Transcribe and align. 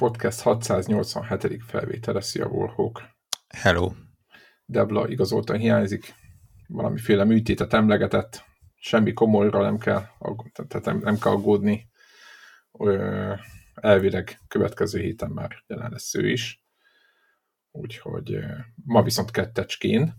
Podcast 0.00 0.40
687. 0.40 1.62
felvétele. 1.64 2.20
Szia, 2.20 2.46
Warhawk. 2.46 3.02
Hello. 3.48 3.92
Debla 4.64 5.08
igazoltan 5.08 5.58
hiányzik, 5.58 6.14
valamiféle 6.66 7.24
műtétet 7.24 7.72
emlegetett, 7.72 8.44
semmi 8.74 9.12
komolyra 9.12 9.62
nem 9.62 9.78
kell, 9.78 10.06
tehát 10.66 10.84
nem, 10.84 10.98
nem 10.98 11.18
kell 11.18 11.32
aggódni. 11.32 11.90
Elvileg 13.74 14.40
következő 14.48 15.00
héten 15.00 15.30
már 15.30 15.64
jelen 15.66 15.90
lesz 15.90 16.14
ő 16.14 16.30
is. 16.30 16.64
Úgyhogy 17.70 18.38
ma 18.84 19.02
viszont 19.02 19.30
kettecskén. 19.30 20.14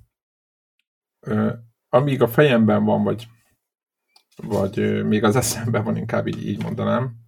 Amíg 1.90 2.22
a 2.22 2.28
fejemben 2.28 2.84
van, 2.84 3.04
vagy, 3.04 3.28
vagy 4.36 5.06
még 5.06 5.24
az 5.24 5.36
eszemben 5.36 5.84
van, 5.84 5.98
inkább 5.98 6.28
így, 6.28 6.48
így 6.48 6.64
mondanám, 6.64 7.21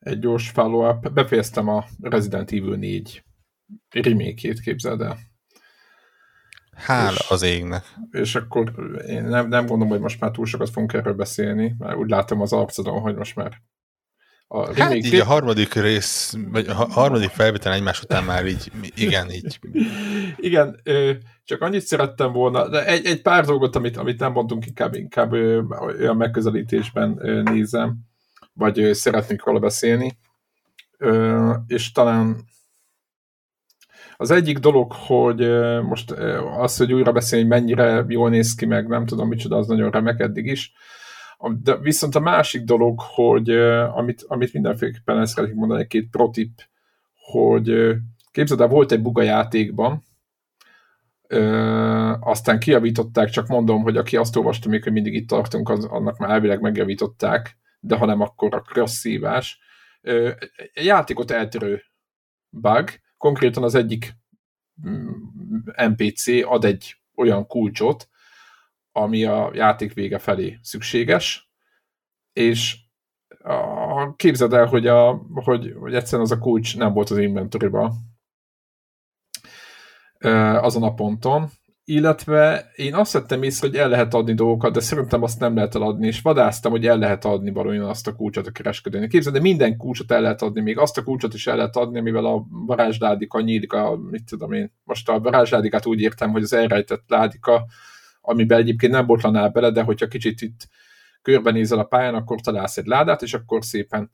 egy 0.00 0.18
gyors 0.18 0.48
follow-up. 0.48 1.12
Befejeztem 1.12 1.68
a 1.68 1.84
Resident 2.00 2.52
Evil 2.52 2.76
4 2.76 3.24
remake-ét, 3.90 4.60
képzeld 4.60 5.00
el. 5.00 5.18
Hál 6.76 7.12
és, 7.12 7.26
az 7.28 7.42
égnek. 7.42 7.84
És 8.10 8.34
akkor 8.34 8.72
én 9.06 9.22
nem, 9.22 9.48
nem 9.48 9.66
gondolom, 9.66 9.88
hogy 9.88 10.00
most 10.00 10.20
már 10.20 10.30
túl 10.30 10.46
sokat 10.46 10.70
fogunk 10.70 10.92
erről 10.92 11.14
beszélni, 11.14 11.74
mert 11.78 11.96
úgy 11.96 12.10
látom 12.10 12.40
az 12.40 12.52
arcodon, 12.52 13.00
hogy 13.00 13.14
most 13.14 13.36
már 13.36 13.62
a 14.52 14.66
hát 14.66 14.76
remake 14.76 14.96
így 14.96 15.14
a 15.14 15.24
harmadik 15.24 15.74
rész, 15.74 16.36
vagy 16.50 16.66
a 16.66 16.74
harmadik 16.74 17.28
felvétel 17.28 17.72
egymás 17.72 18.02
után 18.02 18.24
már 18.24 18.46
így, 18.46 18.72
igen, 18.94 19.30
így. 19.30 19.58
Igen, 20.36 20.80
csak 21.44 21.60
annyit 21.60 21.80
szerettem 21.80 22.32
volna, 22.32 22.68
de 22.68 22.86
egy, 22.86 23.06
egy 23.06 23.22
pár 23.22 23.44
dolgot, 23.44 23.76
amit, 23.76 23.96
amit 23.96 24.20
nem 24.20 24.32
mondtunk, 24.32 24.66
inkább, 24.66 24.94
inkább 24.94 25.32
olyan 25.32 26.16
megközelítésben 26.16 27.20
nézem 27.44 28.09
vagy 28.52 28.90
szeretnék 28.92 29.44
róla 29.44 29.58
beszélni. 29.58 30.18
És 31.66 31.92
talán 31.92 32.36
az 34.16 34.30
egyik 34.30 34.58
dolog, 34.58 34.92
hogy 34.92 35.38
most 35.82 36.10
az, 36.58 36.76
hogy 36.76 36.92
újra 36.92 37.12
beszélni, 37.12 37.48
mennyire 37.48 38.04
jól 38.08 38.30
néz 38.30 38.54
ki, 38.54 38.66
meg 38.66 38.88
nem 38.88 39.06
tudom 39.06 39.28
micsoda, 39.28 39.56
az 39.56 39.66
nagyon 39.66 39.90
remek 39.90 40.20
eddig 40.20 40.46
is. 40.46 40.72
De 41.62 41.76
viszont 41.76 42.14
a 42.14 42.20
másik 42.20 42.62
dolog, 42.62 43.00
hogy 43.00 43.50
amit, 43.94 44.24
amit 44.26 44.52
mindenféleképpen 44.52 45.18
ezt 45.18 45.34
szeretnék 45.34 45.58
mondani, 45.58 45.86
két 45.86 46.10
protip, 46.10 46.60
hogy 47.14 47.96
képzeld 48.30 48.60
el, 48.60 48.68
volt 48.68 48.92
egy 48.92 49.02
buga 49.02 49.22
játékban, 49.22 50.08
Ö, 51.32 52.12
aztán 52.20 52.58
kiavították, 52.58 53.28
csak 53.28 53.46
mondom, 53.46 53.82
hogy 53.82 53.96
aki 53.96 54.16
azt 54.16 54.36
olvasta 54.36 54.68
még, 54.68 54.82
hogy 54.82 54.92
mindig 54.92 55.14
itt 55.14 55.28
tartunk, 55.28 55.68
az, 55.68 55.84
annak 55.84 56.18
már 56.18 56.30
elvileg 56.30 56.60
megjavították, 56.60 57.58
de 57.80 57.96
ha 57.96 58.06
nem, 58.06 58.20
akkor 58.20 58.54
a 58.54 58.62
cross 58.62 58.90
szívás. 58.90 59.58
Játékot 60.72 61.30
eltörő 61.30 61.82
bug, 62.48 62.88
konkrétan 63.16 63.62
az 63.62 63.74
egyik 63.74 64.12
NPC 65.76 66.30
mm, 66.30 66.42
ad 66.42 66.64
egy 66.64 66.96
olyan 67.14 67.46
kulcsot, 67.46 68.08
ami 68.92 69.24
a 69.24 69.50
játék 69.54 69.92
vége 69.92 70.18
felé 70.18 70.58
szükséges, 70.62 71.50
és 72.32 72.76
a, 73.42 74.14
képzeld 74.16 74.52
el, 74.52 74.66
hogy, 74.66 74.86
a, 74.86 75.22
hogy, 75.34 75.74
hogy 75.78 75.94
egyszerűen 75.94 76.22
az 76.22 76.30
a 76.30 76.38
kulcs 76.38 76.76
nem 76.76 76.92
volt 76.92 77.10
az 77.10 77.18
inventory 77.18 77.70
azon 80.60 80.82
a 80.82 80.94
ponton, 80.94 81.50
illetve 81.90 82.70
én 82.76 82.94
azt 82.94 83.12
vettem 83.12 83.42
észre, 83.42 83.66
hogy 83.66 83.76
el 83.76 83.88
lehet 83.88 84.14
adni 84.14 84.34
dolgokat, 84.34 84.72
de 84.72 84.80
szerintem 84.80 85.22
azt 85.22 85.40
nem 85.40 85.54
lehet 85.54 85.74
eladni, 85.74 86.06
és 86.06 86.20
vadáztam, 86.20 86.70
hogy 86.70 86.86
el 86.86 86.98
lehet 86.98 87.24
adni 87.24 87.50
valójában 87.50 87.88
azt 87.88 88.06
a 88.06 88.14
kulcsot 88.14 88.46
a 88.46 88.50
kereskedőnek. 88.50 89.08
Képzeld, 89.08 89.34
de 89.34 89.40
minden 89.40 89.76
kulcsot 89.76 90.12
el 90.12 90.20
lehet 90.20 90.42
adni, 90.42 90.60
még 90.60 90.78
azt 90.78 90.98
a 90.98 91.02
kulcsot 91.02 91.34
is 91.34 91.46
el 91.46 91.56
lehet 91.56 91.76
adni, 91.76 91.98
amivel 91.98 92.24
a 92.24 92.46
varázsládika 92.66 93.40
nyílik, 93.40 93.72
a, 93.72 93.96
mit 93.96 94.24
tudom 94.24 94.52
én, 94.52 94.72
most 94.84 95.08
a 95.08 95.20
varázsládikát 95.20 95.86
úgy 95.86 96.00
értem, 96.00 96.30
hogy 96.30 96.42
az 96.42 96.52
elrejtett 96.52 97.04
ládika, 97.06 97.66
amiben 98.20 98.58
egyébként 98.58 98.92
nem 98.92 99.06
botlanál 99.06 99.48
bele, 99.48 99.70
de 99.70 99.82
hogyha 99.82 100.06
kicsit 100.06 100.40
itt 100.40 100.68
körbenézel 101.22 101.78
a 101.78 101.84
pályán, 101.84 102.14
akkor 102.14 102.40
találsz 102.40 102.76
egy 102.76 102.86
ládát, 102.86 103.22
és 103.22 103.34
akkor 103.34 103.64
szépen 103.64 104.10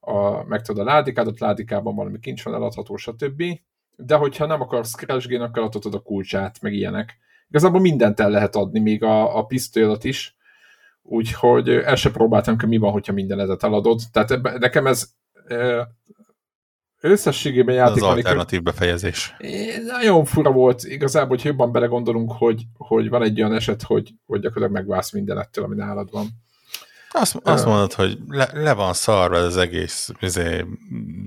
a, 0.00 0.44
megtudod 0.44 0.86
a 0.86 0.90
ládikádat, 0.90 1.40
ládikában 1.40 1.94
valami 1.94 2.18
kincs 2.18 2.44
van 2.44 2.54
eladható, 2.54 2.96
stb 2.96 3.42
de 3.96 4.14
hogyha 4.14 4.46
nem 4.46 4.60
akarsz 4.60 4.94
crash 4.94 5.40
akkor 5.40 5.62
adhatod 5.62 5.94
a 5.94 6.00
kulcsát, 6.00 6.60
meg 6.60 6.72
ilyenek. 6.72 7.18
Igazából 7.48 7.80
mindent 7.80 8.20
el 8.20 8.30
lehet 8.30 8.56
adni, 8.56 8.80
még 8.80 9.02
a, 9.02 9.38
a 9.38 9.44
pisztolyat 9.44 10.04
is, 10.04 10.36
úgyhogy 11.02 11.68
el 11.68 11.96
se 11.96 12.10
próbáltam, 12.10 12.58
hogy 12.58 12.68
mi 12.68 12.76
van, 12.76 12.92
hogyha 12.92 13.12
mindenedet 13.12 13.62
eladod. 13.62 14.00
Tehát 14.12 14.30
ebbe, 14.30 14.58
nekem 14.58 14.86
ez 14.86 15.08
összességében 17.00 17.74
játék. 17.74 18.02
Az 18.02 18.08
alternatív 18.08 18.62
befejezés. 18.62 19.36
Nagyon 19.86 20.24
fura 20.24 20.50
volt, 20.50 20.84
igazából, 20.84 21.36
hogy 21.36 21.44
jobban 21.44 21.72
belegondolunk, 21.72 22.32
hogy, 22.32 22.62
hogy 22.76 23.08
van 23.08 23.22
egy 23.22 23.40
olyan 23.40 23.54
eset, 23.54 23.82
hogy, 23.82 24.14
hogy 24.26 24.40
gyakorlatilag 24.40 24.82
megválsz 24.82 25.12
mindenettől, 25.12 25.64
ami 25.64 25.74
nálad 25.74 26.10
van. 26.10 26.26
Azt, 27.10 27.36
azt 27.42 27.66
mondod, 27.66 27.92
hogy 27.92 28.18
le, 28.28 28.48
le 28.52 28.72
van 28.72 28.92
szarva 28.92 29.36
az 29.36 29.56
egész 29.56 30.10
izé, 30.20 30.64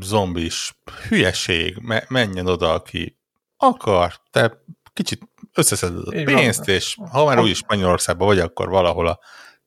zombis 0.02 0.80
hülyeség, 1.08 1.78
me, 1.82 2.04
menjen 2.08 2.48
oda, 2.48 2.74
aki 2.74 3.18
akar, 3.58 4.14
te 4.32 4.64
kicsit 4.94 5.22
összeszeded 5.54 6.08
a 6.08 6.16
Így 6.16 6.24
pénzt, 6.24 6.66
van. 6.66 6.76
és 6.76 6.98
ha 7.12 7.26
már 7.26 7.40
úgyis 7.40 7.58
Spanyolországban 7.58 8.28
vagy, 8.28 8.40
akkor 8.40 8.70
valahol 8.70 9.08
a 9.08 9.20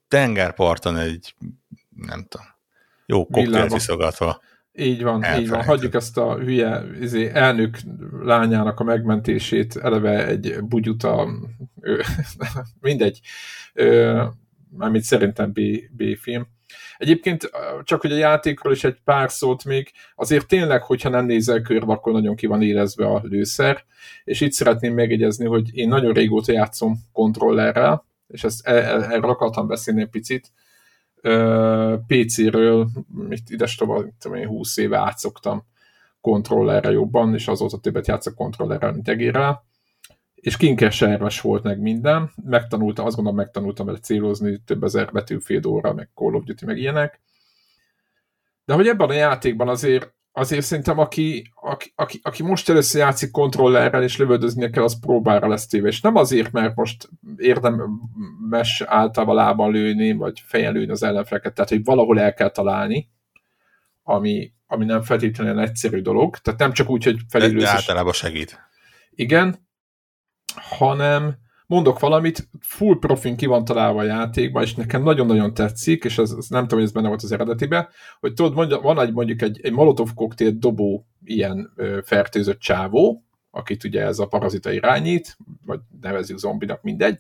tengerparton 0.09 0.97
egy, 0.97 1.35
nem 1.89 2.27
tudom, 2.29 2.47
jó 3.07 3.27
koktélt 3.27 3.73
iszogatva. 3.73 4.41
Így 4.73 5.03
van, 5.03 5.25
így 5.39 5.49
van. 5.49 5.65
Hagyjuk 5.65 5.95
ezt 5.95 6.17
a 6.17 6.39
hülye 6.39 6.83
izé, 7.01 7.31
elnök 7.35 7.79
lányának 8.23 8.81
a 8.81 8.85
megmentését, 8.85 9.77
eleve 9.77 10.27
egy 10.27 10.57
bugyuta, 10.63 11.29
mindegy 12.81 13.21
mármint 14.71 15.05
szerintem 15.05 15.53
B, 15.53 15.61
B-film. 15.91 16.47
Egyébként 16.97 17.51
csak 17.83 18.01
hogy 18.01 18.13
a 18.13 18.17
játékról 18.17 18.73
is 18.73 18.85
egy 18.85 18.97
pár 19.05 19.31
szót 19.31 19.65
még, 19.65 19.91
azért 20.15 20.47
tényleg, 20.47 20.83
hogyha 20.83 21.09
nem 21.09 21.27
nézel 21.27 21.61
körbe, 21.61 21.93
akkor 21.93 22.13
nagyon 22.13 22.37
ki 22.37 22.47
van 22.47 22.63
élezve 22.63 23.07
a 23.07 23.21
lőszer, 23.23 23.85
és 24.25 24.41
itt 24.41 24.53
szeretném 24.53 24.95
megjegyezni, 24.95 25.47
hogy 25.47 25.77
én 25.77 25.89
nagyon 25.89 26.13
régóta 26.13 26.53
játszom 26.53 26.99
kontrollerrel, 27.13 28.05
és 28.29 28.45
ezt, 28.45 28.67
e, 28.67 28.73
e, 28.73 28.95
erről 28.95 29.31
akartam 29.31 29.67
beszélni 29.67 30.01
egy 30.01 30.09
picit. 30.09 30.53
PC-ről, 32.07 32.89
ides 33.47 33.75
tovább, 33.75 34.35
én 34.35 34.47
20 34.47 34.77
éve 34.77 34.99
átszoktam 34.99 35.65
kontrollerre 36.21 36.91
jobban, 36.91 37.35
és 37.35 37.49
azóta 37.49 37.79
többet 37.79 38.07
játszok 38.07 38.35
kontrollerrel, 38.35 38.93
mint 38.93 39.09
egérrel 39.09 39.65
és 40.41 40.57
kinkeserves 40.57 41.41
volt 41.41 41.63
meg 41.63 41.81
minden, 41.81 42.31
megtanultam, 42.45 43.07
azt 43.07 43.17
gondolom 43.17 43.39
megtanultam 43.39 43.87
vele 43.87 43.99
célozni, 43.99 44.61
több 44.65 44.83
ezer 44.83 45.11
betűfél 45.13 45.67
óra, 45.67 45.93
meg 45.93 46.11
Call 46.15 46.35
of 46.35 46.45
Duty, 46.45 46.65
meg 46.65 46.79
ilyenek. 46.79 47.21
De 48.65 48.75
hogy 48.75 48.89
ebben 48.89 49.09
a 49.09 49.13
játékban 49.13 49.69
azért, 49.69 50.15
azért 50.33 50.65
szerintem 50.65 50.99
aki, 50.99 51.53
aki, 51.55 51.93
aki, 51.95 52.21
aki 52.23 52.43
most 52.43 52.69
először 52.69 53.01
játszik 53.01 53.31
kontrollerrel 53.31 54.03
és 54.03 54.17
lövöldöznie 54.17 54.71
kell, 54.71 54.83
az 54.83 55.01
próbára 55.01 55.49
lesz 55.49 55.67
téve. 55.67 55.89
És 55.89 56.01
nem 56.01 56.17
azért, 56.17 56.53
mert 56.53 56.75
most 56.75 57.09
érdemes 57.37 58.83
általában 58.87 59.73
lőni, 59.73 60.13
vagy 60.13 60.43
fejen 60.45 60.73
lőni 60.73 60.91
az 60.91 61.03
ellenfeleket, 61.03 61.55
tehát 61.55 61.71
hogy 61.71 61.85
valahol 61.85 62.21
el 62.21 62.35
kell 62.35 62.51
találni, 62.51 63.09
ami, 64.03 64.53
ami 64.67 64.85
nem 64.85 65.03
feltétlenül 65.03 65.61
egyszerű 65.61 66.01
dolog. 66.01 66.37
Tehát 66.37 66.61
nem 66.61 66.73
csak 66.73 66.91
úgy, 66.91 67.05
hogy 67.05 67.19
felülősz. 67.29 67.63
De 67.63 67.71
általában 67.71 68.13
segít. 68.13 68.61
Igen, 69.11 69.69
hanem 70.57 71.37
mondok 71.67 71.99
valamit, 71.99 72.49
full 72.61 72.99
profin 72.99 73.37
ki 73.37 73.47
van 73.47 73.65
találva 73.65 74.01
a 74.01 74.05
játékban, 74.05 74.63
és 74.63 74.75
nekem 74.75 75.03
nagyon-nagyon 75.03 75.55
tetszik, 75.55 76.05
és 76.05 76.19
az 76.19 76.49
nem 76.49 76.63
tudom, 76.63 76.79
hogy 76.79 76.89
ez 76.89 76.93
benne 76.93 77.09
volt 77.09 77.23
az 77.23 77.33
eredetibe, 77.33 77.89
hogy 78.21 78.35
tudod, 78.35 78.55
mondja, 78.55 78.81
van 78.81 79.01
egy 79.01 79.13
mondjuk 79.13 79.43
egy, 79.43 79.61
egy 79.63 79.73
molotov 79.73 80.15
koktél 80.15 80.51
dobó 80.51 81.07
ilyen 81.25 81.73
ö, 81.77 81.99
fertőzött 82.05 82.59
csávó, 82.59 83.25
akit 83.51 83.85
ugye 83.85 84.03
ez 84.03 84.19
a 84.19 84.27
parazita 84.27 84.73
irányít, 84.73 85.37
vagy 85.67 85.81
nevezzük 86.01 86.39
zombinak, 86.39 86.83
mindegy, 86.83 87.19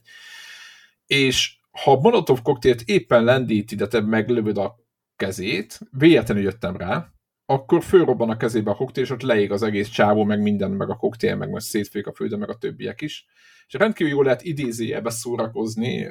és 1.06 1.58
ha 1.70 1.92
a 1.92 2.00
molotov 2.00 2.42
koktélt 2.42 2.82
éppen 2.82 3.24
lendíti, 3.24 3.74
de 3.74 3.86
te 3.86 4.00
meglövöd 4.00 4.58
a 4.58 4.76
kezét, 5.16 5.78
véletlenül 5.90 6.42
jöttem 6.42 6.76
rá, 6.76 7.12
akkor 7.50 7.82
fölrobban 7.82 8.30
a 8.30 8.36
kezébe 8.36 8.70
a 8.70 8.74
koktél, 8.74 9.02
és 9.02 9.10
ott 9.10 9.22
leég 9.22 9.52
az 9.52 9.62
egész 9.62 9.88
csávó, 9.88 10.24
meg 10.24 10.40
minden, 10.40 10.70
meg 10.70 10.90
a 10.90 10.96
koktél, 10.96 11.36
meg 11.36 11.50
most 11.50 11.66
szétfők 11.66 12.06
a 12.06 12.12
földön, 12.12 12.38
meg 12.38 12.48
a 12.48 12.58
többiek 12.58 13.00
is. 13.00 13.26
És 13.66 13.74
rendkívül 13.74 14.12
jól 14.12 14.24
lehet 14.24 14.42
idézőjelbe 14.42 15.10
szórakozni 15.10 16.08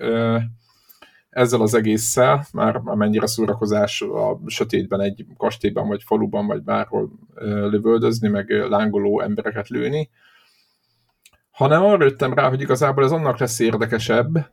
ezzel 1.30 1.62
az 1.62 1.74
egésszel, 1.74 2.46
már 2.54 2.78
mennyire 2.78 3.28
szórakozás 3.28 4.02
a 4.02 4.40
sötétben 4.46 5.02
egy 5.02 5.26
kastélyban, 5.38 5.88
vagy 5.88 6.04
faluban, 6.04 6.48
vagy 6.48 6.62
bárhol 6.62 7.10
lövöldözni, 7.44 8.28
meg 8.28 8.50
lángoló 8.50 9.22
embereket 9.22 9.68
lőni, 9.68 10.10
hanem 11.52 11.84
arra 11.84 12.04
jöttem 12.04 12.34
rá, 12.34 12.50
hogy 12.50 12.62
igazából 12.62 13.04
ez 13.04 13.12
annak 13.12 13.38
lesz 13.38 13.60
érdekesebb, 13.60 14.52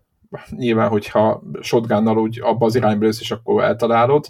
nyilván, 0.51 0.89
hogyha 0.89 1.43
shotgunnal 1.61 2.19
úgy 2.19 2.41
abba 2.41 2.67
az 2.67 2.75
irányba 2.75 3.07
és 3.07 3.31
akkor 3.31 3.63
eltalálod, 3.63 4.27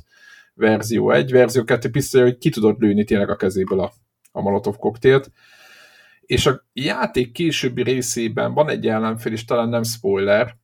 verzió 0.57 1.11
1, 1.11 1.31
verzió 1.31 1.65
2 1.65 1.91
pisztoly, 1.91 2.23
hogy 2.23 2.39
ki 2.39 2.51
tudod 2.51 2.81
lőni 2.81 3.05
tényleg 3.05 3.31
a 3.31 3.37
kezéből 3.37 3.81
a, 3.81 3.93
a 4.33 4.41
Molotov 4.41 4.77
koktélt. 4.77 5.31
És 6.21 6.47
a 6.47 6.67
játék 6.73 7.33
későbbi 7.33 7.83
részében 7.83 8.55
van 8.55 8.69
egy 8.69 8.87
ellenfél, 8.87 9.33
és 9.33 9.45
talán 9.45 9.69
nem 9.69 9.83
spoiler, 9.83 10.57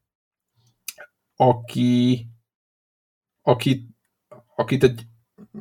aki, 1.36 2.26
aki 3.42 3.92
akit 4.62 4.82
egy, 4.82 5.02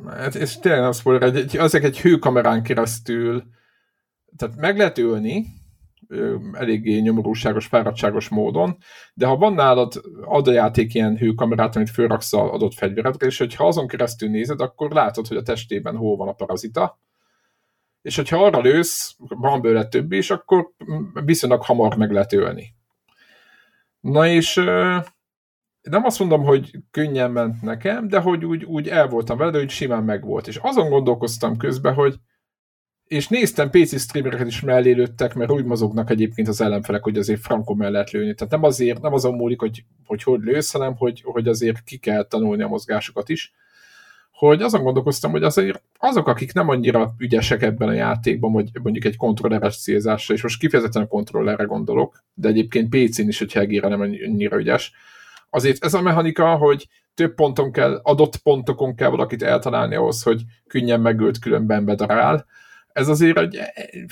hát 0.06 0.34
ez 0.34 0.56
tényleg 0.56 0.80
nem 0.80 0.92
spoiler, 0.92 1.36
egy, 1.36 1.56
azért 1.56 1.84
egy 1.84 2.00
hőkamerán 2.00 2.62
keresztül, 2.62 3.44
tehát 4.36 4.56
meg 4.56 4.76
lehet 4.76 4.98
ölni, 4.98 5.46
eléggé 6.52 6.98
nyomorúságos, 6.98 7.66
fáradtságos 7.66 8.28
módon, 8.28 8.76
de 9.14 9.26
ha 9.26 9.36
van 9.36 9.52
nálad 9.52 9.92
ad 10.24 10.48
a 10.48 10.52
játék 10.52 10.94
ilyen 10.94 11.16
hőkamerát, 11.16 11.76
amit 11.76 11.90
fölraksz 11.90 12.32
az 12.32 12.48
adott 12.48 12.74
fegyveredre, 12.74 13.26
és 13.26 13.38
hogyha 13.38 13.66
azon 13.66 13.86
keresztül 13.86 14.28
nézed, 14.28 14.60
akkor 14.60 14.90
látod, 14.90 15.26
hogy 15.26 15.36
a 15.36 15.42
testében 15.42 15.96
hol 15.96 16.16
van 16.16 16.28
a 16.28 16.32
parazita, 16.32 16.98
és 18.02 18.16
hogyha 18.16 18.44
arra 18.44 18.60
lősz, 18.60 19.16
van 19.18 19.60
bőle 19.60 19.86
több 19.86 20.12
is, 20.12 20.30
akkor 20.30 20.70
viszonylag 21.24 21.62
hamar 21.62 21.96
meg 21.96 22.12
lehet 22.12 22.32
ölni. 22.32 22.74
Na 24.00 24.26
és 24.26 24.54
nem 25.82 26.04
azt 26.04 26.18
mondom, 26.18 26.42
hogy 26.42 26.70
könnyen 26.90 27.30
ment 27.30 27.62
nekem, 27.62 28.08
de 28.08 28.20
hogy 28.20 28.44
úgy, 28.44 28.64
úgy 28.64 28.88
el 28.88 29.08
voltam 29.08 29.36
vele, 29.38 29.58
hogy 29.58 29.70
simán 29.70 30.04
megvolt. 30.04 30.48
És 30.48 30.56
azon 30.56 30.88
gondolkoztam 30.88 31.56
közben, 31.56 31.94
hogy 31.94 32.14
és 33.12 33.28
néztem 33.28 33.70
PC 33.70 34.00
streamereket 34.00 34.46
is 34.46 34.60
mellé 34.60 34.92
lőttek, 34.92 35.34
mert 35.34 35.50
úgy 35.50 35.64
mozognak 35.64 36.10
egyébként 36.10 36.48
az 36.48 36.60
ellenfelek, 36.60 37.02
hogy 37.02 37.18
azért 37.18 37.40
frankon 37.40 37.76
mellett 37.76 38.10
lőni. 38.10 38.34
Tehát 38.34 38.52
nem 38.52 38.62
azért, 38.62 39.00
nem 39.00 39.12
azon 39.12 39.34
múlik, 39.34 39.60
hogy 39.60 39.84
hogy, 40.04 40.22
hogy 40.22 40.40
lősz, 40.40 40.72
hanem 40.72 40.96
hogy, 40.96 41.22
hogy 41.24 41.48
azért 41.48 41.82
ki 41.82 41.96
kell 41.96 42.24
tanulni 42.24 42.62
a 42.62 42.68
mozgásokat 42.68 43.28
is. 43.28 43.52
Hogy 44.30 44.62
azon 44.62 44.82
gondolkoztam, 44.82 45.30
hogy 45.30 45.42
azért 45.42 45.82
azok, 45.98 46.28
akik 46.28 46.52
nem 46.52 46.68
annyira 46.68 47.14
ügyesek 47.18 47.62
ebben 47.62 47.88
a 47.88 47.92
játékban, 47.92 48.50
hogy 48.50 48.70
mondjuk 48.82 49.04
egy 49.04 49.16
kontrolleres 49.16 49.82
célzásra, 49.82 50.34
és 50.34 50.42
most 50.42 50.58
kifejezetten 50.58 51.02
a 51.02 51.06
kontrollerre 51.06 51.64
gondolok, 51.64 52.24
de 52.34 52.48
egyébként 52.48 52.88
PC-n 52.88 53.28
is, 53.28 53.38
hogy 53.38 53.52
egére 53.54 53.88
nem 53.88 54.00
annyira 54.00 54.58
ügyes, 54.58 54.92
azért 55.50 55.84
ez 55.84 55.94
a 55.94 56.02
mechanika, 56.02 56.56
hogy 56.56 56.88
több 57.14 57.34
ponton 57.34 57.72
kell, 57.72 58.00
adott 58.02 58.36
pontokon 58.36 58.94
kell 58.94 59.08
valakit 59.08 59.42
eltalálni 59.42 59.94
ahhoz, 59.94 60.22
hogy 60.22 60.42
könnyen 60.66 61.00
megölt, 61.00 61.38
különben 61.38 61.84
bedarál. 61.84 62.46
Ez 62.92 63.08
azért 63.08 63.38
egy, 63.38 63.58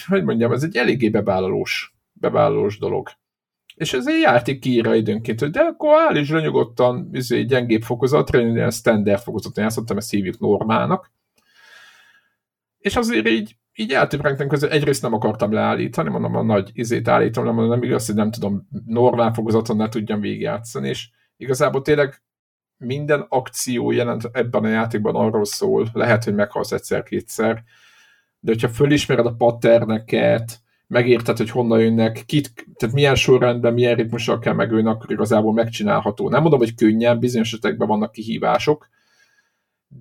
hogy 0.06 0.25
mondjam, 0.25 0.53
ez 0.53 0.62
egy 0.62 0.77
eléggé 0.77 1.09
bevállalós, 1.09 1.94
bevállalós 2.12 2.79
dolog. 2.79 3.09
És 3.75 3.93
ez 3.93 4.09
egy 4.09 4.21
játék 4.21 4.59
kiírja 4.59 4.94
időnként, 4.94 5.41
hogy 5.41 5.50
de 5.50 5.61
akkor 5.61 5.99
állíts 5.99 6.31
le 6.31 6.41
nyugodtan 6.41 7.09
izé, 7.12 7.43
gyengébb 7.43 7.82
fokozatra, 7.82 8.41
én 8.41 8.55
ilyen 8.55 8.71
standard 8.71 9.21
fokozaton 9.21 9.65
játszottam, 9.65 9.97
ezt 9.97 10.11
hívjuk 10.11 10.38
normának. 10.38 11.12
És 12.79 12.97
azért 12.97 13.29
így, 13.29 13.56
így 13.75 13.93
eltöbrentem 13.93 14.49
közül, 14.49 14.69
egyrészt 14.69 15.03
nem 15.03 15.15
akartam 15.15 15.53
leállítani, 15.53 16.09
mondom, 16.09 16.37
a 16.37 16.43
nagy 16.43 16.71
izét 16.73 17.09
állítom, 17.09 17.44
nem, 17.44 17.69
nem 17.69 17.82
igaz, 17.82 18.06
hogy 18.06 18.15
nem 18.15 18.31
tudom 18.31 18.69
normál 18.87 19.32
fokozaton 19.32 19.77
ne 19.77 19.88
tudjam 19.88 20.21
végigjátszani, 20.21 20.88
és 20.88 21.09
igazából 21.37 21.82
tényleg 21.82 22.23
minden 22.77 23.27
akció 23.29 23.91
jelent 23.91 24.29
ebben 24.32 24.65
a 24.65 24.69
játékban 24.69 25.15
arról 25.15 25.44
szól, 25.44 25.88
lehet, 25.93 26.25
hogy 26.25 26.35
meghalsz 26.35 26.73
egyszer-kétszer, 26.73 27.65
de 28.41 28.53
hogyha 28.53 28.69
fölismered 28.69 29.27
a 29.27 29.35
patterneket, 29.35 30.61
megérted, 30.87 31.37
hogy 31.37 31.51
honnan 31.51 31.81
jönnek, 31.81 32.23
kit, 32.27 32.53
tehát 32.75 32.95
milyen 32.95 33.15
sorrendben, 33.15 33.75
milyen 33.75 33.95
ritmussal 33.95 34.39
kell 34.39 34.55
megölni, 34.55 34.89
akkor 34.89 35.11
igazából 35.11 35.53
megcsinálható. 35.53 36.29
Nem 36.29 36.41
mondom, 36.41 36.59
hogy 36.59 36.75
könnyen, 36.75 37.19
bizonyos 37.19 37.53
esetekben 37.53 37.89
vannak 37.89 38.13
kihívások, 38.13 38.89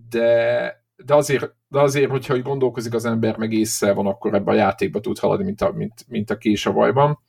de, 0.09 0.83
de, 0.95 1.15
azért, 1.15 1.55
de 1.67 1.79
azért, 1.79 2.09
hogyha 2.09 2.33
hogy 2.33 2.41
gondolkozik 2.41 2.93
az 2.93 3.05
ember, 3.05 3.37
meg 3.37 3.53
észre 3.53 3.93
van, 3.93 4.07
akkor 4.07 4.33
ebben 4.33 4.53
a 4.53 4.57
játékba 4.57 4.99
tud 4.99 5.19
haladni, 5.19 5.45
mint 5.45 5.61
a, 5.61 5.71
mint, 5.71 6.05
mint 6.07 6.29
a 6.29 6.37
kés 6.37 6.65
a 6.65 6.71
vajban. 6.71 7.19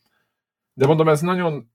De 0.73 0.87
mondom, 0.87 1.09
ez 1.09 1.21
nagyon, 1.21 1.70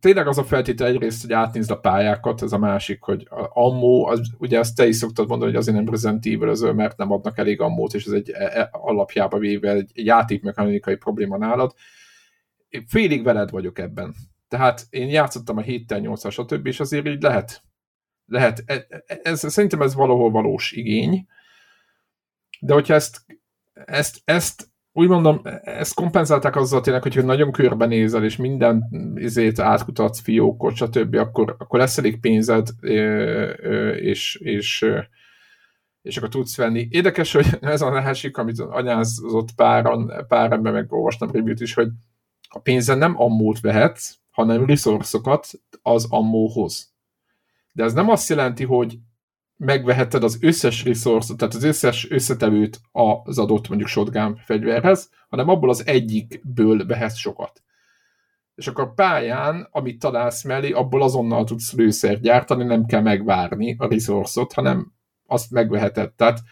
tényleg 0.00 0.26
az 0.26 0.38
a 0.38 0.44
feltétel 0.44 0.86
egyrészt, 0.86 1.22
hogy 1.22 1.32
átnézd 1.32 1.70
a 1.70 1.80
pályákat, 1.80 2.42
ez 2.42 2.52
a 2.52 2.58
másik, 2.58 3.02
hogy 3.02 3.28
ammó, 3.48 4.06
az, 4.06 4.20
ugye 4.38 4.58
ezt 4.58 4.76
te 4.76 4.86
is 4.86 4.96
szoktad 4.96 5.28
mondani, 5.28 5.50
hogy 5.50 5.60
azért 5.60 5.76
nem 5.76 5.88
Resident 5.88 6.26
evil 6.26 6.72
mert 6.72 6.96
nem 6.96 7.12
adnak 7.12 7.38
elég 7.38 7.60
ammót, 7.60 7.94
és 7.94 8.04
ez 8.04 8.12
egy 8.12 8.30
e, 8.30 8.44
e, 8.44 8.68
alapjába 8.72 9.38
véve 9.38 9.70
egy, 9.70 9.90
játékmechanikai 9.94 10.96
probléma 10.96 11.36
nálad. 11.36 11.74
Én 12.68 12.86
félig 12.86 13.22
veled 13.22 13.50
vagyok 13.50 13.78
ebben. 13.78 14.14
Tehát 14.48 14.86
én 14.90 15.08
játszottam 15.08 15.56
a 15.56 15.62
7-tel, 15.62 16.00
8 16.00 16.32
stb., 16.32 16.66
és 16.66 16.80
azért 16.80 17.06
így 17.06 17.22
lehet. 17.22 17.62
Lehet. 18.26 18.62
Ez, 18.66 19.44
ez, 19.44 19.52
szerintem 19.52 19.82
ez 19.82 19.94
valahol 19.94 20.30
valós 20.30 20.72
igény. 20.72 21.26
De 22.60 22.72
hogyha 22.72 22.94
ezt, 22.94 23.20
ezt, 23.72 24.20
ezt 24.24 24.69
úgy 24.92 25.08
mondom, 25.08 25.40
ezt 25.62 25.94
kompenzálták 25.94 26.56
azzal 26.56 26.80
tényleg, 26.80 27.02
hogy 27.02 27.24
nagyon 27.24 27.52
körbenézel, 27.52 28.24
és 28.24 28.36
minden 28.36 28.84
izét 29.14 29.58
átkutatsz, 29.58 30.20
fiókot, 30.20 30.74
stb., 30.74 31.14
akkor, 31.14 31.54
akkor 31.58 31.78
lesz 31.78 31.98
elég 31.98 32.20
pénzed, 32.20 32.68
és, 34.00 34.34
és, 34.34 34.86
és 36.02 36.16
akkor 36.16 36.28
tudsz 36.28 36.56
venni. 36.56 36.88
Érdekes, 36.90 37.32
hogy 37.32 37.46
ez 37.60 37.82
a 37.82 37.90
másik, 37.90 38.36
amit 38.36 38.60
anyázott 38.60 39.54
páran, 39.54 40.12
pár 40.28 40.52
ember 40.52 40.72
megolvastam 40.72 41.30
review 41.30 41.54
is, 41.58 41.74
hogy 41.74 41.88
a 42.48 42.58
pénzen 42.58 42.98
nem 42.98 43.20
ammót 43.20 43.60
vehetsz, 43.60 44.14
hanem 44.30 44.66
resourcokat 44.66 45.48
az 45.82 46.06
ammóhoz. 46.08 46.94
De 47.72 47.84
ez 47.84 47.92
nem 47.92 48.08
azt 48.08 48.28
jelenti, 48.28 48.64
hogy 48.64 48.98
megveheted 49.60 50.24
az 50.24 50.38
összes 50.40 50.84
resource 50.84 51.34
tehát 51.34 51.54
az 51.54 51.62
összes 51.62 52.10
összetevőt 52.10 52.80
az 52.92 53.38
adott 53.38 53.68
mondjuk 53.68 53.88
shotgun 53.90 54.36
fegyverhez, 54.36 55.10
hanem 55.28 55.48
abból 55.48 55.68
az 55.68 55.86
egyikből 55.86 56.86
vehetsz 56.86 57.16
sokat. 57.16 57.62
És 58.54 58.66
akkor 58.66 58.94
pályán, 58.94 59.68
amit 59.70 59.98
találsz 59.98 60.44
mellé, 60.44 60.70
abból 60.70 61.02
azonnal 61.02 61.44
tudsz 61.44 61.72
lőszert 61.72 62.20
gyártani, 62.20 62.64
nem 62.64 62.86
kell 62.86 63.00
megvárni 63.00 63.74
a 63.78 63.88
resource 63.88 64.46
hanem 64.54 64.92
azt 65.26 65.50
megveheted. 65.50 66.12
Tehát 66.12 66.42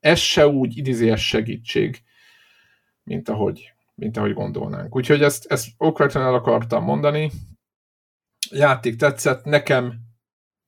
ez 0.00 0.18
se 0.18 0.46
úgy 0.46 0.76
idézés 0.76 1.26
segítség, 1.26 2.02
mint 3.02 3.28
ahogy, 3.28 3.72
mint 3.94 4.16
ahogy 4.16 4.34
gondolnánk. 4.34 4.96
Úgyhogy 4.96 5.22
ezt, 5.22 5.46
ezt 5.46 5.68
okvetlenül 5.76 6.28
el 6.28 6.34
akartam 6.34 6.84
mondani. 6.84 7.30
Játék 8.50 8.96
tetszett, 8.96 9.44
nekem 9.44 10.05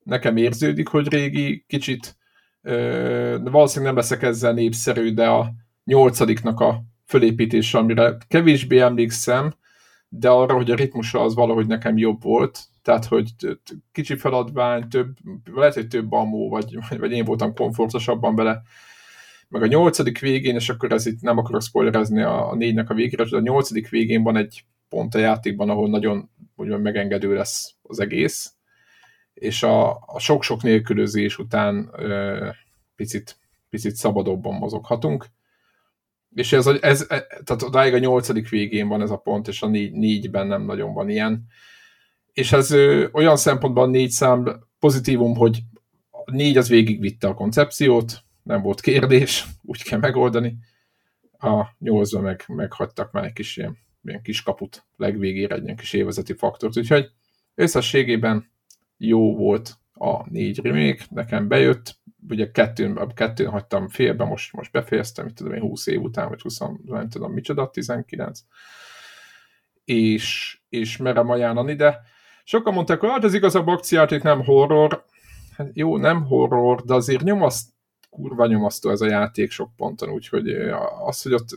nekem 0.09 0.37
érződik, 0.37 0.89
hogy 0.89 1.09
régi, 1.09 1.65
kicsit 1.67 2.17
de 2.63 3.51
valószínűleg 3.51 3.95
nem 3.95 4.03
leszek 4.03 4.23
ezzel 4.23 4.53
népszerű, 4.53 5.15
de 5.15 5.29
a 5.29 5.53
nyolcadiknak 5.85 6.61
a 6.61 6.83
fölépítése, 7.07 7.79
amire 7.79 8.17
kevésbé 8.29 8.79
emlékszem, 8.79 9.55
de 10.09 10.29
arra, 10.29 10.55
hogy 10.55 10.71
a 10.71 10.75
ritmusa 10.75 11.21
az 11.21 11.35
valahogy 11.35 11.67
nekem 11.67 11.99
jobb 11.99 12.23
volt, 12.23 12.61
tehát, 12.83 13.05
hogy 13.05 13.31
kicsi 13.93 14.17
feladvány, 14.17 14.89
több, 14.89 15.17
lehet, 15.55 15.75
hogy 15.75 15.89
több 15.89 16.13
amó, 16.13 16.49
vagy, 16.49 16.79
vagy 16.99 17.13
én 17.13 17.25
voltam 17.25 17.55
komfortosabban 17.55 18.35
bele, 18.35 18.63
meg 19.49 19.63
a 19.63 19.67
nyolcadik 19.67 20.19
végén, 20.19 20.55
és 20.55 20.69
akkor 20.69 20.93
ez 20.93 21.07
itt 21.07 21.21
nem 21.21 21.39
akarok 21.39 21.63
spoilerezni 21.63 22.23
a, 22.23 22.51
a 22.51 22.55
négynek 22.55 22.91
a 22.91 22.95
végére, 22.95 23.25
de 23.25 23.37
a 23.37 23.41
nyolcadik 23.41 23.89
végén 23.89 24.23
van 24.23 24.37
egy 24.37 24.65
pont 24.89 25.15
a 25.15 25.19
játékban, 25.19 25.71
ahol 25.71 25.89
nagyon 25.89 26.31
úgymond 26.57 26.83
megengedő 26.83 27.35
lesz 27.35 27.75
az 27.83 28.01
egész, 28.01 28.58
és 29.39 29.63
a, 29.63 29.91
a 29.91 30.19
sok-sok 30.19 30.63
nélkülözés 30.63 31.39
után 31.39 31.91
ö, 31.93 32.49
picit, 32.97 33.39
picit 33.69 33.95
szabadobban 33.95 34.55
mozoghatunk. 34.55 35.27
És 36.35 36.53
ez, 36.53 36.67
ez, 36.67 36.81
ez 36.81 37.07
tehát 37.45 37.63
odáig 37.63 37.95
a 37.95 37.99
nyolcadik 37.99 38.49
végén 38.49 38.89
van 38.89 39.03
ez 39.03 39.11
a 39.11 39.17
pont, 39.17 39.49
és 39.49 39.63
a 39.63 39.67
négy, 39.67 39.93
négyben 39.93 40.47
nem 40.47 40.63
nagyon 40.63 40.93
van 40.93 41.09
ilyen. 41.09 41.47
És 42.33 42.53
ez 42.53 42.71
ö, 42.71 43.07
olyan 43.13 43.37
szempontban 43.37 43.91
négy 43.91 44.11
szám 44.11 44.67
pozitívum, 44.79 45.37
hogy 45.37 45.63
a 46.11 46.31
négy 46.31 46.57
az 46.57 46.69
végigvitte 46.69 47.29
a 47.29 47.35
koncepciót, 47.35 48.23
nem 48.43 48.63
volt 48.63 48.81
kérdés, 48.81 49.47
úgy 49.71 49.83
kell 49.83 49.99
megoldani. 49.99 50.57
A 51.39 51.67
nyolcban 51.79 52.23
meg, 52.23 52.45
meghagytak 52.47 53.13
már 53.13 53.25
egy 53.25 53.33
kis 53.33 53.57
ilyen, 53.57 53.79
ilyen 54.05 54.23
kis 54.23 54.43
kaput 54.43 54.87
legvégére, 54.97 55.55
egy 55.55 55.65
ilyen 55.65 55.77
kis 55.77 55.93
évezeti 55.93 56.33
faktort. 56.33 56.77
Úgyhogy 56.77 57.11
összességében 57.55 58.51
jó 58.99 59.37
volt 59.37 59.77
a 59.95 60.31
négy 60.31 60.59
remake, 60.59 61.05
nekem 61.11 61.49
bejött, 61.49 61.99
ugye 62.29 62.51
kettőn, 62.51 63.13
kettőn 63.15 63.49
hagytam 63.49 63.89
félbe, 63.89 64.25
most, 64.25 64.53
most 64.53 64.73
befejeztem, 64.73 65.25
mit 65.25 65.35
tudom 65.35 65.53
én, 65.53 65.61
20 65.61 65.87
év 65.87 66.03
után, 66.03 66.29
vagy 66.29 66.41
20, 66.41 66.59
nem 66.85 67.09
tudom 67.09 67.33
micsoda, 67.33 67.71
19, 67.71 68.41
és, 69.85 70.59
és 70.69 70.97
merem 70.97 71.31
ajánlani, 71.31 71.75
de 71.75 72.01
sokan 72.45 72.75
mondták, 72.75 73.01
hogy 73.01 73.09
hát 73.09 73.25
ez 73.25 73.35
igazából 73.35 73.75
akciáték 73.75 74.23
nem 74.23 74.45
horror, 74.45 75.05
hát 75.57 75.71
jó, 75.73 75.97
nem 75.97 76.25
horror, 76.25 76.83
de 76.83 76.95
azért 76.95 77.23
nyomaszt, 77.23 77.69
kurva 78.11 78.47
nyomasztó 78.47 78.91
ez 78.91 79.01
a 79.01 79.07
játék 79.07 79.51
sok 79.51 79.71
ponton, 79.77 80.09
úgyhogy 80.09 80.49
az, 81.07 81.23
hogy 81.23 81.33
ott, 81.33 81.49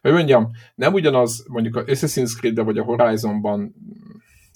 hogy 0.00 0.12
mondjam, 0.12 0.50
nem 0.74 0.92
ugyanaz 0.92 1.44
mondjuk 1.48 1.76
a 1.76 1.84
Assassin's 1.84 2.36
Creed-de 2.38 2.62
vagy 2.62 2.78
a 2.78 2.84
Horizonban 2.84 3.74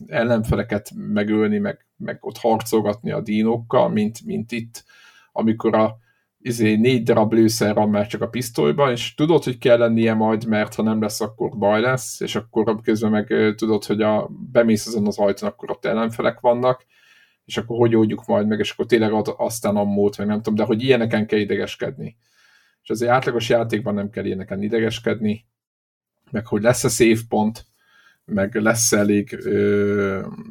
ellenfeleket 0.07 0.91
megölni, 0.95 1.59
meg, 1.59 1.87
meg 1.97 2.19
ott 2.21 2.37
harcolgatni 2.37 3.11
a 3.11 3.21
dínokkal, 3.21 3.89
mint, 3.89 4.25
mint 4.25 4.53
itt, 4.53 4.85
amikor 5.33 5.75
a 5.75 5.99
izé, 6.43 6.75
négy 6.75 7.03
darab 7.03 7.33
lőszer 7.33 7.75
van 7.75 7.89
már 7.89 8.07
csak 8.07 8.23
a 8.23 8.29
pisztolyban, 8.29 8.91
és 8.91 9.15
tudod, 9.15 9.45
hogy 9.45 9.59
kell 9.59 9.79
lennie 9.79 10.15
majd, 10.15 10.47
mert 10.47 10.75
ha 10.75 10.83
nem 10.83 11.01
lesz, 11.01 11.21
akkor 11.21 11.57
baj 11.59 11.81
lesz, 11.81 12.21
és 12.21 12.35
akkor 12.35 12.81
közben 12.83 13.11
meg 13.11 13.55
tudod, 13.57 13.85
hogy 13.85 14.03
a, 14.03 14.29
bemész 14.53 14.87
azon 14.87 15.07
az 15.07 15.19
ajtón, 15.19 15.49
akkor 15.49 15.71
ott 15.71 15.85
ellenfelek 15.85 16.41
vannak, 16.41 16.85
és 17.45 17.57
akkor 17.57 17.79
hogy 17.79 17.97
oldjuk 17.97 18.27
majd 18.27 18.47
meg, 18.47 18.59
és 18.59 18.71
akkor 18.71 18.87
tényleg 18.87 19.13
aztán 19.37 19.77
a 19.77 19.85
mód, 19.85 20.17
vagy 20.17 20.27
nem 20.27 20.37
tudom, 20.37 20.55
de 20.55 20.65
hogy 20.65 20.83
ilyeneken 20.83 21.27
kell 21.27 21.39
idegeskedni. 21.39 22.17
És 22.83 22.91
azért 22.91 23.11
átlagos 23.11 23.49
játékban 23.49 23.95
nem 23.95 24.11
kell 24.11 24.25
ilyeneken 24.25 24.63
idegeskedni, 24.63 25.47
meg 26.31 26.47
hogy 26.47 26.63
lesz-e 26.63 26.89
szép 26.89 27.19
pont, 27.29 27.67
meg 28.31 28.55
lesz 28.55 28.93
elég 28.93 29.33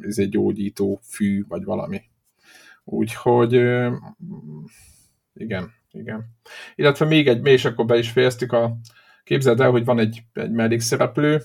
ez 0.00 0.18
egy 0.18 0.28
gyógyító 0.28 1.00
fű, 1.02 1.44
vagy 1.48 1.64
valami. 1.64 2.02
Úgyhogy 2.84 3.54
ö, 3.54 3.94
igen, 5.34 5.72
igen. 5.90 6.24
Illetve 6.74 7.06
még 7.06 7.28
egy, 7.28 7.46
és 7.46 7.64
akkor 7.64 7.86
be 7.86 7.98
is 7.98 8.10
fejeztük 8.10 8.52
a 8.52 8.76
képzeld 9.24 9.60
el, 9.60 9.70
hogy 9.70 9.84
van 9.84 9.98
egy, 9.98 10.22
egy 10.32 10.50
mellékszereplő, 10.50 11.42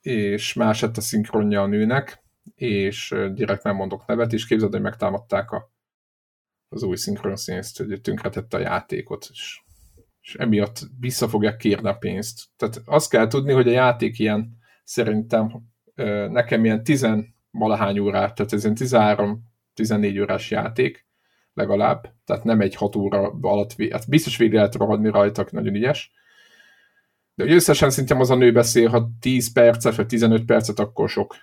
és 0.00 0.52
más 0.52 0.80
lett 0.80 0.96
a 0.96 1.00
szinkronja 1.00 1.62
a 1.62 1.66
nőnek, 1.66 2.22
és 2.54 3.14
direkt 3.34 3.62
nem 3.62 3.74
mondok 3.74 4.06
nevet, 4.06 4.32
és 4.32 4.46
képzeld, 4.46 4.72
hogy 4.72 4.80
megtámadták 4.80 5.50
a, 5.50 5.72
az 6.68 6.82
új 6.82 6.96
szinkronszínészt, 6.96 7.78
hogy 7.78 8.00
tönkretette 8.00 8.56
a 8.56 8.60
játékot, 8.60 9.28
és, 9.30 9.60
és 10.20 10.34
emiatt 10.34 10.80
vissza 11.00 11.28
fogják 11.28 11.56
kérni 11.56 11.88
a 11.88 11.96
pénzt. 11.96 12.44
Tehát 12.56 12.82
azt 12.84 13.10
kell 13.10 13.26
tudni, 13.26 13.52
hogy 13.52 13.68
a 13.68 13.72
játék 13.72 14.18
ilyen 14.18 14.58
szerintem 14.84 15.62
nekem 16.28 16.64
ilyen 16.64 16.84
tizen 16.84 17.34
valahány 17.50 17.98
órát, 17.98 18.34
tehát 18.34 18.52
ez 18.52 18.64
ilyen 18.64 18.76
13-14 19.76 20.20
órás 20.20 20.50
játék 20.50 21.06
legalább, 21.54 22.14
tehát 22.24 22.44
nem 22.44 22.60
egy 22.60 22.74
6 22.74 22.96
óra 22.96 23.38
alatt, 23.40 23.74
hát 23.90 24.08
biztos 24.08 24.36
végre 24.36 24.56
lehet 24.56 24.74
rohadni 24.74 25.10
rajta, 25.10 25.46
nagyon 25.50 25.74
ügyes. 25.74 26.12
De 27.34 27.44
hogy 27.44 27.52
összesen 27.52 27.90
szerintem 27.90 28.20
az 28.20 28.30
a 28.30 28.34
nő 28.34 28.52
beszél, 28.52 28.88
ha 28.88 29.10
10 29.20 29.52
percet, 29.52 29.94
vagy 29.94 30.06
15 30.06 30.44
percet, 30.44 30.78
akkor 30.78 31.08
sok. 31.08 31.36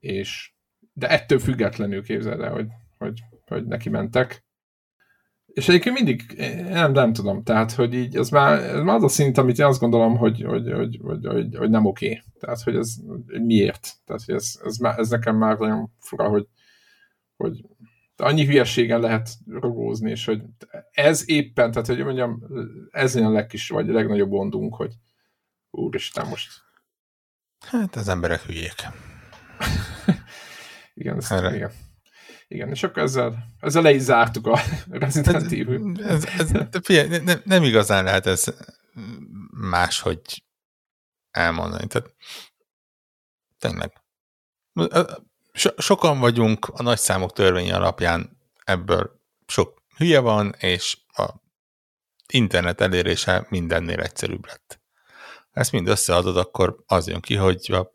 És, 0.00 0.52
de 0.92 1.08
ettől 1.08 1.38
függetlenül 1.38 2.02
képzeld 2.02 2.40
el, 2.40 2.52
hogy, 2.52 2.66
hogy, 2.98 3.22
hogy 3.46 3.66
neki 3.66 3.88
mentek. 3.88 4.43
És 5.54 5.68
egyébként 5.68 5.94
mindig, 5.94 6.22
nem, 6.68 6.92
nem 6.92 7.12
tudom, 7.12 7.42
tehát, 7.42 7.72
hogy 7.72 7.94
így, 7.94 8.16
ez 8.16 8.28
már, 8.28 8.58
ez 8.62 8.82
már 8.82 8.96
az 8.96 9.02
a 9.02 9.08
szint, 9.08 9.38
amit 9.38 9.58
én 9.58 9.66
azt 9.66 9.80
gondolom, 9.80 10.16
hogy, 10.16 10.42
hogy, 10.42 10.72
hogy, 10.72 11.00
hogy, 11.02 11.26
hogy, 11.26 11.56
hogy 11.56 11.70
nem 11.70 11.84
oké. 11.84 12.22
Tehát, 12.40 12.62
hogy 12.62 12.76
ez 12.76 12.94
miért? 13.42 13.92
Tehát, 14.04 14.22
hogy 14.24 14.34
ez, 14.34 14.52
ez, 14.64 14.76
már, 14.76 14.98
ez 14.98 15.08
nekem 15.08 15.36
már 15.36 15.58
nagyon 15.58 15.90
fura, 15.98 16.28
hogy, 16.28 16.46
hogy 17.36 17.64
annyi 18.16 18.46
hülyeségen 18.46 19.00
lehet 19.00 19.30
rogózni, 19.46 20.10
és 20.10 20.24
hogy 20.24 20.42
ez 20.90 21.28
éppen, 21.28 21.70
tehát, 21.70 21.86
hogy 21.86 22.04
mondjam, 22.04 22.42
ez 22.90 23.16
a 23.16 23.30
legkis, 23.30 23.68
vagy 23.68 23.88
a 23.88 23.92
legnagyobb 23.92 24.30
gondunk, 24.30 24.74
hogy 24.74 24.94
úristen, 25.70 26.26
most... 26.28 26.50
Hát 27.66 27.96
az 27.96 28.08
emberek 28.08 28.40
hülyék. 28.40 28.74
igen, 30.94 31.16
ezt, 31.16 31.32
Erre. 31.32 31.54
igen. 31.54 31.70
Igen, 32.54 32.68
és 32.68 32.82
akkor 32.82 33.02
ezzel, 33.02 33.54
ezzel 33.60 33.82
le 33.82 33.92
is 33.92 34.02
zártuk 34.02 34.46
a 34.46 34.60
Resident 34.90 35.52
Evil. 35.52 35.92
Ez, 36.02 36.24
ez, 36.24 36.50
figyelj, 36.82 37.18
nem, 37.18 37.40
nem 37.44 37.62
igazán 37.62 38.04
lehet 38.04 38.26
ez 38.26 38.44
máshogy 39.50 40.44
elmondani. 41.30 41.86
Tehát 41.86 42.14
tényleg. 43.58 43.92
So, 45.52 45.70
sokan 45.76 46.18
vagyunk, 46.18 46.68
a 46.68 46.82
nagy 46.82 46.98
számok 46.98 47.32
törvénye 47.32 47.74
alapján 47.74 48.40
ebből 48.64 49.20
sok 49.46 49.82
hülye 49.96 50.20
van, 50.20 50.54
és 50.58 50.98
a 51.06 51.30
internet 52.32 52.80
elérése 52.80 53.46
mindennél 53.48 54.00
egyszerűbb 54.00 54.46
lett. 54.46 54.80
Ezt 55.50 55.72
mind 55.72 55.88
összeadod, 55.88 56.36
akkor 56.36 56.82
az 56.86 57.06
jön 57.06 57.20
ki, 57.20 57.34
hogy 57.34 57.72
a 57.72 57.90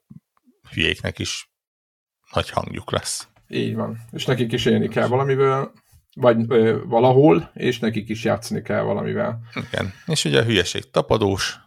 hülyéknek 0.71 1.19
is 1.19 1.51
nagy 2.31 2.49
hangjuk 2.49 2.91
lesz. 2.91 3.27
Így 3.49 3.75
van. 3.75 3.97
És 4.11 4.25
nekik 4.25 4.51
is 4.51 4.65
élni 4.65 4.87
kell 4.87 5.07
valamivel, 5.07 5.71
vagy 6.15 6.45
ö, 6.47 6.79
valahol, 6.85 7.51
és 7.53 7.79
nekik 7.79 8.09
is 8.09 8.23
játszani 8.23 8.61
kell 8.61 8.81
valamivel. 8.81 9.39
Igen. 9.53 9.93
És 10.05 10.25
ugye 10.25 10.39
a 10.39 10.43
hülyeség 10.43 10.91
tapadós, 10.91 11.59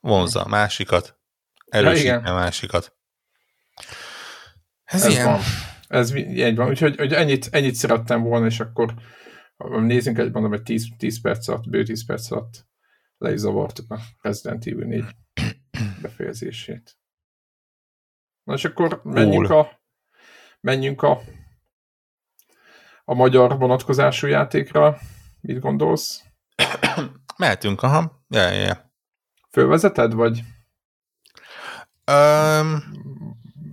vonzza 0.00 0.42
a 0.42 0.48
másikat, 0.48 1.18
erősíti 1.66 2.06
ja, 2.06 2.20
a 2.20 2.34
másikat. 2.34 2.96
Ez, 4.84 5.04
Ez 5.04 5.12
ilyen. 5.12 5.26
Van. 5.26 5.40
Ez 5.88 6.10
egy 6.10 6.56
van. 6.56 6.68
Úgyhogy 6.68 6.96
hogy 6.96 7.12
ennyit, 7.12 7.48
ennyit 7.50 7.74
szerettem 7.74 8.22
volna, 8.22 8.46
és 8.46 8.60
akkor 8.60 8.94
nézzünk 9.70 10.18
egy, 10.18 10.32
mondom, 10.32 10.52
egy 10.52 10.62
10, 10.62 10.86
10 10.98 11.20
perc 11.20 11.48
alatt, 11.48 11.68
bő 11.68 11.82
10 11.82 12.06
perc 12.06 12.30
alatt 12.30 12.66
le 13.18 13.32
is 13.32 13.38
zavartuk 13.38 13.90
a 13.90 14.00
Resident 14.20 14.66
Evil 14.66 14.86
4 14.86 15.04
befejezését. 16.02 16.96
Na 18.42 18.54
és 18.54 18.64
akkor 18.64 19.00
menjünk 19.04 19.46
cool. 19.46 19.60
a 19.60 19.81
menjünk 20.62 21.02
a, 21.02 21.20
a 23.04 23.14
magyar 23.14 23.58
vonatkozású 23.58 24.26
játékra. 24.26 24.98
Mit 25.40 25.60
gondolsz? 25.60 26.22
Mehetünk, 27.36 27.82
aha. 27.82 28.24
Ja, 28.28 28.48
ja, 28.48 28.60
ja. 28.60 28.92
Fölvezeted, 29.50 30.12
vagy? 30.12 30.42
Um, 32.12 32.82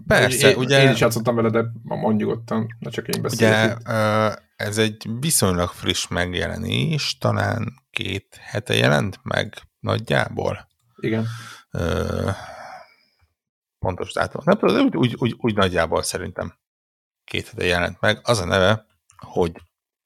persze, 0.08 0.50
én, 0.50 0.58
ugye... 0.58 0.84
Én 0.84 0.92
is 0.92 1.00
játszottam 1.00 1.36
vele, 1.36 1.50
de 1.50 1.66
mondjuk 1.84 2.30
ottan, 2.30 2.68
na 2.80 2.90
csak 2.90 3.08
én 3.08 3.22
beszélek. 3.22 3.78
Ugye, 3.80 4.36
ez 4.56 4.78
egy 4.78 5.10
viszonylag 5.20 5.70
friss 5.70 6.08
megjelenés, 6.08 7.18
talán 7.18 7.74
két 7.90 8.40
hete 8.42 8.74
jelent 8.74 9.20
meg 9.24 9.54
nagyjából. 9.80 10.68
Igen. 10.96 11.26
Uh, 11.72 12.36
pontos 13.80 14.14
dátum. 14.14 14.42
Nem 14.46 14.58
tudom, 14.58 14.86
úgy, 14.86 14.96
úgy, 14.96 15.16
úgy, 15.18 15.36
úgy 15.38 15.56
nagyjából 15.56 16.04
szerintem 16.04 16.58
két 17.30 17.48
hete 17.48 17.66
jelent 17.66 18.02
meg. 18.02 18.20
Az 18.24 18.40
a 18.40 18.46
neve, 18.46 18.86
hogy 19.18 19.62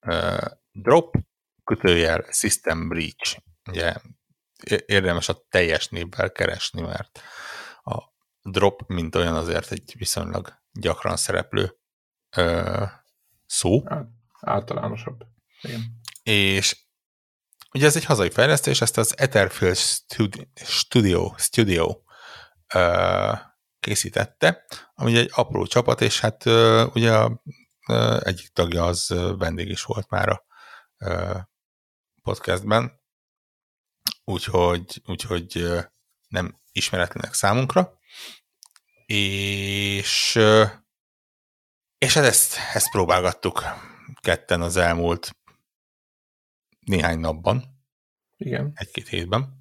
uh, 0.08 0.46
Drop 0.72 1.16
kötőjel 1.64 2.26
System 2.32 2.90
Breach. 2.90 3.38
Ugye 3.70 3.96
érdemes 4.86 5.30
a 5.30 5.46
teljes 5.50 5.88
névvel 5.88 6.32
keresni, 6.32 6.82
mert 6.82 7.22
a 7.84 7.98
drop, 8.42 8.84
mint 8.88 9.16
olyan 9.16 9.36
azért 9.36 9.72
egy 9.72 9.94
viszonylag 9.98 10.62
gyakran 10.72 11.18
szereplő 11.18 11.78
uh, 12.38 12.90
szó. 13.46 13.84
Általánosabb. 14.40 15.24
Igen. 15.62 16.02
És 16.24 16.86
ugye 17.74 17.86
ez 17.86 17.96
egy 17.96 18.06
hazai 18.06 18.30
fejlesztés, 18.30 18.82
ezt 18.82 18.98
az 18.98 19.18
Etherfield 19.18 19.78
Studio, 20.56 21.34
Studio 21.38 22.02
uh, 22.76 23.40
készítette, 23.84 24.66
ami 24.94 25.18
egy 25.18 25.32
apró 25.34 25.66
csapat, 25.66 26.02
és 26.02 26.20
hát 26.20 26.46
ugye 26.96 27.28
egyik 28.20 28.48
tagja 28.48 28.86
az 28.86 29.14
vendég 29.38 29.70
is 29.70 29.84
volt 29.84 30.10
már 30.10 30.30
a 30.30 30.46
podcastben, 32.22 33.02
úgyhogy, 34.24 35.02
úgyhogy 35.06 35.68
nem 36.28 36.60
ismeretlenek 36.72 37.34
számunkra, 37.34 37.98
és 39.06 40.40
és 41.98 42.14
hát 42.14 42.24
ezt, 42.24 42.58
ezt 42.74 42.92
próbálgattuk 42.92 43.64
ketten 44.22 44.62
az 44.62 44.78
elmúlt 44.78 45.36
néhány 46.80 47.20
napban. 47.20 47.86
Igen. 48.38 48.72
Egy-két 48.76 49.08
hétben. 49.08 49.60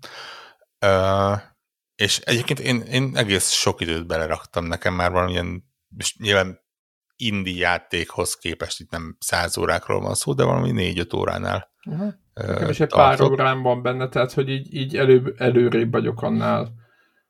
És 1.94 2.18
egyébként 2.18 2.60
én, 2.60 2.80
én 2.80 3.16
egész 3.16 3.50
sok 3.50 3.80
időt 3.80 4.06
beleraktam, 4.06 4.64
nekem 4.64 4.94
már 4.94 5.10
valamilyen, 5.10 5.64
és 5.96 6.16
nyilván 6.16 6.60
indi 7.16 7.56
játékhoz 7.56 8.36
képest 8.36 8.80
itt 8.80 8.90
nem 8.90 9.16
száz 9.20 9.58
órákról 9.58 10.00
van 10.00 10.14
szó, 10.14 10.32
de 10.32 10.44
valami 10.44 10.70
négy-öt 10.70 11.12
óránál. 11.12 11.70
Uh-huh. 11.86 12.12
Nekem 12.34 12.68
is 12.68 12.80
egy 12.80 12.88
pár 12.88 13.20
órán 13.20 13.62
van 13.62 13.82
benne, 13.82 14.08
tehát 14.08 14.32
hogy 14.32 14.48
így, 14.48 14.74
így 14.74 14.96
elő, 14.96 15.34
előrébb 15.36 15.92
vagyok 15.92 16.22
annál 16.22 16.72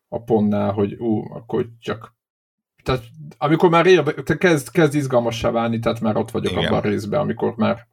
a 0.09 0.23
pontnál, 0.23 0.73
hogy 0.73 0.95
ú, 0.95 1.35
akkor 1.35 1.69
csak 1.81 2.14
tehát 2.83 3.02
amikor 3.38 3.71
már 3.71 3.87
érde, 3.87 4.12
te 4.12 4.37
kezd, 4.37 4.71
kezd 4.71 4.95
izgalmassá 4.95 5.50
válni, 5.50 5.78
tehát 5.78 6.00
már 6.00 6.16
ott 6.16 6.31
vagyok 6.31 6.52
Igen. 6.52 6.64
abban 6.64 6.78
a 6.78 6.88
részben, 6.88 7.21
amikor 7.21 7.54
már 7.57 7.87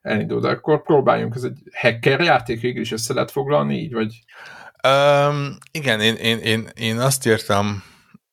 elindul, 0.00 0.40
de 0.40 0.48
akkor 0.48 0.82
próbáljunk, 0.82 1.34
ez 1.34 1.42
egy 1.42 1.58
hacker 1.72 2.20
játék 2.20 2.60
végül 2.60 2.80
is 2.80 2.92
össze 2.92 3.14
lehet 3.14 3.30
foglalni 3.30 3.78
így, 3.78 3.92
vagy? 3.92 4.24
Um, 4.88 5.56
igen, 5.70 6.00
én, 6.00 6.14
én, 6.14 6.38
én, 6.38 6.68
én 6.74 6.98
azt 6.98 7.26
írtam 7.26 7.82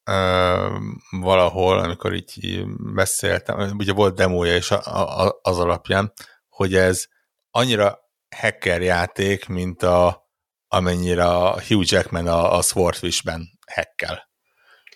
uh, 0.06 0.82
valahol, 1.10 1.80
amikor 1.80 2.14
így 2.14 2.64
beszéltem, 2.94 3.76
ugye 3.78 3.94
volt 3.94 4.16
demója 4.16 4.56
is 4.56 4.72
a, 4.72 5.26
a, 5.26 5.40
az 5.42 5.60
alapján, 5.60 6.14
hogy 6.50 6.76
ez 6.76 7.06
annyira 7.52 8.00
hacker 8.36 8.82
játék, 8.82 9.48
mint 9.48 9.84
a 9.84 10.26
amennyire 10.68 11.26
a 11.26 11.62
Hugh 11.68 11.92
Jackman 11.92 12.28
a, 12.28 12.58
a 12.58 12.62
Swordfish-ben 12.62 13.48
hackkel. 13.74 14.30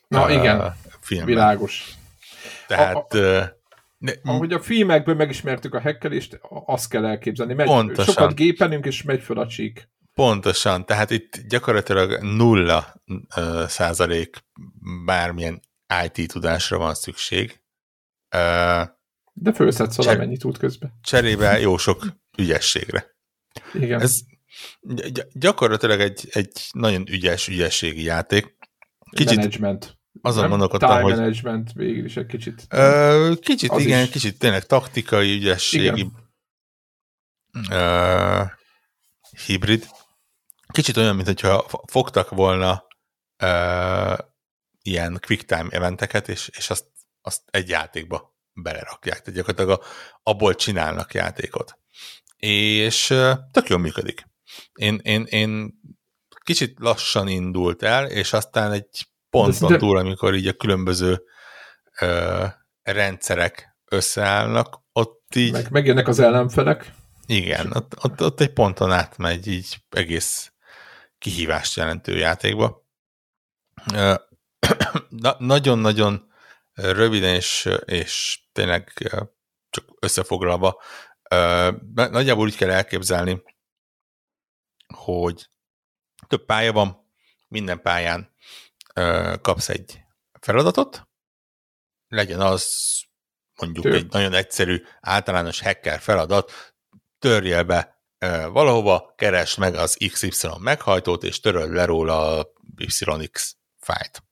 Na 0.07 0.25
uh, 0.25 0.33
igen, 0.33 0.75
filmben. 0.99 1.27
világos. 1.27 1.93
Tehát... 2.67 3.13
A, 3.13 3.39
a, 3.39 3.59
De, 3.97 4.19
Ahogy 4.23 4.53
a 4.53 4.59
filmekből 4.59 5.15
megismertük 5.15 5.73
a 5.73 5.79
hekkelést, 5.79 6.39
azt 6.65 6.89
kell 6.89 7.05
elképzelni. 7.05 7.53
Megy, 7.53 7.67
Pontosan. 7.67 8.13
Sokat 8.13 8.35
gépelünk, 8.35 8.85
és 8.85 9.03
megy 9.03 9.21
föl 9.21 9.39
a 9.39 9.47
csík. 9.47 9.89
Pontosan, 10.13 10.85
tehát 10.85 11.09
itt 11.09 11.37
gyakorlatilag 11.47 12.23
nulla 12.23 12.93
uh, 13.05 13.65
százalék 13.67 14.37
bármilyen 15.05 15.61
IT 16.05 16.31
tudásra 16.31 16.77
van 16.77 16.93
szükség. 16.93 17.61
Uh, 18.35 18.87
De 19.33 19.53
fölszedsz 19.53 19.97
oda, 19.97 20.17
mennyi 20.17 20.37
tud 20.37 20.57
közben. 20.57 20.99
Cserébe 21.01 21.59
jó 21.59 21.77
sok 21.77 22.05
ügyességre. 22.37 23.15
Igen. 23.73 24.01
Ez 24.01 24.19
gyakorlatilag 25.33 25.99
egy, 25.99 26.27
egy 26.31 26.69
nagyon 26.71 27.07
ügyes 27.09 27.47
ügyességi 27.47 28.03
játék. 28.03 28.57
Kicsit 29.11 29.35
management. 29.35 29.99
Azon 30.21 30.49
gondolkodtam, 30.49 30.89
Time 30.89 31.01
hogy... 31.01 31.15
management 31.15 31.71
végül 31.73 32.05
is 32.05 32.17
egy 32.17 32.25
kicsit. 32.25 32.65
Ö, 32.69 33.33
kicsit, 33.39 33.69
az 33.69 33.81
igen, 33.81 34.03
is. 34.03 34.09
kicsit 34.09 34.39
tényleg 34.39 34.65
taktikai, 34.65 35.35
ügyességi 35.35 36.11
ö, 37.69 38.43
hibrid. 39.45 39.85
Kicsit 40.71 40.97
olyan, 40.97 41.15
mint 41.15 41.27
hogyha 41.27 41.65
fogtak 41.85 42.29
volna 42.29 42.85
ö, 43.43 44.13
ilyen 44.81 45.19
quick 45.25 45.45
time 45.45 45.67
eventeket, 45.69 46.29
és, 46.29 46.49
és 46.57 46.69
azt, 46.69 46.85
azt 47.21 47.41
egy 47.45 47.69
játékba 47.69 48.35
belerakják. 48.53 49.21
Tehát 49.21 49.33
gyakorlatilag 49.33 49.79
a, 49.79 49.85
abból 50.23 50.55
csinálnak 50.55 51.13
játékot. 51.13 51.79
És 52.37 53.07
tök 53.51 53.67
jól 53.67 53.79
működik. 53.79 54.23
Én, 54.73 54.99
én, 55.03 55.23
én 55.29 55.73
kicsit 56.43 56.79
lassan 56.79 57.27
indult 57.27 57.83
el, 57.83 58.05
és 58.05 58.33
aztán 58.33 58.71
egy 58.71 59.07
ponton 59.29 59.71
de... 59.71 59.77
túl, 59.77 59.97
amikor 59.97 60.35
így 60.35 60.47
a 60.47 60.53
különböző 60.53 61.23
ö, 61.99 62.45
rendszerek 62.83 63.77
összeállnak, 63.85 64.79
ott 64.93 65.35
így... 65.35 65.51
Meg, 65.51 65.71
megjönnek 65.71 66.07
az 66.07 66.19
ellenfelek. 66.19 66.93
Igen, 67.25 67.71
ott, 67.73 68.03
ott, 68.03 68.23
ott 68.23 68.39
egy 68.39 68.53
ponton 68.53 68.91
átmegy 68.91 69.47
így 69.47 69.77
egész 69.89 70.50
kihívást 71.21 71.75
jelentő 71.75 72.17
játékba. 72.17 72.85
Nagyon-nagyon 75.37 76.31
röviden 76.73 77.35
és, 77.35 77.69
és 77.85 78.39
tényleg 78.51 79.09
csak 79.69 79.85
összefoglalva, 79.99 80.81
nagyjából 81.93 82.45
úgy 82.45 82.55
kell 82.55 82.69
elképzelni, 82.69 83.43
hogy 84.95 85.49
több 86.27 86.45
pálya 86.45 86.71
van, 86.71 87.11
minden 87.47 87.81
pályán 87.81 88.35
kapsz 89.41 89.69
egy 89.69 90.01
feladatot, 90.39 91.07
legyen 92.07 92.41
az 92.41 92.93
mondjuk 93.55 93.85
Tök. 93.85 93.93
egy 93.93 94.11
nagyon 94.11 94.33
egyszerű, 94.33 94.83
általános 94.99 95.61
hacker 95.61 95.99
feladat, 95.99 96.75
törjél 97.19 97.63
be 97.63 97.90
valahova, 98.51 99.13
keresd 99.15 99.59
meg 99.59 99.75
az 99.75 99.97
XY 100.11 100.47
meghajtót, 100.59 101.23
és 101.23 101.39
töröld 101.39 101.71
le 101.71 101.85
róla 101.85 102.39
a 102.39 102.53
YX 102.77 103.55
fájt. 103.79 104.23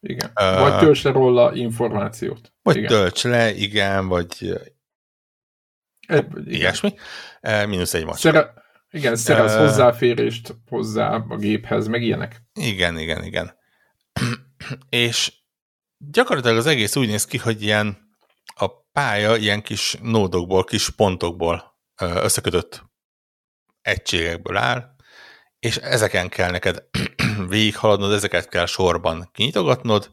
Igen. 0.00 0.32
Uh, 0.40 0.58
vagy 0.58 0.78
tölts 0.78 1.02
le 1.02 1.10
róla 1.10 1.54
információt. 1.54 2.52
Vagy 2.62 2.76
igen. 2.76 2.88
tölts 2.88 3.22
le, 3.22 3.54
igen, 3.54 4.08
vagy 4.08 4.60
e, 6.06 6.26
ilyesmi. 6.44 6.94
E, 7.40 7.66
mínusz 7.66 7.94
egy 7.94 8.04
macska. 8.04 8.30
Szere, 8.30 8.54
igen, 8.90 9.16
szerez 9.16 9.54
uh, 9.54 9.58
hozzáférést 9.58 10.54
hozzá 10.68 11.14
a 11.28 11.36
géphez, 11.36 11.86
meg 11.86 12.02
ilyenek. 12.02 12.42
Igen, 12.52 12.98
igen, 12.98 13.24
igen. 13.24 13.56
és 14.88 15.32
gyakorlatilag 15.98 16.56
az 16.56 16.66
egész 16.66 16.96
úgy 16.96 17.08
néz 17.08 17.24
ki, 17.24 17.38
hogy 17.38 17.62
ilyen 17.62 17.98
a 18.54 18.82
pálya 18.92 19.36
ilyen 19.36 19.62
kis 19.62 19.96
nódokból, 20.02 20.64
kis 20.64 20.90
pontokból 20.90 21.78
összekötött 22.00 22.82
egységekből 23.84 24.56
áll, 24.56 24.94
és 25.58 25.76
ezeken 25.76 26.28
kell 26.28 26.50
neked 26.50 26.84
végighaladnod, 27.48 28.12
ezeket 28.12 28.48
kell 28.48 28.66
sorban 28.66 29.30
kinyitogatnod. 29.32 30.10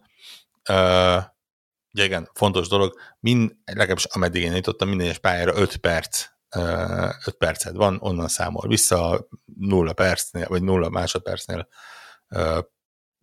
ugye 1.93 2.03
igen, 2.03 2.29
fontos 2.33 2.67
dolog, 2.67 2.99
mind, 3.19 3.51
legalábbis 3.65 4.05
ameddig 4.05 4.43
én 4.43 4.51
nyitottam, 4.51 4.87
minden 4.87 5.07
egyes 5.07 5.19
pályára 5.19 5.55
5 5.55 5.77
perc 5.77 6.25
5 6.49 7.35
percet 7.37 7.75
van, 7.75 7.97
onnan 8.01 8.27
számol 8.27 8.67
vissza, 8.67 9.27
0 9.59 9.93
percnél, 9.93 10.47
vagy 10.47 10.63
0 10.63 10.89
másodpercnél 10.89 11.67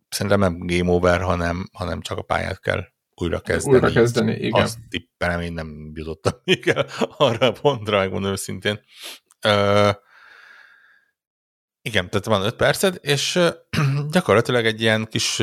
szerintem 0.09 0.39
nem 0.39 0.57
game 0.59 0.91
over, 0.91 1.21
hanem, 1.21 1.69
hanem 1.73 2.01
csak 2.01 2.17
a 2.17 2.21
pályát 2.21 2.59
kell 2.59 2.83
újra 3.15 3.39
kezdeni. 3.39 3.75
Újra 3.75 3.91
kezdeni, 3.91 4.35
igen. 4.35 4.61
Azt 4.61 4.77
tippelem, 4.89 5.41
én 5.41 5.53
nem 5.53 5.91
jutottam 5.93 6.33
még 6.43 6.67
el 6.67 6.85
arra 7.17 7.47
a 7.47 7.51
pontra, 7.51 7.97
megmondom 7.97 8.31
őszintén. 8.31 8.79
Uh, 9.47 9.89
igen, 11.81 12.09
tehát 12.09 12.25
van 12.25 12.41
5 12.41 12.55
perced, 12.55 12.97
és 13.01 13.39
gyakorlatilag 14.11 14.65
egy 14.65 14.81
ilyen 14.81 15.05
kis, 15.05 15.41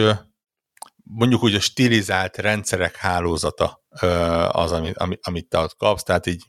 mondjuk 1.02 1.42
úgy 1.42 1.54
a 1.54 1.60
stilizált 1.60 2.36
rendszerek 2.36 2.96
hálózata 2.96 3.84
az, 4.48 4.72
amit, 4.72 4.96
amit, 4.96 5.26
amit 5.26 5.48
te 5.48 5.58
ott 5.58 5.76
kapsz, 5.76 6.02
tehát 6.02 6.26
így 6.26 6.44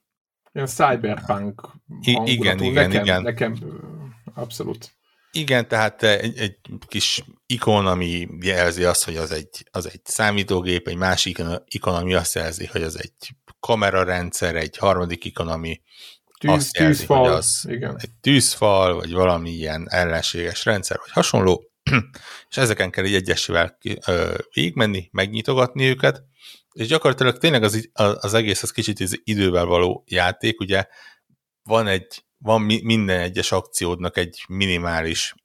Ilyen 0.52 0.68
cyberpunk 0.68 1.70
I- 2.02 2.22
Igen, 2.26 2.60
igen, 2.60 2.90
nekem, 2.90 3.04
igen. 3.04 3.22
Nekem 3.22 3.58
abszolút. 4.34 4.96
Igen, 5.32 5.68
tehát 5.68 6.04
egy, 6.04 6.38
egy 6.38 6.58
kis 6.88 7.24
ikon, 7.46 7.88
ami 7.88 8.28
jelzi 8.40 8.84
azt, 8.84 9.04
hogy 9.04 9.16
az 9.16 9.32
egy, 9.32 9.68
az 9.72 9.90
egy 9.90 10.02
számítógép, 10.04 10.88
egy 10.88 10.96
másik 10.96 11.42
ikon, 11.66 11.96
ami 11.96 12.14
azt 12.14 12.36
jelzi, 12.36 12.66
hogy 12.66 12.84
az 12.84 13.00
egy 13.00 13.36
kamerarendszer, 13.60 14.56
egy 14.56 14.78
harmadik 14.78 15.26
ikon, 15.26 15.48
ami 15.48 15.82
Tűz, 16.38 16.52
azt 16.52 16.78
jelzi, 16.78 16.98
tűzfal, 16.98 17.20
hogy 17.20 17.32
az 17.32 17.66
igen. 17.70 17.96
egy 18.00 18.12
tűzfal, 18.22 18.96
vagy 18.96 19.12
valami 19.12 19.50
ilyen 19.50 19.90
ellenséges 19.90 20.66
rendszer, 20.66 20.98
vagy 20.98 21.12
hasonló, 21.12 21.72
és 22.50 22.58
ezeken 22.58 22.92
kell 22.92 23.06
így 23.06 23.16
egyesével 23.16 23.78
végigmenni, 24.54 25.10
megnyitogatni 25.12 25.86
őket, 25.86 26.24
és 26.74 26.88
gyakorlatilag 26.88 27.38
tényleg 27.38 27.64
az, 27.64 27.90
az 27.94 28.34
egész 28.34 28.64
az 28.64 28.72
kicsit 28.72 29.00
az 29.00 29.22
idővel 29.24 29.66
való 29.66 30.04
játék, 30.08 30.60
ugye 30.60 30.86
van 31.64 31.88
egy 31.88 32.26
van 32.38 32.62
minden 32.62 33.20
egyes 33.20 33.52
akciódnak 33.52 34.18
egy 34.18 34.44
minimális 34.48 35.36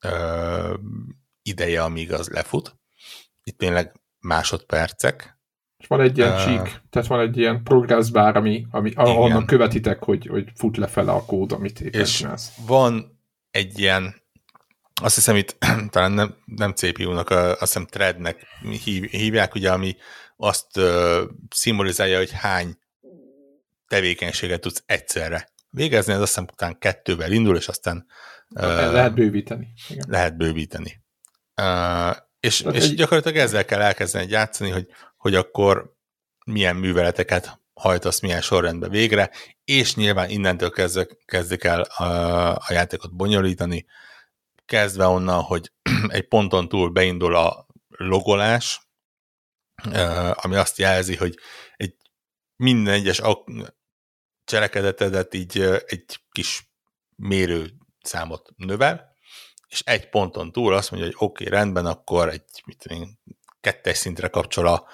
ö, 0.00 0.74
ideje, 1.42 1.82
amíg 1.82 2.12
az 2.12 2.28
lefut. 2.28 2.76
Itt 3.42 3.58
tényleg 3.58 4.00
másodpercek. 4.18 5.35
És 5.78 5.86
van 5.86 6.00
egy 6.00 6.18
ilyen 6.18 6.32
uh, 6.32 6.44
csík, 6.44 6.82
tehát 6.90 7.08
van 7.08 7.20
egy 7.20 7.36
ilyen 7.36 7.62
progress 7.62 8.10
bar, 8.10 8.36
ami, 8.36 8.66
ami 8.70 8.92
ahonnan 8.94 9.46
követitek, 9.46 10.02
hogy, 10.02 10.26
hogy 10.26 10.48
fut 10.54 10.76
lefele 10.76 11.12
a 11.12 11.24
kód, 11.24 11.52
amit 11.52 11.80
éppen 11.80 12.00
és 12.00 12.16
csinálsz. 12.16 12.52
van 12.66 13.20
egy 13.50 13.78
ilyen, 13.78 14.14
azt 15.02 15.14
hiszem 15.14 15.36
itt 15.36 15.56
talán 15.90 16.12
nem, 16.12 16.34
nem 16.44 16.72
CPU-nak, 16.72 17.30
azt 17.30 17.58
hiszem 17.58 17.86
threadnek 17.86 18.46
hív, 18.84 19.04
hívják, 19.04 19.54
ugye, 19.54 19.72
ami 19.72 19.96
azt 20.36 20.76
uh, 20.76 21.20
szimbolizálja, 21.50 22.18
hogy 22.18 22.32
hány 22.32 22.78
tevékenységet 23.88 24.60
tudsz 24.60 24.82
egyszerre 24.86 25.48
végezni, 25.70 26.12
ez 26.12 26.20
azt 26.20 26.28
hiszem 26.28 26.46
után 26.52 26.78
kettővel 26.78 27.32
indul, 27.32 27.56
és 27.56 27.68
aztán 27.68 28.06
uh, 28.50 28.62
lehet 28.62 29.14
bővíteni. 29.14 29.68
Igen. 29.88 30.04
Lehet 30.08 30.36
bővíteni. 30.36 31.04
Uh, 31.56 32.16
és, 32.40 32.60
és 32.72 32.84
egy... 32.84 32.94
gyakorlatilag 32.94 33.36
ezzel 33.36 33.64
kell 33.64 33.80
elkezdeni 33.80 34.30
játszani, 34.30 34.70
hogy, 34.70 34.86
hogy 35.16 35.34
akkor 35.34 35.94
milyen 36.44 36.76
műveleteket 36.76 37.60
hajtasz 37.80 38.20
milyen 38.20 38.40
sorrendben 38.40 38.90
végre, 38.90 39.30
és 39.64 39.94
nyilván 39.94 40.30
innentől 40.30 40.70
kezdve, 40.70 41.06
kezdik 41.24 41.64
el 41.64 41.80
a, 41.80 42.50
a 42.56 42.66
játékot 42.68 43.16
bonyolítani, 43.16 43.86
kezdve 44.66 45.06
onnan, 45.06 45.42
hogy 45.42 45.72
egy 46.08 46.28
ponton 46.28 46.68
túl 46.68 46.90
beindul 46.90 47.34
a 47.36 47.66
logolás, 47.88 48.80
ami 50.32 50.54
azt 50.56 50.78
jelzi, 50.78 51.16
hogy 51.16 51.38
egy 51.76 51.94
minden 52.56 52.94
egyes 52.94 53.20
cselekedetedet 54.44 55.34
így 55.34 55.60
egy 55.86 56.20
kis 56.30 56.70
mérő 57.16 57.70
számot 58.02 58.52
növel, 58.56 59.14
és 59.68 59.82
egy 59.84 60.08
ponton 60.08 60.52
túl 60.52 60.74
azt 60.74 60.90
mondja, 60.90 61.08
hogy 61.08 61.28
oké, 61.28 61.44
okay, 61.44 61.58
rendben, 61.58 61.86
akkor 61.86 62.28
egy 62.28 62.62
mit 62.66 62.78
tudom, 62.78 63.18
kettes 63.66 63.96
szintre 63.96 64.28
kapcsol 64.28 64.66
a 64.66 64.86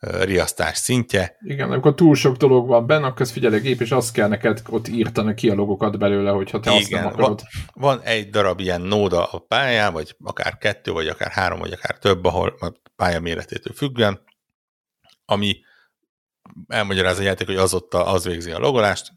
riasztás 0.00 0.78
szintje. 0.78 1.36
Igen, 1.40 1.70
amikor 1.70 1.94
túl 1.94 2.14
sok 2.14 2.36
dolog 2.36 2.66
van 2.66 2.86
benne, 2.86 3.06
akkor 3.06 3.20
ez 3.20 3.30
figyelj 3.30 3.60
gép, 3.60 3.80
és 3.80 3.90
azt 3.90 4.12
kell 4.12 4.28
neked 4.28 4.62
ott 4.68 4.88
írtani 4.88 5.34
ki 5.34 5.50
a 5.50 5.54
logokat 5.54 5.98
belőle, 5.98 6.30
hogyha 6.30 6.60
te 6.60 6.70
Igen, 6.70 6.80
azt 6.80 6.90
nem 6.90 7.06
akarod. 7.06 7.40
Van, 7.72 7.96
van 7.96 8.00
egy 8.00 8.30
darab 8.30 8.60
ilyen 8.60 8.80
nóda 8.80 9.24
a 9.24 9.38
pályán, 9.38 9.92
vagy 9.92 10.16
akár 10.24 10.58
kettő, 10.58 10.92
vagy 10.92 11.08
akár 11.08 11.30
három, 11.30 11.58
vagy 11.58 11.72
akár 11.72 11.98
több, 11.98 12.24
ahol 12.24 12.56
a 12.60 12.72
pálya 12.96 13.20
méretétől 13.20 13.72
függően, 13.72 14.20
ami 15.24 15.60
elmagyaráz 16.68 17.18
a 17.18 17.22
játék, 17.22 17.46
hogy 17.46 17.56
az 17.56 17.74
ott 17.74 17.94
a, 17.94 18.12
az 18.12 18.24
végzi 18.24 18.50
a 18.50 18.58
logolást, 18.58 19.12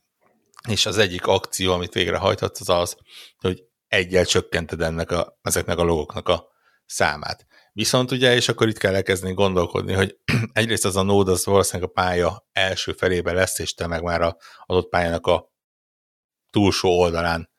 és 0.68 0.86
az 0.86 0.98
egyik 0.98 1.28
akció, 1.28 1.74
amit 1.74 1.94
végrehajthatsz, 1.94 2.60
az 2.60 2.70
az, 2.70 2.98
hogy 3.38 3.64
egyel 3.88 4.26
csökkented 4.26 4.82
ennek 4.82 5.12
a, 5.12 5.40
ezeknek 5.42 5.78
a 5.78 5.84
logoknak 5.84 6.30
a 6.30 6.48
számát. 6.86 7.46
Viszont 7.74 8.12
ugye, 8.12 8.36
és 8.36 8.50
akkor 8.50 8.68
itt 8.68 8.78
kell 8.78 8.96
elkezdeni 8.96 9.34
gondolkodni, 9.34 9.94
hogy 9.94 10.18
egyrészt 10.54 10.86
az 10.86 10.96
a 10.96 11.02
nód 11.02 11.28
az 11.28 11.46
valószínűleg 11.46 11.90
a 11.90 11.94
pálya 11.94 12.48
első 12.52 12.92
felébe 12.92 13.34
lesz, 13.34 13.60
és 13.60 13.74
te 13.74 13.88
meg 13.88 14.04
már 14.04 14.22
a 14.22 14.38
adott 14.66 14.90
pályának 14.90 15.28
a 15.28 15.52
túlsó 16.50 17.00
oldalán 17.00 17.52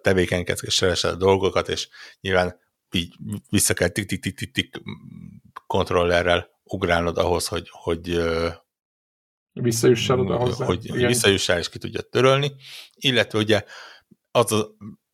tevékenykedsz 0.00 0.62
és 0.62 0.78
keresed 0.78 1.10
a 1.10 1.16
dolgokat, 1.16 1.68
és 1.68 1.88
nyilván 2.20 2.60
így 2.90 3.14
vissza 3.50 3.74
kell 3.74 3.88
tik-tik-tik-tik 3.88 4.82
kontrollerrel 5.66 6.48
ugrálnod 6.62 7.18
ahhoz, 7.18 7.46
hogy, 7.46 7.68
hogy 7.70 8.20
visszajussál 9.52 10.20
oda 10.20 10.36
hozzá. 10.36 10.64
Hogy 10.64 10.84
Igen. 10.84 11.06
visszajussál 11.06 11.58
és 11.58 11.68
ki 11.68 11.78
tudja 11.78 12.00
törölni, 12.00 12.52
illetve 12.94 13.38
ugye 13.38 13.64
az 14.30 14.52
az, 14.52 14.66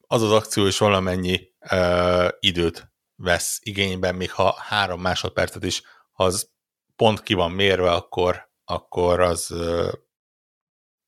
az, 0.07 0.23
az 0.23 0.33
akció 0.33 0.67
is 0.67 0.79
valamennyi 0.79 1.53
uh, 1.71 2.29
időt 2.41 2.89
vesz 3.21 3.59
igényben, 3.63 4.15
még 4.15 4.33
ha 4.33 4.57
három 4.59 5.01
másodpercet 5.01 5.65
is, 5.65 5.83
az 6.13 6.51
pont 6.97 7.23
ki 7.23 7.35
van 7.35 7.51
mérve, 7.51 7.91
akkor, 7.93 8.51
akkor 8.65 9.21
az, 9.21 9.51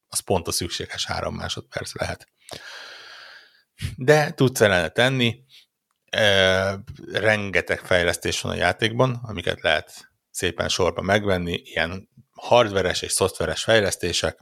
az 0.09 0.18
pont 0.25 0.48
a 0.48 0.53
szükséges 0.53 1.07
három 1.07 1.35
másodperc 1.35 1.94
lehet. 1.94 2.29
De 3.96 4.33
tudsz 4.33 4.61
ellene 4.61 4.88
tenni, 4.88 5.44
uh, 6.16 6.75
rengeteg 7.12 7.81
fejlesztés 7.81 8.40
van 8.40 8.53
a 8.53 8.57
játékban, 8.57 9.20
amiket 9.22 9.61
lehet 9.61 10.11
szépen 10.31 10.68
sorba 10.68 11.03
megvenni, 11.03 11.55
ilyen 11.55 12.09
hardveres 12.31 13.03
és 13.03 13.12
szoftveres 13.12 13.62
fejlesztések. 13.62 14.38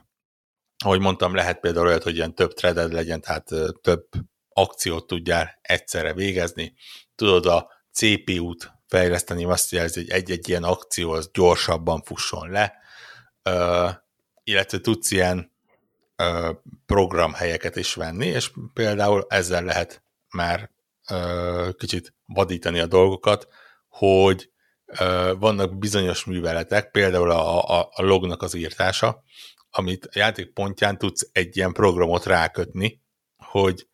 Ahogy 0.83 0.99
mondtam, 0.99 1.35
lehet 1.35 1.59
például 1.59 1.87
olyat, 1.87 2.03
hogy 2.03 2.15
ilyen 2.15 2.35
több 2.35 2.53
threaded 2.53 2.93
legyen, 2.93 3.21
tehát 3.21 3.49
több 3.81 4.09
akciót 4.49 5.07
tudjál 5.07 5.59
egyszerre 5.61 6.13
végezni. 6.13 6.73
Tudod 7.21 7.45
a 7.45 7.69
CPU-t 7.91 8.71
fejleszteni, 8.87 9.45
azt 9.45 9.71
jelzi, 9.71 9.99
hogy 9.99 10.09
egy-egy 10.09 10.49
ilyen 10.49 10.63
akció 10.63 11.11
az 11.11 11.29
gyorsabban 11.33 12.01
fusson 12.01 12.49
le, 12.49 12.73
uh, 13.49 13.89
illetve 14.43 14.79
tudsz 14.79 15.11
ilyen 15.11 15.51
uh, 16.17 16.55
programhelyeket 16.85 17.75
is 17.75 17.93
venni, 17.93 18.25
és 18.25 18.51
például 18.73 19.25
ezzel 19.29 19.63
lehet 19.63 20.03
már 20.29 20.69
uh, 21.09 21.75
kicsit 21.77 22.13
vadítani 22.25 22.79
a 22.79 22.85
dolgokat, 22.85 23.47
hogy 23.87 24.49
vannak 25.37 25.77
bizonyos 25.77 26.25
műveletek, 26.25 26.91
például 26.91 27.31
a, 27.31 27.79
a, 27.79 27.89
a 27.93 28.01
lognak 28.01 28.41
az 28.41 28.53
írtása, 28.53 29.23
amit 29.69 30.05
a 30.05 30.11
játék 30.13 30.53
pontján 30.53 30.97
tudsz 30.97 31.29
egy 31.31 31.57
ilyen 31.57 31.73
programot 31.73 32.25
rákötni, 32.25 33.01
hogy 33.37 33.87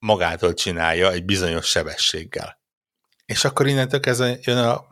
magától 0.00 0.54
csinálja 0.54 1.10
egy 1.10 1.24
bizonyos 1.24 1.66
sebességgel. 1.66 2.60
És 3.24 3.44
akkor 3.44 3.66
innentől 3.66 4.00
kezdve 4.00 4.38
jön 4.40 4.58
a 4.58 4.86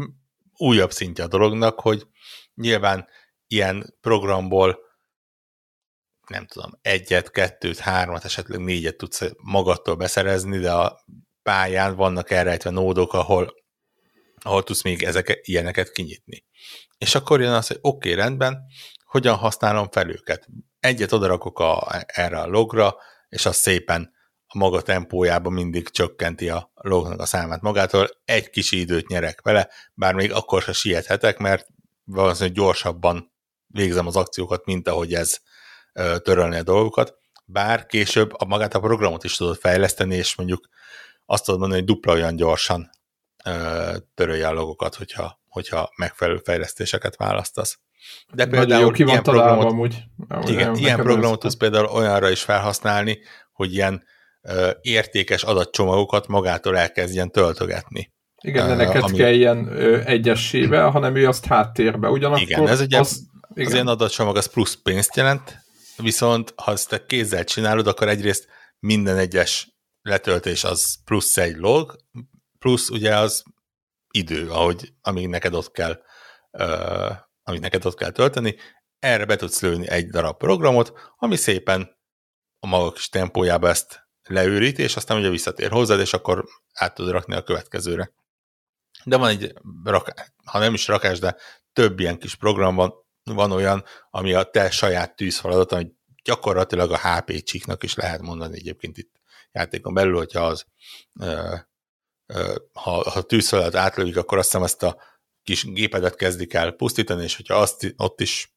újabb 0.57 0.91
szintje 0.91 1.25
a 1.25 1.29
dolognak, 1.29 1.81
hogy 1.81 2.07
nyilván 2.55 3.09
ilyen 3.47 3.95
programból 4.01 4.79
nem 6.29 6.47
tudom, 6.47 6.71
egyet, 6.83 7.31
kettőt, 7.31 7.79
hármat, 7.79 8.25
esetleg 8.25 8.61
négyet 8.61 8.97
tudsz 8.97 9.23
magadtól 9.37 9.97
beszerezni, 9.97 10.59
de 10.59 10.73
a 10.73 11.05
pályán 11.43 11.97
vannak 11.97 12.31
elrejtve 12.31 12.71
nódok, 12.71 13.13
ahol 13.13 13.57
ahol 14.43 14.63
tudsz 14.63 14.83
még 14.83 15.03
ezeket, 15.03 15.47
ilyeneket 15.47 15.91
kinyitni. 15.91 16.45
És 16.99 17.15
akkor 17.15 17.41
jön 17.41 17.53
az, 17.53 17.67
hogy 17.67 17.79
oké, 17.81 18.13
okay, 18.13 18.23
rendben, 18.23 18.65
hogyan 19.05 19.37
használom 19.37 19.89
fel 19.91 20.11
őket. 20.11 20.49
Egyet 20.81 21.13
odarakok 21.13 21.59
a, 21.59 21.87
erre 22.07 22.41
a 22.41 22.47
logra, 22.47 22.97
és 23.29 23.47
az 23.47 23.57
szépen 23.57 24.13
a 24.51 24.59
maga 24.59 24.81
tempójában 24.81 25.53
mindig 25.53 25.89
csökkenti 25.89 26.49
a 26.49 26.71
lognak 26.75 27.21
a 27.21 27.27
számát 27.27 27.61
magától. 27.61 28.09
Egy 28.25 28.51
kis 28.51 28.73
időt 28.73 29.09
nyerek 29.09 29.41
vele, 29.41 29.69
bár 29.95 30.15
még 30.15 30.33
akkor 30.33 30.63
se 30.63 30.73
siethetek, 30.73 31.39
mert 31.39 31.67
valószínűleg 32.05 32.57
gyorsabban 32.57 33.33
végzem 33.67 34.07
az 34.07 34.17
akciókat, 34.17 34.65
mint 34.65 34.89
ahogy 34.89 35.15
ez 35.15 35.39
törölni 36.23 36.57
a 36.57 36.63
dolgokat. 36.63 37.17
Bár 37.45 37.87
később 37.87 38.33
a 38.33 38.45
magát 38.45 38.75
a 38.75 38.81
programot 38.81 39.25
is 39.25 39.37
tudod 39.37 39.57
fejleszteni, 39.57 40.17
és 40.17 40.37
mondjuk 40.37 40.69
azt 41.27 41.45
tudod 41.45 41.61
mondani, 41.61 41.81
hogy 41.81 41.91
dupla 41.91 42.13
olyan 42.13 42.37
gyorsan 42.37 42.91
törölje 44.15 44.49
a 44.49 44.53
logokat, 44.53 44.95
hogyha, 44.95 45.41
hogyha 45.49 45.93
megfelelő 45.97 46.41
fejlesztéseket 46.45 47.17
választasz. 47.17 47.79
De 48.33 48.47
például 48.47 48.83
jó 48.83 48.91
ki 48.91 49.03
van 49.03 49.11
ilyen 49.11 49.23
programot, 49.23 49.65
amúgy. 49.65 50.03
Igen, 50.47 50.75
ilyen 50.77 51.01
programot 51.01 51.41
tudsz 51.41 51.57
például 51.57 51.87
olyanra 51.87 52.31
is 52.31 52.43
felhasználni, 52.43 53.19
hogy 53.53 53.75
ilyen 53.75 54.05
értékes 54.81 55.43
adatcsomagokat 55.43 56.27
magától 56.27 56.79
elkezdjen 56.79 57.31
töltögetni. 57.31 58.13
Igen, 58.41 58.67
de 58.67 58.75
neked 58.75 59.03
ami... 59.03 59.17
kell 59.17 59.33
ilyen 59.33 59.67
ö, 59.67 60.91
hanem 60.91 61.17
ő 61.17 61.29
azt 61.29 61.45
háttérbe. 61.45 62.09
Ugyanakkor 62.09 62.43
igen, 62.43 62.69
ez 62.69 62.81
ugye 62.81 62.99
az, 62.99 63.23
igen. 63.55 63.67
az 63.67 63.73
ilyen 63.73 63.87
adatcsomag 63.87 64.37
az 64.37 64.47
plusz 64.47 64.79
pénzt 64.83 65.17
jelent, 65.17 65.59
viszont 65.97 66.53
ha 66.57 66.73
ezt 66.73 66.89
te 66.89 67.07
kézzel 67.07 67.45
csinálod, 67.45 67.87
akkor 67.87 68.09
egyrészt 68.09 68.47
minden 68.79 69.17
egyes 69.17 69.69
letöltés 70.03 70.65
az 70.65 70.99
plusz 71.05 71.37
egy 71.37 71.57
log, 71.57 71.97
plusz 72.59 72.89
ugye 72.89 73.17
az 73.17 73.43
idő, 74.11 74.51
ahogy, 74.51 74.93
amíg 75.01 75.29
neked 75.29 75.55
ott 75.55 75.71
kell, 75.71 76.01
uh, 76.53 77.17
amíg 77.43 77.61
neked 77.61 77.87
ott 77.87 77.97
kell 77.97 78.11
tölteni, 78.11 78.57
erre 78.99 79.25
be 79.25 79.37
tudsz 79.37 79.61
lőni 79.61 79.89
egy 79.89 80.09
darab 80.09 80.37
programot, 80.37 80.93
ami 81.17 81.37
szépen 81.37 81.97
a 82.61 82.67
maga 82.67 82.93
kis 82.93 83.09
tempójába 83.09 83.69
ezt 83.69 84.08
leőríti, 84.29 84.83
és 84.83 84.97
aztán 84.97 85.19
ugye 85.19 85.29
visszatér 85.29 85.71
hozzád, 85.71 86.01
és 86.01 86.13
akkor 86.13 86.45
át 86.73 86.95
tudod 86.95 87.13
rakni 87.13 87.35
a 87.35 87.43
következőre. 87.43 88.13
De 89.05 89.17
van 89.17 89.29
egy, 89.29 89.55
rakás, 89.85 90.33
ha 90.45 90.59
nem 90.59 90.75
is 90.75 90.87
rakás, 90.87 91.19
de 91.19 91.37
több 91.73 92.01
ilyen 92.01 92.19
kis 92.19 92.35
program 92.35 92.75
van, 92.75 92.95
van 93.25 93.53
olyan, 93.53 93.85
ami 94.11 94.33
a 94.33 94.43
te 94.43 94.71
saját 94.71 95.17
tűzfeladat, 95.17 95.73
ami 95.73 95.93
gyakorlatilag 96.25 96.91
a 96.91 96.99
HP 96.99 97.43
csíknak 97.43 97.83
is 97.83 97.95
lehet 97.95 98.21
mondani 98.21 98.57
egyébként 98.57 98.99
itt 98.99 99.21
játékon 99.53 99.95
belül, 99.95 100.17
hogyha 100.17 100.47
az 100.47 100.67
ha, 102.73 103.11
ha 103.11 103.23
tűzfelet 103.23 103.75
átlövik, 103.75 104.17
akkor 104.17 104.39
azt 104.39 104.47
hiszem 104.47 104.63
ezt 104.63 104.83
a 104.83 104.97
kis 105.43 105.65
gépedet 105.65 106.15
kezdik 106.15 106.55
el 106.55 106.71
pusztítani, 106.71 107.23
és 107.23 107.37
hogyha 107.37 107.55
azt, 107.55 107.95
ott 107.97 108.21
is 108.21 108.57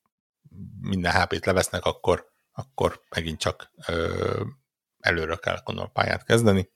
minden 0.82 1.22
HP-t 1.22 1.46
levesznek, 1.46 1.86
akkor, 1.86 2.32
akkor 2.52 3.02
megint 3.10 3.40
csak 3.40 3.72
ö, 3.88 4.42
előre 5.02 5.36
kell 5.36 5.56
a 5.66 5.88
pályát 5.94 6.24
kezdeni. 6.26 6.70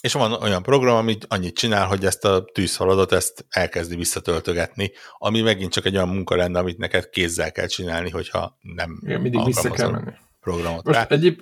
És 0.00 0.12
van 0.12 0.32
olyan 0.32 0.62
program, 0.62 0.96
ami 0.96 1.16
annyit 1.28 1.56
csinál, 1.56 1.86
hogy 1.86 2.04
ezt 2.04 2.24
a 2.24 2.44
tűzhaladat 2.52 3.12
ezt 3.12 3.46
elkezdi 3.48 3.96
visszatöltögetni, 3.96 4.92
ami 5.18 5.40
megint 5.40 5.72
csak 5.72 5.84
egy 5.84 5.94
olyan 5.94 6.08
munka 6.08 6.36
lenne, 6.36 6.58
amit 6.58 6.78
neked 6.78 7.08
kézzel 7.08 7.52
kell 7.52 7.66
csinálni, 7.66 8.10
hogyha 8.10 8.58
nem 8.60 8.98
Igen, 9.02 9.20
mindig 9.20 9.44
vissza 9.44 9.70
kell 9.70 9.90
menni. 9.90 10.12
programot. 10.40 10.84
Most 10.84 11.10
egyéb, 11.10 11.40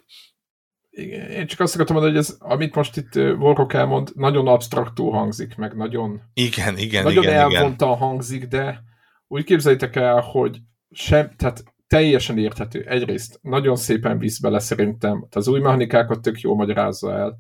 igen, 0.90 1.30
én 1.30 1.46
csak 1.46 1.60
azt 1.60 1.74
akartam 1.74 1.96
mondani, 1.96 2.16
hogy 2.16 2.24
ez, 2.26 2.36
amit 2.38 2.74
most 2.74 2.96
itt 2.96 3.14
Vorok 3.14 3.72
elmond, 3.72 4.10
nagyon 4.14 4.46
absztraktól 4.46 5.12
hangzik, 5.12 5.56
meg 5.56 5.76
nagyon, 5.76 6.20
igen, 6.34 6.78
igen, 6.78 7.02
nagyon 7.02 7.22
igen, 7.22 7.34
elvontan 7.34 7.88
igen. 7.88 8.00
hangzik, 8.00 8.46
de 8.46 8.82
úgy 9.26 9.44
képzeljétek 9.44 9.96
el, 9.96 10.20
hogy 10.20 10.58
sem, 10.90 11.34
tehát 11.36 11.64
teljesen 11.92 12.38
érthető. 12.38 12.84
Egyrészt 12.88 13.38
nagyon 13.42 13.76
szépen 13.76 14.18
visz 14.18 14.38
bele 14.38 14.58
szerintem, 14.58 15.26
az 15.30 15.48
új 15.48 15.60
mechanikákat 15.60 16.22
tök 16.22 16.40
jól 16.40 16.56
magyarázza 16.56 17.12
el. 17.12 17.38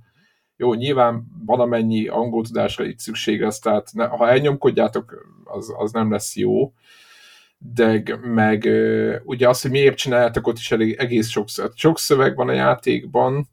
Jó, 0.56 0.74
nyilván 0.74 1.26
valamennyi 1.46 2.08
angol 2.08 2.44
tudásra 2.44 2.84
itt 2.84 2.98
szükség 2.98 3.40
lesz, 3.40 3.58
tehát 3.58 3.92
ne, 3.92 4.06
ha 4.06 4.28
elnyomkodjátok, 4.28 5.26
az, 5.44 5.74
az 5.76 5.92
nem 5.92 6.10
lesz 6.10 6.36
jó, 6.36 6.72
de 7.58 8.02
meg 8.22 8.68
ugye 9.24 9.48
az, 9.48 9.62
hogy 9.62 9.70
miért 9.70 9.96
csináltak 9.96 10.46
ott 10.46 10.58
is 10.58 10.72
elég 10.72 10.92
egész 10.92 11.28
sok, 11.28 11.46
sok 11.74 11.98
szöveg 11.98 12.36
van 12.36 12.48
a 12.48 12.52
játékban, 12.52 13.48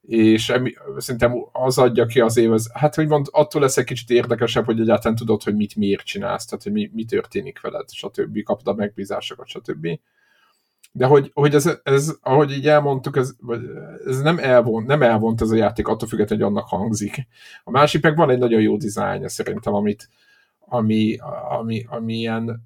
és 0.00 0.48
emi, 0.48 0.72
szerintem 0.96 1.32
az 1.52 1.78
adja 1.78 2.06
ki 2.06 2.20
az 2.20 2.36
év, 2.36 2.50
hát 2.72 2.94
hogy 2.94 3.08
mond, 3.08 3.26
attól 3.30 3.60
lesz 3.60 3.76
egy 3.76 3.84
kicsit 3.84 4.10
érdekesebb, 4.10 4.64
hogy 4.64 4.80
egyáltalán 4.80 5.16
tudod, 5.16 5.42
hogy 5.42 5.56
mit 5.56 5.76
miért 5.76 6.04
csinálsz, 6.04 6.44
tehát 6.46 6.64
hogy 6.64 6.72
mi, 6.72 6.90
mi 6.92 7.04
történik 7.04 7.60
veled, 7.60 7.90
stb. 7.90 8.42
kapd 8.42 8.68
a 8.68 8.74
megbízásokat, 8.74 9.46
stb. 9.46 9.86
De 10.96 11.06
hogy, 11.06 11.30
hogy 11.34 11.54
ez, 11.54 11.80
ez, 11.82 12.16
ahogy 12.22 12.50
így 12.50 12.68
elmondtuk, 12.68 13.16
ez, 13.16 13.34
ez 14.06 14.20
nem, 14.20 14.38
elvont, 14.38 14.86
nem 14.86 15.02
elvont 15.02 15.40
ez 15.40 15.50
a 15.50 15.56
játék, 15.56 15.88
attól 15.88 16.08
függetlenül, 16.08 16.44
hogy 16.44 16.54
annak 16.54 16.68
hangzik. 16.68 17.26
A 17.64 17.70
másik 17.70 18.02
meg 18.02 18.16
van 18.16 18.30
egy 18.30 18.38
nagyon 18.38 18.60
jó 18.60 18.76
dizájnja 18.76 19.28
szerintem, 19.28 19.74
amit, 19.74 20.08
ami, 20.58 21.16
ami, 21.48 21.86
ami 21.88 22.14
ilyen 22.14 22.62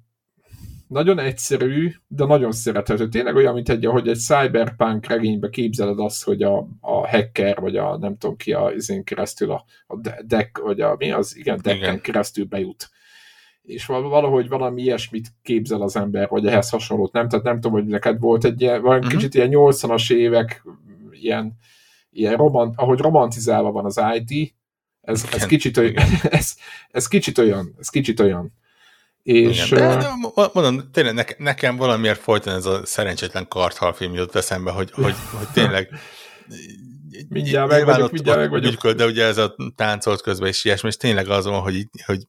nagyon 0.87 1.19
egyszerű, 1.19 1.91
de 2.07 2.25
nagyon 2.25 2.51
szerethető. 2.51 3.07
Tényleg 3.07 3.35
olyan, 3.35 3.53
mint 3.53 3.69
egy, 3.69 3.85
hogy 3.85 4.07
egy 4.07 4.17
cyberpunk 4.17 5.05
regénybe 5.05 5.49
képzeled 5.49 5.99
azt, 5.99 6.23
hogy 6.23 6.41
a, 6.41 6.67
a 6.79 7.07
hacker, 7.07 7.59
vagy 7.59 7.75
a 7.75 7.97
nem 7.97 8.17
tudom 8.17 8.35
ki 8.35 8.53
a 8.53 8.71
izén 8.71 9.03
keresztül, 9.03 9.51
a, 9.51 9.65
a 9.87 9.95
deck, 10.25 10.57
vagy 10.57 10.81
a 10.81 10.95
mi 10.97 11.11
az, 11.11 11.37
igen, 11.37 11.59
decken 11.61 11.77
igen. 11.77 12.01
keresztül 12.01 12.45
bejut. 12.45 12.89
És 13.69 13.85
valahogy 13.85 14.47
valami 14.47 14.81
ilyesmit 14.81 15.27
képzel 15.43 15.81
az 15.81 15.95
ember, 15.95 16.29
vagy 16.29 16.47
ehhez 16.47 16.69
hasonlót, 16.69 17.11
nem? 17.11 17.29
Tehát 17.29 17.45
nem 17.45 17.55
tudom, 17.55 17.71
hogy 17.71 17.85
neked 17.85 18.19
volt 18.19 18.43
egy 18.43 18.61
ilyen, 18.61 18.81
valami 18.81 19.05
uh-huh. 19.05 19.13
kicsit 19.13 19.33
ilyen 19.33 19.49
80-as 19.51 20.13
évek, 20.13 20.63
ilyen, 21.11 21.53
ilyen 22.11 22.35
romant, 22.35 22.73
ahogy 22.77 22.99
romantizálva 22.99 23.71
van 23.71 23.85
az 23.85 24.01
IT, 24.13 24.53
Ez, 25.01 25.27
ez, 25.33 25.45
kicsit 25.45 25.77
olyan, 25.77 25.93
ez, 26.29 26.55
ez 26.91 27.07
kicsit 27.07 27.37
olyan, 27.37 27.75
ez 27.79 27.89
kicsit 27.89 28.19
olyan. 28.19 28.51
És, 29.23 29.71
Igen, 29.71 29.99
de, 29.99 30.07
de, 30.35 30.49
mondom, 30.53 30.91
tényleg 30.91 31.35
nekem 31.37 31.75
valamiért 31.75 32.19
folyton 32.19 32.53
ez 32.53 32.65
a 32.65 32.85
szerencsétlen 32.85 33.47
karthal 33.47 33.93
film 33.93 34.13
jött 34.13 34.35
eszembe, 34.35 34.71
hogy, 34.71 34.91
hogy, 34.91 35.15
hogy 35.37 35.47
tényleg 35.53 35.89
mindjárt 37.29 37.69
meg 37.69 37.85
vagyok, 37.85 38.11
mindjárt 38.11 38.39
meg 38.39 38.49
vagyok. 38.49 38.71
Ügyköl, 38.71 38.93
de 38.93 39.05
ugye 39.05 39.25
ez 39.25 39.37
a 39.37 39.55
táncolt 39.75 40.21
közben 40.21 40.49
is 40.49 40.63
ilyesmi, 40.65 40.87
és 40.87 40.97
tényleg 40.97 41.27
az 41.27 41.45
van, 41.45 41.61
hogy, 41.61 41.87
hogy 42.05 42.27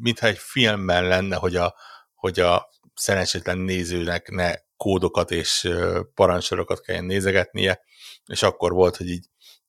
mintha 0.00 0.26
egy 0.26 0.38
filmben 0.38 1.04
lenne, 1.04 1.36
hogy 1.36 1.56
a, 1.56 1.74
hogy 2.14 2.40
a 2.40 2.68
szerencsétlen 2.94 3.58
nézőnek 3.58 4.28
ne 4.28 4.54
kódokat 4.76 5.30
és 5.30 5.68
parancsorokat 6.14 6.80
kelljen 6.80 7.04
nézegetnie, 7.04 7.80
és 8.26 8.42
akkor 8.42 8.72
volt, 8.72 8.96
hogy 8.96 9.08
így 9.08 9.26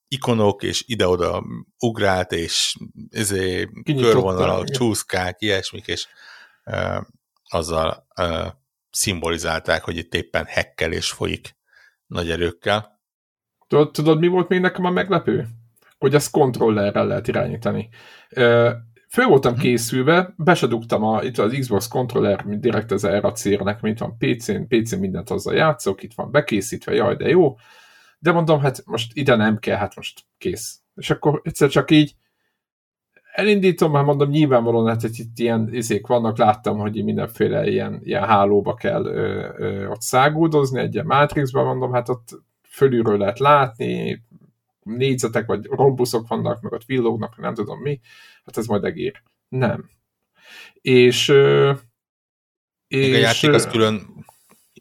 ikonok, 0.07 0.63
és 0.63 0.83
ide-oda 0.87 1.43
ugrált, 1.79 2.31
és 2.31 2.75
ezé 3.09 3.69
körvonalak, 3.83 4.69
csúszkák, 4.69 5.41
ilyesmik, 5.41 5.87
és 5.87 6.07
uh, 6.65 7.01
azzal 7.43 8.07
uh, 8.15 8.47
szimbolizálták, 8.89 9.83
hogy 9.83 9.97
itt 9.97 10.13
éppen 10.13 10.45
hekkelés 10.45 11.11
folyik 11.11 11.55
nagy 12.05 12.31
erőkkel. 12.31 13.00
Tudod, 13.71 13.91
tudod, 13.91 14.19
mi 14.19 14.27
volt 14.27 14.47
még 14.47 14.59
nekem 14.59 14.85
a 14.85 14.89
meglepő? 14.89 15.47
Hogy 15.97 16.13
ezt 16.13 16.31
kontrollerrel 16.31 17.07
lehet 17.07 17.27
irányítani. 17.27 17.89
Föl 19.09 19.25
voltam 19.27 19.51
mhm. 19.51 19.61
készülve, 19.61 20.33
besedugtam 20.37 21.03
a, 21.03 21.23
itt 21.23 21.37
az 21.37 21.55
Xbox 21.59 21.87
controller, 21.87 22.59
direkt 22.59 22.91
az 22.91 23.03
erre 23.03 23.27
a 23.27 23.31
célnek, 23.31 23.81
mint 23.81 23.99
van 23.99 24.17
PC-n, 24.17 24.61
PC-n 24.67 24.99
mindent 24.99 25.29
azzal 25.29 25.55
játszok, 25.55 26.03
itt 26.03 26.13
van 26.13 26.31
bekészítve, 26.31 26.93
jaj, 26.93 27.15
de 27.15 27.27
jó. 27.27 27.55
De 28.19 28.31
mondom, 28.31 28.59
hát 28.59 28.85
most 28.85 29.11
ide 29.17 29.35
nem 29.35 29.57
kell, 29.57 29.77
hát 29.77 29.95
most 29.95 30.21
kész. 30.37 30.79
És 30.95 31.09
akkor 31.09 31.41
egyszer 31.43 31.69
csak 31.69 31.91
így 31.91 32.15
elindítom, 33.33 33.91
mert 33.91 34.05
mondom, 34.05 34.29
nyilvánvalóan, 34.29 34.87
hát 34.87 35.01
hogy 35.01 35.19
itt 35.19 35.39
ilyen 35.39 35.69
izék 35.73 36.07
vannak, 36.07 36.37
láttam, 36.37 36.77
hogy 36.77 37.03
mindenféle 37.03 37.67
ilyen, 37.67 37.99
ilyen 38.03 38.23
hálóba 38.23 38.73
kell 38.73 39.05
ö, 39.05 39.49
ö, 39.57 39.87
ott 39.87 40.01
száguldozni, 40.01 40.79
egy 40.79 40.93
ilyen 40.93 41.05
Matrixban 41.05 41.65
mondom, 41.65 41.91
hát 41.91 42.09
ott 42.09 42.29
fölülről 42.71 43.17
lehet 43.17 43.39
látni, 43.39 44.23
négyzetek 44.83 45.45
vagy 45.45 45.65
rombuszok 45.65 46.27
vannak, 46.27 46.61
meg 46.61 46.71
ott 46.71 46.85
villognak, 46.85 47.37
nem 47.37 47.53
tudom 47.53 47.79
mi, 47.79 47.99
hát 48.45 48.57
ez 48.57 48.65
majd 48.65 48.83
egér. 48.83 49.21
Nem. 49.49 49.89
És, 50.81 51.33
és 52.87 53.13
a 53.13 53.17
játék 53.17 53.53
az 53.53 53.67
külön 53.67 54.25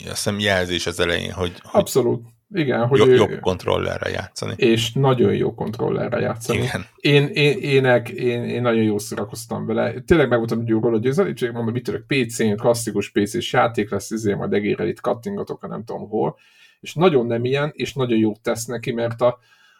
azt 0.04 0.24
hiszem 0.24 0.38
jelzés 0.38 0.86
az 0.86 1.00
elején, 1.00 1.32
hogy, 1.32 1.52
abszolút. 1.72 2.26
Igen, 2.52 2.86
hogy 2.86 2.98
jobb, 2.98 3.10
jobb 3.10 3.40
kontrollerre 3.40 4.10
játszani. 4.10 4.54
És 4.56 4.92
nagyon 4.92 5.34
jó 5.34 5.54
kontrollerre 5.54 6.20
játszani. 6.20 6.58
Igen. 6.58 6.86
Én, 6.96 7.26
én, 7.26 7.58
ének, 7.58 8.08
én, 8.08 8.44
én 8.44 8.62
nagyon 8.62 8.82
jól 8.82 8.98
szórakoztam 8.98 9.66
vele. 9.66 10.00
Tényleg 10.00 10.28
meg 10.28 10.38
voltam 10.38 10.66
róla 10.66 10.98
győzni, 10.98 11.32
csak 11.32 11.52
mondom, 11.52 11.72
mit 11.72 11.82
tudok, 11.82 12.06
PC-n, 12.06 12.54
klasszikus 12.54 13.10
PC-s 13.10 13.52
játék 13.52 13.90
lesz, 13.90 14.10
ezért 14.10 14.38
majd 14.38 14.52
egérrel 14.52 14.88
itt 14.88 15.00
kattingatok, 15.00 15.68
nem 15.68 15.84
tudom 15.84 16.08
hol. 16.08 16.36
És 16.80 16.94
nagyon 16.94 17.26
nem 17.26 17.44
ilyen, 17.44 17.70
és 17.72 17.94
nagyon 17.94 18.18
jót 18.18 18.40
tesz 18.40 18.64
neki, 18.64 18.92
mert 18.92 19.20
a, 19.20 19.38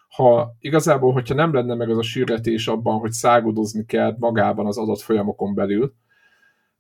ha 0.09 0.57
igazából, 0.59 1.13
hogyha 1.13 1.35
nem 1.35 1.55
lenne 1.55 1.75
meg 1.75 1.91
az 1.91 1.99
a 1.99 2.03
sűrretés 2.03 2.67
abban, 2.69 2.99
hogy 2.99 3.13
szágudozni 3.13 3.85
kell 3.85 4.17
magában 4.19 4.67
az 4.67 4.79
adott 4.79 5.01
folyamokon 5.01 5.55
belül, 5.55 5.95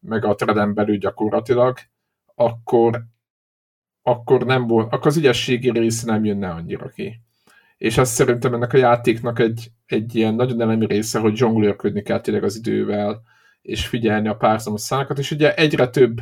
meg 0.00 0.24
a 0.24 0.34
treden 0.34 0.74
belül 0.74 0.96
gyakorlatilag, 0.96 1.78
akkor, 2.34 3.04
akkor, 4.02 4.44
nem 4.44 4.66
volt, 4.66 4.92
akkor 4.92 5.06
az 5.06 5.16
ügyességi 5.16 5.70
része 5.70 6.12
nem 6.12 6.24
jönne 6.24 6.50
annyira 6.50 6.88
ki. 6.88 7.20
És 7.76 7.98
azt 7.98 8.12
szerintem 8.12 8.54
ennek 8.54 8.72
a 8.72 8.76
játéknak 8.76 9.38
egy, 9.38 9.70
egy 9.86 10.14
ilyen 10.14 10.34
nagyon 10.34 10.60
elemi 10.60 10.86
része, 10.86 11.18
hogy 11.18 11.36
zsonglőrködni 11.36 12.02
kell 12.02 12.20
tényleg 12.20 12.44
az 12.44 12.56
idővel, 12.56 13.22
és 13.62 13.86
figyelni 13.86 14.28
a 14.28 14.36
párszamos 14.36 14.80
szálakat, 14.80 15.18
és 15.18 15.30
ugye 15.30 15.54
egyre 15.54 15.88
több, 15.88 16.20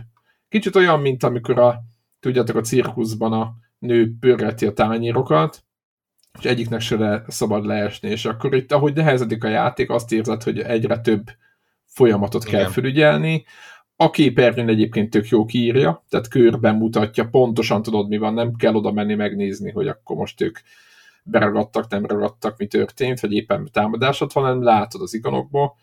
kicsit 0.48 0.76
olyan, 0.76 1.00
mint 1.00 1.22
amikor 1.22 1.58
a, 1.58 1.82
tudjátok, 2.20 2.56
a 2.56 2.60
cirkuszban 2.60 3.32
a 3.32 3.54
nő 3.78 4.12
pörgeti 4.20 4.66
a 4.66 4.72
tányérokat, 4.72 5.64
és 6.38 6.44
egyiknek 6.44 6.80
se 6.80 6.96
le, 6.96 7.24
szabad 7.28 7.64
leesni, 7.64 8.08
és 8.08 8.24
akkor 8.24 8.54
itt, 8.54 8.72
ahogy 8.72 8.94
nehezedik 8.94 9.44
a 9.44 9.48
játék, 9.48 9.90
azt 9.90 10.12
érzed, 10.12 10.42
hogy 10.42 10.58
egyre 10.58 11.00
több 11.00 11.30
folyamatot 11.84 12.44
kell 12.44 12.60
Igen. 12.60 12.72
felügyelni. 12.72 13.44
A 13.96 14.10
képernyőn 14.10 14.68
egyébként 14.68 15.10
tök 15.10 15.28
jó 15.28 15.44
kiírja, 15.44 16.04
tehát 16.08 16.28
körben 16.28 16.74
mutatja, 16.74 17.28
pontosan 17.28 17.82
tudod, 17.82 18.08
mi 18.08 18.16
van, 18.16 18.34
nem 18.34 18.54
kell 18.54 18.74
oda 18.74 18.92
menni 18.92 19.14
megnézni, 19.14 19.70
hogy 19.70 19.88
akkor 19.88 20.16
most 20.16 20.40
ők 20.40 20.58
beragadtak, 21.22 21.88
nem 21.88 22.06
ragadtak, 22.06 22.58
mi 22.58 22.66
történt, 22.66 23.20
vagy 23.20 23.32
éppen 23.32 23.68
támadásod 23.72 24.32
van, 24.32 24.44
hanem 24.44 24.62
látod 24.62 25.00
az 25.00 25.14
ikonokból. 25.14 25.76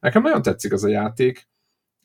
Nekem 0.00 0.22
nagyon 0.22 0.42
tetszik 0.42 0.72
az 0.72 0.84
a 0.84 0.88
játék, 0.88 1.48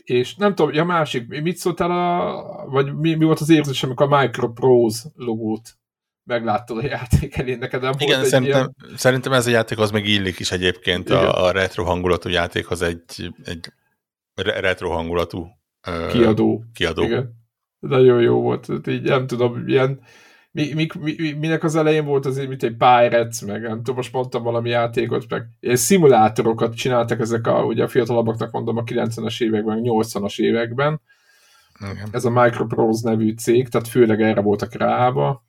és 0.09 0.35
nem 0.35 0.55
tudom, 0.55 0.79
a 0.79 0.83
másik, 0.83 1.41
mit 1.41 1.57
szóltál, 1.57 1.91
a, 1.91 2.65
vagy 2.69 2.95
mi, 2.95 3.15
mi 3.15 3.25
volt 3.25 3.39
az 3.39 3.49
érzés, 3.49 3.83
amikor 3.83 4.13
a 4.13 4.21
Microprose 4.21 5.09
logót 5.15 5.77
megláttad 6.23 6.77
a 6.77 6.85
játék 6.85 7.37
elé, 7.37 7.55
neked 7.55 7.81
nem 7.81 7.93
Igen, 7.97 8.17
volt 8.17 8.29
szerintem, 8.29 8.73
ilyen... 8.77 8.97
szerintem 8.97 9.33
ez 9.33 9.47
a 9.47 9.49
játék 9.49 9.77
az 9.77 9.91
meg 9.91 10.05
illik 10.05 10.39
is 10.39 10.51
egyébként 10.51 11.09
a, 11.09 11.45
a 11.45 11.51
retro 11.51 11.83
hangulatú 11.83 12.29
játékhoz 12.29 12.81
egy, 12.81 13.33
egy 13.43 13.71
retro 14.35 14.89
hangulatú 14.89 15.47
kiadó. 16.11 16.63
kiadó. 16.73 17.03
Igen. 17.03 17.37
Nagyon 17.79 18.21
jó 18.21 18.41
volt, 18.41 18.87
így 18.87 19.01
nem 19.01 19.27
tudom, 19.27 19.67
ilyen 19.67 20.01
mi, 20.51 20.73
mi, 20.73 20.87
mi, 20.99 21.31
minek 21.31 21.63
az 21.63 21.75
elején 21.75 22.05
volt 22.05 22.25
az, 22.25 22.37
mint 22.37 22.63
egy 22.63 22.75
Pirates, 22.77 23.41
meg 23.41 23.61
nem 23.61 23.77
tudom, 23.77 23.95
most 23.95 24.13
mondtam 24.13 24.43
valami 24.43 24.69
játékot, 24.69 25.29
meg 25.29 25.45
ilyen 25.59 25.75
szimulátorokat 25.75 26.75
csináltak 26.75 27.19
ezek 27.19 27.47
a, 27.47 27.63
ugye 27.63 27.83
a 27.83 27.87
fiatalabbaknak 27.87 28.51
mondom 28.51 28.77
a 28.77 28.83
90-es 28.83 29.43
években, 29.43 29.79
80-as 29.83 30.39
években. 30.39 31.01
Igen. 31.91 32.07
Ez 32.11 32.25
a 32.25 32.29
Microprose 32.29 33.09
nevű 33.09 33.33
cég, 33.33 33.67
tehát 33.67 33.87
főleg 33.87 34.21
erre 34.21 34.41
voltak 34.41 34.73
rába 34.73 35.47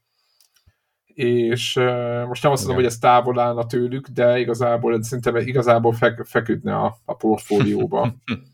és 1.14 1.76
uh, 1.76 2.26
most 2.26 2.42
nem 2.42 2.52
azt 2.52 2.60
mondom, 2.60 2.82
hogy 2.82 2.92
ez 2.92 2.98
távol 2.98 3.38
állna 3.38 3.66
tőlük, 3.66 4.08
de 4.08 4.38
igazából 4.38 5.02
szerintem 5.02 5.36
igazából 5.36 5.92
fek, 5.92 6.24
feküdne 6.24 6.76
a, 6.76 6.96
a 7.04 7.14
portfólióba. 7.14 8.14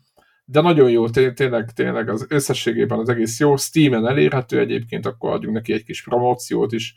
De 0.49 0.61
nagyon 0.61 0.89
jó, 0.89 1.09
tényleg, 1.09 1.71
tényleg 1.71 2.09
az 2.09 2.25
összességében 2.29 2.99
az 2.99 3.09
egész 3.09 3.39
jó. 3.39 3.55
Steam-en 3.55 4.07
elérhető 4.07 4.59
egyébként, 4.59 5.05
akkor 5.05 5.31
adjunk 5.31 5.55
neki 5.55 5.73
egy 5.73 5.83
kis 5.83 6.03
promóciót 6.03 6.71
is. 6.71 6.95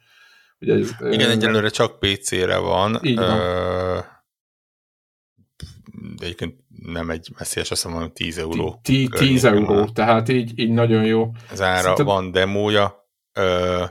Ugye 0.58 0.74
ez, 0.74 0.94
Igen, 1.00 1.30
egyelőre 1.30 1.68
csak 1.68 1.98
PC-re 1.98 2.58
van. 2.58 2.98
Így 3.02 3.16
van. 3.16 3.38
Uh, 3.38 4.04
de 6.16 6.24
egyébként 6.24 6.54
nem 6.68 7.10
egy 7.10 7.28
messzes, 7.38 7.70
azt 7.70 7.84
mondom, 7.84 8.12
10 8.12 8.38
euró. 8.38 8.80
10 8.82 9.44
euró, 9.44 9.84
tehát 9.84 10.28
így, 10.28 10.58
így 10.58 10.70
nagyon 10.70 11.04
jó. 11.04 11.30
Az 11.50 11.60
ára 11.60 11.80
Szerintem... 11.80 12.06
van 12.06 12.30
demója. 12.30 13.08
Uh, 13.38 13.88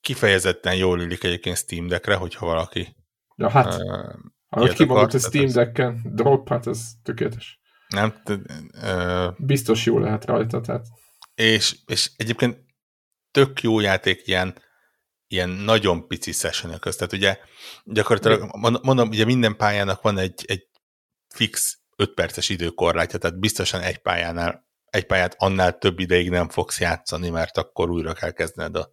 kifejezetten 0.00 0.76
jól 0.76 1.00
illik 1.00 1.24
egyébként 1.24 1.56
Steam 1.56 1.86
Deckre, 1.86 2.14
hogyha 2.14 2.46
valaki 2.46 2.96
Ja, 3.36 3.50
hát, 3.50 3.74
uh, 3.74 4.14
ahogy 4.48 4.72
kimondott 4.72 5.12
a 5.12 5.18
Steam 5.18 5.52
Decken, 5.52 6.00
drop, 6.04 6.48
hát 6.48 6.66
ez 6.66 6.90
tökéletes. 7.02 7.57
Nem, 7.88 8.22
uh, 8.26 9.34
Biztos 9.38 9.84
jó 9.84 9.98
lehet 9.98 10.24
rajta, 10.24 10.60
tehát. 10.60 10.86
És, 11.34 11.76
és 11.86 12.10
egyébként 12.16 12.58
tök 13.30 13.62
jó 13.62 13.80
játék 13.80 14.26
ilyen, 14.26 14.62
ilyen 15.26 15.48
nagyon 15.48 16.06
pici 16.06 16.32
session 16.32 16.78
közt. 16.78 16.98
Tehát 16.98 17.12
ugye 17.12 17.38
gyakorlatilag, 17.84 18.56
mondom, 18.82 19.08
ugye 19.08 19.24
minden 19.24 19.56
pályának 19.56 20.02
van 20.02 20.18
egy, 20.18 20.44
egy 20.46 20.68
fix 21.34 21.78
5 21.96 22.14
perces 22.14 22.48
időkorlátja, 22.48 23.18
tehát 23.18 23.38
biztosan 23.38 23.80
egy 23.80 23.98
pályánál, 23.98 24.66
egy 24.84 25.06
pályát 25.06 25.34
annál 25.38 25.78
több 25.78 25.98
ideig 25.98 26.30
nem 26.30 26.48
fogsz 26.48 26.80
játszani, 26.80 27.30
mert 27.30 27.56
akkor 27.56 27.90
újra 27.90 28.12
kell 28.12 28.30
kezdened 28.30 28.76
a, 28.76 28.90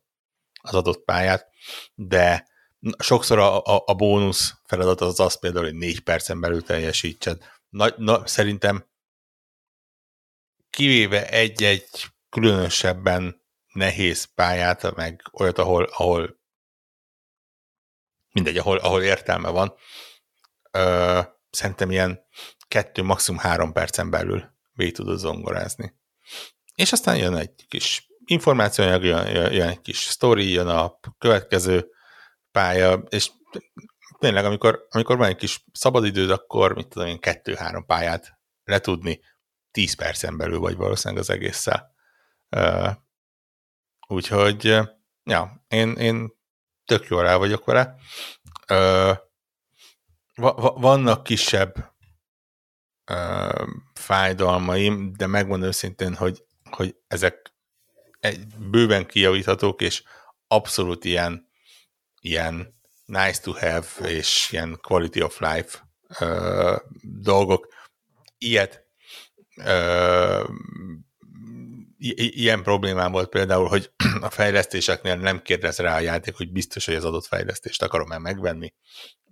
az 0.62 0.74
adott 0.74 1.04
pályát, 1.04 1.48
de 1.94 2.48
sokszor 2.98 3.40
a, 3.40 3.62
a, 3.62 3.84
a 3.86 3.94
bónusz 3.94 4.54
feladat 4.66 5.02
az 5.02 5.20
az 5.20 5.40
például, 5.40 5.66
hogy 5.66 5.76
négy 5.76 6.00
percen 6.00 6.40
belül 6.40 6.64
teljesítsed. 6.64 7.38
Na, 7.76 7.94
na, 7.98 8.28
szerintem 8.28 8.86
kivéve 10.70 11.30
egy-egy 11.30 11.90
különösebben 12.30 13.42
nehéz 13.74 14.24
pályát, 14.24 14.96
meg 14.96 15.22
olyat, 15.32 15.58
ahol, 15.58 15.84
ahol 15.84 16.40
mindegy, 18.32 18.58
ahol, 18.58 18.78
ahol 18.78 19.04
értelme 19.04 19.50
van, 19.50 19.74
ö, 20.72 21.22
szerintem 21.50 21.92
ilyen 21.92 22.26
kettő, 22.68 23.04
maximum 23.04 23.40
három 23.40 23.74
percen 23.74 24.10
belül 24.10 24.54
végig 24.74 24.96
tudod 24.96 25.18
zongorázni. 25.18 25.96
És 26.76 26.92
aztán 26.92 27.18
jön 27.18 27.36
egy 27.36 27.66
kis 27.68 28.08
információanyag, 28.26 29.04
jön, 29.04 29.54
jön 29.54 29.68
egy 29.68 29.82
kis 29.82 30.00
story, 30.00 30.52
jön 30.52 30.68
a 30.68 31.00
következő 31.18 31.90
pálya, 32.52 32.94
és 32.94 33.32
tényleg, 34.26 34.46
amikor, 34.46 34.88
amikor 34.90 35.18
van 35.18 35.28
egy 35.28 35.36
kis 35.36 35.64
szabadidőd, 35.72 36.30
akkor 36.30 36.74
mit 36.74 36.88
tudom 36.88 37.08
én, 37.08 37.20
kettő-három 37.20 37.86
pályát 37.86 38.40
letudni, 38.64 39.20
tíz 39.72 39.96
percen 39.96 40.38
belül 40.38 40.60
vagy 40.60 40.76
valószínűleg 40.76 41.24
az 41.24 41.30
egésszel. 41.30 41.96
Úgyhogy, 44.08 44.66
ja, 45.24 45.66
én, 45.68 45.92
én 45.92 46.32
tök 46.86 47.08
jól 47.08 47.24
rá 47.24 47.36
vagyok 47.36 47.66
vele. 47.66 47.96
Va- 50.36 50.60
va- 50.60 50.80
vannak 50.80 51.24
kisebb 51.24 51.94
fájdalmaim, 53.94 55.14
de 55.14 55.28
megmondom 55.28 55.68
őszintén, 55.68 56.16
hogy, 56.16 56.46
hogy 56.70 56.96
ezek 57.08 57.54
egy, 58.20 58.58
bőven 58.58 59.06
kijavíthatók, 59.06 59.82
és 59.82 60.04
abszolút 60.48 61.06
ilyen, 61.06 61.50
ilyen 62.22 62.75
nice 63.06 63.40
to 63.42 63.52
have, 63.52 63.86
és 64.08 64.48
ilyen 64.52 64.80
quality 64.82 65.22
of 65.22 65.40
life 65.40 65.90
uh, 66.20 66.78
dolgok. 67.02 67.68
Ilyet 68.38 68.86
uh, 69.58 70.50
ilyen 72.16 72.64
problémám 72.64 73.12
volt 73.12 73.30
például, 73.30 73.68
hogy 73.68 73.92
a 74.22 74.30
fejlesztéseknél 74.30 75.16
nem 75.16 75.42
kérdez 75.42 75.78
rá 75.78 75.96
a 75.96 76.00
játék, 76.00 76.36
hogy 76.36 76.52
biztos, 76.52 76.86
hogy 76.86 76.96
az 76.96 77.06
adott 77.06 77.26
fejlesztést 77.26 77.84
akarom-e 77.84 78.18
megvenni. 78.18 78.74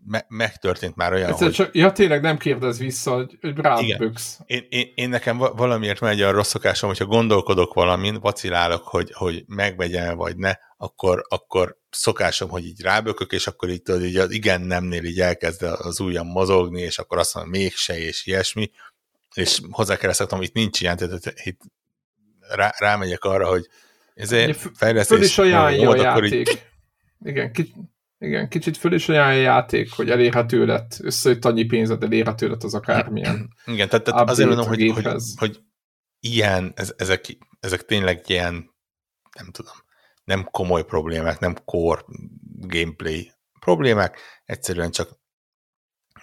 Me- 0.05 0.25
megtörtént 0.29 0.95
már 0.95 1.13
olyan, 1.13 1.29
Egyszer 1.29 1.45
hogy... 1.45 1.55
Csak, 1.55 1.75
ja, 1.75 1.91
tényleg 1.91 2.21
nem 2.21 2.37
kérdez 2.37 2.79
vissza, 2.79 3.13
hogy, 3.13 3.37
hogy 3.41 3.57
ráböksz. 3.57 4.39
Én, 4.45 4.65
én, 4.69 4.91
én, 4.95 5.09
nekem 5.09 5.37
valamiért 5.37 5.99
megy 5.99 6.21
a 6.21 6.31
rossz 6.31 6.49
szokásom, 6.49 6.89
hogyha 6.89 7.05
gondolkodok 7.05 7.73
valamin, 7.73 8.19
vacilálok, 8.19 8.87
hogy, 8.87 9.11
hogy 9.13 9.43
megvegyem 9.47 10.17
vagy 10.17 10.37
ne, 10.37 10.53
akkor, 10.83 11.25
akkor 11.29 11.77
szokásom, 11.89 12.49
hogy 12.49 12.65
így 12.65 12.81
rábökök, 12.81 13.31
és 13.31 13.47
akkor 13.47 13.69
így, 13.69 13.81
tudod, 13.81 14.03
így 14.03 14.17
az 14.17 14.31
igen 14.31 14.61
nemnél 14.61 15.03
így 15.03 15.19
elkezd 15.19 15.63
az 15.63 15.99
ujjam 15.99 16.27
mozogni, 16.27 16.81
és 16.81 16.99
akkor 16.99 17.17
azt 17.17 17.33
mondom, 17.33 17.51
mégse, 17.51 17.99
és 17.99 18.25
ilyesmi, 18.25 18.71
és 19.33 19.61
hozzá 19.71 19.97
kell 19.97 20.13
hogy 20.29 20.43
itt 20.43 20.53
nincs 20.53 20.81
ilyen, 20.81 20.97
tehát 20.97 21.33
itt 21.43 21.61
rá, 22.39 22.73
rámegyek 22.77 23.23
arra, 23.23 23.47
hogy 23.47 23.67
ezért 24.13 24.69
fejlesztés... 24.73 25.17
Föl 25.17 25.25
is 25.25 25.37
ajánlja 25.37 25.89
a 25.89 25.95
játék. 25.95 26.33
Így... 26.33 26.61
Igen, 27.25 27.51
kicsit, 27.51 27.75
igen, 28.17 28.49
kicsit 28.49 28.77
föl 28.77 28.93
is 28.93 29.09
ajánlja 29.09 29.39
a 29.39 29.53
játék, 29.53 29.91
hogy 29.91 30.09
elérhető 30.09 30.65
lett, 30.65 30.97
összejött 30.99 31.45
annyi 31.45 31.63
pénzed, 31.63 32.03
elérhető 32.03 32.49
lett 32.49 32.63
az 32.63 32.73
akármilyen. 32.73 33.53
Igen, 33.65 33.89
tehát, 33.89 34.05
tehát 34.05 34.29
azért 34.29 34.47
mondom, 34.47 34.67
hogy, 34.67 34.91
hogy, 34.93 35.21
hogy 35.35 35.59
ilyen, 36.19 36.71
ez, 36.75 36.93
ezek, 36.97 37.37
ezek 37.59 37.85
tényleg 37.85 38.23
ilyen, 38.27 38.71
nem 39.39 39.51
tudom, 39.51 39.73
nem 40.23 40.43
komoly 40.43 40.85
problémák, 40.85 41.39
nem 41.39 41.55
core 41.65 42.01
gameplay 42.59 43.31
problémák, 43.59 44.19
egyszerűen 44.45 44.91
csak 44.91 45.09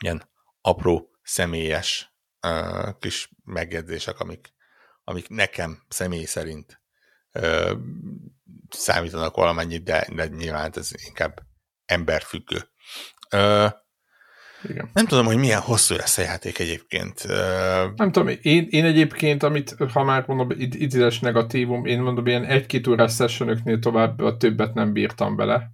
ilyen 0.01 0.31
apró, 0.61 1.11
személyes 1.23 2.15
uh, 2.47 2.99
kis 2.99 3.31
megjegyzések, 3.45 4.21
amik, 4.21 4.55
amik 5.05 5.29
nekem 5.29 5.85
személy 5.89 6.25
szerint 6.25 6.81
ö, 7.33 7.75
számítanak 8.71 9.35
valamennyit, 9.35 9.83
de, 9.83 10.07
de 10.15 10.27
nyilván 10.27 10.73
ez 10.75 10.91
inkább 11.07 11.41
emberfüggő. 11.85 12.69
Ö, 13.31 13.67
igen. 14.69 14.91
Nem 14.93 15.07
tudom, 15.07 15.27
hogy 15.27 15.37
milyen 15.37 15.61
hosszú 15.61 15.95
lesz 15.95 16.19
a 16.19 16.23
játék 16.23 16.59
egyébként. 16.59 17.27
Nem 17.97 18.13
tudom, 18.13 18.29
én, 18.43 18.67
én 18.71 18.85
egyébként, 18.85 19.43
amit, 19.43 19.77
ha 19.93 20.05
már 20.05 20.25
mondom, 20.27 20.51
idézes 20.59 21.19
negatívum, 21.19 21.87
én 21.87 22.01
mondom, 22.01 22.27
ilyen 22.27 22.45
egy-két 22.45 22.87
órás 22.87 23.15
sessionöknél 23.15 23.79
tovább 23.79 24.21
a 24.21 24.37
többet 24.37 24.75
nem 24.75 24.93
bírtam 24.93 25.37
bele. 25.37 25.71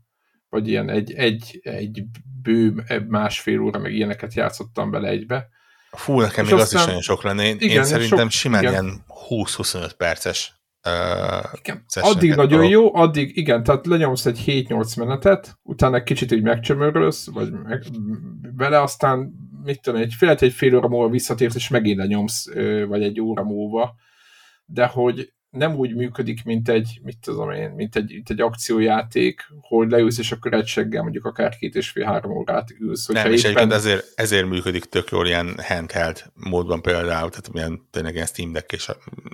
Vagy 0.49 0.69
ilyen 0.69 0.91
egy, 0.91 1.13
egy, 1.13 1.61
egy 1.63 2.05
bő 2.43 2.85
másfél 3.09 3.61
óra, 3.61 3.79
meg 3.79 3.95
ilyeneket 3.95 4.35
játszottam 4.35 4.91
bele 4.91 5.09
egybe. 5.09 5.49
Fú, 5.91 6.21
nekem 6.21 6.45
és 6.45 6.51
még 6.51 6.61
aztán, 6.61 6.77
az 6.79 6.81
is 6.81 6.87
nagyon 6.87 7.03
sok 7.03 7.23
lenne. 7.23 7.45
Én, 7.45 7.57
igen, 7.59 7.77
én 7.77 7.85
szerintem 7.85 8.19
sok, 8.19 8.31
simán 8.31 8.63
igen. 8.63 8.73
ilyen 8.73 9.05
20-25 9.29 9.91
perces 9.97 10.56
uh. 10.87 12.05
Addig 12.05 12.35
nagyon 12.35 12.49
dolog. 12.49 12.71
jó, 12.71 12.95
addig 12.95 13.37
igen, 13.37 13.63
tehát 13.63 13.87
lenyomsz 13.87 14.27
egy 14.27 14.43
7-8 14.47 14.99
menetet, 14.99 15.59
utána 15.63 15.97
egy 15.97 16.03
kicsit 16.03 16.33
úgy 16.33 16.43
megcsömörölsz, 16.43 17.31
vagy 17.31 17.51
meg, 17.51 17.85
vele, 18.57 18.83
aztán 18.83 19.33
mit 19.65 19.81
tudom, 19.81 20.01
egy 20.01 20.15
fél, 20.15 20.29
egy 20.29 20.53
fél 20.53 20.77
óra 20.77 20.89
múlva 20.89 21.09
visszatérsz, 21.09 21.55
és 21.55 21.69
megint 21.69 21.99
lenyomsz, 21.99 22.45
vagy 22.89 23.03
egy 23.03 23.21
óra 23.21 23.45
múlva, 23.45 23.95
de 24.65 24.87
hogy 24.87 25.33
nem 25.57 25.75
úgy 25.75 25.95
működik, 25.95 26.45
mint 26.45 26.69
egy, 26.69 27.01
mit 27.03 27.19
tudom 27.19 27.51
én, 27.51 27.71
mint 27.71 27.97
egy, 27.97 28.11
mint 28.11 28.31
egy 28.31 28.41
akciójáték, 28.41 29.47
hogy 29.61 29.91
leülsz, 29.91 30.19
és 30.19 30.33
akkor 30.33 30.53
egy 30.53 30.67
seggel 30.67 31.03
mondjuk 31.03 31.25
akár 31.25 31.57
két 31.57 31.75
és 31.75 31.91
fél-három 31.91 32.37
órát 32.37 32.71
ülsz. 32.79 33.07
Nem, 33.07 33.33
és 33.33 33.45
éppen... 33.45 33.73
ezért, 33.73 34.13
ezért 34.15 34.47
működik 34.47 34.85
tök 34.85 35.11
jól 35.11 35.27
ilyen 35.27 35.55
handheld 35.63 36.25
módban 36.35 36.83
például, 36.83 37.31
tehát 37.31 37.53
milyen 37.53 37.89
tényleg 37.91 38.15
ilyen 38.15 38.27
Steam 38.27 38.53
Deck, 38.53 38.73
és, 38.73 38.91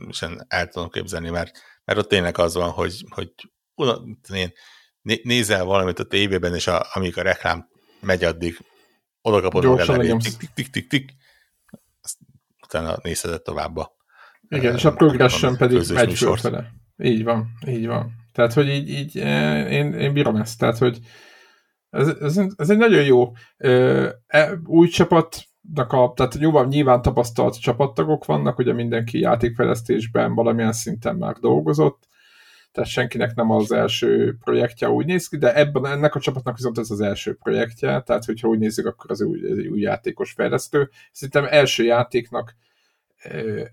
és 0.09 0.25
el 0.49 0.69
tudom 0.69 0.89
képzelni, 0.89 1.31
mert, 1.31 1.59
mert 1.85 1.99
ott 1.99 2.09
tényleg 2.09 2.39
az 2.39 2.55
van, 2.55 2.71
hogy, 2.71 3.05
hogy 3.09 3.33
én 4.33 4.53
nézel 5.23 5.65
valamit 5.65 5.99
a 5.99 6.05
tévében, 6.05 6.55
és 6.55 6.67
a, 6.67 6.87
amíg 6.93 7.19
a 7.19 7.23
reklám 7.23 7.69
megy 8.01 8.25
addig, 8.25 8.59
oda 9.23 9.41
kapod 9.41 9.65
magad 9.65 10.19
tik, 10.23 10.37
tik, 10.37 10.51
tik, 10.55 10.71
tik, 10.71 10.87
tik, 10.87 11.11
utána 12.63 12.99
nézheted 13.03 13.43
továbbba. 13.43 13.97
Igen, 14.57 14.75
és 14.75 14.85
a 14.85 14.93
progression 14.93 15.57
pedig 15.57 15.81
megy 15.95 16.15
fölfele. 16.15 16.73
Így 17.03 17.25
van, 17.25 17.47
így 17.67 17.87
van. 17.87 18.13
Tehát, 18.33 18.53
hogy 18.53 18.69
így, 18.69 18.89
így 18.89 19.19
eh, 19.19 19.73
én, 19.73 19.93
én 19.93 20.13
bírom 20.13 20.37
ezt. 20.37 20.59
Tehát, 20.59 20.79
hogy 20.79 20.99
ez, 21.91 22.09
ez, 22.09 22.41
ez 22.57 22.71
egy 22.71 22.79
nagyon 22.79 23.05
jó 23.05 23.33
e, 24.27 24.59
új 24.65 24.89
csapatnak 24.89 25.93
a, 25.93 26.13
tehát 26.17 26.37
jóval 26.39 26.67
nyilván 26.67 27.03
tapasztalt 27.03 27.61
csapattagok 27.61 28.25
vannak, 28.25 28.59
ugye 28.59 28.73
mindenki 28.73 29.19
játékfejlesztésben 29.19 30.35
valamilyen 30.35 30.73
szinten 30.73 31.17
már 31.17 31.37
dolgozott, 31.37 32.07
tehát 32.73 32.91
senkinek 32.91 33.35
nem 33.35 33.51
az 33.51 33.73
első 33.73 34.37
projektje 34.45 34.91
úgy 34.91 35.07
néz 35.07 35.29
ki, 35.29 35.37
de 35.37 35.55
ebben 35.55 35.87
ennek 35.87 36.15
a 36.15 36.21
csapatnak 36.21 36.57
viszont 36.57 36.79
ez 36.79 36.91
az 36.91 37.01
első 37.01 37.35
projektje, 37.35 38.01
tehát 38.01 38.25
hogyha 38.25 38.49
úgy 38.49 38.59
nézzük, 38.59 38.87
akkor 38.87 39.11
az 39.11 39.23
új, 39.23 39.69
új 39.69 39.81
játékos 39.81 40.33
fejlesztő. 40.33 40.91
Szerintem 41.13 41.47
első 41.51 41.85
játéknak 41.85 42.55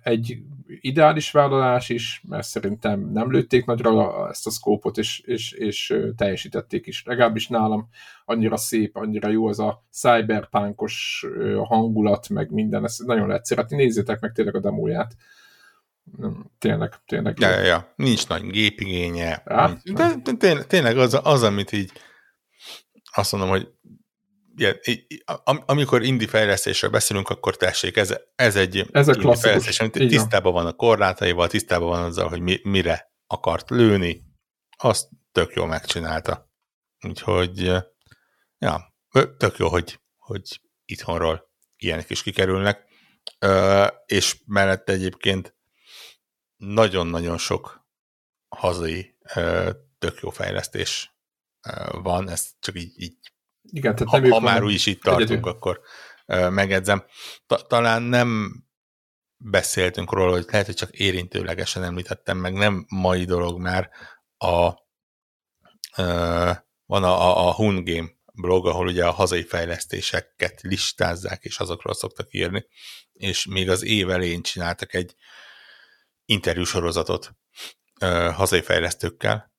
egy 0.04 0.38
ideális 0.82 1.32
vállalás 1.32 1.90
is, 1.90 2.22
mert 2.28 2.48
szerintem 2.48 3.12
nem 3.12 3.32
lőtték 3.32 3.66
nagyra 3.66 4.30
ezt 4.30 4.48
a 4.48 4.52
szkópot, 4.52 4.98
és, 4.98 5.20
és, 5.20 5.52
és 5.52 5.96
teljesítették 6.16 6.88
is. 6.88 7.04
Legalábbis 7.06 7.48
nálam 7.48 7.90
annyira 8.26 8.58
szép, 8.58 8.96
annyira 8.96 9.30
jó 9.30 9.48
az 9.48 9.60
a 9.60 9.84
cyberpunkos 9.92 11.26
hangulat, 11.64 12.30
meg 12.30 12.52
minden, 12.52 12.84
ezt 12.84 13.06
nagyon 13.06 13.28
lehet 13.28 13.46
szeretni. 13.46 13.76
Nézzétek 13.76 14.20
meg 14.20 14.32
tényleg 14.32 14.56
a 14.56 14.60
demóját. 14.60 15.16
Tényleg, 16.58 16.94
tényleg. 17.06 17.40
Ja, 17.40 17.50
ja, 17.50 17.62
ja. 17.62 17.94
Nincs 17.96 18.28
nagy 18.28 18.48
gépigénye. 18.48 19.42
Hát, 19.46 19.94
de, 19.94 20.16
de 20.24 20.32
tényleg, 20.34 20.68
tényleg 20.68 20.98
az, 20.98 21.20
az, 21.24 21.44
amit 21.44 21.72
így 21.72 21.92
azt 23.12 23.32
mondom, 23.32 23.50
hogy 23.50 23.72
igen, 24.60 24.80
amikor 25.66 26.04
indie 26.04 26.28
fejlesztésről 26.28 26.92
beszélünk, 26.92 27.30
akkor 27.30 27.58
tessék, 27.58 27.98
ez, 27.98 28.16
ez 28.36 28.56
egy 28.56 28.88
ez 28.92 29.08
a 29.08 29.14
indie 29.14 29.36
fejlesztés, 29.36 29.80
amit 29.80 29.92
tisztában 29.92 30.54
van 30.54 30.66
a 30.66 30.74
korlátaival, 30.74 31.48
tisztában 31.48 31.88
van 31.88 32.04
azzal, 32.04 32.30
hogy 32.30 32.42
mi, 32.42 32.60
mire 32.64 33.14
akart 33.28 33.70
lőni, 33.70 34.24
azt 34.78 35.08
tök 35.32 35.54
jól 35.54 35.68
megcsinálta. 35.68 36.52
Úgyhogy, 37.08 37.72
ja, 38.58 38.96
tök 39.38 39.58
jó, 39.58 39.68
hogy, 39.68 40.00
hogy 40.18 40.62
itthonról 40.86 41.52
ilyenek 41.78 42.10
is 42.10 42.24
kikerülnek, 42.24 42.88
és 44.06 44.42
mellette 44.46 44.92
egyébként 44.92 45.56
nagyon-nagyon 46.56 47.38
sok 47.38 47.88
hazai 48.48 49.18
tök 50.00 50.20
jó 50.22 50.30
fejlesztés 50.30 51.14
van, 51.92 52.30
ezt 52.30 52.50
csak 52.60 52.76
így, 52.76 53.02
így 53.02 53.18
igen, 53.72 53.96
tehát 53.96 54.14
nem 54.22 54.32
ha, 54.32 54.38
ha 54.38 54.40
már 54.40 54.64
úgy 54.64 54.74
is 54.74 54.86
itt 54.86 55.02
tartunk, 55.02 55.30
egyedül. 55.30 55.52
akkor 55.52 55.80
uh, 56.26 56.50
megedzem. 56.50 57.06
Ta, 57.48 57.58
talán 57.58 58.02
nem 58.02 58.64
beszéltünk 59.38 60.14
róla, 60.14 60.32
hogy 60.32 60.46
lehet, 60.52 60.66
hogy 60.66 60.76
csak 60.76 60.92
érintőlegesen 60.92 61.84
említettem, 61.84 62.38
meg 62.38 62.54
nem 62.54 62.86
mai 62.90 63.26
dolog 63.26 63.60
már 63.60 63.90
a 64.38 64.68
uh, 65.98 66.56
van 66.86 67.04
a, 67.04 67.48
a, 67.48 67.54
Hun 67.54 67.84
Game 67.84 68.10
blog, 68.34 68.68
ahol 68.68 68.88
ugye 68.88 69.06
a 69.06 69.12
hazai 69.12 69.44
fejlesztéseket 69.44 70.62
listázzák, 70.62 71.44
és 71.44 71.60
azokról 71.60 71.94
szoktak 71.94 72.34
írni, 72.34 72.66
és 73.14 73.46
még 73.46 73.70
az 73.70 73.84
év 73.84 74.10
elején 74.10 74.42
csináltak 74.42 74.94
egy 74.94 75.16
interjúsorozatot 76.26 77.32
uh, 78.02 78.34
hazai 78.34 78.62
fejlesztőkkel, 78.62 79.54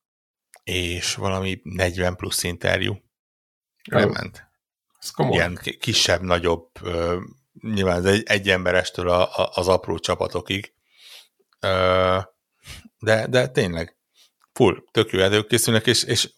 és 0.63 1.15
valami 1.15 1.61
40 1.63 2.17
plusz 2.17 2.43
interjú, 2.43 2.97
lement. 3.85 4.49
Ez 5.01 5.11
komoly. 5.11 5.35
Ilyen 5.35 5.59
kisebb, 5.79 6.21
nagyobb, 6.21 6.69
uh, 6.83 7.15
nyilván 7.61 8.07
egy, 8.07 8.23
egy 8.27 8.51
emberestől 8.51 9.09
a, 9.09 9.37
a, 9.37 9.51
az 9.55 9.69
apró 9.69 9.99
csapatokig. 9.99 10.75
De, 12.99 13.27
de 13.27 13.49
tényleg 13.49 13.97
full, 14.53 14.85
tök 14.91 15.11
jó 15.11 15.19
játékok 15.19 15.49
készülnek, 15.49 15.87
és, 15.87 16.03
és 16.03 16.31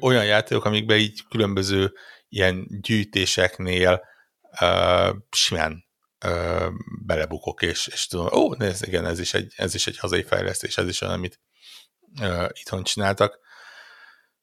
olyan 0.00 0.24
játékok, 0.24 0.64
amikben 0.64 0.98
így 0.98 1.22
különböző 1.28 1.92
ilyen 2.28 2.66
gyűjtéseknél 2.80 4.02
uh, 4.60 5.16
simán 5.30 5.84
uh, 6.24 6.66
belebukok, 7.06 7.62
és, 7.62 7.86
és 7.86 8.06
tudom, 8.06 8.28
ó, 8.32 8.54
nézd, 8.54 8.86
igen, 8.86 9.06
ez 9.06 9.18
is 9.18 9.34
egy, 9.34 9.52
ez 9.56 9.74
is 9.74 9.86
egy 9.86 9.98
hazai 9.98 10.22
fejlesztés, 10.22 10.76
ez 10.76 10.88
is 10.88 11.00
olyan, 11.00 11.14
amit 11.14 11.40
uh, 12.20 12.48
itthon 12.52 12.82
csináltak 12.82 13.38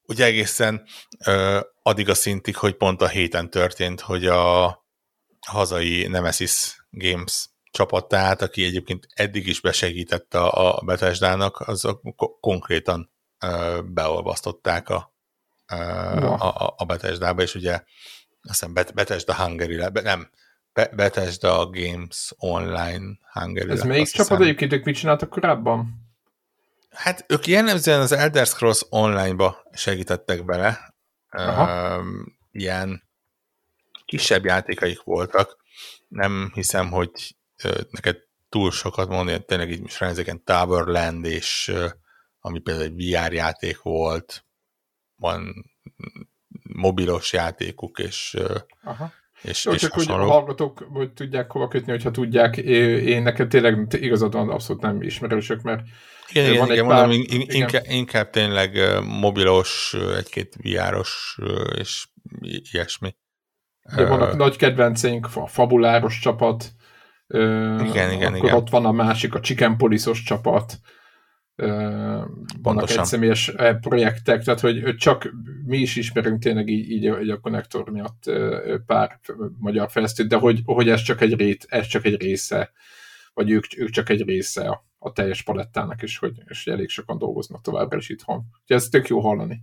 ugye 0.10 0.26
egészen 0.26 0.84
ö, 1.26 1.60
addig 1.84 2.10
a 2.10 2.14
szintig, 2.14 2.55
hogy 2.55 2.76
pont 2.76 3.01
a 3.01 3.07
héten 3.07 3.49
történt, 3.49 4.01
hogy 4.01 4.26
a 4.26 4.78
hazai 5.47 6.07
Nemesis 6.07 6.86
Games 6.89 7.49
csapatát, 7.72 8.41
aki 8.41 8.64
egyébként 8.64 9.07
eddig 9.14 9.47
is 9.47 9.62
besegítette 9.62 10.39
a 10.39 10.82
Bethesda-nak, 10.86 11.60
az 11.60 11.88
konkrétan 12.39 13.12
beolvasztották 13.86 14.89
a, 14.89 15.14
a, 16.38 16.74
a 16.78 16.86
Bethesda-ba, 16.86 17.41
és 17.41 17.55
ugye 17.55 17.72
azt 17.72 17.86
hiszem 18.41 18.74
Bethesda 18.74 19.36
Hungary, 19.36 19.76
nem, 20.03 20.30
Bethesda 20.74 21.70
Games 21.70 22.34
Online 22.38 23.18
Hungary. 23.34 23.72
Ez 23.72 23.84
melyik 23.84 24.07
csapat 24.07 24.41
egyébként, 24.41 24.74
ők 24.74 24.84
mit 24.84 24.95
csináltak 24.95 25.30
korábban? 25.30 26.09
Hát 26.90 27.26
ők 27.28 27.48
jellemzően 27.48 28.02
az 28.02 28.12
Elder 28.12 28.46
Scrolls 28.46 28.82
Online-ba 28.90 29.64
segítettek 29.74 30.46
bele. 30.46 30.94
Aha. 31.32 32.02
ilyen 32.52 33.04
kisebb 34.06 34.46
játékaik 34.46 35.04
voltak. 35.04 35.58
Nem 36.08 36.52
hiszem, 36.54 36.90
hogy 36.90 37.36
neked 37.90 38.18
túl 38.50 38.72
sokat 38.72 39.10
mondani, 39.10 39.46
tényleg 39.46 39.72
így 39.72 39.82
most 39.82 40.00
ránézek, 40.00 40.44
Towerland, 40.44 41.26
és 41.26 41.74
ami 42.40 42.60
például 42.60 42.86
egy 42.86 42.96
VR 42.96 43.34
játék 43.34 43.82
volt, 43.82 44.46
van 45.16 45.72
mobilos 46.64 47.34
játékuk, 47.34 48.00
és, 48.00 48.38
Aha. 48.84 49.12
és, 49.42 49.66
Jó, 49.66 49.72
és 49.72 49.82
csak 49.82 49.92
hasonló. 49.92 50.22
hogy 50.22 50.30
a 50.30 50.34
hallgatók 50.34 50.88
hogy 50.92 51.14
tudják 51.14 51.52
hova 51.52 51.68
kötni, 51.68 51.92
hogyha 51.92 52.12
tudják, 52.12 52.58
én 52.58 53.22
nekem 53.22 53.50
tényleg 53.50 53.88
igazad 53.90 54.34
van, 54.34 54.50
abszolút 54.50 54.82
nem 54.82 55.02
ismerősök, 55.02 55.62
mert 55.62 55.82
igen, 56.32 56.52
igen, 56.52 56.72
igen, 56.72 56.88
pár, 56.88 57.08
mondom, 57.08 57.26
in, 57.28 57.42
inkább, 57.48 57.84
inkább 57.88 58.30
tényleg 58.30 58.78
mobilos, 59.04 59.96
egy-két 60.18 60.56
viáros 60.62 61.40
és 61.78 62.08
ilyesmi. 62.72 63.16
De 63.96 64.06
vannak 64.06 64.32
uh, 64.32 64.38
nagy 64.38 64.56
kedvenceink, 64.56 65.30
a 65.36 65.48
fabuláros 65.48 66.20
csapat, 66.20 66.72
igen, 67.28 68.12
igen, 68.12 68.34
akkor 68.34 68.46
igen. 68.46 68.56
ott 68.56 68.70
van 68.70 68.86
a 68.86 68.92
másik, 68.92 69.36
a 69.36 69.40
Chicken 69.40 69.78
Police-os 69.78 70.24
csapat, 70.24 70.80
vannak 72.62 72.90
egyszemélyes 72.90 73.52
projektek, 73.82 74.44
tehát 74.44 74.60
hogy 74.60 74.96
csak 74.96 75.34
mi 75.66 75.78
is 75.78 75.96
ismerünk 75.96 76.42
tényleg 76.42 76.68
így, 76.68 76.90
így, 76.92 77.04
így 77.04 77.30
a 77.30 77.40
konnektor 77.40 77.90
miatt 77.90 78.24
pár 78.86 79.20
magyar 79.58 79.92
fejlesztőt, 79.92 80.28
de 80.28 80.36
hogy, 80.36 80.62
hogy 80.66 80.90
ez, 80.90 81.02
csak 81.02 81.22
egy 81.22 81.34
rét, 81.34 81.66
ez 81.70 81.88
csak 81.88 82.06
egy 82.06 82.22
része, 82.22 82.72
vagy 83.34 83.52
ők, 83.52 83.66
ők 83.78 83.90
csak 83.90 84.10
egy 84.10 84.26
része 84.26 84.68
a, 84.70 84.89
a 85.00 85.12
teljes 85.12 85.43
palettának, 85.43 86.02
és 86.02 86.18
hogy, 86.18 86.41
és 86.45 86.64
hogy 86.64 86.74
elég 86.74 86.89
sokan 86.89 87.18
dolgoznak 87.18 87.62
továbbra 87.62 87.97
is 87.97 88.10
itthon. 88.10 88.38
Úgyhogy 88.38 88.76
ez 88.76 88.89
tök 88.89 89.08
jó 89.08 89.20
hallani. 89.20 89.62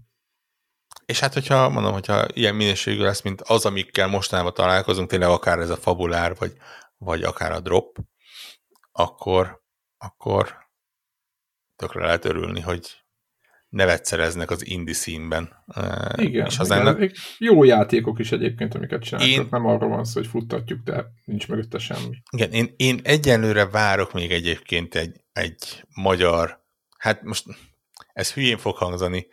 És 1.05 1.21
hát, 1.21 1.33
hogyha 1.33 1.69
mondom, 1.69 1.93
hogyha 1.93 2.27
ilyen 2.33 2.55
minőségű 2.55 3.03
lesz, 3.03 3.23
mint 3.23 3.41
az, 3.41 3.65
amikkel 3.65 4.09
mostanában 4.09 4.55
találkozunk, 4.55 5.09
tényleg 5.09 5.29
akár 5.29 5.59
ez 5.59 5.71
a 5.71 5.77
fabulár, 5.77 6.37
vagy, 6.39 6.57
vagy 6.97 7.23
akár 7.23 7.53
a 7.53 7.61
drop, 7.61 7.99
akkor, 8.93 9.63
akkor 9.99 10.57
tökre 11.77 12.05
lehet 12.05 12.25
örülni, 12.25 12.61
hogy 12.61 13.07
nevet 13.69 14.05
szereznek 14.05 14.51
az 14.51 14.67
indie 14.67 14.95
színben. 14.95 15.65
Igen, 16.17 16.47
és 16.47 16.57
hazának... 16.57 16.97
igen. 16.97 17.13
jó 17.39 17.65
játékok 17.65 18.19
is 18.19 18.33
egyébként, 18.33 18.75
amiket 18.75 19.03
csinálnak. 19.03 19.31
Én... 19.31 19.47
Nem 19.51 19.67
arról 19.67 19.89
van 19.89 20.05
szó, 20.05 20.21
hogy 20.21 20.29
futtatjuk, 20.29 20.83
de 20.83 21.07
nincs 21.25 21.49
mögötte 21.49 21.79
semmi. 21.79 22.17
Igen, 22.31 22.53
én, 22.53 22.75
én 22.77 23.01
egyenlőre 23.03 23.67
várok 23.67 24.13
még 24.13 24.33
egyébként 24.33 24.95
egy, 24.95 25.21
egy 25.37 25.85
magyar, 25.95 26.65
hát 26.99 27.23
most 27.23 27.45
ez 28.13 28.33
hülyén 28.33 28.59
fog 28.59 28.77
hangzani, 28.77 29.27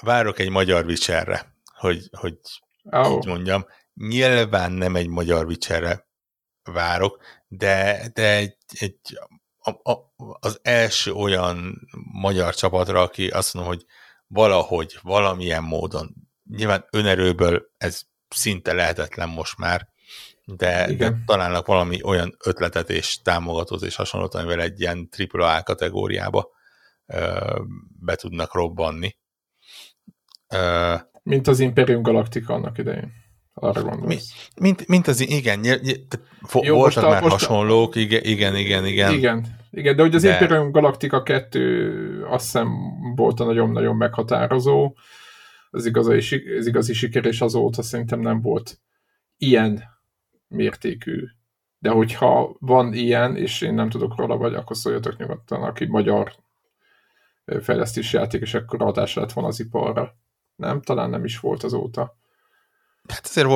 várok 0.00 0.38
egy 0.38 0.50
magyar 0.50 0.84
vicserre, 0.84 1.54
hogy, 1.74 2.08
hogy 2.12 2.38
oh. 2.82 3.12
így 3.12 3.26
mondjam. 3.26 3.66
Nyilván 3.94 4.72
nem 4.72 4.96
egy 4.96 5.08
magyar 5.08 5.46
vicserre 5.46 6.08
várok, 6.62 7.22
de, 7.48 8.08
de 8.14 8.34
egy, 8.34 8.56
egy 8.78 8.98
a, 9.58 9.90
a, 9.90 10.12
az 10.40 10.58
első 10.62 11.12
olyan 11.12 11.88
magyar 12.12 12.54
csapatra, 12.54 13.02
aki 13.02 13.28
azt 13.28 13.54
mondom, 13.54 13.72
hogy 13.72 13.84
valahogy, 14.26 14.98
valamilyen 15.02 15.62
módon, 15.62 16.14
nyilván 16.50 16.86
önerőből 16.90 17.70
ez 17.78 18.00
szinte 18.28 18.72
lehetetlen 18.72 19.28
most 19.28 19.58
már, 19.58 19.88
de, 20.46 20.94
de 20.94 21.14
találnak 21.26 21.66
valami 21.66 22.02
olyan 22.02 22.36
ötletet 22.44 22.90
és 22.90 23.22
támogatót 23.22 23.82
és 23.82 23.96
hasonlót, 23.96 24.34
amivel 24.34 24.60
egy 24.60 24.80
ilyen 24.80 25.08
AAA 25.30 25.62
kategóriába 25.62 26.48
ö, 27.06 27.60
be 28.00 28.14
tudnak 28.14 28.54
robbanni. 28.54 29.16
Ö, 30.54 30.94
Mint 31.22 31.46
az 31.46 31.60
Imperium 31.60 32.02
Galactica 32.02 32.54
annak 32.54 32.78
idején. 32.78 33.12
Arra 33.54 33.82
gondolsz. 33.82 34.06
Mi, 34.06 34.18
mint, 34.60 34.88
mint 34.88 35.06
az, 35.06 35.20
igen, 35.20 35.58
ny, 35.58 35.68
ny, 35.68 36.06
Jó, 36.60 36.76
voltak 36.76 37.04
a, 37.04 37.08
már 37.08 37.22
most 37.22 37.32
hasonlók, 37.32 37.94
a... 37.94 37.98
igen, 37.98 38.24
igen, 38.24 38.56
igen, 38.56 38.86
igen. 38.86 39.12
Igen, 39.12 39.46
igen 39.70 39.96
de 39.96 40.02
hogy 40.02 40.14
az 40.14 40.22
de... 40.22 40.32
Imperium 40.32 40.70
Galactica 40.70 41.22
2 41.22 42.24
azt 42.28 42.44
hiszem 42.44 42.68
volt 43.14 43.40
a 43.40 43.44
nagyon-nagyon 43.44 43.96
meghatározó, 43.96 44.96
az 45.70 45.86
igazi, 45.86 46.40
az 46.58 46.66
igazi 46.66 46.92
siker, 46.92 47.24
és 47.24 47.40
azóta 47.40 47.82
szerintem 47.82 48.20
nem 48.20 48.40
volt 48.40 48.80
ilyen 49.36 49.95
mértékű. 50.56 51.24
De 51.78 51.90
hogyha 51.90 52.56
van 52.58 52.92
ilyen, 52.92 53.36
és 53.36 53.60
én 53.60 53.74
nem 53.74 53.88
tudok 53.88 54.16
róla, 54.16 54.36
vagy 54.36 54.54
akkor 54.54 54.76
szóljatok 54.76 55.16
nyugodtan, 55.16 55.62
aki 55.62 55.86
magyar 55.86 56.32
fejlesztési 57.60 58.16
játék, 58.16 58.40
és 58.40 58.54
akkor 58.54 58.82
adás 58.82 59.14
lett 59.14 59.32
van 59.32 59.44
az 59.44 59.60
iparra. 59.60 60.14
Nem, 60.56 60.82
talán 60.82 61.10
nem 61.10 61.24
is 61.24 61.40
volt 61.40 61.62
azóta. 61.62 62.16
Hát 63.08 63.26
azért, 63.26 63.48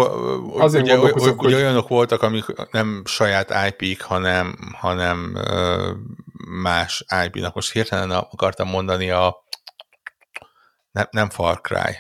azért 0.59 0.82
ugye, 0.84 0.98
ugye, 0.98 1.32
hogy... 1.36 1.55
olyanok 1.55 1.88
voltak, 1.88 2.22
amik 2.22 2.44
nem 2.70 3.03
saját 3.05 3.53
IP-k, 3.68 4.03
hanem, 4.03 4.57
hanem 4.72 5.36
más 6.62 7.05
IP-nak. 7.24 7.55
Most 7.55 7.72
hirtelen 7.72 8.11
akartam 8.11 8.68
mondani 8.68 9.11
a 9.11 9.36
nem, 10.90 11.07
nem 11.11 11.30
Far 11.30 11.61
Cry, 11.61 11.96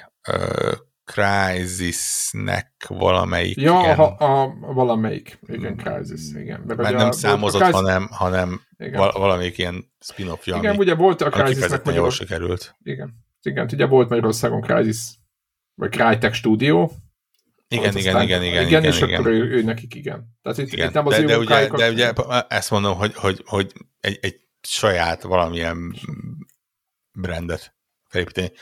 Crysis-nek 1.12 2.86
valamelyik. 2.88 3.60
Ja, 3.60 3.80
igen. 3.80 3.98
A, 3.98 4.40
a, 4.40 4.54
valamelyik, 4.60 5.38
igen, 5.46 5.76
Crysis, 5.76 6.34
igen. 6.34 6.62
Mert, 6.66 6.80
Mert 6.80 6.96
nem 6.96 7.08
a, 7.08 7.12
számozott, 7.12 7.60
a 7.60 7.64
Crysis... 7.64 7.80
hanem, 7.80 8.08
hanem 8.10 8.60
igen. 8.78 8.98
valamelyik 8.98 9.58
ilyen 9.58 9.92
spin-offja, 10.00 10.56
Igen, 10.56 10.70
ami, 10.70 10.78
ugye 10.78 10.94
volt 10.94 11.20
a 11.20 11.30
Crysis-nek 11.30 11.94
jól 11.94 12.10
sikerült. 12.10 12.76
Igen. 12.82 13.14
igen, 13.42 13.68
ugye 13.72 13.86
volt 13.86 14.08
Magyarországon 14.08 14.60
Crysis, 14.60 14.98
vagy 15.74 15.90
Crytek 15.90 16.34
Studio, 16.34 16.90
igen, 17.72 17.96
igen, 17.96 18.22
igen, 18.22 18.22
igen, 18.22 18.42
igen, 18.42 18.66
igen, 18.66 18.84
és 18.84 19.00
igen. 19.00 19.20
akkor 19.20 19.32
ő, 19.32 19.50
ő 19.50 19.62
nekik 19.62 19.94
igen. 19.94 20.38
Tehát 20.42 20.58
itt, 20.58 20.72
igen. 20.72 20.88
itt 20.88 20.94
nem 20.94 21.06
az 21.06 21.16
de, 21.16 21.24
de, 21.24 21.38
ugye, 21.38 21.68
de 21.68 21.90
ugye 21.90 22.12
ezt 22.48 22.70
mondom, 22.70 22.96
hogy, 22.96 23.14
hogy, 23.14 23.42
hogy 23.44 23.72
egy, 24.00 24.18
egy 24.20 24.40
saját 24.62 25.22
valamilyen 25.22 25.94
brandet 27.12 27.74
felépíteni. 28.08 28.52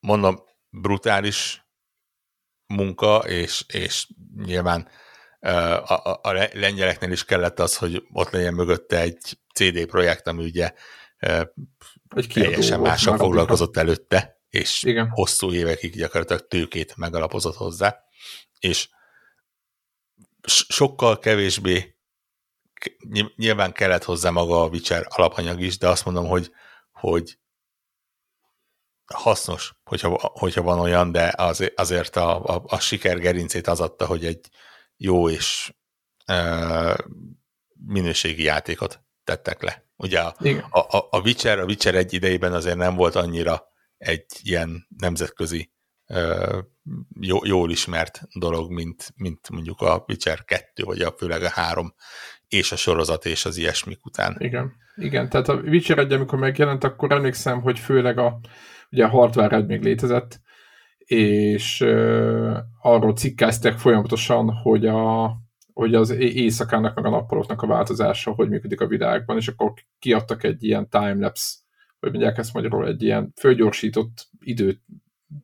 Mondom, 0.00 0.36
brutális 0.70 1.66
munka, 2.66 3.16
és, 3.18 3.64
és 3.68 4.08
nyilván 4.36 4.88
a, 5.40 6.08
a, 6.08 6.20
a 6.22 6.32
lengyeleknél 6.52 7.12
is 7.12 7.24
kellett 7.24 7.58
az, 7.58 7.76
hogy 7.76 8.06
ott 8.12 8.30
legyen 8.30 8.54
mögötte 8.54 9.00
egy 9.00 9.38
CD 9.54 9.86
projekt, 9.86 10.26
ami 10.26 10.44
ugye 10.44 10.72
egy 12.08 12.28
teljesen 12.32 12.80
mással 12.80 13.16
foglalkozott 13.16 13.76
előtte, 13.76 14.40
és 14.48 14.82
Igen. 14.82 15.08
hosszú 15.08 15.52
évekig 15.52 15.96
gyakorlatilag 15.96 16.48
tőkét 16.48 16.96
megalapozott 16.96 17.56
hozzá 17.56 18.04
és 18.58 18.88
sokkal 20.68 21.18
kevésbé 21.18 21.96
nyilván 23.36 23.72
kellett 23.72 24.04
hozzá 24.04 24.30
maga 24.30 24.62
a 24.62 24.68
Witcher 24.68 25.06
alapanyag 25.08 25.60
is, 25.60 25.78
de 25.78 25.88
azt 25.88 26.04
mondom, 26.04 26.26
hogy, 26.26 26.50
hogy 26.92 27.38
hasznos, 29.14 29.74
hogyha, 29.84 30.30
hogyha 30.34 30.62
van 30.62 30.78
olyan, 30.78 31.12
de 31.12 31.32
az, 31.36 31.72
azért 31.74 32.16
a, 32.16 32.44
a, 32.44 32.62
a 32.66 32.80
siker 32.80 33.18
gerincét 33.18 33.66
az 33.66 33.80
adta, 33.80 34.06
hogy 34.06 34.24
egy 34.24 34.48
jó 34.96 35.28
és 35.28 35.74
e, 36.24 37.06
minőségi 37.86 38.42
játékot 38.42 39.00
tettek 39.24 39.62
le. 39.62 39.84
Ugye 39.96 40.20
a, 40.20 40.34
a, 40.70 41.06
a, 41.10 41.20
Witcher, 41.20 41.58
a 41.58 41.64
Witcher 41.64 41.94
egy 41.94 42.12
idejében 42.12 42.52
azért 42.52 42.76
nem 42.76 42.94
volt 42.94 43.14
annyira 43.14 43.68
egy 43.96 44.26
ilyen 44.42 44.86
nemzetközi 44.96 45.72
jó, 47.20 47.38
jól 47.44 47.70
ismert 47.70 48.20
dolog, 48.38 48.72
mint, 48.72 49.12
mint 49.16 49.50
mondjuk 49.50 49.80
a 49.80 50.04
Witcher 50.08 50.44
2, 50.44 50.84
vagy 50.84 51.00
a, 51.00 51.14
főleg 51.16 51.42
a 51.42 51.50
3 51.50 51.94
és 52.48 52.72
a 52.72 52.76
sorozat 52.76 53.24
és 53.24 53.44
az 53.44 53.56
ilyesmik 53.56 54.04
után. 54.04 54.36
Igen, 54.38 54.72
igen 54.96 55.28
tehát 55.28 55.48
a 55.48 55.54
Witcher 55.54 55.98
1, 55.98 56.12
amikor 56.12 56.38
megjelent, 56.38 56.84
akkor 56.84 57.12
emlékszem, 57.12 57.60
hogy 57.60 57.78
főleg 57.78 58.18
a, 58.18 58.40
ugye 58.90 59.04
a 59.04 59.08
hardware 59.08 59.62
még 59.62 59.82
létezett, 59.82 60.40
és 60.98 61.80
uh, 61.80 62.56
arról 62.80 63.14
cikkáztek 63.14 63.78
folyamatosan, 63.78 64.50
hogy, 64.50 64.86
a, 64.86 65.32
hogy 65.72 65.94
az 65.94 66.10
éjszakának 66.10 66.94
meg 66.94 67.04
a 67.04 67.10
nappaloknak 67.10 67.62
a 67.62 67.66
változása, 67.66 68.30
hogy 68.30 68.48
működik 68.48 68.80
a 68.80 68.86
világban, 68.86 69.36
és 69.36 69.48
akkor 69.48 69.72
kiadtak 69.98 70.44
egy 70.44 70.64
ilyen 70.64 70.88
timelapse, 70.88 71.54
hogy 71.98 72.10
mondják 72.10 72.38
ezt 72.38 72.54
magyarul, 72.54 72.86
egy 72.86 73.02
ilyen 73.02 73.32
fölgyorsított 73.36 74.28
időt 74.40 74.80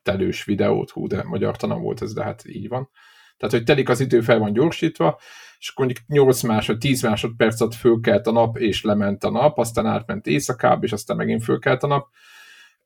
telős 0.02 0.44
videót, 0.44 0.90
hú, 0.90 1.06
de 1.06 1.22
magyar 1.22 1.56
tanam 1.56 1.82
volt 1.82 2.02
ez, 2.02 2.12
de 2.12 2.22
hát 2.22 2.42
így 2.46 2.68
van. 2.68 2.90
Tehát, 3.36 3.56
hogy 3.56 3.64
telik 3.64 3.88
az 3.88 4.00
idő, 4.00 4.20
fel 4.20 4.38
van 4.38 4.52
gyorsítva, 4.52 5.20
és 5.58 5.68
akkor 5.68 5.84
mondjuk 5.84 6.06
8 6.08 6.42
másod, 6.42 6.78
10 6.78 7.02
másodpercet 7.02 7.74
fölkelt 7.74 8.26
a 8.26 8.32
nap, 8.32 8.58
és 8.58 8.82
lement 8.82 9.24
a 9.24 9.30
nap, 9.30 9.58
aztán 9.58 9.86
átment 9.86 10.26
éjszakább, 10.26 10.82
és 10.82 10.92
aztán 10.92 11.16
megint 11.16 11.42
fölkelt 11.42 11.82
a 11.82 11.86
nap. 11.86 12.08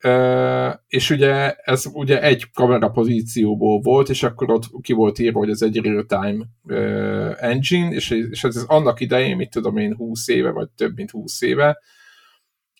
Uh, 0.05 0.75
és 0.87 1.11
ugye 1.11 1.53
ez 1.53 1.85
ugye 1.93 2.23
egy 2.23 2.51
kamera 2.53 2.89
pozícióból 2.89 3.81
volt, 3.81 4.09
és 4.09 4.23
akkor 4.23 4.51
ott 4.51 4.65
ki 4.81 4.93
volt 4.93 5.19
írva, 5.19 5.39
hogy 5.39 5.51
ez 5.51 5.63
egy 5.63 5.81
real-time 5.81 6.45
uh, 6.63 7.37
engine, 7.37 7.95
és, 7.95 8.11
és 8.11 8.45
ez 8.45 8.65
annak 8.67 9.01
idején, 9.01 9.37
mit 9.37 9.51
tudom 9.51 9.77
én, 9.77 9.95
20 9.95 10.29
éve, 10.29 10.51
vagy 10.51 10.69
több 10.69 10.97
mint 10.97 11.11
20 11.11 11.43
éve, 11.43 11.79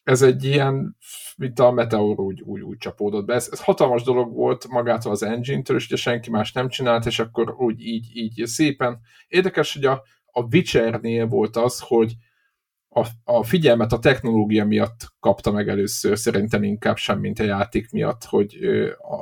ez 0.07 0.23
egy 0.23 0.45
ilyen, 0.45 0.97
mint 1.37 1.59
a 1.59 1.71
Meteor 1.71 2.21
úgy, 2.21 2.41
úgy, 2.41 2.61
úgy 2.61 2.77
csapódott 2.77 3.25
be. 3.25 3.35
Ez, 3.35 3.49
ez 3.53 3.61
hatalmas 3.61 4.03
dolog 4.03 4.35
volt 4.35 4.69
magától 4.69 5.13
az 5.13 5.23
engine-től, 5.23 5.77
és 5.77 5.87
ugye 5.87 5.97
senki 5.97 6.31
más 6.31 6.53
nem 6.53 6.69
csinált, 6.69 7.07
és 7.07 7.19
akkor 7.19 7.55
úgy 7.59 7.81
így, 7.81 8.11
így 8.13 8.47
szépen. 8.47 9.01
Érdekes, 9.29 9.75
hogy 9.75 9.85
a, 9.85 10.03
a 10.25 10.43
Witcher-nél 10.53 11.27
volt 11.27 11.57
az, 11.57 11.81
hogy 11.81 12.13
a, 12.89 13.07
a 13.25 13.43
figyelmet 13.43 13.93
a 13.93 13.99
technológia 13.99 14.65
miatt 14.65 15.15
kapta 15.21 15.51
meg 15.51 15.69
először, 15.69 16.19
szerintem 16.19 16.63
inkább 16.63 16.97
sem, 16.97 17.19
mint 17.19 17.39
a 17.39 17.45
játék 17.45 17.91
miatt, 17.91 18.25
hogy 18.25 18.59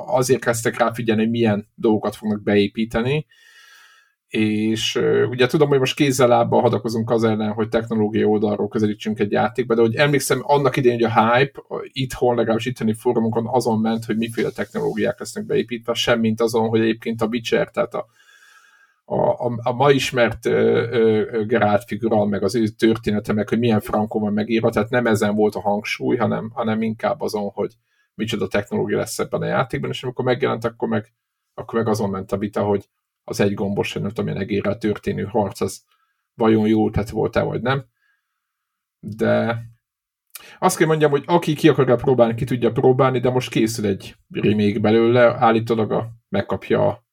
azért 0.05 0.43
kezdtek 0.43 0.77
rá 0.77 0.93
figyelni, 0.93 1.21
hogy 1.21 1.31
milyen 1.31 1.67
dolgokat 1.75 2.15
fognak 2.15 2.43
beépíteni, 2.43 3.25
és 4.35 4.95
ugye 5.29 5.47
tudom, 5.47 5.67
hogy 5.69 5.79
most 5.79 5.95
kézzel 5.95 6.27
lábbal 6.27 6.61
hadakozunk 6.61 7.09
az 7.09 7.23
ellen, 7.23 7.51
hogy 7.51 7.69
technológia 7.69 8.27
oldalról 8.27 8.67
közelítsünk 8.67 9.19
egy 9.19 9.31
játékba, 9.31 9.75
de 9.75 9.81
hogy 9.81 9.95
emlékszem 9.95 10.39
annak 10.43 10.77
idején, 10.77 10.99
hogy 10.99 11.11
a 11.15 11.33
hype 11.33 11.61
itthon, 11.83 12.35
legalábbis 12.35 12.65
itthoni 12.65 12.93
fórumokon 12.93 13.47
azon 13.47 13.79
ment, 13.79 14.05
hogy 14.05 14.17
miféle 14.17 14.49
technológiák 14.49 15.19
lesznek 15.19 15.45
beépítve, 15.45 15.93
semmint 15.93 16.41
azon, 16.41 16.69
hogy 16.69 16.79
egyébként 16.79 17.21
a 17.21 17.25
Witcher, 17.25 17.69
tehát 17.69 17.93
a, 17.93 18.05
a, 19.05 19.15
a, 19.15 19.59
a 19.63 19.73
ma 19.73 19.91
ismert 19.91 20.41
Geralt 21.47 21.83
figura, 21.83 22.25
meg 22.25 22.43
az 22.43 22.55
ő 22.55 22.67
története, 22.67 23.33
meg 23.33 23.49
hogy 23.49 23.59
milyen 23.59 23.81
frankon 23.81 24.21
van 24.21 24.33
megírva, 24.33 24.69
tehát 24.69 24.89
nem 24.89 25.05
ezen 25.05 25.35
volt 25.35 25.55
a 25.55 25.61
hangsúly, 25.61 26.15
hanem, 26.15 26.51
hanem 26.53 26.81
inkább 26.81 27.21
azon, 27.21 27.49
hogy 27.53 27.73
micsoda 28.13 28.47
technológia 28.47 28.97
lesz 28.97 29.19
ebben 29.19 29.41
a 29.41 29.45
játékban, 29.45 29.89
és 29.89 30.03
amikor 30.03 30.25
megjelent, 30.25 30.65
akkor 30.65 30.87
meg, 30.87 31.13
akkor 31.53 31.79
meg 31.79 31.87
azon 31.87 32.09
ment 32.09 32.31
a 32.31 32.37
vita, 32.37 32.63
hogy 32.63 32.89
az 33.27 33.39
egy 33.39 33.53
gombos, 33.53 33.93
nem 33.93 34.09
tudom, 34.09 34.37
egérrel 34.37 34.77
történő 34.77 35.23
harc, 35.23 35.61
az 35.61 35.83
vajon 36.33 36.67
jó 36.67 36.89
tehát 36.89 37.09
volt-e, 37.09 37.41
vagy 37.41 37.61
nem. 37.61 37.85
De 38.99 39.61
azt 40.59 40.77
kell 40.77 40.87
mondjam, 40.87 41.11
hogy 41.11 41.23
aki 41.25 41.53
ki 41.53 41.69
akarja 41.69 41.95
próbálni, 41.95 42.35
ki 42.35 42.45
tudja 42.45 42.71
próbálni, 42.71 43.19
de 43.19 43.29
most 43.29 43.49
készül 43.49 43.85
egy 43.85 44.15
remake 44.29 44.79
belőle, 44.79 45.35
állítólag 45.35 45.91
a, 45.91 46.09
megkapja 46.29 46.87
a, 46.87 47.03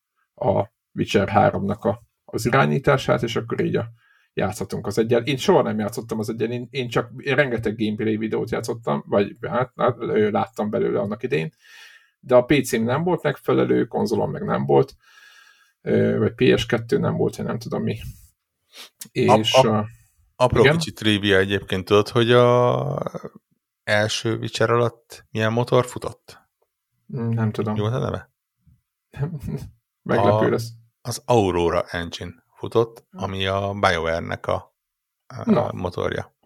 a 0.48 0.72
Witcher 0.94 1.28
3-nak 1.34 1.80
a, 1.80 2.02
az 2.24 2.46
irányítását, 2.46 3.22
és 3.22 3.36
akkor 3.36 3.60
így 3.60 3.76
a, 3.76 3.86
játszhatunk 4.34 4.86
az 4.86 4.98
egyen. 4.98 5.24
Én 5.24 5.36
soha 5.36 5.62
nem 5.62 5.78
játszottam 5.78 6.18
az 6.18 6.28
egyen, 6.28 6.50
én, 6.50 6.68
én 6.70 6.88
csak 6.88 7.10
én 7.16 7.34
rengeteg 7.34 7.76
gameplay 7.76 8.16
videót 8.16 8.50
játszottam, 8.50 9.04
vagy 9.06 9.36
hát, 9.40 9.72
láttam 10.30 10.70
belőle 10.70 11.00
annak 11.00 11.22
idején, 11.22 11.52
de 12.20 12.34
a 12.34 12.44
PC-m 12.44 12.82
nem 12.82 13.02
volt 13.02 13.22
megfelelő, 13.22 13.84
konzolom 13.84 14.30
meg 14.30 14.44
nem 14.44 14.64
volt, 14.66 14.94
vagy 16.18 16.32
PS2 16.36 16.98
nem 16.98 17.16
volt, 17.16 17.36
hogy 17.36 17.44
nem 17.44 17.58
tudom 17.58 17.82
mi. 17.82 17.98
És... 19.10 19.54
A, 19.54 19.78
a, 19.78 19.86
apró 20.36 20.60
igen? 20.60 20.76
kicsit 20.76 20.94
trivia 20.94 21.38
egyébként, 21.38 21.84
tudod, 21.84 22.08
hogy 22.08 22.32
a 22.32 23.02
első 23.84 24.38
Witcher 24.38 24.70
alatt 24.70 25.26
milyen 25.30 25.52
motor 25.52 25.86
futott? 25.86 26.40
Mm, 27.16 27.28
nem 27.28 27.52
tudom. 27.52 27.76
Jó 27.76 27.84
a 27.84 27.98
neve? 27.98 28.32
Meglepő 30.02 30.50
lesz. 30.50 30.68
Az 31.00 31.22
Aurora 31.24 31.82
Engine 31.82 32.44
futott, 32.54 33.06
ami 33.10 33.46
a 33.46 33.72
BioWare-nek 33.80 34.46
a, 34.46 34.76
a 35.26 35.50
Na. 35.50 35.72
motorja. 35.72 36.36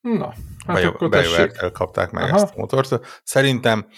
Na, 0.00 0.34
hát 0.66 0.76
Bio, 0.76 0.88
akkor 0.88 1.08
BioWare-tel 1.08 1.70
kapták 1.70 2.10
meg 2.10 2.22
Aha. 2.22 2.34
ezt 2.34 2.54
a 2.54 2.58
motort. 2.58 3.20
Szerintem 3.24 3.88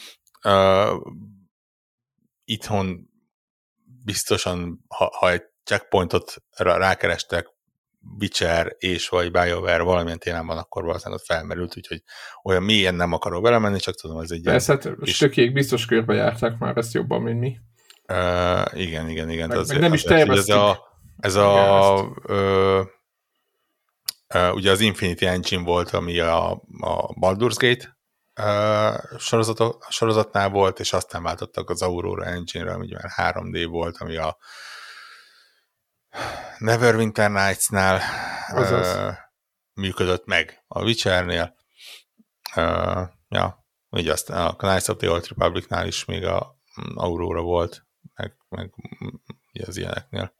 uh, 0.44 1.12
itthon 2.44 3.09
biztosan, 4.04 4.84
ha, 4.88 5.12
ha 5.18 5.30
egy 5.30 5.42
checkpointot 5.64 6.34
rákerestek, 6.56 7.46
Witcher 8.18 8.74
és 8.78 9.08
vagy 9.08 9.30
BioWare 9.30 9.82
valamilyen 9.82 10.18
témában, 10.18 10.58
akkor 10.58 10.84
valószínűleg 10.84 11.24
felmerült, 11.24 11.76
úgyhogy 11.76 12.02
olyan 12.42 12.62
mélyen 12.62 12.94
nem 12.94 13.12
akarok 13.12 13.42
belemenni, 13.42 13.78
csak 13.78 13.94
tudom, 13.94 14.20
ez 14.20 14.30
egy 14.30 14.42
Persze, 14.42 14.72
hát 14.72 14.88
kis... 15.02 15.18
tökéig 15.18 15.52
biztos 15.52 15.86
körbe 15.86 16.14
járták 16.14 16.58
már 16.58 16.76
ezt 16.76 16.94
jobban, 16.94 17.22
mint 17.22 17.40
mi. 17.40 17.56
Uh, 18.08 18.80
igen, 18.80 19.08
igen, 19.08 19.30
igen. 19.30 19.48
Meg, 19.48 19.58
az, 19.58 19.68
meg 19.68 19.78
nem 19.78 19.92
is 19.92 20.02
terveztük. 20.02 20.54
Ez 20.54 20.60
a, 20.60 20.88
ez 21.16 21.34
a 21.34 22.12
ö, 22.26 22.82
ö, 24.34 24.50
ugye 24.50 24.70
az 24.70 24.80
Infinity 24.80 25.26
Engine 25.26 25.62
volt, 25.62 25.90
ami 25.90 26.18
a, 26.18 26.50
a 26.80 27.14
Baldur's 27.20 27.56
Gate 27.58 27.98
sorozat, 29.18 29.84
sorozatnál 29.88 30.48
volt, 30.48 30.80
és 30.80 30.92
aztán 30.92 31.22
váltottak 31.22 31.70
az 31.70 31.82
Aurora 31.82 32.24
Engine-re, 32.24 32.72
ami 32.72 32.88
már 32.92 33.34
3D 33.34 33.66
volt, 33.70 33.96
ami 33.96 34.16
a 34.16 34.36
Neverwinter 36.58 37.30
Nights-nál 37.30 38.00
uh, 38.52 39.14
működött 39.72 40.26
meg 40.26 40.64
a 40.68 40.82
Witcher-nél. 40.82 41.54
Uh, 42.56 43.08
ja, 43.28 43.66
így 43.96 44.08
aztán 44.08 44.46
a 44.46 44.56
Knights 44.56 44.88
of 44.88 44.96
the 44.96 45.10
Old 45.10 45.28
Republic-nál 45.28 45.86
is 45.86 46.04
még 46.04 46.24
a 46.24 46.58
Aurora 46.94 47.42
volt, 47.42 47.86
meg, 48.14 48.36
meg 48.48 48.72
ugye 49.52 49.66
az 49.66 49.76
ilyeneknél. 49.76 50.34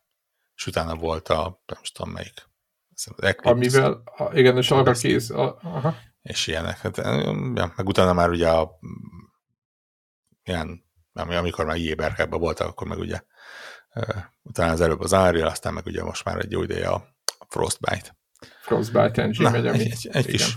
És 0.55 0.67
utána 0.67 0.95
volt 0.95 1.29
a, 1.29 1.63
nem 1.67 1.81
tudom 1.93 2.13
melyik. 2.13 2.49
Amivel, 3.43 4.03
igen, 4.33 4.57
és 4.57 4.71
arra 4.71 4.93
kész. 4.93 5.31
Aha 5.31 5.95
és 6.23 6.47
ilyenek. 6.47 6.79
Hát, 6.79 6.97
ja, 7.55 7.73
meg 7.77 7.87
utána 7.87 8.13
már 8.13 8.31
ugye 8.31 8.49
a 8.49 8.79
ilyen, 10.45 10.85
amikor 11.13 11.65
már 11.65 11.77
Jéberkában 11.77 12.41
voltak, 12.41 12.69
akkor 12.69 12.87
meg 12.87 12.99
ugye 12.99 13.21
utána 14.43 14.73
az 14.73 14.81
előbb 14.81 15.01
az 15.01 15.13
Unreal, 15.13 15.49
aztán 15.49 15.75
meg 15.75 15.87
ugye 15.87 16.03
most 16.05 16.25
már 16.25 16.39
egy 16.39 16.51
jó 16.51 16.63
ideje 16.63 16.89
a 16.89 17.05
Frostbite. 17.49 18.19
Frostbite 18.63 19.23
engine 19.23 19.51
Na, 19.51 19.51
megy, 19.51 19.67
ami... 19.67 19.79
Egy, 19.79 20.09
egy 20.13 20.27
kis 20.27 20.57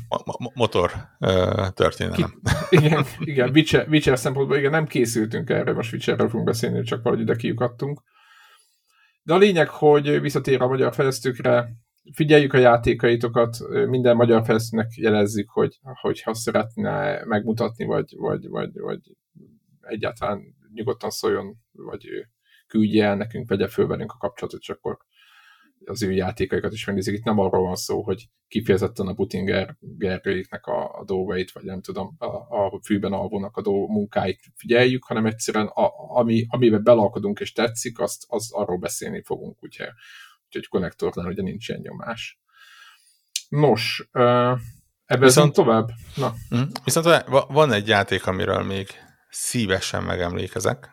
motor 0.53 0.91
uh, 1.19 1.67
történelem. 1.67 2.41
Ki, 2.69 2.75
igen, 2.77 3.05
igen 3.19 3.49
Witcher, 3.49 3.87
Witcher 3.87 4.19
szempontból 4.19 4.57
igen, 4.57 4.71
nem 4.71 4.87
készültünk 4.87 5.49
erre, 5.49 5.73
most 5.73 5.93
Witcherről 5.93 6.27
fogunk 6.27 6.45
beszélni, 6.45 6.83
csak 6.83 7.03
valahogy 7.03 7.23
ide 7.23 7.35
kiukadtunk. 7.35 8.03
De 9.23 9.33
a 9.33 9.37
lényeg, 9.37 9.69
hogy 9.69 10.21
visszatér 10.21 10.61
a 10.61 10.67
magyar 10.67 10.93
fejlesztőkre, 10.93 11.69
figyeljük 12.11 12.53
a 12.53 12.57
játékaitokat, 12.57 13.57
minden 13.87 14.15
magyar 14.15 14.43
fejlesztőnek 14.45 14.95
jelezzük, 14.95 15.49
hogy, 15.49 15.79
hogy 16.01 16.21
ha 16.21 16.33
szeretne 16.33 17.23
megmutatni, 17.25 17.85
vagy, 17.85 18.13
vagy, 18.17 18.47
vagy, 18.47 18.79
vagy 18.79 18.99
egyáltalán 19.81 20.41
nyugodtan 20.73 21.09
szóljon, 21.09 21.55
vagy 21.71 22.07
küldje 22.67 23.05
el 23.05 23.15
nekünk, 23.15 23.49
vegye 23.49 23.67
föl 23.67 23.87
velünk 23.87 24.11
a 24.11 24.17
kapcsolatot, 24.17 24.59
és 24.59 24.69
akkor 24.69 24.97
az 25.85 26.03
ő 26.03 26.11
játékaikat 26.11 26.73
is 26.73 26.85
megnézik. 26.85 27.17
Itt 27.17 27.23
nem 27.23 27.39
arról 27.39 27.63
van 27.63 27.75
szó, 27.75 28.03
hogy 28.03 28.29
kifejezetten 28.47 29.07
a 29.07 29.13
Butinger 29.13 29.77
Gergőiknek 29.79 30.65
a, 30.65 30.99
a 30.99 31.03
dolgait, 31.05 31.51
vagy 31.51 31.63
nem 31.63 31.81
tudom, 31.81 32.15
a, 32.17 32.25
a 32.25 32.79
fűben 32.83 33.13
alvónak 33.13 33.57
a 33.57 33.61
dolg, 33.61 33.89
munkáit 33.89 34.39
figyeljük, 34.55 35.03
hanem 35.03 35.25
egyszerűen 35.25 35.67
a, 35.67 36.17
ami, 36.17 36.45
amiben 36.49 36.83
belalkodunk 36.83 37.39
és 37.39 37.51
tetszik, 37.51 37.99
azt, 37.99 38.25
az 38.27 38.53
arról 38.53 38.77
beszélni 38.77 39.21
fogunk, 39.23 39.63
úgyhogy 39.63 39.87
úgyhogy 40.55 40.67
konnektornál 40.67 41.27
ugye 41.27 41.41
nincs 41.41 41.69
ilyen 41.69 41.81
nyomás. 41.81 42.39
Nos, 43.49 44.07
ebben 44.11 44.59
viszont 45.05 45.53
tovább? 45.53 45.89
Na. 46.15 46.33
Mm, 46.55 46.61
viszont 46.83 47.23
van 47.27 47.71
egy 47.71 47.87
játék, 47.87 48.27
amiről 48.27 48.63
még 48.63 48.89
szívesen 49.29 50.03
megemlékezek. 50.03 50.89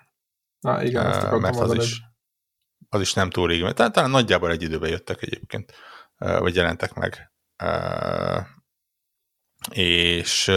Na 0.60 0.82
igen, 0.82 1.06
ezt 1.06 1.30
mert 1.30 1.56
az 1.56 1.74
is, 1.74 2.02
az 2.88 3.00
is 3.00 3.12
nem 3.12 3.30
túl 3.30 3.48
régen. 3.48 3.74
Talán, 3.74 3.92
talán 3.92 4.10
nagyjából 4.10 4.50
egy 4.50 4.62
időben 4.62 4.90
jöttek 4.90 5.22
egyébként, 5.22 5.74
vagy 6.16 6.54
jelentek 6.54 6.92
meg. 6.94 7.32
És 9.70 10.52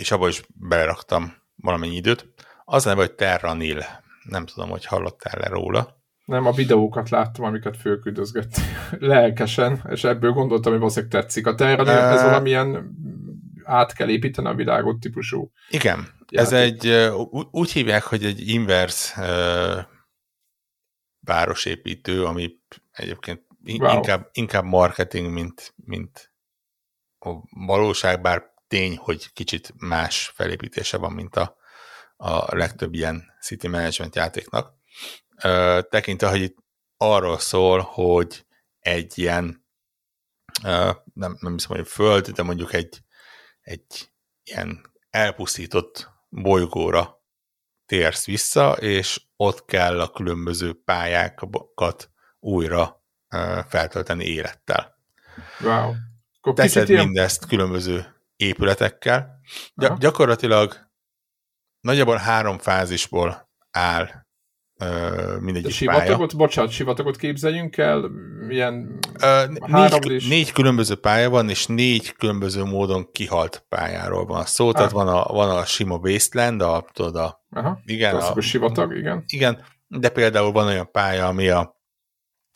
és 0.00 0.10
abba 0.10 0.28
is 0.28 0.42
beleraktam 0.54 1.42
valamennyi 1.54 1.94
időt. 1.94 2.28
Az 2.64 2.84
neve, 2.84 3.00
hogy 3.00 3.14
Terra 3.14 3.52
Nil. 3.52 3.84
Nem 4.22 4.46
tudom, 4.46 4.70
hogy 4.70 4.84
hallottál-e 4.84 5.48
róla. 5.48 5.99
Nem, 6.30 6.46
a 6.46 6.52
videókat 6.52 7.08
láttam, 7.08 7.44
amiket 7.44 7.76
fölküldözgött 7.76 8.56
lelkesen, 9.12 9.82
és 9.90 10.04
ebből 10.04 10.32
gondoltam, 10.32 10.70
hogy 10.70 10.80
valószínűleg 10.80 11.12
tetszik. 11.12 11.46
A 11.46 11.54
terra 11.54 11.82
uh, 11.82 12.12
ez 12.12 12.22
valamilyen 12.22 12.94
át 13.64 13.92
kell 13.92 14.08
építeni 14.08 14.48
a 14.48 14.54
világot 14.54 15.00
típusú. 15.00 15.52
Igen, 15.70 15.98
játék. 15.98 16.38
ez 16.38 16.52
egy, 16.52 17.10
úgy 17.50 17.72
hívják, 17.72 18.02
hogy 18.02 18.24
egy 18.24 18.48
inverse 18.48 19.20
uh, 19.20 19.84
városépítő, 21.20 22.24
ami 22.24 22.58
egyébként 22.90 23.42
wow. 23.64 23.94
inkább, 23.94 24.28
inkább 24.32 24.64
marketing, 24.64 25.32
mint, 25.32 25.74
mint 25.76 26.32
a 27.18 27.30
valóság, 27.66 28.20
bár 28.20 28.42
tény, 28.68 28.96
hogy 28.96 29.32
kicsit 29.32 29.74
más 29.76 30.32
felépítése 30.34 30.96
van, 30.96 31.12
mint 31.12 31.36
a, 31.36 31.56
a 32.16 32.56
legtöbb 32.56 32.94
ilyen 32.94 33.24
city 33.40 33.68
management 33.68 34.16
játéknak 34.16 34.78
tekintve, 35.88 36.28
hogy 36.28 36.40
itt 36.40 36.56
arról 36.96 37.38
szól, 37.38 37.80
hogy 37.80 38.46
egy 38.78 39.18
ilyen, 39.18 39.66
nem, 41.14 41.36
nem 41.40 41.52
hiszem, 41.52 41.76
hogy 41.76 41.88
föld, 41.88 42.30
de 42.30 42.42
mondjuk 42.42 42.72
egy, 42.72 43.02
egy 43.60 44.12
ilyen 44.42 44.92
elpusztított 45.10 46.10
bolygóra 46.28 47.22
térsz 47.86 48.26
vissza, 48.26 48.72
és 48.72 49.22
ott 49.36 49.64
kell 49.64 50.00
a 50.00 50.10
különböző 50.10 50.82
pályákat 50.84 52.10
újra 52.38 53.04
feltölteni 53.68 54.24
élettel. 54.24 54.98
Wow. 55.60 55.94
Akkor 56.38 56.54
Teszed 56.54 56.88
ilyen... 56.88 57.04
mindezt 57.04 57.46
különböző 57.46 58.22
épületekkel. 58.36 59.40
Gy- 59.74 59.98
gyakorlatilag 59.98 60.90
nagyjából 61.80 62.16
három 62.16 62.58
fázisból 62.58 63.50
áll 63.70 64.26
mindegyik 65.40 65.70
sivatagot, 65.70 66.16
pálya. 66.16 66.36
bocsánat, 66.36 66.70
sivatagot 66.70 67.16
képzeljünk 67.16 67.76
el, 67.76 68.10
ilyen 68.48 68.98
uh, 69.22 69.98
négy, 70.00 70.28
négy 70.28 70.52
különböző 70.52 70.94
pálya 70.94 71.30
van, 71.30 71.48
és 71.48 71.66
négy 71.66 72.12
különböző 72.12 72.64
módon 72.64 73.12
kihalt 73.12 73.64
pályáról 73.68 74.26
van 74.26 74.44
szó, 74.44 74.68
ah. 74.68 74.74
tehát 74.74 74.90
van 74.90 75.08
a, 75.08 75.32
van 75.32 75.50
a 75.50 75.64
sima 75.64 75.96
wasteland, 75.96 76.60
a, 76.60 76.84
tudod, 76.92 77.16
a, 77.16 77.44
Aha, 77.50 77.80
igen, 77.84 78.14
a, 78.14 78.32
a 78.32 78.40
sivatag, 78.40 78.96
igen. 78.96 79.24
Igen, 79.26 79.64
de 79.86 80.08
például 80.08 80.52
van 80.52 80.66
olyan 80.66 80.90
pálya, 80.90 81.26
ami 81.26 81.48
a, 81.48 81.80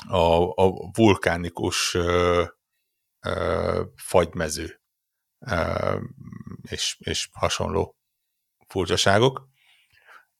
a, 0.09 0.43
a 0.63 0.91
vulkánikus 0.93 1.95
ö, 1.95 2.43
ö, 3.27 3.83
fagymező 3.97 4.81
ö, 5.51 5.97
és, 6.63 6.97
és 6.99 7.29
hasonló 7.33 7.97
furcsaságok. 8.69 9.49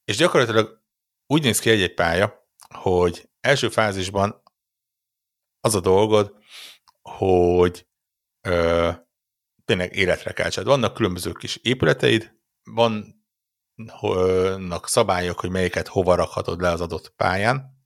És 0.05 0.17
gyakorlatilag 0.17 0.84
úgy 1.27 1.43
néz 1.43 1.59
ki 1.59 1.71
egy-egy 1.71 1.95
pálya, 1.95 2.49
hogy 2.75 3.29
első 3.41 3.69
fázisban 3.69 4.43
az 5.61 5.75
a 5.75 5.81
dolgod, 5.81 6.35
hogy 7.03 7.87
ö, 8.41 8.91
tényleg 9.65 9.97
életre 9.97 10.33
keltsed. 10.33 10.65
Vannak 10.65 10.95
különböző 10.95 11.33
kis 11.33 11.57
épületeid, 11.57 12.35
vannak 13.75 14.89
szabályok, 14.89 15.41
hogy 15.41 15.51
melyiket 15.51 15.89
hova 15.89 16.15
rakhatod 16.15 16.61
le 16.61 16.71
az 16.71 16.81
adott 16.81 17.09
pályán, 17.17 17.85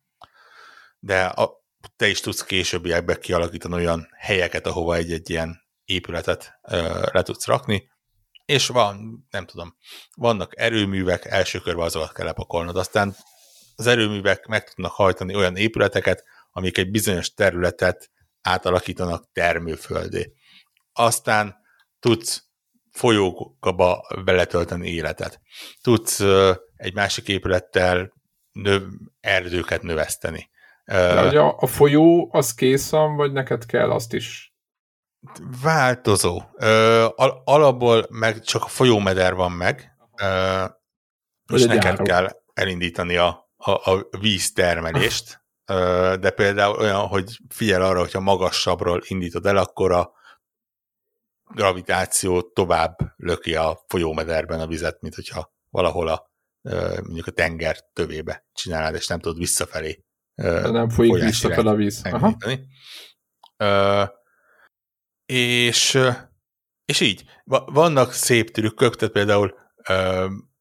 de 0.99 1.25
a, 1.25 1.65
te 1.97 2.09
is 2.09 2.21
tudsz 2.21 2.45
későbbiekbe 2.45 3.19
kialakítani 3.19 3.75
olyan 3.75 4.09
helyeket, 4.17 4.67
ahova 4.67 4.95
egy-egy 4.95 5.31
ilyen 5.31 5.63
épületet 5.85 6.59
ö, 6.63 7.09
le 7.13 7.23
tudsz 7.23 7.47
rakni, 7.47 7.91
és 8.49 8.67
van, 8.67 9.27
nem 9.31 9.47
tudom, 9.47 9.77
vannak 10.17 10.61
erőművek, 10.61 11.25
első 11.25 11.59
körben 11.59 11.85
azokat 11.85 12.13
kell 12.13 12.27
lepakolnod, 12.27 12.77
aztán 12.77 13.15
az 13.77 13.87
erőművek 13.87 14.47
meg 14.47 14.69
tudnak 14.69 14.93
hajtani 14.93 15.35
olyan 15.35 15.57
épületeket, 15.57 16.25
amik 16.51 16.79
egy 16.79 16.91
bizonyos 16.91 17.35
területet 17.35 18.11
átalakítanak 18.43 19.29
termőföldé. 19.33 20.33
Aztán 20.93 21.57
tudsz 22.01 22.45
folyókba 22.91 24.07
beletölteni 24.25 24.89
életet. 24.89 25.41
Tudsz 25.83 26.21
egy 26.77 26.95
másik 26.95 27.29
épülettel 27.29 28.13
növ, 28.53 28.83
erdőket 29.21 29.83
növeszteni. 29.83 30.51
De, 30.85 31.21
hogy 31.21 31.37
a, 31.37 31.57
a 31.59 31.67
folyó 31.67 32.29
az 32.33 32.55
kész 32.55 32.91
van, 32.91 33.17
vagy 33.17 33.33
neked 33.33 33.67
kell 33.67 33.91
azt 33.91 34.13
is? 34.13 34.48
Változó. 35.63 36.43
Ö, 36.55 37.05
al- 37.17 37.41
alapból 37.45 38.07
meg 38.11 38.41
csak 38.41 38.63
a 38.65 38.69
folyómeder 38.69 39.35
van 39.35 39.53
meg, 39.53 39.97
ö, 40.23 40.65
és 41.53 41.61
neked 41.65 41.97
kell 42.03 42.29
elindítani 42.55 43.17
a, 43.17 43.51
a, 43.57 43.91
a 43.91 44.09
víztermelést, 44.21 45.43
ö, 45.65 46.15
de 46.21 46.31
például 46.31 46.79
olyan, 46.79 47.07
hogy 47.07 47.39
figyel 47.49 47.83
arra, 47.83 47.99
hogyha 47.99 48.21
magasabbról 48.21 49.03
indítod 49.07 49.47
el, 49.47 49.57
akkor 49.57 49.93
a 49.93 50.13
gravitáció 51.55 52.43
tovább 52.43 52.97
löki 53.17 53.55
a 53.55 53.85
folyómederben 53.87 54.61
a 54.61 54.67
vizet, 54.67 55.01
mint 55.01 55.15
hogyha 55.15 55.53
valahol 55.71 56.09
a 56.09 56.27
mondjuk 57.03 57.27
a 57.27 57.31
tenger 57.31 57.77
tövébe 57.93 58.47
csinálnád, 58.53 58.95
és 58.95 59.07
nem 59.07 59.21
tudod 59.21 59.39
visszafelé. 59.39 60.05
Nem 60.35 60.89
folyik 60.89 61.13
visszafelé 61.25 61.69
a 61.69 61.75
víz. 61.75 62.03
Aha. 62.05 62.37
És, 65.33 65.99
és 66.85 67.01
így, 67.01 67.25
vannak 67.67 68.13
szép 68.13 68.51
trükkök, 68.51 68.97
tehát 68.97 69.15
például 69.15 69.55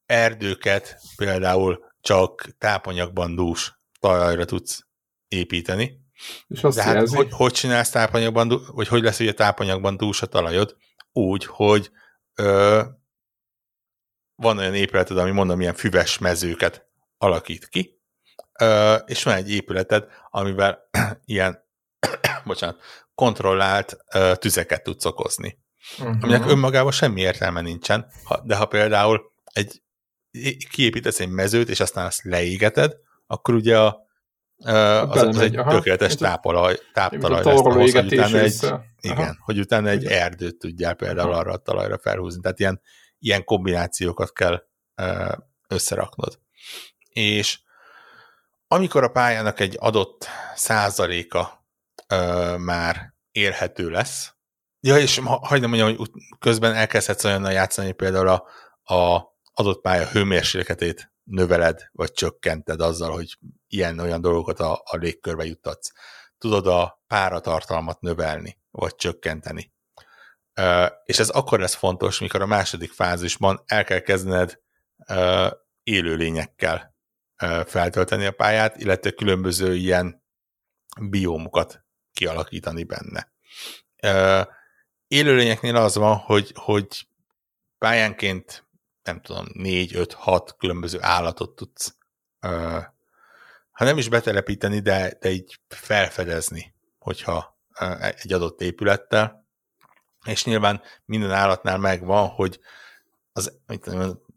erdőket 0.06 1.02
például 1.16 1.94
csak 2.02 2.50
tápanyagban 2.58 3.36
dús 3.36 3.80
talajra 4.00 4.46
tudsz 4.46 4.88
építeni. 5.28 6.02
És 6.48 6.64
azt 6.64 6.78
De 6.78 6.84
hát 6.84 7.08
hogy, 7.10 7.28
hogy 7.32 7.52
csinálsz 7.52 7.90
tápanyagban, 7.90 8.62
vagy 8.68 8.88
hogy 8.88 9.04
lesz 9.04 9.20
ugye 9.20 9.34
tápanyagban 9.34 9.98
dús 9.98 10.22
a 10.22 10.26
talajod? 10.26 10.78
Úgy, 11.12 11.46
hogy 11.46 11.92
ö, 12.36 12.84
van 14.36 14.58
olyan 14.58 14.76
épületed, 14.76 15.18
ami 15.18 15.32
mondom, 15.32 15.62
ilyen 15.62 15.74
füves 15.74 16.18
mezőket 16.18 16.88
alakít 17.18 17.68
ki, 17.68 18.02
ö, 18.60 18.96
és 18.96 19.24
van 19.24 19.34
egy 19.34 19.52
épületed, 19.52 20.08
amivel 20.30 20.90
ilyen, 21.26 21.67
bocsánat, 22.48 22.80
kontrollált 23.16 23.98
ö, 24.14 24.34
tüzeket 24.36 24.84
tudsz 24.84 25.06
okozni. 25.06 25.60
Uh-huh. 26.00 26.16
Aminek 26.22 26.50
önmagában 26.50 26.92
semmi 26.92 27.22
értelme 27.22 27.62
nincsen, 27.62 28.08
ha, 28.24 28.42
de 28.44 28.56
ha 28.56 28.66
például 28.66 29.32
egy 29.54 29.82
kiépítesz 30.70 31.20
egy 31.20 31.30
mezőt, 31.30 31.70
és 31.70 31.80
aztán 31.80 32.06
azt 32.06 32.24
leégeted, 32.24 32.96
akkor 33.28 33.54
ugye 33.54 33.80
a, 33.80 34.06
az, 34.58 35.22
az 35.22 35.38
egy 35.38 35.56
aha. 35.56 35.72
tökéletes 35.72 36.16
tápolaj, 36.16 36.80
táptalaj 36.94 37.44
lesz 37.44 37.60
ahhoz, 37.60 37.94
hogy 37.94 38.14
utána 38.14 38.38
egy, 38.38 38.66
igen, 39.00 39.38
hogy 39.42 39.60
utána 39.60 39.90
egy 39.90 40.06
erdőt 40.06 40.58
tudjál 40.58 40.94
például 40.94 41.34
arra 41.34 41.52
a 41.52 41.58
talajra 41.58 41.98
felhúzni. 41.98 42.42
Tehát 42.42 42.60
ilyen, 42.60 42.82
ilyen 43.20 43.44
kombinációkat 43.44 44.34
kell 44.34 44.64
összeraknod. 45.68 46.40
És 47.10 47.60
amikor 48.68 49.04
a 49.04 49.12
pályának 49.12 49.60
egy 49.60 49.76
adott 49.80 50.28
százaléka 50.56 51.67
ö, 52.08 52.56
már 52.58 53.14
érhető 53.32 53.90
lesz, 53.90 54.36
ja, 54.80 54.98
és 54.98 55.22
hagyd 55.24 55.66
mondjam, 55.66 55.96
hogy 55.96 56.10
közben 56.40 56.76
elkezdhetsz 56.76 57.24
olyannal 57.24 57.52
játszani, 57.52 57.92
például 57.92 58.28
a, 58.28 58.48
a 58.94 59.24
adott 59.54 59.82
pálya 59.82 60.08
hőmérsékletét 60.08 61.12
növeled, 61.24 61.90
vagy 61.92 62.12
csökkented 62.12 62.82
azzal, 62.82 63.12
hogy 63.12 63.38
ilyen-olyan 63.68 64.22
dolgokat 64.22 64.60
a, 64.60 64.82
a 64.86 64.96
légkörbe 64.96 65.46
juttatsz. 65.46 65.92
Tudod 66.38 66.68
a 66.68 67.04
páratartalmat 67.08 68.00
növelni, 68.02 68.60
vagy 68.72 68.96
csökkenteni. 68.96 69.74
Uh, 70.60 70.90
és 71.04 71.20
ez 71.20 71.30
akkor 71.30 71.60
lesz 71.60 71.76
fontos, 71.76 72.20
mikor 72.20 72.42
a 72.42 72.46
második 72.46 72.92
fázisban 72.92 73.64
el 73.66 73.84
kell 73.84 74.00
kezdened 74.00 74.60
uh, 75.10 75.52
élőlényekkel 75.84 76.96
feltölteni 77.66 78.26
a 78.26 78.32
pályát, 78.32 78.78
illetve 78.78 79.12
különböző 79.12 79.76
ilyen 79.76 80.24
biómokat 81.02 81.87
kialakítani 82.18 82.84
benne. 82.84 83.32
Élőlényeknél 85.08 85.76
az 85.76 85.96
van, 85.96 86.16
hogy, 86.18 86.52
hogy 86.56 87.08
pályánként 87.78 88.66
nem 89.04 89.22
tudom, 89.22 89.46
négy, 89.54 89.96
öt, 89.96 90.14
hat 90.14 90.56
különböző 90.58 90.98
állatot 91.02 91.56
tudsz, 91.56 91.96
ha 93.72 93.84
nem 93.84 93.98
is 93.98 94.10
betelepíteni, 94.10 94.80
de, 94.80 95.18
de 95.20 95.30
így 95.30 95.60
felfedezni, 95.68 96.74
hogyha 96.98 97.60
egy 98.00 98.34
adott 98.34 98.62
épülettel, 98.62 99.48
és 100.26 100.46
nyilván 100.46 100.82
minden 101.06 101.32
állatnál 101.32 101.78
megvan, 101.78 102.28
hogy 102.28 102.60
az 103.32 103.60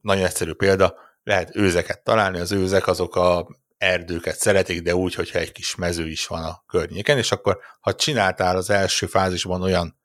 nagyon 0.01 0.25
egyszerű 0.25 0.53
példa, 0.53 0.95
lehet 1.23 1.57
őzeket 1.57 2.05
találni, 2.05 2.39
az 2.39 2.53
őzek 2.53 2.87
azok 2.87 3.17
a 3.17 3.49
erdőket 3.81 4.39
szeretik, 4.39 4.83
de 4.83 4.95
úgy, 4.95 5.15
hogyha 5.15 5.39
egy 5.39 5.53
kis 5.53 5.75
mező 5.75 6.09
is 6.09 6.27
van 6.27 6.45
a 6.45 6.63
környéken, 6.67 7.19
és 7.19 7.33
akkor 7.33 7.59
ha 7.81 7.95
csináltál 7.95 8.57
az 8.57 8.71
első 8.71 9.07
fázisban 9.07 9.63
olyan 9.63 10.01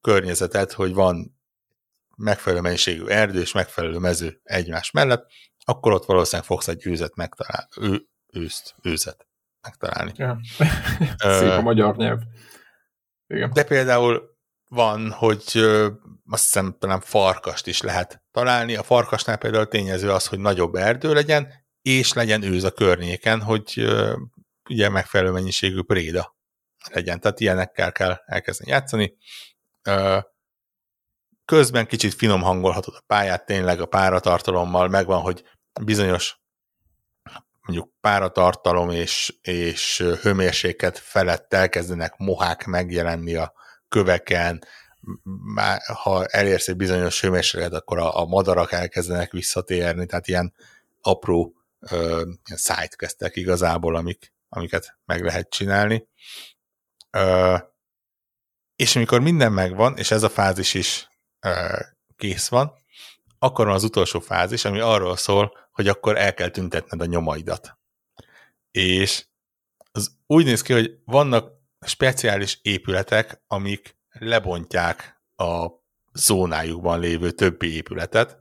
környezetet, 0.00 0.72
hogy 0.72 0.94
van 0.94 1.40
megfelelő 2.16 2.62
mennyiségű 2.62 3.06
erdő 3.06 3.40
és 3.40 3.52
megfelelő 3.52 3.98
mező 3.98 4.40
egymás 4.42 4.90
mellett, 4.90 5.26
akkor 5.64 5.92
ott 5.92 6.04
valószínűleg 6.04 6.46
fogsz 6.46 6.68
egy 6.68 6.86
őzet 6.86 7.14
megtalálni, 7.14 7.68
ő, 7.80 8.08
őszt, 8.32 8.74
őzet 8.82 9.26
megtalálni. 9.62 10.12
Ja. 10.16 10.40
Szép 11.38 11.50
a 11.50 11.60
magyar 11.60 11.96
nyelv. 11.96 12.20
Igen. 13.26 13.50
De 13.52 13.64
például 13.64 14.36
van, 14.68 15.10
hogy 15.10 15.42
azt 16.30 16.44
hiszem 16.44 16.76
talán 16.78 17.00
farkast 17.00 17.66
is 17.66 17.80
lehet 17.80 18.22
találni. 18.30 18.76
A 18.76 18.82
farkasnál 18.82 19.38
például 19.38 19.68
tényező 19.68 20.10
az, 20.10 20.26
hogy 20.26 20.38
nagyobb 20.38 20.74
erdő 20.74 21.12
legyen, 21.12 21.57
és 21.82 22.12
legyen 22.12 22.42
őz 22.42 22.64
a 22.64 22.70
környéken, 22.70 23.42
hogy 23.42 23.86
ugye 24.68 24.88
megfelelő 24.88 25.30
mennyiségű 25.30 25.82
préda 25.82 26.36
legyen. 26.90 27.20
Tehát 27.20 27.40
ilyenekkel 27.40 27.92
kell 27.92 28.16
elkezdeni 28.26 28.70
játszani 28.70 29.16
közben 31.48 31.86
kicsit 31.86 32.14
finom 32.14 32.42
hangolhatod 32.42 32.94
a 32.94 33.04
pályát, 33.06 33.46
tényleg 33.46 33.80
a 33.80 33.86
páratartalommal 33.86 34.88
megvan, 34.88 35.20
hogy 35.20 35.44
bizonyos 35.80 36.40
mondjuk 37.60 37.92
páratartalom 38.00 38.90
és, 38.90 39.34
és 39.42 40.04
hőmérséklet 40.20 40.98
felett 40.98 41.54
elkezdenek 41.54 42.14
mohák 42.16 42.66
megjelenni 42.66 43.34
a 43.34 43.52
köveken, 43.88 44.64
már, 45.54 45.80
ha 46.02 46.24
elérsz 46.24 46.68
egy 46.68 46.76
bizonyos 46.76 47.20
hőmérséklet, 47.20 47.72
akkor 47.72 47.98
a, 47.98 48.20
a 48.20 48.24
madarak 48.24 48.72
elkezdenek 48.72 49.32
visszatérni, 49.32 50.06
tehát 50.06 50.28
ilyen 50.28 50.54
apró 51.00 51.54
ö, 51.80 52.30
sidequestek 52.56 53.36
igazából, 53.36 53.96
amik, 53.96 54.32
amiket 54.48 54.98
meg 55.04 55.22
lehet 55.22 55.50
csinálni. 55.50 56.08
Ö, 57.10 57.56
és 58.76 58.96
amikor 58.96 59.20
minden 59.20 59.52
megvan, 59.52 59.96
és 59.96 60.10
ez 60.10 60.22
a 60.22 60.28
fázis 60.28 60.74
is 60.74 61.08
ö, 61.40 61.78
kész 62.16 62.48
van, 62.48 62.72
akkor 63.38 63.66
van 63.66 63.74
az 63.74 63.84
utolsó 63.84 64.20
fázis, 64.20 64.64
ami 64.64 64.80
arról 64.80 65.16
szól, 65.16 65.52
hogy 65.72 65.88
akkor 65.88 66.16
el 66.16 66.34
kell 66.34 66.48
tüntetned 66.48 67.00
a 67.00 67.04
nyomaidat. 67.04 67.78
És 68.70 69.26
az 69.92 70.16
úgy 70.26 70.44
néz 70.44 70.62
ki, 70.62 70.72
hogy 70.72 70.98
vannak 71.04 71.52
speciális 71.86 72.58
épületek, 72.62 73.42
amik 73.46 73.96
lebontják 74.10 75.22
a 75.36 75.68
zónájukban 76.12 77.00
lévő 77.00 77.30
többi 77.30 77.74
épületet. 77.74 78.38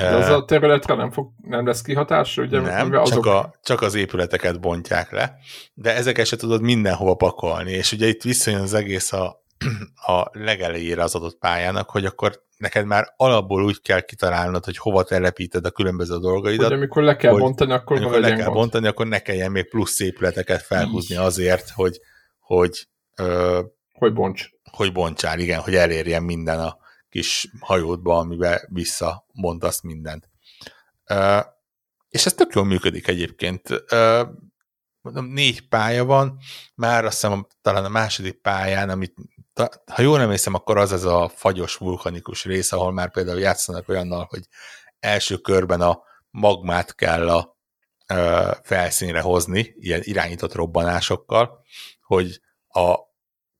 De 0.00 0.16
az 0.16 0.28
a 0.28 0.44
területre 0.44 0.94
nem, 0.94 1.10
fog, 1.10 1.30
nem 1.42 1.66
lesz 1.66 1.82
kihatás? 1.82 2.36
Ugye, 2.36 2.60
nem, 2.60 2.92
azok... 2.92 3.14
csak, 3.14 3.26
a, 3.26 3.54
csak 3.62 3.82
az 3.82 3.94
épületeket 3.94 4.60
bontják 4.60 5.10
le, 5.10 5.36
de 5.74 5.94
ezeket 5.94 6.26
se 6.26 6.36
tudod 6.36 6.62
mindenhova 6.62 7.14
pakolni, 7.14 7.72
és 7.72 7.92
ugye 7.92 8.06
itt 8.06 8.22
visszajön 8.22 8.60
az 8.60 8.74
egész 8.74 9.12
a, 9.12 9.44
a 10.12 10.30
legelejére 10.32 11.02
az 11.02 11.14
adott 11.14 11.38
pályának, 11.38 11.90
hogy 11.90 12.04
akkor 12.04 12.44
neked 12.56 12.86
már 12.86 13.12
alapból 13.16 13.64
úgy 13.64 13.80
kell 13.82 14.00
kitalálnod, 14.00 14.64
hogy 14.64 14.78
hova 14.78 15.02
telepíted 15.02 15.64
a 15.64 15.70
különböző 15.70 16.18
dolgaidat. 16.18 16.66
Hogy 16.66 16.76
amikor 16.76 17.02
le 17.02 17.16
kell 17.16 17.32
hogy, 17.32 17.40
bontani, 17.40 17.72
akkor 17.72 17.96
amikor 17.96 18.20
le 18.20 18.28
kell 18.28 18.44
gond. 18.44 18.56
bontani, 18.56 18.86
akkor 18.86 19.06
ne 19.06 19.18
kelljen 19.18 19.50
még 19.50 19.68
plusz 19.68 20.00
épületeket 20.00 20.62
felhúzni 20.62 21.16
azért, 21.16 21.70
hogy 21.70 22.00
hogy, 22.40 22.88
ö, 23.16 23.60
hogy 23.92 24.12
bonts. 24.12 24.48
Hogy 24.70 24.92
bontsál, 24.92 25.38
igen, 25.38 25.60
hogy 25.60 25.74
elérjen 25.74 26.22
minden 26.22 26.60
a 26.60 26.76
kis 27.16 27.48
hajódba, 27.60 28.18
amiben 28.18 28.60
visszabontasz 28.68 29.80
mindent. 29.80 30.28
És 32.08 32.26
ez 32.26 32.34
tök 32.34 32.54
jól 32.54 32.64
működik 32.64 33.08
egyébként. 33.08 33.82
Ö, 33.88 34.22
mondom, 35.00 35.24
négy 35.24 35.68
pálya 35.68 36.04
van, 36.04 36.38
már 36.74 37.04
azt 37.04 37.20
hiszem 37.20 37.46
talán 37.62 37.84
a 37.84 37.88
második 37.88 38.40
pályán, 38.40 38.90
amit 38.90 39.14
ha 39.92 40.02
jól 40.02 40.18
nem 40.18 40.30
hiszem, 40.30 40.54
akkor 40.54 40.78
az 40.78 40.92
ez 40.92 41.04
a 41.04 41.28
fagyos 41.28 41.76
vulkanikus 41.76 42.44
rész, 42.44 42.72
ahol 42.72 42.92
már 42.92 43.10
például 43.10 43.38
játszanak 43.38 43.88
olyannal, 43.88 44.26
hogy 44.30 44.42
első 44.98 45.36
körben 45.36 45.80
a 45.80 46.02
magmát 46.30 46.94
kell 46.94 47.28
a 47.28 47.56
ö, 48.06 48.50
felszínre 48.62 49.20
hozni, 49.20 49.74
ilyen 49.78 50.00
irányított 50.02 50.54
robbanásokkal, 50.54 51.64
hogy 52.00 52.40
a 52.68 52.94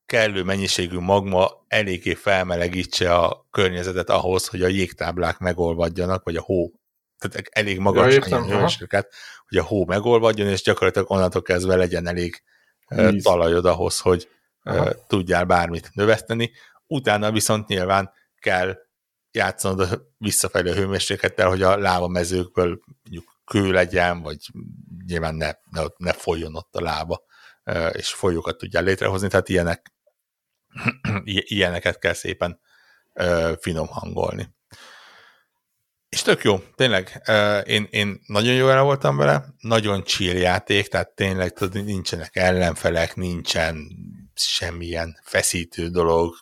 kellő 0.06 0.42
mennyiségű 0.42 0.98
magma 0.98 1.64
eléggé 1.68 2.14
felmelegítse 2.14 3.14
a 3.14 3.46
környezetet 3.50 4.10
ahhoz, 4.10 4.46
hogy 4.46 4.62
a 4.62 4.66
jégtáblák 4.66 5.38
megolvadjanak, 5.38 6.24
vagy 6.24 6.36
a 6.36 6.42
hó, 6.42 6.72
tehát 7.18 7.48
elég 7.50 7.78
magas 7.78 8.14
ja, 8.14 8.44
hőmérséklet, 8.44 9.14
hogy 9.48 9.58
a 9.58 9.62
hó 9.62 9.86
megolvadjon, 9.86 10.48
és 10.48 10.62
gyakorlatilag 10.62 11.10
onnantól 11.10 11.42
kezdve 11.42 11.76
legyen 11.76 12.06
elég 12.06 12.42
Víz. 12.88 13.22
talajod 13.22 13.66
ahhoz, 13.66 14.00
hogy 14.00 14.28
Aha. 14.62 15.06
tudjál 15.06 15.44
bármit 15.44 15.90
növeszteni. 15.92 16.52
Utána 16.86 17.32
viszont 17.32 17.68
nyilván 17.68 18.12
kell 18.38 18.78
játszanod 19.30 20.06
visszafelé 20.18 20.70
a 20.70 20.74
hőmérséklettel, 20.74 21.48
hogy 21.48 21.62
a 21.62 21.76
láva 21.76 22.08
mezőkből 22.08 22.80
mondjuk 23.02 23.36
kő 23.44 23.72
legyen, 23.72 24.22
vagy 24.22 24.38
nyilván 25.06 25.34
ne, 25.34 25.50
ne, 25.70 25.82
ne 25.96 26.12
folyjon 26.12 26.54
ott 26.54 26.74
a 26.74 26.80
lába, 26.80 27.24
és 27.92 28.12
folyókat 28.12 28.56
tudjál 28.56 28.82
létrehozni, 28.82 29.28
tehát 29.28 29.48
ilyenek, 29.48 29.94
ilyeneket 31.24 31.98
kell 31.98 32.12
szépen 32.12 32.60
finom 33.60 33.86
hangolni. 33.86 34.54
És 36.08 36.22
tök 36.22 36.42
jó, 36.44 36.58
tényleg, 36.74 37.22
én, 37.64 37.86
én 37.90 38.20
nagyon 38.26 38.54
jó 38.54 38.68
el 38.68 38.82
voltam 38.82 39.16
vele, 39.16 39.44
nagyon 39.58 40.02
chill 40.04 40.36
játék, 40.36 40.88
tehát 40.88 41.14
tényleg 41.14 41.52
tudod, 41.52 41.84
nincsenek 41.84 42.36
ellenfelek, 42.36 43.14
nincsen 43.14 43.88
semmilyen 44.34 45.20
feszítő 45.22 45.88
dolog, 45.88 46.34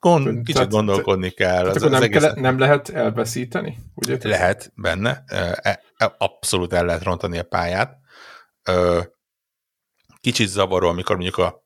Gond, 0.00 0.38
kicsit 0.38 0.54
tehát, 0.54 0.70
gondolkodni 0.70 1.30
kell. 1.30 1.68
Az, 1.68 1.82
az 1.82 1.90
nem, 1.90 2.02
egész... 2.02 2.22
kell, 2.22 2.34
nem 2.34 2.58
lehet 2.58 2.88
elveszíteni? 2.88 3.78
Ugye? 3.94 4.18
Lehet 4.22 4.72
benne, 4.74 5.24
e, 5.26 5.80
e, 5.96 6.14
abszolút 6.18 6.72
el 6.72 6.84
lehet 6.84 7.02
rontani 7.02 7.38
a 7.38 7.42
pályát. 7.42 7.96
Kicsit 10.20 10.48
zavaró, 10.48 10.88
amikor 10.88 11.16
mondjuk 11.16 11.38
a 11.38 11.61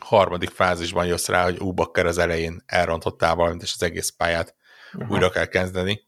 harmadik 0.00 0.50
fázisban 0.50 1.06
jössz 1.06 1.28
rá, 1.28 1.44
hogy 1.44 1.58
ú, 1.58 1.72
bakker 1.72 2.06
az 2.06 2.18
elején 2.18 2.62
elrontottál 2.66 3.34
valamit, 3.34 3.62
és 3.62 3.72
az 3.74 3.82
egész 3.82 4.10
pályát 4.10 4.54
Aha. 4.92 5.12
újra 5.12 5.30
kell 5.30 5.46
kezdeni. 5.46 6.04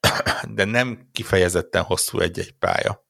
De 0.54 0.64
nem 0.64 1.08
kifejezetten 1.12 1.82
hosszú 1.82 2.18
egy-egy 2.18 2.52
pálya. 2.52 3.06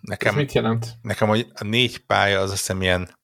Nekem, 0.00 0.32
Ez 0.32 0.34
mit 0.34 0.52
jelent? 0.52 0.86
Nekem 1.02 1.28
hogy 1.28 1.46
a 1.54 1.64
négy 1.64 2.06
pálya 2.06 2.40
az 2.40 2.50
azt 2.50 2.60
hiszem 2.60 2.82
ilyen 2.82 3.18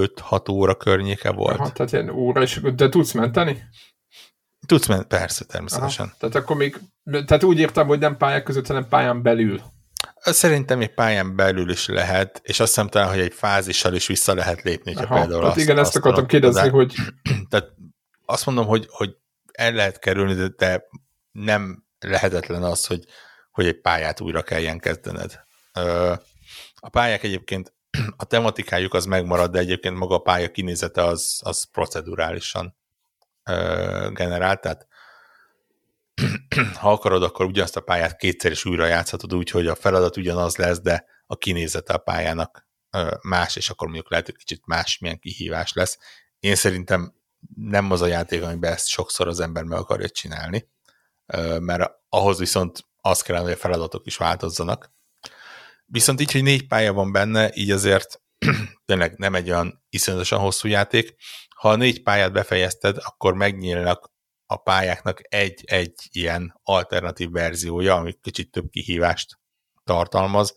5-6 0.00 0.50
óra 0.50 0.76
környéke 0.76 1.32
volt. 1.32 1.58
Aha, 1.58 1.72
tehát 1.72 1.92
ilyen 1.92 2.08
óra, 2.08 2.42
és, 2.42 2.60
de 2.74 2.88
tudsz 2.88 3.12
menteni? 3.12 3.62
Tudsz 4.66 4.86
menni, 4.86 5.04
persze, 5.04 5.44
természetesen. 5.44 6.06
Aha, 6.06 6.16
tehát 6.18 6.34
akkor 6.34 6.56
még, 6.56 6.78
tehát 7.04 7.42
úgy 7.42 7.58
értem, 7.58 7.86
hogy 7.86 7.98
nem 7.98 8.16
pályák 8.16 8.42
között, 8.42 8.66
hanem 8.66 8.88
pályán 8.88 9.22
belül. 9.22 9.62
Szerintem 10.20 10.80
egy 10.80 10.94
pályán 10.94 11.36
belül 11.36 11.70
is 11.70 11.86
lehet, 11.86 12.40
és 12.42 12.60
azt 12.60 12.68
hiszem 12.74 12.88
talán, 12.88 13.08
hogy 13.08 13.20
egy 13.20 13.34
fázissal 13.34 13.94
is 13.94 14.06
vissza 14.06 14.34
lehet 14.34 14.62
lépni, 14.62 14.92
ha 14.92 15.06
például 15.06 15.42
hát 15.42 15.50
azt, 15.50 15.60
igen, 15.60 15.78
ezt 15.78 15.96
akartam 15.96 16.26
kérdezni, 16.26 16.68
hogy... 16.68 16.94
Tehát 17.50 17.68
azt 18.24 18.46
mondom, 18.46 18.66
hogy, 18.66 18.86
hogy 18.90 19.16
el 19.52 19.72
lehet 19.72 19.98
kerülni, 19.98 20.34
de, 20.34 20.48
de 20.56 20.84
nem 21.30 21.84
lehetetlen 21.98 22.62
az, 22.62 22.86
hogy, 22.86 23.04
hogy 23.50 23.66
egy 23.66 23.80
pályát 23.80 24.20
újra 24.20 24.42
kelljen 24.42 24.78
kezdened. 24.78 25.40
A 26.74 26.88
pályák 26.88 27.22
egyébként, 27.22 27.74
a 28.16 28.24
tematikájuk 28.24 28.94
az 28.94 29.04
megmarad, 29.04 29.50
de 29.50 29.58
egyébként 29.58 29.96
maga 29.96 30.14
a 30.14 30.22
pálya 30.22 30.50
kinézete 30.50 31.04
az, 31.04 31.40
az 31.44 31.70
procedurálisan 31.70 32.76
generált, 34.12 34.60
tehát 34.60 34.86
ha 36.80 36.92
akarod, 36.92 37.22
akkor 37.22 37.46
ugyanazt 37.46 37.76
a 37.76 37.80
pályát 37.80 38.16
kétszer 38.16 38.50
is 38.50 38.64
újra 38.64 38.86
játszhatod 38.86 39.34
úgy, 39.34 39.50
hogy 39.50 39.66
a 39.66 39.74
feladat 39.74 40.16
ugyanaz 40.16 40.56
lesz, 40.56 40.80
de 40.80 41.04
a 41.26 41.36
kinézete 41.36 41.92
a 41.92 41.98
pályának 41.98 42.66
más, 43.22 43.56
és 43.56 43.70
akkor 43.70 43.86
mondjuk 43.86 44.10
lehet, 44.10 44.26
hogy 44.26 44.36
kicsit 44.36 44.66
más 44.66 44.98
milyen 44.98 45.18
kihívás 45.18 45.72
lesz. 45.72 45.98
Én 46.38 46.54
szerintem 46.54 47.14
nem 47.54 47.90
az 47.90 48.00
a 48.00 48.06
játék, 48.06 48.42
amiben 48.42 48.72
ezt 48.72 48.86
sokszor 48.86 49.28
az 49.28 49.40
ember 49.40 49.62
meg 49.62 49.78
akarja 49.78 50.08
csinálni, 50.08 50.68
mert 51.58 51.90
ahhoz 52.08 52.38
viszont 52.38 52.86
az 53.00 53.22
kellene, 53.22 53.44
hogy 53.44 53.54
a 53.54 53.58
feladatok 53.58 54.06
is 54.06 54.16
változzanak, 54.16 54.96
Viszont 55.90 56.20
így, 56.20 56.32
hogy 56.32 56.42
négy 56.42 56.66
pálya 56.66 56.92
van 56.92 57.12
benne, 57.12 57.50
így 57.54 57.70
azért 57.70 58.20
tényleg 58.86 59.16
nem 59.16 59.34
egy 59.34 59.50
olyan 59.50 59.84
iszonyatosan 59.90 60.38
hosszú 60.38 60.68
játék. 60.68 61.14
Ha 61.56 61.70
a 61.70 61.76
négy 61.76 62.02
pályát 62.02 62.32
befejezted, 62.32 62.96
akkor 63.00 63.34
megnyílnak 63.34 64.10
a 64.50 64.56
pályáknak 64.56 65.20
egy-egy 65.22 65.94
ilyen 66.10 66.60
alternatív 66.62 67.30
verziója, 67.30 67.94
ami 67.94 68.12
kicsit 68.20 68.50
több 68.50 68.70
kihívást 68.70 69.38
tartalmaz. 69.84 70.54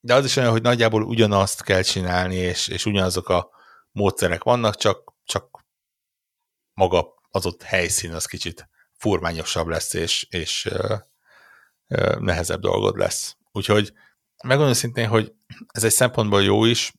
De 0.00 0.14
az 0.14 0.24
is 0.24 0.36
olyan, 0.36 0.50
hogy 0.50 0.62
nagyjából 0.62 1.02
ugyanazt 1.02 1.62
kell 1.62 1.82
csinálni, 1.82 2.34
és, 2.34 2.68
és 2.68 2.86
ugyanazok 2.86 3.28
a 3.28 3.50
módszerek 3.90 4.42
vannak, 4.42 4.76
csak, 4.76 5.14
csak 5.24 5.64
maga 6.72 7.14
az 7.30 7.46
ott 7.46 7.62
helyszín 7.62 8.12
az 8.12 8.26
kicsit 8.26 8.68
furmányosabb 8.92 9.66
lesz, 9.66 9.94
és, 9.94 10.26
és 10.30 10.66
ö, 10.66 10.96
ö, 11.86 12.16
nehezebb 12.18 12.60
dolgod 12.60 12.96
lesz. 12.96 13.36
Úgyhogy 13.52 13.92
megmondom 14.44 14.74
szintén, 14.74 15.08
hogy 15.08 15.32
ez 15.68 15.84
egy 15.84 15.92
szempontból 15.92 16.42
jó 16.42 16.64
is, 16.64 16.92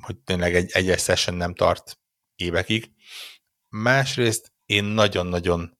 hogy 0.00 0.16
tényleg 0.24 0.54
egy 0.54 0.70
egyes 0.72 1.02
session 1.02 1.36
nem 1.36 1.54
tart 1.54 1.98
évekig. 2.34 2.92
Másrészt 3.68 4.53
én 4.66 4.84
nagyon-nagyon 4.84 5.78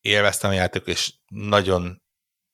élveztem 0.00 0.50
a 0.50 0.54
játékot, 0.54 0.88
és 0.88 1.14
nagyon 1.26 2.02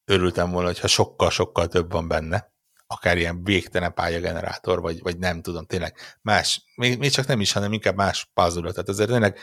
örültem 0.04 0.50
volna, 0.50 0.66
hogyha 0.66 0.86
sokkal-sokkal 0.86 1.68
több 1.68 1.92
van 1.92 2.08
benne, 2.08 2.52
akár 2.86 3.18
ilyen 3.18 3.44
végtelen 3.44 3.94
pályagenerátor, 3.94 4.80
vagy, 4.80 5.00
vagy 5.02 5.18
nem 5.18 5.42
tudom, 5.42 5.64
tényleg 5.64 5.96
más, 6.20 6.64
még, 6.76 6.98
még 6.98 7.10
csak 7.10 7.26
nem 7.26 7.40
is, 7.40 7.52
hanem 7.52 7.72
inkább 7.72 7.96
más 7.96 8.30
puzzle 8.34 8.70
Tehát 8.70 8.88
ezért 8.88 9.10
tényleg 9.10 9.38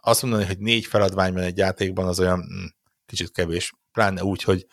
azt 0.00 0.22
mondani, 0.22 0.44
hogy 0.44 0.58
négy 0.58 0.86
feladvány 0.86 1.38
egy 1.38 1.56
játékban, 1.56 2.06
az 2.06 2.20
olyan 2.20 2.40
hm, 2.40 2.66
kicsit 3.06 3.30
kevés. 3.30 3.72
Pláne 3.92 4.24
úgy, 4.24 4.42
hogy 4.42 4.66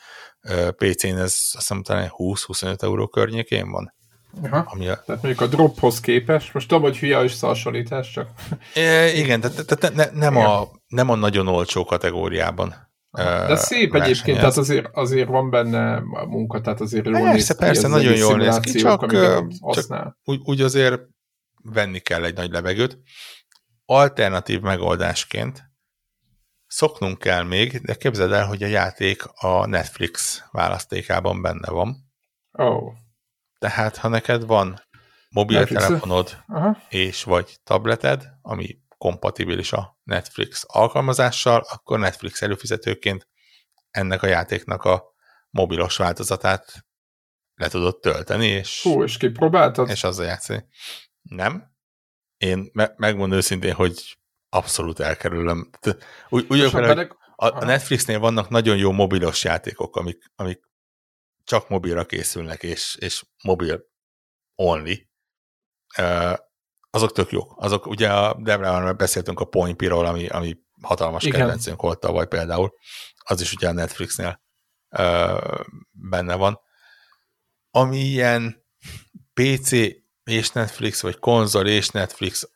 PC-n 0.76 1.16
ez 1.16 1.22
azt 1.22 1.52
hiszem 1.52 1.82
talán 1.82 2.12
20-25 2.16 2.82
euró 2.82 3.08
környékén 3.08 3.70
van. 3.70 3.94
Aha. 4.42 4.64
Ami 4.68 4.88
a... 4.88 5.02
Tehát 5.06 5.22
mondjuk 5.22 5.40
a 5.40 5.46
drophoz 5.46 6.00
képest, 6.00 6.54
most 6.54 6.68
tudom, 6.68 6.82
hogy 6.82 6.98
hülye 6.98 7.22
összehasonlítás, 7.22 8.10
csak... 8.10 8.28
É, 8.74 9.18
igen, 9.18 9.40
tehát, 9.40 9.66
tehát 9.66 9.94
ne, 9.94 10.20
nem, 10.20 10.36
a, 10.36 10.68
nem 10.86 11.10
a 11.10 11.14
nagyon 11.14 11.48
olcsó 11.48 11.84
kategóriában 11.84 12.74
De 13.46 13.56
szép 13.56 13.94
egyébként, 13.94 14.38
tehát 14.38 14.56
azért, 14.56 14.88
azért 14.92 15.28
van 15.28 15.50
benne 15.50 16.00
munka, 16.28 16.60
tehát 16.60 16.80
azért 16.80 17.04
jól 17.04 17.14
persze, 17.14 17.32
néz 17.32 17.46
ki. 17.46 17.54
Persze, 17.54 17.88
nagyon 17.88 18.16
jól 18.16 18.36
néz 18.36 18.58
ki, 18.58 18.72
csak, 18.72 19.12
csak 19.70 20.16
úgy, 20.24 20.40
úgy 20.44 20.60
azért 20.60 21.00
venni 21.62 21.98
kell 21.98 22.24
egy 22.24 22.34
nagy 22.34 22.50
levegőt. 22.50 22.98
Alternatív 23.86 24.60
megoldásként 24.60 25.62
szoknunk 26.66 27.18
kell 27.18 27.42
még, 27.42 27.80
de 27.80 27.94
képzeld 27.94 28.32
el, 28.32 28.46
hogy 28.46 28.62
a 28.62 28.66
játék 28.66 29.22
a 29.34 29.66
Netflix 29.66 30.42
választékában 30.50 31.42
benne 31.42 31.70
van. 31.70 31.96
Oh. 32.52 32.92
Tehát, 33.64 33.96
ha 33.96 34.08
neked 34.08 34.46
van 34.46 34.80
mobiltelefonod 35.28 36.44
és 36.88 37.22
vagy 37.22 37.56
tableted, 37.62 38.24
ami 38.42 38.78
kompatibilis 38.98 39.72
a 39.72 39.98
Netflix 40.02 40.64
alkalmazással, 40.66 41.66
akkor 41.70 41.98
Netflix 41.98 42.42
előfizetőként 42.42 43.28
ennek 43.90 44.22
a 44.22 44.26
játéknak 44.26 44.82
a 44.82 45.04
mobilos 45.50 45.96
változatát 45.96 46.86
le 47.54 47.68
tudod 47.68 48.00
tölteni, 48.00 48.46
és, 48.46 48.82
Hú, 48.82 49.02
és 49.02 49.16
kipróbáltad? 49.16 49.88
És 49.88 50.04
azzal 50.04 50.26
játszani. 50.26 50.64
Nem. 51.22 51.72
Én 52.36 52.70
me- 52.72 52.96
megmondom 52.96 53.38
őszintén, 53.38 53.74
hogy 53.74 54.18
abszolút 54.48 55.00
elkerülöm. 55.00 55.70
Úgy, 56.28 56.46
úgy 56.48 56.60
a, 56.60 57.06
a 57.36 57.64
Netflixnél 57.64 58.18
vannak 58.18 58.48
nagyon 58.48 58.76
jó 58.76 58.92
mobilos 58.92 59.44
játékok, 59.44 59.96
amik, 59.96 60.32
amik 60.36 60.60
csak 61.44 61.68
mobilra 61.68 62.04
készülnek, 62.04 62.62
és, 62.62 62.96
és 63.00 63.24
mobil 63.42 63.84
only. 64.54 65.08
Azok 66.90 67.12
tök 67.12 67.30
jók. 67.30 67.54
Azok, 67.56 67.86
ugye 67.86 68.12
a 68.12 68.34
Debrában 68.42 68.96
beszéltünk 68.96 69.40
a 69.40 69.44
Point 69.44 69.76
Piról, 69.76 70.06
ami, 70.06 70.26
ami 70.26 70.56
hatalmas 70.82 71.24
Igen. 71.24 71.38
kedvencünk 71.38 71.82
volt 71.82 72.00
tavaly 72.00 72.26
például. 72.26 72.74
Az 73.24 73.40
is 73.40 73.52
ugye 73.52 73.68
a 73.68 73.72
Netflixnél 73.72 74.42
benne 75.90 76.34
van. 76.34 76.60
Ami 77.70 77.98
ilyen 77.98 78.64
PC 79.32 79.70
és 80.24 80.50
Netflix, 80.52 81.02
vagy 81.02 81.18
konzol 81.18 81.66
és 81.66 81.88
Netflix, 81.88 82.48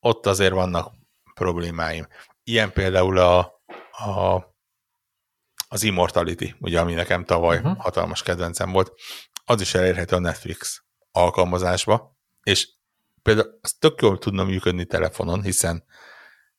ott 0.00 0.26
azért 0.26 0.52
vannak 0.52 0.92
problémáim. 1.34 2.06
Ilyen 2.42 2.72
például 2.72 3.18
a, 3.18 3.38
a 3.90 4.44
az 5.76 5.82
Immortality, 5.82 6.54
ugye, 6.58 6.80
ami 6.80 6.94
nekem 6.94 7.24
tavaly 7.24 7.56
uh-huh. 7.56 7.78
hatalmas 7.78 8.22
kedvencem 8.22 8.72
volt, 8.72 8.92
az 9.44 9.60
is 9.60 9.74
elérhető 9.74 10.16
a 10.16 10.18
Netflix 10.18 10.82
alkalmazásba, 11.12 12.16
és 12.42 12.68
például 13.22 13.58
az 13.60 13.72
tök 13.72 14.00
jól 14.00 14.18
tudna 14.18 14.44
működni 14.44 14.86
telefonon, 14.86 15.42
hiszen 15.42 15.84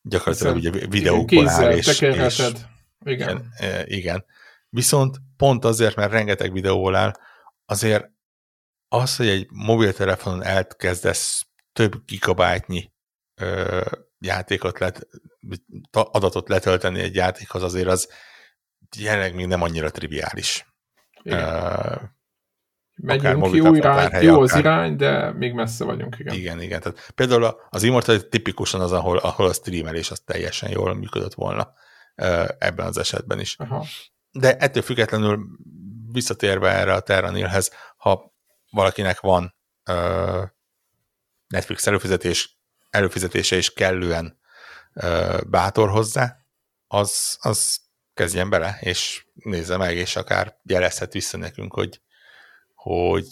gyakorlatilag 0.02 0.56
hiszen, 0.56 0.74
ugye 0.74 0.88
videókból 0.88 1.50
áll, 1.50 1.72
és, 1.72 1.88
és 1.88 2.02
igen. 2.02 2.32
igen. 3.04 3.54
igen. 3.86 4.26
Viszont 4.70 5.18
pont 5.38 5.66
azért, 5.66 5.96
mert 5.96 6.12
rengeteg 6.12 6.52
videóból 6.52 6.96
áll, 6.96 7.14
azért 7.66 8.06
az, 8.88 9.16
hogy 9.16 9.28
egy 9.28 9.48
mobiltelefonon 9.52 10.44
elkezdesz 10.44 11.46
több 11.74 12.06
gigabájtnyi 12.06 12.92
ö, 13.42 13.82
játékot 14.20 14.80
let, 14.80 15.08
adatot 15.92 16.50
letölteni 16.50 17.00
egy 17.00 17.16
játékhoz, 17.16 17.64
azért 17.64 17.88
az 17.88 18.10
jelenleg 18.98 19.36
még 19.36 19.46
nem 19.46 19.62
annyira 19.62 19.92
triviális. 19.92 20.66
Uh, 21.24 22.02
Megyünk 22.96 23.54
jó, 23.54 23.76
irány, 23.76 24.24
jó 24.24 24.42
az 24.42 24.56
irány, 24.56 24.96
de 24.96 25.32
még 25.32 25.54
messze 25.54 25.84
vagyunk, 25.84 26.20
igen. 26.20 26.36
Igen, 26.36 26.62
igen. 26.62 26.82
Tehát 26.82 27.12
például 27.16 27.60
az 27.70 27.84
Immortal 27.84 28.20
tipikusan 28.20 28.82
az, 28.82 28.92
ahol, 28.92 29.18
ahol 29.18 29.48
a 29.48 29.54
streamelés 29.54 30.12
az 30.12 30.20
teljesen 30.20 30.70
jól 30.70 30.94
működött 30.94 31.34
volna 31.34 31.74
ebben 32.58 32.86
az 32.86 32.98
esetben 32.98 33.40
is. 33.40 33.56
Aha. 33.58 33.86
De 34.32 34.58
ettől 34.58 34.84
függetlenül 34.84 35.40
visszatérve 36.12 36.70
erre 36.70 36.94
a 36.94 37.00
Terranilhez, 37.00 37.72
ha 37.98 38.34
valakinek 38.72 39.20
van 39.20 39.56
uh, 39.90 40.44
Netflix 41.48 41.88
előfizetés, 41.88 42.60
előfizetése 42.90 43.58
is 43.58 43.74
kellően 43.74 44.40
uh, 44.94 45.42
bátor 45.44 45.90
hozzá, 45.90 46.38
az, 46.88 47.38
az 47.42 47.80
kezdjen 48.18 48.50
bele, 48.50 48.78
és 48.80 49.26
nézze 49.34 49.78
meg, 49.78 49.96
és 49.96 50.16
akár 50.16 50.58
jelezhet 50.64 51.14
vissza 51.14 51.38
nekünk, 51.38 51.74
hogy, 51.74 52.02
hogy, 52.74 53.28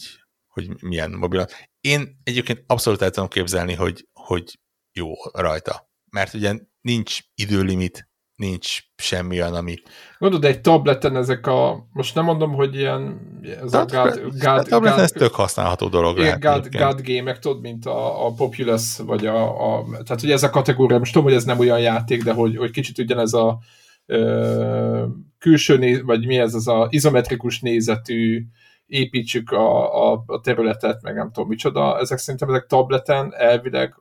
hogy 0.47 0.81
milyen 0.81 1.11
mobil. 1.11 1.45
Én 1.81 2.19
egyébként 2.23 2.63
abszolút 2.67 3.01
el 3.01 3.09
tudom 3.09 3.29
képzelni, 3.29 3.73
hogy, 3.73 4.07
hogy 4.13 4.59
jó 4.91 5.11
rajta. 5.33 5.89
Mert 6.09 6.33
ugye 6.33 6.53
nincs 6.81 7.19
időlimit, 7.35 8.09
nincs 8.35 8.79
semmi 8.95 9.41
olyan, 9.41 9.55
ami... 9.55 9.75
Gondolod, 10.17 10.45
egy 10.45 10.61
tableten 10.61 11.15
ezek 11.15 11.47
a, 11.47 11.87
most 11.91 12.15
nem 12.15 12.23
mondom, 12.23 12.53
hogy 12.53 12.75
ilyen, 12.75 13.19
ez 13.61 13.73
a, 13.73 13.79
a 13.79 13.85
God, 13.85 14.19
God, 14.19 14.57
a 14.57 14.63
tableten 14.63 15.03
ez 15.03 15.11
tök 15.11 15.33
használható 15.33 15.87
dolog 15.87 16.17
lehet. 16.17 16.39
God, 16.39 16.67
God 16.75 17.01
game 17.01 17.39
tudod, 17.39 17.61
mint 17.61 17.85
a, 17.85 18.25
a 18.25 18.31
Populous, 18.31 18.97
vagy 18.97 19.25
a, 19.25 19.75
a, 19.77 19.85
tehát 19.89 20.21
hogy 20.21 20.31
ez 20.31 20.43
a 20.43 20.49
kategória, 20.49 20.97
most 20.97 21.13
tudom, 21.13 21.27
hogy 21.27 21.37
ez 21.37 21.43
nem 21.43 21.59
olyan 21.59 21.79
játék, 21.79 22.23
de 22.23 22.33
hogy, 22.33 22.57
hogy 22.57 22.71
kicsit 22.71 22.97
ugyanez 22.97 23.33
a 23.33 23.59
ö, 24.05 25.05
külső, 25.39 25.77
néz, 25.77 26.01
vagy 26.01 26.25
mi 26.25 26.37
ez, 26.37 26.53
az 26.53 26.67
a 26.67 26.87
izometrikus 26.89 27.59
nézetű 27.59 28.45
építsük 28.85 29.51
a, 29.51 30.11
a, 30.11 30.23
a 30.25 30.39
területet, 30.39 31.01
meg 31.01 31.15
nem 31.15 31.31
tudom 31.31 31.49
micsoda, 31.49 31.99
ezek 31.99 32.17
szerintem 32.17 32.49
ezek 32.49 32.65
tableten 32.65 33.33
elvileg 33.33 33.95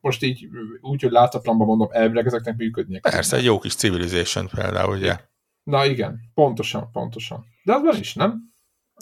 most 0.00 0.22
így 0.22 0.48
úgy, 0.80 1.02
hogy 1.02 1.10
látatlanban 1.10 1.66
mondom, 1.66 1.88
elvileg 1.90 2.26
ezeknek 2.26 2.56
működnie 2.56 3.00
Persze, 3.00 3.36
egy 3.36 3.44
jó 3.44 3.58
kis 3.58 3.74
Civilization 3.74 4.48
például, 4.54 4.96
ugye? 4.96 5.18
Na 5.62 5.86
igen, 5.86 6.20
pontosan, 6.34 6.90
pontosan. 6.92 7.44
De 7.64 7.74
az 7.74 7.82
van 7.82 7.96
is, 7.96 8.14
nem? 8.14 8.52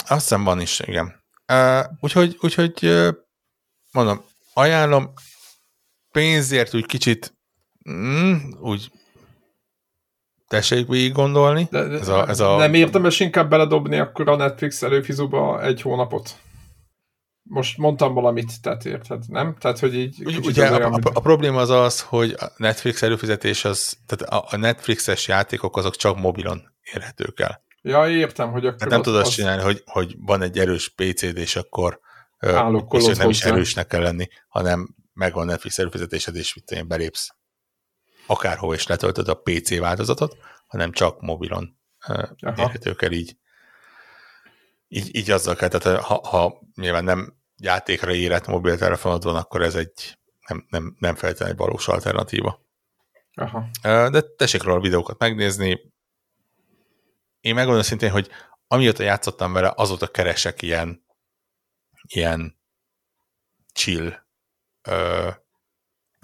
Azt 0.08 0.20
hiszem 0.20 0.44
van 0.44 0.60
is, 0.60 0.80
igen. 0.80 1.22
Uh, 1.52 1.84
úgyhogy, 2.00 2.36
úgyhogy 2.40 2.78
uh, 2.82 3.08
mondom, 3.92 4.24
ajánlom, 4.54 5.12
pénzért 6.10 6.74
úgy 6.74 6.86
kicsit 6.86 7.34
mm, 7.90 8.36
úgy 8.60 8.90
tessék 10.50 10.88
végig 10.88 11.12
gondolni. 11.12 11.68
De, 11.70 11.78
ez 11.78 12.08
a, 12.08 12.28
ez 12.28 12.40
a... 12.40 12.56
Nem 12.56 12.74
érdemes 12.74 13.20
inkább 13.20 13.50
beledobni 13.50 13.98
akkor 13.98 14.28
a 14.28 14.36
Netflix 14.36 14.82
előfizóba 14.82 15.62
egy 15.62 15.82
hónapot? 15.82 16.36
Most 17.42 17.78
mondtam 17.78 18.14
valamit, 18.14 18.62
tehát 18.62 18.84
érted, 18.84 19.22
nem? 19.28 19.56
Tehát, 19.58 19.78
hogy 19.78 19.94
így... 19.94 20.22
Ugye 20.42 20.68
a, 20.68 20.76
olyan, 20.76 20.92
a, 20.92 21.10
a, 21.12 21.20
probléma 21.20 21.60
az 21.60 21.70
az, 21.70 22.00
hogy 22.00 22.34
a 22.38 22.52
Netflix 22.56 23.02
előfizetés 23.02 23.64
az, 23.64 23.98
tehát 24.06 24.44
a, 24.52 24.56
Netflixes 24.56 25.28
játékok 25.28 25.76
azok 25.76 25.96
csak 25.96 26.18
mobilon 26.18 26.62
érhetők 26.94 27.40
el. 27.40 27.62
Ja, 27.82 28.08
értem, 28.08 28.50
hogy 28.50 28.66
akkor... 28.66 28.78
Tehát 28.78 28.92
nem 28.92 29.02
tudod 29.02 29.20
azt 29.20 29.32
csinálni, 29.32 29.62
hogy, 29.62 29.82
hogy 29.86 30.14
van 30.18 30.42
egy 30.42 30.58
erős 30.58 30.88
PC-d, 30.88 31.36
és 31.36 31.56
akkor 31.56 32.00
és 32.40 32.50
nem 32.50 32.74
hozzá. 32.74 33.28
is 33.28 33.44
erősnek 33.44 33.86
kell 33.86 34.02
lenni, 34.02 34.28
hanem 34.48 34.94
megvan 35.12 35.46
Netflix 35.46 35.78
előfizetésed, 35.78 36.36
és 36.36 36.54
mit 36.54 36.70
én 36.70 36.88
belépsz 36.88 37.28
akárhol 38.30 38.74
is 38.74 38.86
letöltöd 38.86 39.28
a 39.28 39.34
PC 39.34 39.78
változatot, 39.78 40.36
hanem 40.66 40.92
csak 40.92 41.20
mobilon 41.20 41.78
érhetők 42.40 43.02
el 43.02 43.12
így. 43.12 43.36
Így, 44.88 45.16
így 45.16 45.30
azzal 45.30 45.54
kell, 45.54 45.68
tehát 45.68 46.00
ha, 46.00 46.28
ha 46.28 46.60
nyilván 46.74 47.04
nem 47.04 47.38
játékra 47.56 48.14
érett 48.14 48.46
mobiltelefonod 48.46 49.24
van, 49.24 49.36
akkor 49.36 49.62
ez 49.62 49.74
egy 49.74 50.18
nem, 50.48 50.66
nem, 50.68 50.96
nem 50.98 51.14
feltétlenül 51.14 51.54
egy 51.54 51.60
valós 51.60 51.88
alternatíva. 51.88 52.66
Aha. 53.34 53.68
De 53.82 54.20
tessék 54.36 54.62
róla 54.62 54.78
a 54.78 54.80
videókat 54.80 55.18
megnézni. 55.18 55.92
Én 57.40 57.54
megmondom 57.54 57.82
szintén, 57.82 58.10
hogy 58.10 58.28
amióta 58.66 59.02
játszottam 59.02 59.52
vele, 59.52 59.72
azóta 59.76 60.06
keresek 60.06 60.62
ilyen 60.62 61.04
ilyen 62.08 62.60
chill 63.72 64.14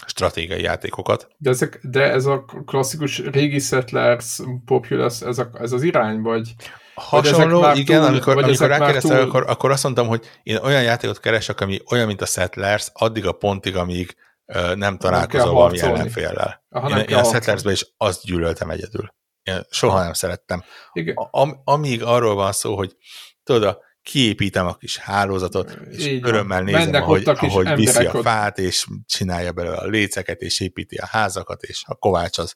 stratégiai 0.07 0.63
játékokat. 0.63 1.29
De, 1.37 1.51
ezek, 1.51 1.79
de 1.83 2.11
ez 2.11 2.27
a 2.27 2.45
klasszikus 2.67 3.19
régi 3.19 3.59
Settlers, 3.59 4.41
Populous, 4.65 5.21
ez, 5.21 5.39
a, 5.39 5.51
ez 5.53 5.73
az 5.73 5.83
irány, 5.83 6.21
vagy? 6.21 6.55
Hasonló, 6.95 7.61
vagy 7.61 7.79
igen, 7.79 8.01
túl, 8.01 8.09
amikor, 8.09 8.35
vagy 8.35 8.45
amikor 8.45 8.69
rákérdeztem, 8.69 9.17
túl... 9.17 9.27
akkor, 9.27 9.45
akkor 9.49 9.71
azt 9.71 9.83
mondtam, 9.83 10.07
hogy 10.07 10.25
én 10.43 10.57
olyan 10.57 10.83
játékot 10.83 11.21
keresek, 11.21 11.61
ami 11.61 11.81
olyan, 11.91 12.07
mint 12.07 12.21
a 12.21 12.27
Settlers, 12.27 12.91
addig 12.93 13.27
a 13.27 13.33
pontig, 13.33 13.77
amíg 13.77 14.17
uh, 14.45 14.75
nem 14.75 14.97
találkozol 14.97 15.53
valami 15.53 15.81
ellenféllel. 15.81 16.65
Aha, 16.69 16.99
én, 16.99 17.05
én 17.05 17.17
a 17.17 17.25
Settlersben 17.25 17.73
is 17.73 17.95
azt 17.97 18.25
gyűlöltem 18.25 18.71
egyedül. 18.71 19.15
Én 19.43 19.61
soha 19.71 20.03
nem 20.03 20.13
szerettem. 20.13 20.65
Igen. 20.93 21.15
Am, 21.31 21.61
amíg 21.65 22.03
arról 22.03 22.35
van 22.35 22.53
szó, 22.53 22.77
hogy 22.77 22.97
tudod, 23.43 23.63
a 23.63 23.79
kiépítem 24.07 24.67
a 24.67 24.77
kis 24.77 24.97
hálózatot, 24.97 25.79
és 25.91 26.07
Így 26.07 26.21
örömmel 26.25 26.63
nézem, 26.63 26.81
Mennek 26.81 27.03
ahogy, 27.03 27.23
ahogy 27.25 27.75
viszi 27.75 28.07
a 28.07 28.23
fát, 28.23 28.59
és 28.59 28.87
csinálja 29.07 29.53
belőle 29.53 29.77
a 29.77 29.87
léceket, 29.87 30.41
és 30.41 30.61
építi 30.61 30.97
a 30.97 31.07
házakat, 31.07 31.63
és 31.63 31.83
a 31.87 31.95
kovács 31.95 32.39
az 32.39 32.55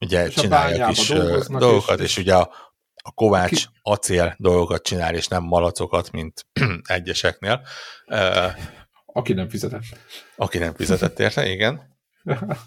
ugye 0.00 0.26
és 0.26 0.34
csinálja 0.34 0.86
a 0.86 0.88
kis 0.88 1.08
dolgokat, 1.48 1.98
és, 1.98 2.04
és 2.04 2.16
ugye 2.16 2.34
a, 2.34 2.50
a 2.94 3.12
kovács 3.12 3.66
ki... 3.66 3.72
acél 3.82 4.34
dolgokat 4.38 4.82
csinál, 4.82 5.14
és 5.14 5.28
nem 5.28 5.42
malacokat, 5.42 6.10
mint 6.10 6.46
egyeseknél. 6.82 7.66
Aki 9.06 9.32
nem 9.32 9.48
fizetett. 9.48 9.82
Aki 10.36 10.58
nem 10.58 10.74
fizetett 10.74 11.18
érte, 11.18 11.48
igen. 11.48 11.97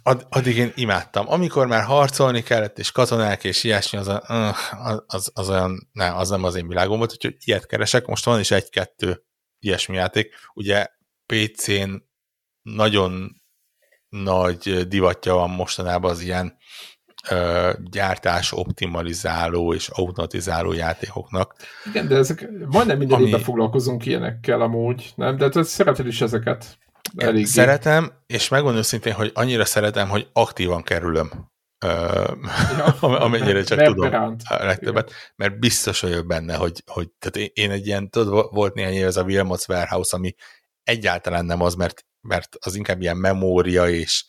Ad, 0.03 0.25
addig 0.29 0.57
én 0.57 0.71
imádtam. 0.75 1.29
Amikor 1.29 1.67
már 1.67 1.83
harcolni 1.83 2.43
kellett, 2.43 2.79
és 2.79 2.91
katonák, 2.91 3.43
és 3.43 3.63
ilyesmi, 3.63 3.99
az, 3.99 4.07
a, 4.07 4.21
az, 4.69 5.03
az, 5.07 5.31
az 5.33 5.49
olyan, 5.49 5.89
ne, 5.91 6.15
az 6.15 6.29
nem 6.29 6.43
az 6.43 6.55
én 6.55 6.67
világom 6.67 6.97
volt, 6.97 7.11
úgyhogy 7.11 7.35
ilyet 7.45 7.65
keresek. 7.65 8.05
Most 8.05 8.25
van 8.25 8.39
is 8.39 8.51
egy-kettő 8.51 9.23
ilyesmi 9.59 9.95
játék. 9.95 10.33
Ugye 10.53 10.87
PC-n 11.25 11.89
nagyon 12.61 13.35
nagy 14.09 14.87
divatja 14.87 15.33
van 15.33 15.49
mostanában 15.49 16.11
az 16.11 16.21
ilyen 16.21 16.57
ö, 17.29 17.71
gyártás 17.91 18.51
optimalizáló 18.51 19.73
és 19.73 19.87
automatizáló 19.87 20.73
játékoknak. 20.73 21.55
Igen, 21.85 22.07
de 22.07 22.15
ezek 22.15 22.49
majdnem 22.67 22.97
minden 22.97 23.17
ami... 23.17 23.39
foglalkozunk 23.39 24.05
ilyenekkel 24.05 24.61
amúgy, 24.61 25.11
nem? 25.15 25.37
De 25.37 25.49
te 25.49 25.63
szereted 25.63 26.07
is 26.07 26.21
ezeket. 26.21 26.79
Elég 27.15 27.45
szeretem, 27.45 28.11
és 28.25 28.47
megmondom 28.49 28.79
őszintén, 28.79 29.13
hogy 29.13 29.31
annyira 29.33 29.65
szeretem, 29.65 30.09
hogy 30.09 30.29
aktívan 30.33 30.83
kerülöm. 30.83 31.49
Ja, 31.81 32.99
amennyire 32.99 33.63
csak 33.63 33.83
tudom 33.83 34.37
a 34.49 34.63
legtöbbet, 34.63 35.11
mert 35.35 35.59
biztos 35.59 35.99
vagyok 35.99 36.27
benne, 36.27 36.55
hogy, 36.55 36.83
hogy 36.85 37.09
tehát 37.19 37.51
én 37.53 37.71
egy 37.71 37.87
ilyen, 37.87 38.09
tudod, 38.09 38.53
volt 38.53 38.73
néhány 38.73 38.93
év 38.93 39.05
ez 39.05 39.17
a 39.17 39.23
Wilmots 39.23 39.67
Warehouse, 39.67 40.15
ami 40.15 40.33
egyáltalán 40.83 41.45
nem 41.45 41.61
az, 41.61 41.75
mert, 41.75 42.05
mert 42.21 42.55
az 42.59 42.75
inkább 42.75 43.01
ilyen 43.01 43.17
memória 43.17 43.89
és 43.89 44.25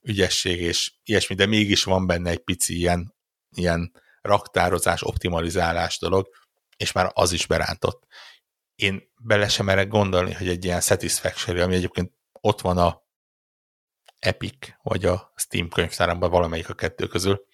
ügyesség 0.00 0.60
és 0.60 0.92
ilyesmi, 1.04 1.34
de 1.34 1.46
mégis 1.46 1.84
van 1.84 2.06
benne 2.06 2.30
egy 2.30 2.44
pici 2.44 2.76
ilyen, 2.76 3.14
ilyen 3.56 3.92
raktározás, 4.20 5.02
optimalizálás 5.02 5.98
dolog, 5.98 6.28
és 6.76 6.92
már 6.92 7.10
az 7.14 7.32
is 7.32 7.46
berántott. 7.46 8.06
Én 8.74 9.02
bele 9.20 9.48
sem 9.48 9.66
merek 9.66 9.88
gondolni, 9.88 10.32
hogy 10.32 10.48
egy 10.48 10.64
ilyen 10.64 10.80
Satisfactory, 10.80 11.60
ami 11.60 11.74
egyébként 11.74 12.12
ott 12.42 12.60
van 12.60 12.78
a 12.78 13.02
Epic, 14.18 14.74
vagy 14.82 15.04
a 15.04 15.32
Steam 15.36 15.68
könyvtáramban 15.68 16.30
valamelyik 16.30 16.68
a 16.68 16.74
kettő 16.74 17.06
közül, 17.06 17.44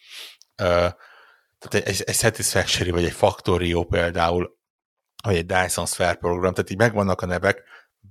tehát 0.57 1.75
egy, 1.87 2.03
egy 2.07 2.15
Satisfactory, 2.15 2.91
vagy 2.91 3.05
egy 3.05 3.13
Factorio 3.13 3.85
például, 3.85 4.59
vagy 5.23 5.37
egy 5.37 5.47
Dyson 5.47 5.87
Sphere 5.87 6.15
program, 6.15 6.55
tehát 6.55 6.71
így 6.71 6.79
megvannak 6.79 7.21
a 7.21 7.27
nevek, 7.27 7.63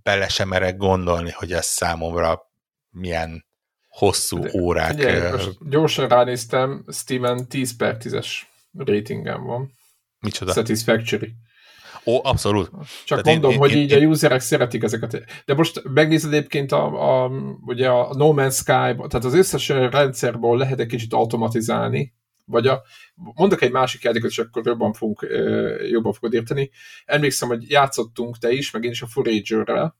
bele 0.03 0.27
sem 0.27 0.47
merek 0.47 0.77
gondolni, 0.77 1.31
hogy 1.31 1.53
ez 1.53 1.65
számomra 1.65 2.51
milyen 2.89 3.45
hosszú 3.87 4.39
De, 4.39 4.51
órák. 4.53 4.93
Ugye, 4.93 5.31
most 5.31 5.69
gyorsan 5.69 6.07
ránéztem, 6.07 6.85
Steam-en 6.91 7.47
10 7.47 7.75
per 7.75 7.97
10-es 7.99 8.27
ratingem 8.77 9.43
van. 9.43 9.71
Micsoda? 10.19 10.51
Satisfactory. 10.51 11.35
Ó, 12.07 12.19
abszolút. 12.23 12.71
Csak 13.05 13.21
Tehát 13.21 13.25
mondom, 13.25 13.51
én, 13.51 13.57
hogy 13.57 13.71
én, 13.71 13.77
így 13.77 13.91
én, 13.91 14.05
a 14.05 14.09
userek 14.09 14.39
szeretik 14.39 14.83
ezeket. 14.83 15.23
De 15.45 15.53
most 15.53 15.83
megnézed 15.83 16.33
egyébként 16.33 16.71
a, 16.71 17.23
a, 17.23 17.31
ugye 17.65 17.89
a 17.89 18.15
No 18.15 18.33
Man's 18.35 18.55
Sky, 18.55 18.63
tehát 19.07 19.23
az 19.23 19.33
összes 19.33 19.69
rendszerból 19.69 20.57
lehet 20.57 20.79
egy 20.79 20.87
kicsit 20.87 21.13
automatizálni, 21.13 22.13
vagy 22.45 22.67
a, 22.67 22.81
mondok 23.15 23.61
egy 23.61 23.71
másik 23.71 24.01
játékot, 24.01 24.29
és 24.29 24.39
akkor 24.39 24.65
jobban 24.65 24.93
fogunk, 24.93 25.27
jobban 25.89 26.13
fogod 26.13 26.33
érteni. 26.33 26.69
Emlékszem, 27.05 27.47
hogy 27.47 27.69
játszottunk 27.69 28.37
te 28.37 28.51
is, 28.51 28.71
meg 28.71 28.83
én 28.83 28.91
is 28.91 29.01
a 29.01 29.07
Forager-rel. 29.07 29.97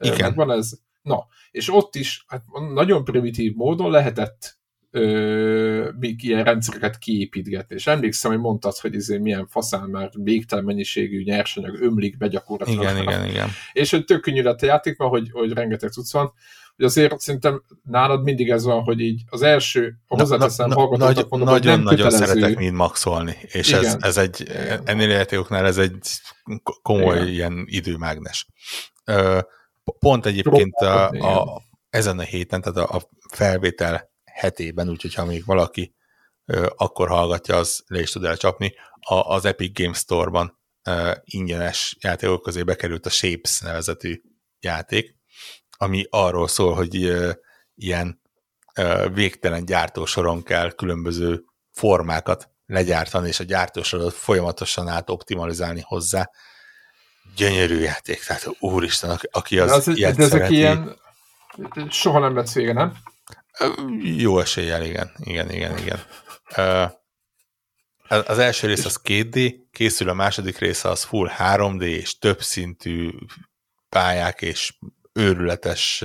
Igen. 0.00 0.34
Van 0.34 0.50
ez. 0.50 0.70
Na, 1.02 1.26
és 1.50 1.72
ott 1.72 1.94
is 1.94 2.24
hát 2.28 2.42
nagyon 2.74 3.04
primitív 3.04 3.54
módon 3.54 3.90
lehetett 3.90 4.58
ö, 4.96 5.90
még 5.98 6.22
ilyen 6.22 6.44
rendszereket 6.44 6.98
kiépítgetni. 6.98 7.74
És 7.74 7.86
emlékszem, 7.86 8.30
hogy 8.30 8.40
mondtad, 8.40 8.76
hogy 8.76 8.94
izé 8.94 9.18
milyen 9.18 9.46
faszán 9.46 9.88
már 9.88 10.10
végtelen 10.12 10.64
mennyiségű 10.64 11.22
nyersanyag 11.22 11.80
ömlik 11.80 12.16
be 12.16 12.28
gyakorlatilag. 12.28 12.82
Igen, 12.82 13.02
igen, 13.02 13.28
igen. 13.28 13.48
És 13.72 13.90
hogy 13.90 14.04
tök 14.04 14.20
könnyű 14.20 14.42
lett 14.42 14.62
a 14.62 14.66
játék, 14.66 14.96
mert 14.96 15.10
hogy, 15.10 15.30
hogy 15.30 15.52
rengeteg 15.52 15.90
cucc 15.90 16.12
van, 16.12 16.32
hogy 16.76 16.84
azért 16.84 17.20
szerintem 17.20 17.62
nálad 17.82 18.22
mindig 18.22 18.50
ez 18.50 18.64
van, 18.64 18.82
hogy 18.82 19.00
így 19.00 19.22
az 19.28 19.42
első, 19.42 19.94
a 20.06 20.16
hozzáteszem, 20.16 20.68
na, 20.68 20.74
na, 20.74 20.96
nagy, 20.96 21.26
mondom, 21.28 21.48
Nagyon, 21.48 21.80
nagyon 21.80 22.10
szeretek 22.10 22.58
mind 22.58 22.74
maxolni, 22.74 23.36
és 23.40 23.72
ez, 23.72 23.96
ez 24.00 24.16
egy, 24.16 24.40
Igen. 24.40 24.80
ennél 24.84 25.08
játékoknál 25.08 25.66
ez 25.66 25.78
egy 25.78 26.08
komoly 26.82 27.16
Igen. 27.16 27.28
ilyen 27.28 27.64
időmágnes. 27.66 28.46
Pont 29.98 30.26
egyébként 30.26 30.74
a, 30.74 31.08
a, 31.08 31.62
ezen 31.90 32.18
a 32.18 32.22
héten, 32.22 32.60
tehát 32.60 32.90
a, 32.90 32.96
a 32.96 33.02
felvétel 33.32 34.12
hetében, 34.34 34.88
úgyhogy 34.88 35.14
ha 35.14 35.24
még 35.24 35.44
valaki 35.44 35.94
ö, 36.44 36.66
akkor 36.76 37.08
hallgatja, 37.08 37.56
az 37.56 37.84
le 37.86 38.00
is 38.00 38.10
tud 38.10 38.24
elcsapni. 38.24 38.74
A, 39.00 39.14
az 39.14 39.44
Epic 39.44 39.78
Games 39.80 39.98
Store-ban 39.98 40.60
ö, 40.82 41.12
ingyenes 41.24 41.96
játékok 42.00 42.42
közé 42.42 42.62
bekerült 42.62 43.06
a 43.06 43.10
Shapes 43.10 43.60
nevezetű 43.60 44.20
játék, 44.60 45.16
ami 45.76 46.04
arról 46.10 46.48
szól, 46.48 46.74
hogy 46.74 47.04
ö, 47.04 47.30
ilyen 47.74 48.20
ö, 48.74 49.08
végtelen 49.12 49.64
gyártósoron 49.64 50.42
kell 50.42 50.70
különböző 50.70 51.44
formákat 51.70 52.50
legyártani, 52.66 53.28
és 53.28 53.40
a 53.40 53.44
gyártósorot 53.44 54.12
folyamatosan 54.12 54.88
át 54.88 55.10
optimalizálni 55.10 55.80
hozzá. 55.84 56.30
Gyönyörű 57.36 57.78
játék, 57.78 58.24
tehát 58.24 58.46
úristen, 58.58 59.18
aki 59.30 59.58
az, 59.58 59.70
az 59.70 59.88
ilyet 59.88 60.16
de 60.16 60.22
ezek 60.22 60.32
szereti. 60.32 60.54
ilyen 60.54 60.98
soha 61.90 62.18
nem 62.18 62.36
lesz 62.36 62.54
vége, 62.54 62.72
nem? 62.72 62.96
Jó 64.00 64.38
eséllyel, 64.38 64.82
igen. 64.84 65.12
Igen, 65.18 65.50
igen, 65.50 65.78
igen. 65.78 66.00
Az 68.08 68.38
első 68.38 68.66
rész 68.66 68.84
az 68.84 69.00
2D, 69.04 69.54
készül 69.70 70.08
a 70.08 70.14
második 70.14 70.58
része 70.58 70.88
az 70.88 71.02
full 71.04 71.30
3D, 71.38 71.82
és 71.82 72.18
többszintű 72.18 73.10
pályák 73.88 74.42
és 74.42 74.74
őrületes 75.12 76.04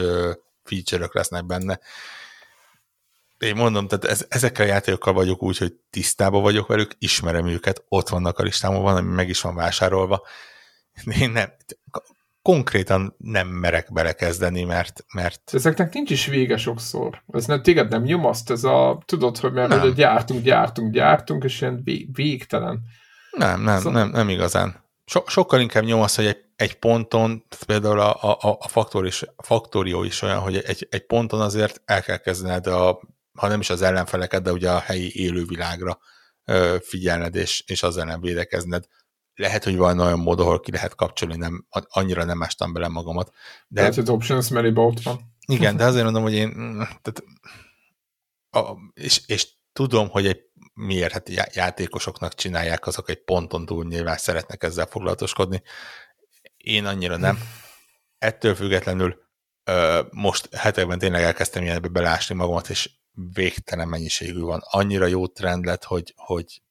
feature-ök 0.64 1.14
lesznek 1.14 1.46
benne. 1.46 1.80
Én 3.38 3.56
mondom, 3.56 3.88
tehát 3.88 4.06
ez, 4.06 4.26
ezekkel 4.30 4.66
a 4.66 4.70
játékokkal 4.70 5.14
vagyok 5.14 5.44
úgy, 5.44 5.58
hogy 5.58 5.74
tisztában 5.90 6.42
vagyok 6.42 6.68
velük, 6.68 6.96
ismerem 6.98 7.48
őket, 7.48 7.84
ott 7.88 8.10
vannak 8.10 8.40
a 8.40 8.44
listámon, 8.44 8.82
van, 8.82 8.96
ami 8.96 9.14
meg 9.14 9.30
is 9.30 9.42
van 9.42 9.56
vásárolva. 9.56 10.28
Én 11.20 11.30
nem, 11.30 11.54
konkrétan 12.42 13.16
nem 13.18 13.48
merek 13.48 13.94
belekezdeni, 13.94 14.64
mert... 14.64 15.06
mert... 15.14 15.42
Ezeknek 15.54 15.94
nincs 15.94 16.10
is 16.10 16.26
vége 16.26 16.58
sokszor. 16.58 17.24
Ez 17.32 17.46
nem, 17.46 17.62
téged 17.62 17.90
nem 17.90 18.02
nyomaszt, 18.02 18.50
ez 18.50 18.64
a, 18.64 19.04
tudod, 19.06 19.38
hogy 19.38 19.52
mert 19.52 19.70
nem. 19.70 19.80
hogy 19.80 19.94
gyártunk, 19.94 20.44
gyártunk, 20.44 20.94
gyártunk, 20.94 21.44
és 21.44 21.62
ilyen 21.62 21.82
vég, 21.84 22.16
végtelen. 22.16 22.80
Nem, 23.32 23.62
nem, 23.62 23.78
szóval... 23.78 24.02
nem, 24.02 24.10
nem 24.10 24.30
igazán. 24.30 24.88
So, 25.06 25.22
sokkal 25.28 25.60
inkább 25.60 25.84
nyomaszt, 25.84 26.16
hogy 26.16 26.26
egy, 26.26 26.44
egy 26.56 26.74
ponton, 26.74 27.46
például 27.66 28.00
a, 28.00 28.24
a, 28.24 28.58
a, 28.60 28.68
faktor 28.68 29.06
is, 29.06 29.24
a 29.36 29.44
faktorió 29.44 30.04
is 30.04 30.22
olyan, 30.22 30.40
hogy 30.40 30.58
egy, 30.58 30.88
egy 30.90 31.06
ponton 31.06 31.42
azért 31.42 31.82
el 31.86 32.02
kell 32.02 32.18
kezdened 32.18 32.68
a, 32.68 33.00
ha 33.34 33.48
nem 33.48 33.60
is 33.60 33.70
az 33.70 33.82
ellenfeleket, 33.82 34.42
de 34.42 34.52
ugye 34.52 34.72
a 34.72 34.80
helyi 34.80 35.12
élővilágra 35.14 36.00
figyelned, 36.82 37.36
és, 37.36 37.64
és 37.68 37.84
az 37.84 37.98
ellen 37.98 38.22
védekezned 38.22 38.84
lehet, 39.40 39.64
hogy 39.64 39.78
van 39.78 40.00
olyan 40.00 40.20
mód, 40.20 40.40
ahol 40.40 40.60
ki 40.60 40.72
lehet 40.72 40.96
kapcsolni, 40.96 41.36
nem, 41.36 41.68
annyira 41.70 42.24
nem 42.24 42.44
ástam 42.44 42.74
bele 42.74 42.88
magamat. 42.88 43.34
De, 43.68 43.82
Tehát 43.82 43.98
az 43.98 44.10
options 44.10 44.50
many 44.50 44.74
ott 44.76 45.02
van. 45.02 45.20
Igen, 45.48 45.78
de 45.78 45.86
azért 45.86 46.04
mondom, 46.04 46.22
hogy 46.22 46.34
én 46.34 46.54
tehát, 47.02 47.24
a, 48.50 48.76
és, 48.94 49.22
és 49.28 49.48
tudom, 49.74 50.10
hogy 50.10 50.26
egy 50.26 50.42
miért 50.74 51.12
hát 51.12 51.56
játékosoknak 51.56 52.36
csinálják, 52.36 52.88
azok 52.88 53.10
egy 53.10 53.24
ponton 53.24 53.66
túl 53.66 53.86
nyilván 53.86 54.18
szeretnek 54.18 54.64
ezzel 54.64 54.86
foglalatoskodni. 54.86 55.62
Én 56.58 56.86
annyira 56.86 57.18
nem. 57.18 57.40
Ettől 58.18 58.56
függetlenül 58.56 59.28
most 60.12 60.56
hetekben 60.56 61.00
tényleg 61.00 61.24
elkezdtem 61.24 61.64
ilyenbe 61.64 61.88
belásni 61.88 62.36
magamat, 62.36 62.70
és 62.70 62.90
végtelen 63.34 63.88
mennyiségű 63.88 64.40
van. 64.40 64.62
Annyira 64.64 65.06
jó 65.06 65.28
trend 65.28 65.66
lett, 65.66 65.84
hogy, 65.84 66.14
hogy 66.16 66.62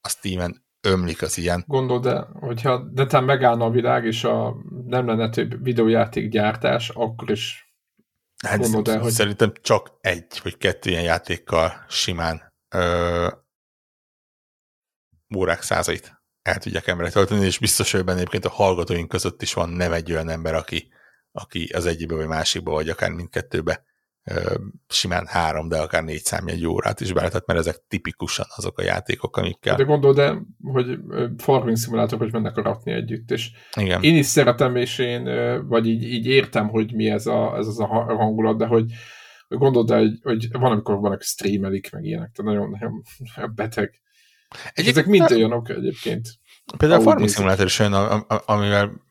a 0.00 0.08
Steven 0.08 0.68
ömlik 0.80 1.22
az 1.22 1.38
ilyen. 1.38 1.64
Gondold 1.66 2.02
de 2.02 2.26
hogyha 2.32 2.90
netán 2.94 3.24
megállna 3.24 3.64
a 3.64 3.70
világ, 3.70 4.04
és 4.04 4.24
a, 4.24 4.56
nem 4.86 5.06
lenne 5.06 5.28
több 5.28 5.62
videójáték 5.62 6.28
gyártás, 6.28 6.88
akkor 6.88 7.30
is 7.30 7.74
hát 8.46 8.60
gondold 8.60 8.88
el, 8.88 9.00
hogy... 9.00 9.10
Szerintem 9.10 9.52
csak 9.60 9.98
egy 10.00 10.40
vagy 10.42 10.56
kettő 10.56 10.90
ilyen 10.90 11.02
játékkal 11.02 11.84
simán 11.88 12.52
ö, 12.74 13.28
órák 15.36 15.62
százait 15.62 16.18
el 16.42 16.58
tudják 16.58 16.86
emberek 16.86 17.12
tölteni, 17.12 17.44
és 17.44 17.58
biztos, 17.58 17.92
hogy 17.92 18.04
benne 18.04 18.18
egyébként 18.18 18.44
a 18.44 18.50
hallgatóink 18.50 19.08
között 19.08 19.42
is 19.42 19.54
van 19.54 19.68
nem 19.68 19.92
egy 19.92 20.12
olyan 20.12 20.28
ember, 20.28 20.54
aki, 20.54 20.92
aki 21.32 21.64
az 21.64 21.86
egyikbe 21.86 22.14
vagy 22.14 22.26
másikba, 22.26 22.70
vagy 22.70 22.88
akár 22.88 23.10
mindkettőbe 23.10 23.84
simán 24.88 25.26
három, 25.26 25.68
de 25.68 25.78
akár 25.78 26.04
négy 26.04 26.22
egy 26.46 26.66
órát 26.66 27.00
is 27.00 27.12
beletett, 27.12 27.46
mert 27.46 27.58
ezek 27.58 27.76
tipikusan 27.88 28.46
azok 28.56 28.78
a 28.78 28.82
játékok, 28.82 29.36
amikkel... 29.36 29.76
De 29.76 29.82
gondolod, 29.82 30.16
de, 30.16 30.38
hogy 30.62 30.98
farming 31.38 31.76
szimulátorok, 31.76 32.20
hogy 32.22 32.32
mennek 32.32 32.56
a 32.56 32.62
ratni 32.62 32.92
együtt, 32.92 33.30
és 33.30 33.50
Igen. 33.76 34.02
én 34.02 34.16
is 34.16 34.26
szeretem, 34.26 34.76
és 34.76 34.98
én, 34.98 35.24
vagy 35.68 35.86
így, 35.86 36.02
így 36.02 36.26
értem, 36.26 36.68
hogy 36.68 36.94
mi 36.94 37.10
ez, 37.10 37.26
a, 37.26 37.56
ez 37.56 37.66
az 37.66 37.80
a 37.80 37.86
hangulat, 37.86 38.58
de 38.58 38.66
hogy 38.66 38.84
gondolod, 39.48 39.90
hogy, 39.90 40.18
hogy 40.22 40.48
van, 40.50 40.72
amikor 40.72 40.98
vannak 40.98 41.22
streamelik, 41.22 41.90
meg 41.92 42.04
ilyenek, 42.04 42.30
tehát 42.32 42.52
nagyon, 42.52 42.70
nagyon 42.70 43.02
beteg. 43.54 44.00
Egyébként, 44.72 44.96
ezek 44.96 45.06
mind 45.06 45.30
olyanok 45.30 45.68
egyébként. 45.68 46.28
Például 46.76 47.00
a 47.00 47.04
Farming 47.04 47.30
Simulator 47.30 47.66
is 47.66 47.78
olyan, 47.78 47.92
amivel 48.46 49.08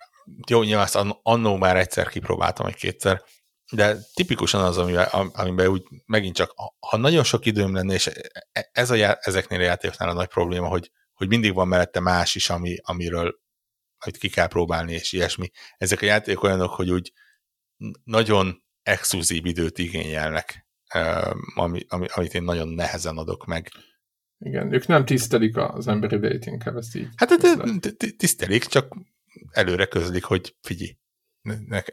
jó, 0.48 0.64
nyilván 0.64 0.84
azt 0.84 1.06
annó 1.24 1.58
már 1.58 1.78
egyszer 1.78 2.08
kipróbáltam, 2.08 2.66
egy 2.66 2.76
kétszer, 2.76 3.22
de 3.72 3.98
tipikusan 4.14 4.64
az, 4.64 4.78
amiben, 4.78 5.08
amiben 5.34 5.68
úgy 5.68 5.84
megint 6.06 6.36
csak, 6.36 6.54
ha 6.80 6.98
nagyon 6.98 7.24
sok 7.24 7.46
időm 7.46 7.74
lenne, 7.74 7.94
és 7.94 8.08
e, 8.52 8.70
ez 8.72 8.90
a, 8.90 9.18
ezeknél 9.22 9.60
a 9.60 9.64
játékoknál 9.64 10.10
a 10.10 10.14
nagy 10.14 10.28
probléma, 10.28 10.68
hogy, 10.68 10.92
hogy 11.14 11.28
mindig 11.28 11.54
van 11.54 11.68
mellette 11.68 12.00
más 12.00 12.36
is, 12.36 12.50
ami, 12.50 12.76
amiről 12.82 13.40
amit 14.00 14.18
ki 14.18 14.30
kell 14.30 14.48
próbálni, 14.48 14.94
és 14.94 15.12
ilyesmi. 15.12 15.50
Ezek 15.78 16.02
a 16.02 16.06
játékok 16.06 16.44
olyanok, 16.44 16.74
hogy 16.74 16.92
úgy 16.92 17.14
nagyon 18.04 18.64
exkluzív 18.82 19.46
időt 19.46 19.78
igényelnek, 19.78 20.68
ami, 21.56 21.86
ami, 21.88 22.06
amit 22.14 22.34
én 22.34 22.44
nagyon 22.44 22.68
nehezen 22.68 23.18
adok 23.18 23.46
meg. 23.46 23.72
Igen, 24.38 24.74
ők 24.74 24.88
nem 24.88 25.06
tisztelik 25.06 25.58
az 25.58 25.88
emberi 25.88 26.16
idejét, 26.16 26.46
inkább 26.46 26.76
ezt 26.76 26.96
így. 26.96 27.08
Hát 27.16 27.30
tisztelik, 28.18 28.66
csak 28.66 28.96
előre 29.52 29.86
közlik, 29.86 30.24
hogy 30.24 30.56
figyelj, 30.62 30.98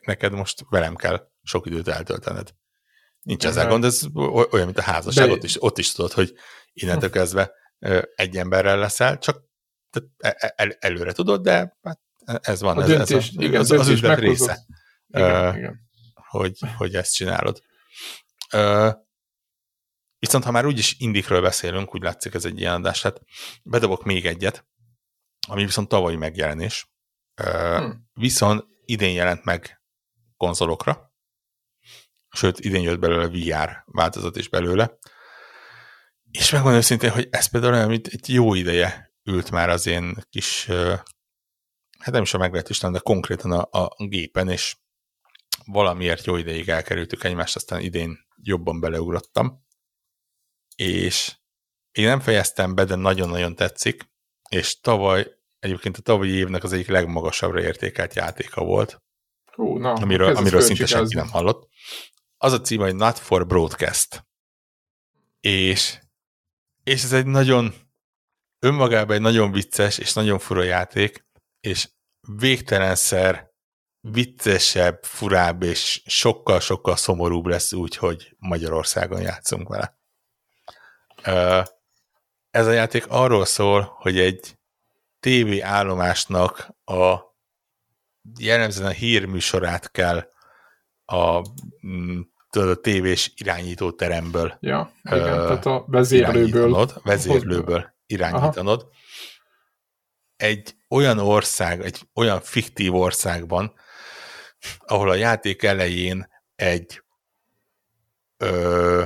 neked 0.01 0.33
most 0.33 0.65
velem 0.71 0.95
kell 0.95 1.29
sok 1.43 1.67
időt 1.67 1.89
eltöltened. 1.89 2.55
Nincs 3.23 3.47
ezzel 3.47 3.69
gond, 3.69 3.85
ez 3.85 4.03
olyan, 4.51 4.65
mint 4.65 4.79
a 4.79 4.83
házasság, 4.83 5.31
ott 5.31 5.45
is, 5.45 5.63
ott 5.63 5.79
is 5.79 5.93
tudod, 5.93 6.13
hogy 6.13 6.35
innentől 6.73 7.11
kezdve 7.11 7.53
egy 8.15 8.37
emberrel 8.37 8.79
leszel, 8.79 9.19
csak 9.19 9.45
e, 10.19 10.37
e, 10.39 10.55
el, 10.57 10.77
előre 10.79 11.13
tudod, 11.13 11.43
de 11.43 11.77
hát 11.83 12.01
ez 12.41 12.61
van, 12.61 12.79
a 12.79 12.83
ez, 12.83 12.89
döntés, 12.89 13.29
ez 13.29 13.35
a, 13.37 13.43
igen, 13.43 13.61
az, 13.61 13.71
az 13.71 13.89
üzlet 13.89 14.19
része, 14.19 14.67
igen, 15.09 15.49
uh, 15.49 15.57
igen. 15.57 15.89
Hogy, 16.15 16.59
hogy 16.77 16.95
ezt 16.95 17.15
csinálod. 17.15 17.63
Uh, 18.53 18.93
viszont 20.19 20.45
ha 20.45 20.51
már 20.51 20.67
úgyis 20.67 20.97
indikről 20.99 21.41
beszélünk, 21.41 21.95
úgy 21.95 22.03
látszik 22.03 22.35
ez 22.35 22.45
egy 22.45 22.59
ilyen 22.59 22.75
adás, 22.75 23.03
hát 23.03 23.21
bedobok 23.63 24.05
még 24.05 24.27
egyet, 24.27 24.67
ami 25.49 25.65
viszont 25.65 25.89
tavalyi 25.89 26.17
megjelenés, 26.17 26.91
uh, 27.43 27.79
hmm. 27.79 28.09
viszont 28.13 28.65
idén 28.87 29.15
jelent 29.15 29.45
meg 29.45 29.83
konzolokra, 30.37 31.15
sőt, 32.31 32.61
idén 32.61 32.83
jött 32.83 32.99
belőle 32.99 33.29
VR 33.29 33.83
változat 33.87 34.37
is 34.37 34.49
belőle, 34.49 34.99
és 36.31 36.51
megmondom 36.51 36.79
őszintén, 36.79 37.11
hogy 37.11 37.29
ez 37.31 37.47
például 37.47 37.73
olyan, 37.73 37.89
mint 37.89 38.07
egy 38.07 38.29
jó 38.29 38.55
ideje 38.55 39.15
ült 39.25 39.51
már 39.51 39.69
az 39.69 39.87
én 39.87 40.15
kis, 40.31 40.67
hát 41.99 42.13
nem 42.13 42.23
is 42.23 42.35
a 42.35 42.39
meglehetősen, 42.39 42.93
de 42.93 42.99
konkrétan 42.99 43.53
a, 43.53 43.69
a 43.85 44.07
gépen, 44.07 44.49
és 44.49 44.77
valamiért 45.65 46.25
jó 46.25 46.37
ideig 46.37 46.69
elkerültük 46.69 47.25
egymást, 47.25 47.57
aztán 47.57 47.81
idén 47.81 48.19
jobban 48.43 48.81
beleugrottam, 48.81 49.65
és 50.77 51.37
én 51.93 52.07
nem 52.07 52.21
fejeztem 52.21 52.75
be, 52.75 52.85
de 52.85 52.95
nagyon-nagyon 52.95 53.55
tetszik, 53.55 54.11
és 54.49 54.81
tavaly, 54.81 55.36
egyébként 55.67 55.97
a 55.97 56.01
tavalyi 56.01 56.31
évnek 56.31 56.65
az 56.65 56.73
egyik 56.73 56.89
legmagasabbra 56.89 57.61
értékelt 57.61 58.15
játéka 58.15 58.65
volt, 58.65 59.01
Hú, 59.57 59.79
na, 59.79 59.93
amiről, 59.93 60.37
amiről 60.37 60.61
szinte 60.61 60.87
senki 60.87 61.15
nem 61.15 61.29
hallott. 61.29 61.69
Az 62.37 62.53
a 62.53 62.61
cím, 62.61 62.81
hogy 62.81 62.95
Not 62.95 63.19
for 63.19 63.47
Broadcast. 63.47 64.27
És, 65.41 65.99
és 66.85 67.03
ez 67.03 67.13
egy 67.13 67.27
nagyon, 67.27 67.75
önmagában 68.59 69.17
egy 69.17 69.23
nagyon 69.23 69.53
vicces 69.53 69.99
és 69.99 70.13
nagyon 70.13 70.39
fura 70.39 70.63
játék, 70.63 71.27
és 71.61 71.89
végtelenszer 72.21 73.51
viccesebb, 74.01 75.03
furább 75.03 75.63
és 75.63 76.03
sokkal-sokkal 76.07 76.97
szomorúbb 76.97 77.47
lesz 77.47 77.73
úgy, 77.73 77.97
hogy 77.97 78.35
Magyarországon 78.39 79.21
játszunk 79.21 79.69
vele. 79.69 79.99
Ez 82.51 82.67
a 82.67 82.73
játék 82.73 83.07
arról 83.09 83.45
szól, 83.45 83.97
hogy 83.99 84.19
egy 84.19 84.59
TV 85.27 85.63
állomásnak 85.63 86.69
a 86.85 87.19
jellemzően 88.39 88.89
a 88.89 88.93
hírműsorát 88.93 89.91
kell 89.91 90.31
a, 91.05 91.49
mm, 91.87 92.21
a 92.51 92.75
tévés 92.75 93.33
irányító 93.37 93.91
teremből 93.91 94.57
ja, 94.61 94.93
igen, 95.03 95.19
uh, 95.19 95.47
tehát 95.47 95.67
a 95.67 95.85
vezérlőből 95.87 96.91
vezérlőből 97.03 97.95
irányítanod. 98.07 98.81
Aha. 98.81 98.91
Egy 100.37 100.77
olyan 100.89 101.19
ország, 101.19 101.81
egy 101.81 102.09
olyan 102.15 102.41
fiktív 102.41 102.95
országban, 102.95 103.75
ahol 104.79 105.11
a 105.11 105.15
játék 105.15 105.63
elején 105.63 106.29
egy 106.55 107.03
ö, 108.37 109.05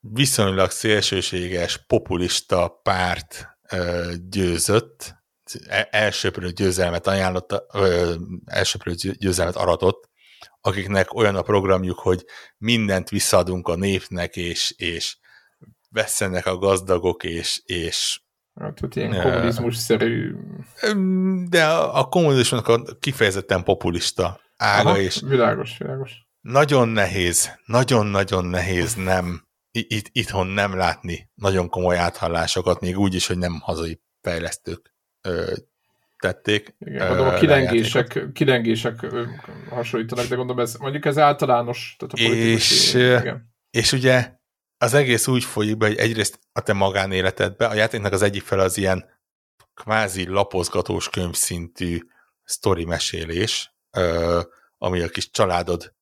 viszonylag 0.00 0.70
szélsőséges, 0.70 1.84
populista 1.86 2.68
párt 2.68 3.58
ö, 3.70 4.12
győzött, 4.28 5.17
elsőprő 5.90 6.50
győzelmet 6.50 7.06
ajánlott, 7.06 7.64
ö, 7.72 8.14
elsőprő 8.44 8.94
győzelmet 8.94 9.56
aratott, 9.56 10.08
akiknek 10.60 11.14
olyan 11.14 11.36
a 11.36 11.42
programjuk, 11.42 11.98
hogy 11.98 12.24
mindent 12.58 13.08
visszaadunk 13.08 13.68
a 13.68 13.76
népnek, 13.76 14.36
és, 14.36 14.74
és 14.76 15.16
vesztenek 15.90 16.46
a 16.46 16.58
gazdagok, 16.58 17.24
és, 17.24 17.62
és 17.64 18.20
Hát, 18.60 18.80
hogy 18.80 18.96
ilyen 18.96 19.22
kommunizmus-szerű... 19.22 20.34
De 21.48 21.64
a, 21.66 21.98
a 21.98 22.04
kommunizmusnak 22.04 22.68
a 22.68 22.96
kifejezetten 23.00 23.64
populista 23.64 24.40
ága, 24.56 24.88
Aha, 24.88 24.98
és 24.98 25.20
világos, 25.26 25.78
világos. 25.78 26.26
Nagyon 26.40 26.88
nehéz, 26.88 27.50
nagyon-nagyon 27.64 28.44
nehéz 28.44 28.94
nem, 28.94 29.48
itt, 29.70 30.08
itthon 30.12 30.46
nem 30.46 30.76
látni 30.76 31.30
nagyon 31.34 31.68
komoly 31.68 31.96
áthallásokat, 31.96 32.80
még 32.80 32.98
úgy 32.98 33.14
is, 33.14 33.26
hogy 33.26 33.38
nem 33.38 33.60
hazai 33.60 34.00
fejlesztők 34.20 34.94
ö, 35.20 35.52
tették. 36.18 36.74
Igen, 36.78 37.08
mondom, 37.08 37.26
a 37.26 37.34
kilengések, 37.34 38.22
kilengések 38.32 39.06
hasonlítanak, 39.70 40.26
de 40.26 40.34
gondolom, 40.34 40.62
ez, 40.62 40.74
mondjuk 40.74 41.04
ez 41.04 41.18
általános. 41.18 41.96
Tehát 41.98 42.32
a 42.32 42.34
és, 42.34 42.94
igen. 42.94 43.54
és 43.70 43.92
ugye 43.92 44.36
az 44.78 44.94
egész 44.94 45.26
úgy 45.26 45.44
folyik 45.44 45.76
be, 45.76 45.86
hogy 45.86 45.96
egyrészt 45.96 46.38
a 46.52 46.60
te 46.60 46.72
magánéletedbe, 46.72 47.66
a 47.66 47.74
játéknak 47.74 48.12
az 48.12 48.22
egyik 48.22 48.42
fel 48.42 48.58
az 48.58 48.76
ilyen 48.76 49.04
kvázi 49.74 50.26
lapozgatós 50.26 51.08
könyvszintű 51.08 51.98
sztori 52.44 52.84
mesélés, 52.84 53.74
ami 54.78 55.00
a 55.00 55.08
kis 55.08 55.30
családod 55.30 55.94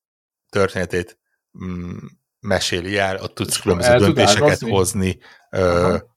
történetét 0.48 1.18
mm, 1.64 1.96
meséli 2.40 2.98
el, 2.98 3.16
ott 3.22 3.34
tudsz 3.34 3.56
különböző 3.56 3.96
döntéseket 3.96 4.58
hozni, 4.58 5.18
Aha. 5.50 6.15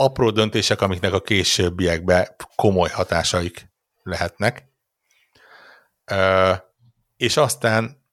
Apró 0.00 0.30
döntések, 0.30 0.80
amiknek 0.80 1.12
a 1.12 1.20
későbbiekben 1.20 2.36
komoly 2.54 2.88
hatásaik 2.88 3.70
lehetnek. 4.02 4.68
És 7.16 7.36
aztán 7.36 8.04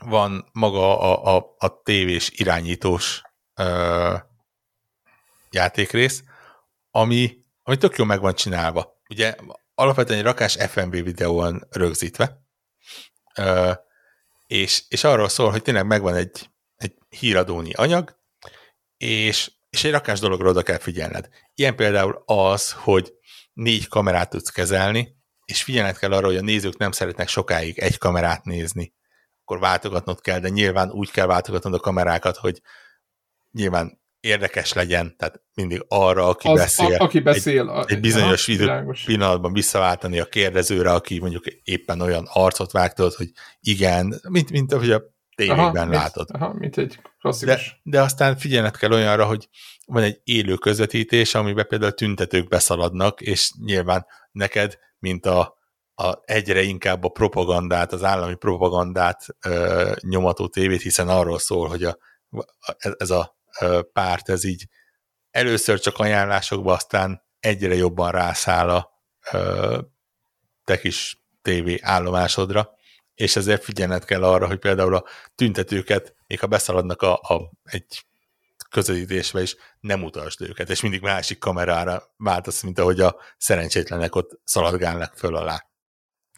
van 0.00 0.48
maga 0.52 1.00
a, 1.00 1.36
a, 1.36 1.54
a 1.58 1.82
tévés 1.82 2.30
irányítós 2.30 3.22
ö, 3.54 4.16
játékrész, 5.50 6.22
ami, 6.90 7.44
ami 7.62 7.76
tök 7.76 7.96
jó 7.96 8.04
meg 8.04 8.20
van 8.20 8.34
csinálva. 8.34 9.00
Ugye 9.08 9.34
alapvetően 9.74 10.18
egy 10.18 10.24
rakás 10.24 10.56
FMV 10.68 10.90
videón 10.90 11.66
rögzítve, 11.70 12.42
ö, 13.34 13.72
és, 14.46 14.84
és 14.88 15.04
arról 15.04 15.28
szól, 15.28 15.50
hogy 15.50 15.62
tényleg 15.62 15.86
megvan 15.86 16.14
egy, 16.14 16.50
egy 16.76 16.94
híradóni 17.08 17.72
anyag, 17.72 18.18
és, 18.96 19.50
és 19.70 19.84
egy 19.84 19.90
rakás 19.90 20.20
dologra 20.20 20.48
oda 20.48 20.62
kell 20.62 20.78
figyelned. 20.78 21.28
Ilyen 21.54 21.76
például 21.76 22.22
az, 22.26 22.72
hogy 22.72 23.12
négy 23.52 23.88
kamerát 23.88 24.30
tudsz 24.30 24.50
kezelni, 24.50 25.16
és 25.44 25.62
figyelned 25.62 25.98
kell 25.98 26.12
arra, 26.12 26.26
hogy 26.26 26.36
a 26.36 26.40
nézők 26.40 26.76
nem 26.76 26.90
szeretnek 26.90 27.28
sokáig 27.28 27.78
egy 27.78 27.98
kamerát 27.98 28.44
nézni 28.44 28.96
akkor 29.48 29.60
váltogatnod 29.60 30.20
kell, 30.20 30.38
de 30.38 30.48
nyilván 30.48 30.90
úgy 30.90 31.10
kell 31.10 31.26
váltogatnod 31.26 31.74
a 31.74 31.78
kamerákat, 31.78 32.36
hogy 32.36 32.60
nyilván 33.50 34.00
érdekes 34.20 34.72
legyen, 34.72 35.16
tehát 35.16 35.42
mindig 35.54 35.84
arra, 35.88 36.28
aki 36.28 36.48
az, 36.48 36.58
beszél, 36.58 36.94
a, 36.94 37.04
aki 37.04 37.20
beszél 37.20 37.60
egy, 37.60 37.68
a, 37.68 37.84
egy 37.86 38.00
bizonyos 38.00 38.46
idő, 38.46 38.94
pillanatban 39.04 39.52
visszaváltani 39.52 40.18
a 40.18 40.24
kérdezőre, 40.24 40.92
aki 40.92 41.18
mondjuk 41.18 41.46
éppen 41.46 42.00
olyan 42.00 42.28
arcot 42.32 42.72
vágtod, 42.72 43.14
hogy 43.14 43.30
igen, 43.60 44.20
mint, 44.28 44.50
mint 44.50 44.72
ahogy 44.72 44.90
a 44.90 45.02
tévékben 45.38 45.88
aha, 45.88 45.90
látod. 45.90 46.30
Mint, 46.30 46.42
aha, 46.42 46.52
mint 46.52 46.78
egy 46.78 47.00
klasszikus. 47.20 47.80
De, 47.82 47.90
de 47.90 48.02
aztán 48.02 48.36
figyelned 48.36 48.76
kell 48.76 48.92
olyanra, 48.92 49.26
hogy 49.26 49.48
van 49.86 50.02
egy 50.02 50.20
élő 50.24 50.54
közvetítés, 50.54 51.34
amiben 51.34 51.66
például 51.66 51.92
tüntetők 51.92 52.48
beszaladnak, 52.48 53.20
és 53.20 53.52
nyilván 53.64 54.06
neked, 54.32 54.78
mint 54.98 55.26
a 55.26 55.56
a, 56.00 56.18
egyre 56.24 56.62
inkább 56.62 57.04
a 57.04 57.08
propagandát, 57.08 57.92
az 57.92 58.04
állami 58.04 58.34
propagandát 58.34 59.26
ö, 59.46 59.92
nyomató 60.00 60.48
tévét, 60.48 60.82
hiszen 60.82 61.08
arról 61.08 61.38
szól, 61.38 61.68
hogy 61.68 61.84
a, 61.84 61.98
ez 62.78 63.10
a 63.10 63.36
ö, 63.60 63.80
párt, 63.92 64.28
ez 64.28 64.44
így 64.44 64.66
először 65.30 65.80
csak 65.80 65.98
ajánlásokba, 65.98 66.72
aztán 66.72 67.22
egyre 67.40 67.74
jobban 67.74 68.10
rászáll 68.10 68.68
a 68.70 68.90
ö, 69.32 69.78
te 70.64 70.78
kis 70.78 71.22
tévé 71.42 71.78
állomásodra, 71.82 72.77
és 73.18 73.36
ezért 73.36 73.64
figyelned 73.64 74.04
kell 74.04 74.24
arra, 74.24 74.46
hogy 74.46 74.58
például 74.58 74.94
a 74.94 75.04
tüntetőket, 75.34 76.14
még 76.26 76.40
ha 76.40 76.46
beszaladnak 76.46 77.02
a, 77.02 77.12
a, 77.14 77.52
egy 77.62 78.04
közelítésbe 78.70 79.42
is, 79.42 79.56
nem 79.80 80.02
utasd 80.02 80.40
őket, 80.40 80.70
és 80.70 80.80
mindig 80.80 81.00
másik 81.00 81.38
kamerára 81.38 82.02
váltasz, 82.16 82.62
mint 82.62 82.78
ahogy 82.78 83.00
a 83.00 83.16
szerencsétlenek 83.38 84.14
ott 84.14 84.40
szaladgálnak 84.44 85.12
föl 85.16 85.36
alá 85.36 85.66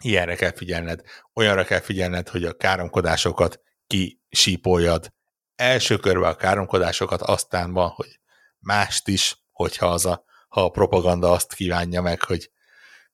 ilyenre 0.03 0.35
kell 0.35 0.53
figyelned, 0.53 1.01
olyanra 1.35 1.65
kell 1.65 1.81
figyelned, 1.81 2.29
hogy 2.29 2.45
a 2.45 2.57
káromkodásokat 2.57 3.61
kisípoljad. 3.87 5.13
Első 5.55 5.97
körben 5.97 6.31
a 6.31 6.37
káromkodásokat, 6.37 7.23
aztán 7.23 7.73
van, 7.73 7.89
hogy 7.89 8.21
mást 8.59 9.09
is, 9.09 9.45
hogyha 9.51 9.87
az 9.87 10.07
a, 10.07 10.25
ha 10.49 10.65
a 10.65 10.71
propaganda 10.71 11.31
azt 11.31 11.55
kívánja 11.55 12.03
meg, 12.03 12.23
hogy 12.23 12.51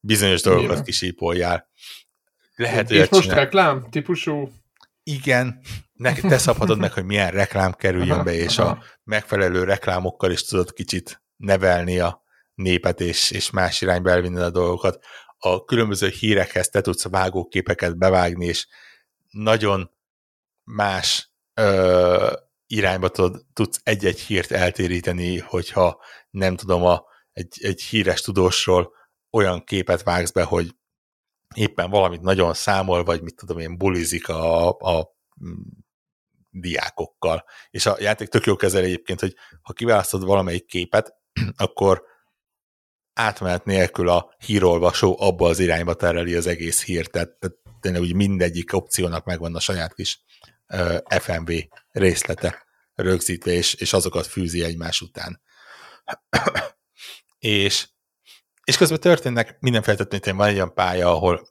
bizonyos 0.01 0.43
dolgokat 0.43 0.73
Igen. 0.73 0.85
kisípoljál. 0.85 1.71
Lehet, 2.57 2.91
és 2.91 3.09
most 3.09 3.23
csinál... 3.23 3.39
reklám 3.39 3.87
típusú? 3.91 4.51
Igen, 5.03 5.61
ne, 5.93 6.15
te 6.15 6.39
szabhatod 6.39 6.79
meg, 6.79 6.93
hogy 6.93 7.05
milyen 7.05 7.31
reklám 7.31 7.73
kerüljön 7.73 8.11
aha, 8.11 8.23
be, 8.23 8.33
és 8.33 8.59
aha. 8.59 8.71
a 8.71 8.83
megfelelő 9.05 9.65
reklámokkal 9.65 10.31
is 10.31 10.45
tudod 10.45 10.73
kicsit 10.73 11.23
nevelni 11.37 11.99
a 11.99 12.23
népet, 12.55 13.01
és, 13.01 13.31
és 13.31 13.51
más 13.51 13.81
irányba 13.81 14.11
elvinni 14.11 14.41
a 14.41 14.51
dolgokat. 14.51 15.05
A 15.39 15.65
különböző 15.65 16.09
hírekhez 16.09 16.69
te 16.69 16.81
tudsz 16.81 17.09
vágóképeket 17.09 17.99
bevágni, 17.99 18.47
és 18.47 18.67
nagyon 19.31 19.91
más 20.65 21.31
ö, 21.55 22.33
irányba 22.67 23.09
tud, 23.09 23.37
tudsz 23.53 23.81
egy-egy 23.83 24.21
hírt 24.21 24.51
eltéríteni, 24.51 25.39
hogyha 25.39 26.03
nem 26.31 26.57
tudom, 26.57 26.85
a, 26.85 27.05
egy, 27.33 27.59
egy 27.61 27.83
híres 27.83 28.21
tudósról 28.21 28.93
olyan 29.31 29.65
képet 29.65 30.03
vágsz 30.03 30.31
be, 30.31 30.43
hogy 30.43 30.75
éppen 31.55 31.91
valamit 31.91 32.21
nagyon 32.21 32.55
számol, 32.55 33.05
vagy 33.05 33.23
mit 33.23 33.37
tudom 33.37 33.59
én, 33.59 33.79
bulizik 33.79 34.29
a, 34.29 34.69
a 34.69 35.17
mm, 35.45 35.53
diákokkal. 36.51 37.45
És 37.71 37.87
a 37.87 37.97
játék 37.99 38.29
tök 38.29 38.45
jó 38.45 38.57
kezel 38.57 38.83
egyébként, 38.83 39.21
hogy 39.21 39.35
ha 39.63 39.73
kiválasztod 39.73 40.25
valamelyik 40.25 40.67
képet, 40.67 41.15
akkor 41.57 42.03
átmenet 43.13 43.65
nélkül 43.65 44.09
a 44.09 44.35
hírolvasó 44.47 45.17
abba 45.21 45.49
az 45.49 45.59
irányba 45.59 45.95
tereli 45.95 46.35
az 46.35 46.47
egész 46.47 46.85
hírt, 46.85 47.11
tehát, 47.11 47.39
tehát 47.39 47.57
tényleg 47.81 48.01
úgy 48.01 48.15
mindegyik 48.15 48.73
opciónak 48.73 49.25
megvan 49.25 49.55
a 49.55 49.61
saját 49.61 49.95
kis 49.95 50.25
uh, 50.69 50.99
FMV 51.21 51.53
részlete 51.91 52.67
rögzítve, 52.95 53.53
és, 53.53 53.75
és 53.75 53.93
azokat 53.93 54.27
fűzi 54.27 54.65
egymás 54.65 55.01
után. 55.01 55.43
és 57.39 57.89
és 58.67 58.77
közben 58.77 59.01
történnek 59.01 59.57
minden 59.61 59.83
feltétlenül, 59.83 60.39
van 60.39 60.49
egy 60.49 60.55
olyan 60.55 60.75
pálya, 60.75 61.11
ahol 61.11 61.49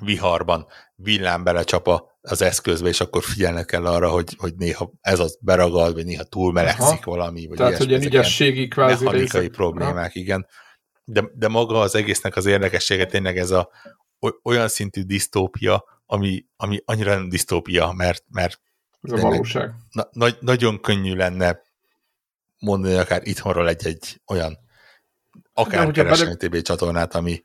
viharban 0.00 0.66
villám 0.94 1.44
belecsap 1.44 2.02
az 2.20 2.42
eszközbe, 2.42 2.88
és 2.88 3.00
akkor 3.00 3.22
figyelnek 3.22 3.64
kell 3.64 3.86
arra, 3.86 4.10
hogy, 4.10 4.34
hogy 4.38 4.54
néha 4.56 4.92
ez 5.00 5.18
az 5.18 5.38
beragad, 5.40 5.94
vagy 5.94 6.04
néha 6.04 6.24
túl 6.24 6.52
melegszik 6.52 7.04
valami. 7.04 7.46
Vagy 7.46 7.56
Tehát, 7.56 7.76
hogy 7.76 7.88
ilyen 7.88 8.02
ügyességi 8.02 8.68
kvázi 8.68 9.04
mechanikai 9.04 9.40
részek. 9.40 9.56
problémák, 9.56 10.12
ha? 10.12 10.18
igen. 10.18 10.46
De, 11.04 11.24
de 11.34 11.48
maga 11.48 11.80
az 11.80 11.94
egésznek 11.94 12.36
az 12.36 12.46
érdekessége 12.46 13.06
tényleg 13.06 13.38
ez 13.38 13.50
a 13.50 13.70
olyan 14.42 14.68
szintű 14.68 15.02
disztópia, 15.02 15.84
ami, 16.06 16.46
ami 16.56 16.82
annyira 16.84 17.14
nem 17.14 17.28
disztópia, 17.28 17.92
mert, 17.92 18.24
mert 18.28 18.60
ez 19.02 19.12
a 19.12 19.16
valóság. 19.16 19.74
Na, 19.90 20.08
nagy, 20.12 20.36
nagyon 20.40 20.80
könnyű 20.80 21.14
lenne 21.14 21.60
mondani 22.58 22.94
akár 22.94 23.26
itthonról 23.26 23.68
egy-egy 23.68 24.20
olyan 24.26 24.64
akár 25.56 25.90
keresni 25.90 26.24
bele... 26.24 26.36
TV 26.36 26.56
csatornát, 26.62 27.14
ami... 27.14 27.44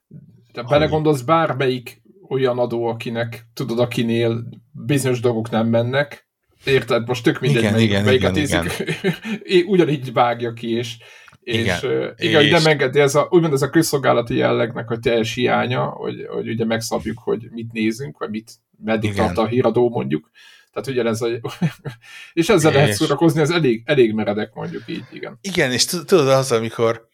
De 0.53 0.63
belegondolsz, 0.63 1.21
bármelyik 1.21 2.01
olyan 2.29 2.57
adó, 2.57 2.85
akinek, 2.85 3.47
tudod, 3.53 3.79
akinél 3.79 4.43
bizonyos 4.71 5.19
dolgok 5.19 5.49
nem 5.49 5.67
mennek, 5.67 6.27
érted? 6.63 7.07
Most 7.07 7.23
tök 7.23 7.39
mindegy, 7.39 7.61
igen, 7.61 7.73
melyik, 7.73 7.89
igen, 7.89 8.03
melyiket 8.03 8.35
igen, 8.35 8.65
igen. 8.65 9.65
ugyanígy 9.73 10.13
vágja 10.13 10.53
ki, 10.53 10.75
és, 10.75 10.97
igen, 11.43 11.75
és 12.15 12.27
igen, 12.27 12.41
és... 12.41 12.51
nem 12.51 12.65
engedi, 12.65 12.99
ez 12.99 13.15
a, 13.15 13.27
úgymond 13.29 13.53
ez 13.53 13.61
a 13.61 13.69
közszolgálati 13.69 14.35
jellegnek 14.35 14.89
a 14.89 14.99
teljes 14.99 15.33
hiánya, 15.33 15.85
hogy, 15.85 16.25
hogy 16.29 16.49
ugye 16.49 16.65
megszabjuk, 16.65 17.19
hogy 17.23 17.47
mit 17.51 17.71
nézünk, 17.71 18.17
vagy 18.17 18.29
mit, 18.29 18.51
meddig 18.83 19.13
tart 19.13 19.37
a 19.37 19.45
híradó 19.45 19.89
mondjuk. 19.89 20.29
Tehát 20.71 20.87
ugyanez 20.87 21.21
a... 21.21 21.27
és 22.33 22.49
ezzel 22.49 22.71
és... 22.71 22.77
lehet 22.77 22.93
szórakozni, 22.93 23.41
ez 23.41 23.49
elég, 23.49 23.83
elég 23.85 24.13
meredek 24.13 24.53
mondjuk 24.53 24.83
így, 24.85 25.03
igen. 25.11 25.37
Igen, 25.41 25.71
és 25.71 25.85
tudod 25.85 26.27
az, 26.27 26.51
amikor 26.51 27.07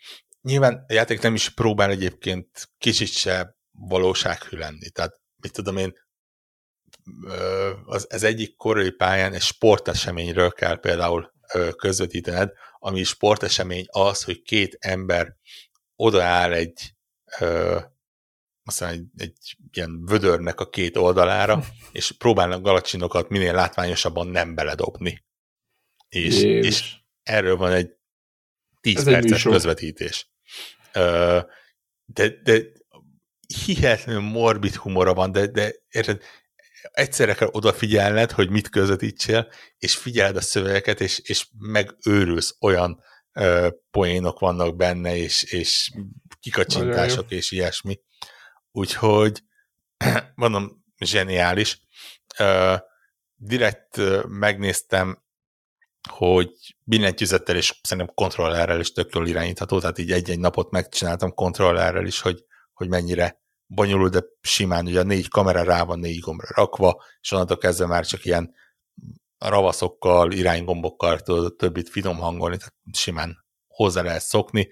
nyilván 0.47 0.85
a 0.87 0.93
játék 0.93 1.21
nem 1.21 1.33
is 1.33 1.49
próbál 1.49 1.89
egyébként 1.89 2.69
kicsit 2.77 3.11
se 3.11 3.57
valósághű 3.71 4.57
lenni. 4.57 4.89
Tehát 4.89 5.21
mit 5.41 5.51
tudom 5.51 5.77
én, 5.77 5.93
az, 7.85 8.07
az 8.09 8.23
egyik 8.23 8.55
korai 8.55 8.91
pályán 8.91 9.33
egy 9.33 9.41
sporteseményről 9.41 10.51
kell 10.51 10.79
például 10.79 11.33
közvetítened, 11.75 12.51
ami 12.79 13.03
sportesemény 13.03 13.85
az, 13.87 14.23
hogy 14.23 14.41
két 14.41 14.77
ember 14.79 15.35
odaáll 15.95 16.53
egy 16.53 16.95
aztán 18.63 18.91
egy, 18.91 19.05
egy 19.17 19.57
ilyen 19.71 20.05
vödörnek 20.05 20.59
a 20.59 20.69
két 20.69 20.97
oldalára, 20.97 21.63
és 21.91 22.11
próbálnak 22.11 22.61
galacsinokat 22.61 23.29
minél 23.29 23.53
látványosabban 23.53 24.27
nem 24.27 24.55
beledobni. 24.55 25.25
És, 26.07 26.41
és 26.41 26.95
erről 27.23 27.57
van 27.57 27.71
egy 27.71 27.97
10 28.81 28.97
Ez 28.97 29.03
perces 29.03 29.45
egy 29.45 29.51
közvetítés. 29.51 30.31
De, 32.05 32.29
de 32.43 32.61
hihetetlenül 33.65 34.21
morbid 34.21 34.75
humora 34.75 35.13
van, 35.13 35.31
de, 35.31 35.47
de 35.47 35.75
érted, 35.89 36.23
egyszerre 36.91 37.33
kell 37.33 37.47
odafigyelned, 37.51 38.31
hogy 38.31 38.49
mit 38.49 38.69
közvetítsél, 38.69 39.51
és 39.77 39.95
figyeld 39.95 40.35
a 40.35 40.41
szövegeket, 40.41 41.01
és, 41.01 41.19
és 41.19 41.47
megőrülsz 41.57 42.55
olyan 42.59 43.03
ö, 43.31 43.69
poénok 43.91 44.39
vannak 44.39 44.75
benne, 44.75 45.15
és, 45.15 45.43
és 45.43 45.91
kikacsintások, 46.39 47.31
és 47.31 47.51
ilyesmi. 47.51 47.99
Úgyhogy 48.71 49.43
mondom, 50.35 50.83
zseniális. 50.97 51.79
Ö, 52.37 52.75
direkt 53.35 53.99
megnéztem 54.27 55.25
hogy 56.09 56.49
billentyűzettel 56.83 57.55
és 57.55 57.79
szerintem 57.83 58.13
kontrollerrel 58.15 58.79
is 58.79 58.91
tök 58.91 59.13
jól 59.13 59.27
irányítható, 59.27 59.79
tehát 59.79 59.97
így 59.97 60.11
egy-egy 60.11 60.39
napot 60.39 60.71
megcsináltam 60.71 61.33
kontrollerrel 61.33 62.05
is, 62.05 62.21
hogy, 62.21 62.43
hogy 62.73 62.87
mennyire 62.87 63.41
bonyolult, 63.65 64.11
de 64.11 64.23
simán 64.41 64.85
ugye 64.85 64.99
a 64.99 65.03
négy 65.03 65.27
kamera 65.27 65.63
rá 65.63 65.83
van 65.83 65.99
négy 65.99 66.19
gombra 66.19 66.47
rakva, 66.53 67.03
és 67.21 67.31
onnantól 67.31 67.57
kezdve 67.57 67.85
már 67.85 68.05
csak 68.05 68.25
ilyen 68.25 68.53
ravaszokkal, 69.37 70.31
iránygombokkal 70.31 71.19
tudod 71.19 71.55
többit 71.55 71.89
finom 71.89 72.17
hangolni, 72.17 72.57
tehát 72.57 72.73
simán 72.93 73.45
hozzá 73.67 74.01
lehet 74.01 74.21
szokni. 74.21 74.69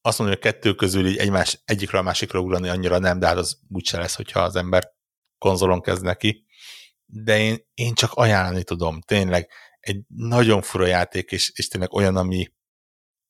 Azt 0.00 0.18
mondom, 0.18 0.36
hogy 0.36 0.46
a 0.46 0.52
kettő 0.52 0.74
közül 0.74 1.06
így 1.06 1.16
egymás, 1.16 1.62
egyikről 1.64 2.00
a 2.00 2.04
másikra 2.04 2.40
ugrani 2.40 2.68
annyira 2.68 2.98
nem, 2.98 3.18
de 3.18 3.26
hát 3.26 3.36
az 3.36 3.58
úgyse 3.68 3.98
lesz, 3.98 4.14
hogyha 4.14 4.40
az 4.40 4.56
ember 4.56 4.92
konzolon 5.38 5.80
kezd 5.80 6.02
neki. 6.02 6.46
De 7.04 7.38
én, 7.38 7.66
én 7.74 7.94
csak 7.94 8.12
ajánlani 8.12 8.64
tudom, 8.64 9.00
tényleg 9.00 9.50
egy 9.88 10.02
nagyon 10.08 10.62
fura 10.62 10.86
játék, 10.86 11.30
és, 11.30 11.52
és 11.54 11.68
tényleg 11.68 11.92
olyan, 11.92 12.16
ami, 12.16 12.52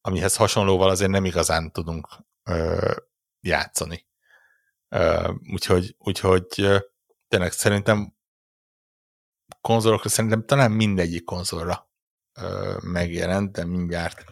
amihez 0.00 0.36
hasonlóval 0.36 0.88
azért 0.88 1.10
nem 1.10 1.24
igazán 1.24 1.72
tudunk 1.72 2.08
ö, 2.42 2.92
játszani. 3.40 4.06
Ö, 4.88 5.32
úgyhogy, 5.52 5.94
úgyhogy 5.98 6.46
tényleg 7.28 7.52
szerintem 7.52 8.14
konzolokra 9.60 10.08
szerintem 10.08 10.44
talán 10.44 10.70
mindegyik 10.70 11.24
konzolra 11.24 11.90
ö, 12.40 12.76
megjelent, 12.82 13.52
de 13.52 13.64
mindjárt 13.64 14.24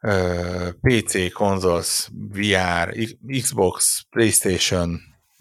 ö, 0.00 0.68
PC, 0.80 1.32
konzols, 1.32 2.08
VR, 2.12 2.94
Xbox, 3.40 4.06
Playstation, 4.10 5.00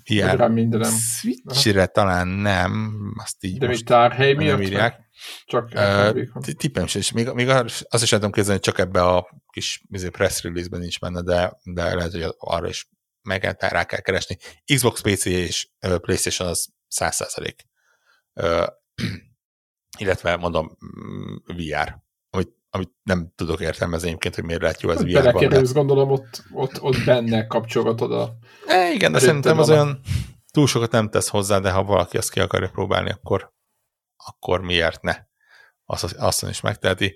VR. 0.09 0.51
Switch-re 0.83 1.85
talán 1.85 2.27
nem, 2.27 2.93
azt 3.17 3.43
így 3.43 3.57
De 3.57 3.67
most 3.67 3.85
tárhely 3.85 4.33
miatt? 4.33 4.61
Írják. 4.61 5.00
Csak 5.45 5.71
uh, 5.73 6.27
tippem 6.57 6.87
sem, 6.87 7.01
és 7.01 7.11
még, 7.11 7.27
még 7.27 7.49
azt 7.89 8.03
is 8.03 8.09
tudom 8.09 8.31
képzelni, 8.31 8.59
hogy 8.63 8.73
csak 8.73 8.79
ebbe 8.79 9.01
a 9.01 9.41
kis 9.51 9.83
izé, 9.89 10.09
press 10.09 10.43
release-ben 10.43 10.79
nincs 10.79 10.99
benne, 10.99 11.21
de, 11.21 11.57
de 11.63 11.95
lehet, 11.95 12.11
hogy 12.11 12.35
arra 12.37 12.67
is 12.67 12.89
meg 13.21 13.55
rá 13.59 13.83
kell 13.85 13.99
keresni. 13.99 14.37
Xbox, 14.73 15.01
PC 15.01 15.25
és 15.25 15.69
PlayStation 15.79 16.47
az 16.47 16.69
100%. 16.99 17.53
Uh, 18.33 18.67
illetve 19.97 20.35
mondom 20.35 20.77
mm, 20.85 21.35
VR, 21.45 21.97
amit, 22.29 22.55
amit 22.69 22.91
nem 23.03 23.31
tudok 23.35 23.59
értelmezni 23.61 24.07
egyébként, 24.07 24.35
hogy 24.35 24.43
miért 24.43 24.61
lehet 24.61 24.81
jó 24.81 24.89
ez 24.89 25.03
VR-ban. 25.03 25.23
Belekerülsz, 25.23 25.73
gondolom, 25.73 26.11
ott, 26.11 26.43
ott, 26.51 26.81
ott 26.81 27.03
benne 27.05 27.47
kapcsolgatod 27.47 28.11
a... 28.11 28.37
E, 28.67 28.91
igen, 28.91 29.11
de 29.11 29.19
szerintem 29.19 29.59
az 29.59 29.69
olyan 29.69 30.01
túl 30.51 30.67
sokat 30.67 30.91
nem 30.91 31.09
tesz 31.09 31.27
hozzá, 31.27 31.59
de 31.59 31.71
ha 31.71 31.83
valaki 31.83 32.17
ezt 32.17 32.31
ki 32.31 32.39
akarja 32.39 32.69
próbálni, 32.69 33.09
akkor 33.09 33.53
akkor 34.25 34.61
miért 34.61 35.01
ne? 35.01 35.25
Azt, 35.85 36.13
azt 36.13 36.43
is 36.43 36.61
megteheti. 36.61 37.15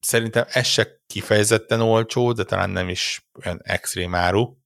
Szerintem 0.00 0.44
ez 0.48 0.66
se 0.66 1.00
kifejezetten 1.06 1.80
olcsó, 1.80 2.32
de 2.32 2.44
talán 2.44 2.70
nem 2.70 2.88
is 2.88 3.28
olyan 3.44 3.60
extrém 3.62 4.14
áru. 4.14 4.56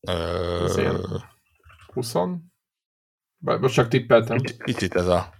Ö... 0.00 1.18
20? 1.86 2.12
Most 3.38 3.74
csak 3.74 3.88
tippeltem. 3.88 4.38
Kicsit 4.38 4.94
ez 4.94 5.06
a 5.06 5.34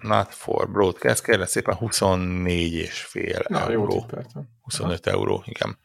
not 0.00 0.34
for 0.34 0.70
broadcast, 0.70 1.24
kérlek 1.24 1.48
szépen 1.48 1.74
24 1.74 2.72
és 2.72 3.02
fél 3.02 3.44
Na, 3.48 3.70
euró. 3.70 3.94
Jó 3.94 4.00
tippeltem. 4.00 4.48
25 4.60 5.06
Aha. 5.06 5.16
euró, 5.16 5.42
igen. 5.46 5.78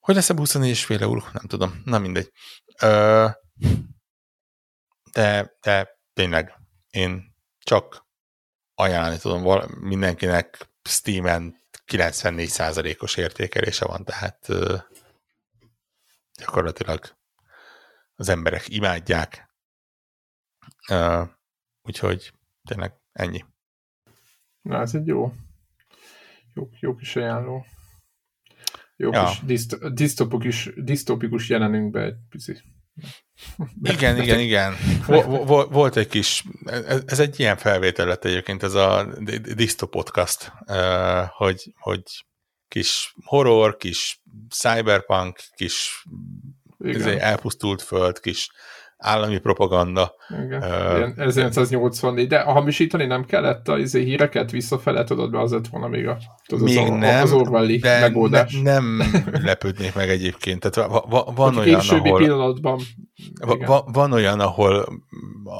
Hogy 0.00 0.14
lesz 0.14 0.30
a 0.30 0.34
24 0.34 0.70
és 0.70 0.84
fél 0.84 1.02
euró? 1.02 1.22
Nem 1.32 1.44
tudom. 1.46 1.82
Na 1.84 1.98
mindegy. 1.98 2.32
Ö, 2.82 3.28
De, 5.12 5.56
de 5.60 5.98
tényleg 6.12 6.54
én 6.90 7.33
csak 7.64 8.06
ajánlani 8.74 9.18
tudom 9.18 9.42
mindenkinek 9.80 10.68
Steam-en 10.82 11.62
94%-os 11.86 13.16
értékelése 13.16 13.86
van, 13.86 14.04
tehát 14.04 14.48
gyakorlatilag 16.38 17.16
az 18.14 18.28
emberek 18.28 18.68
imádják. 18.68 19.54
Úgyhogy 21.82 22.32
tényleg 22.68 22.92
ennyi. 23.12 23.44
Na, 24.60 24.80
ez 24.80 24.94
egy 24.94 25.06
jó, 25.06 25.32
jó, 26.54 26.68
jó 26.80 26.94
kis 26.94 27.16
ajánló. 27.16 27.66
Jó 28.96 29.10
ja. 29.12 29.24
kis 29.28 29.40
diszt, 29.40 29.92
disztopikus, 29.94 30.70
disztopikus 30.76 31.48
jelenünkbe 31.48 32.02
egy 32.02 32.16
pici. 32.28 32.62
Igen, 33.82 34.22
igen, 34.22 34.38
igen. 34.38 34.76
Volt 35.70 35.96
egy 35.96 36.08
kis, 36.08 36.44
ez 37.06 37.20
egy 37.20 37.40
ilyen 37.40 37.56
felvétel 37.56 38.06
lett 38.06 38.24
egyébként, 38.24 38.62
ez 38.62 38.74
a 38.74 39.06
Disto 39.54 39.86
podcast, 39.86 40.52
hogy, 41.28 41.72
hogy 41.78 42.02
kis 42.68 43.14
horror, 43.24 43.76
kis 43.76 44.22
cyberpunk, 44.50 45.38
kis 45.54 46.04
izé, 46.78 47.18
elpusztult 47.18 47.82
föld, 47.82 48.20
kis 48.20 48.50
állami 49.04 49.38
propaganda. 49.38 50.14
Igen, 50.44 50.62
uh, 50.62 51.24
1984, 51.24 52.28
de 52.28 52.40
hamisítani 52.40 53.06
nem 53.06 53.24
kellett 53.24 53.68
a 53.68 53.78
izé, 53.78 54.02
híreket 54.02 54.50
visszafele, 54.50 55.04
tudod, 55.04 55.30
be 55.30 55.40
az 55.40 55.52
lett 55.52 55.68
volna 55.68 55.88
még, 55.88 56.06
a, 56.06 56.18
tudod, 56.46 56.64
még 56.64 56.78
az, 56.78 56.88
nem, 56.88 57.22
az 57.22 57.32
Orwelli 57.32 57.76
de 57.76 58.00
megoldás. 58.00 58.60
Ne, 58.62 58.72
nem 58.72 59.02
lepődnék 59.44 59.94
meg 59.94 60.08
egyébként. 60.08 60.70
Tehát 60.70 60.90
va, 60.90 61.04
va, 61.08 61.32
van 61.34 61.56
olyan, 61.56 61.80
ahol... 61.88 62.18
pillanatban. 62.18 62.80
Va, 63.66 63.84
van 63.92 64.12
olyan, 64.12 64.40
ahol 64.40 65.02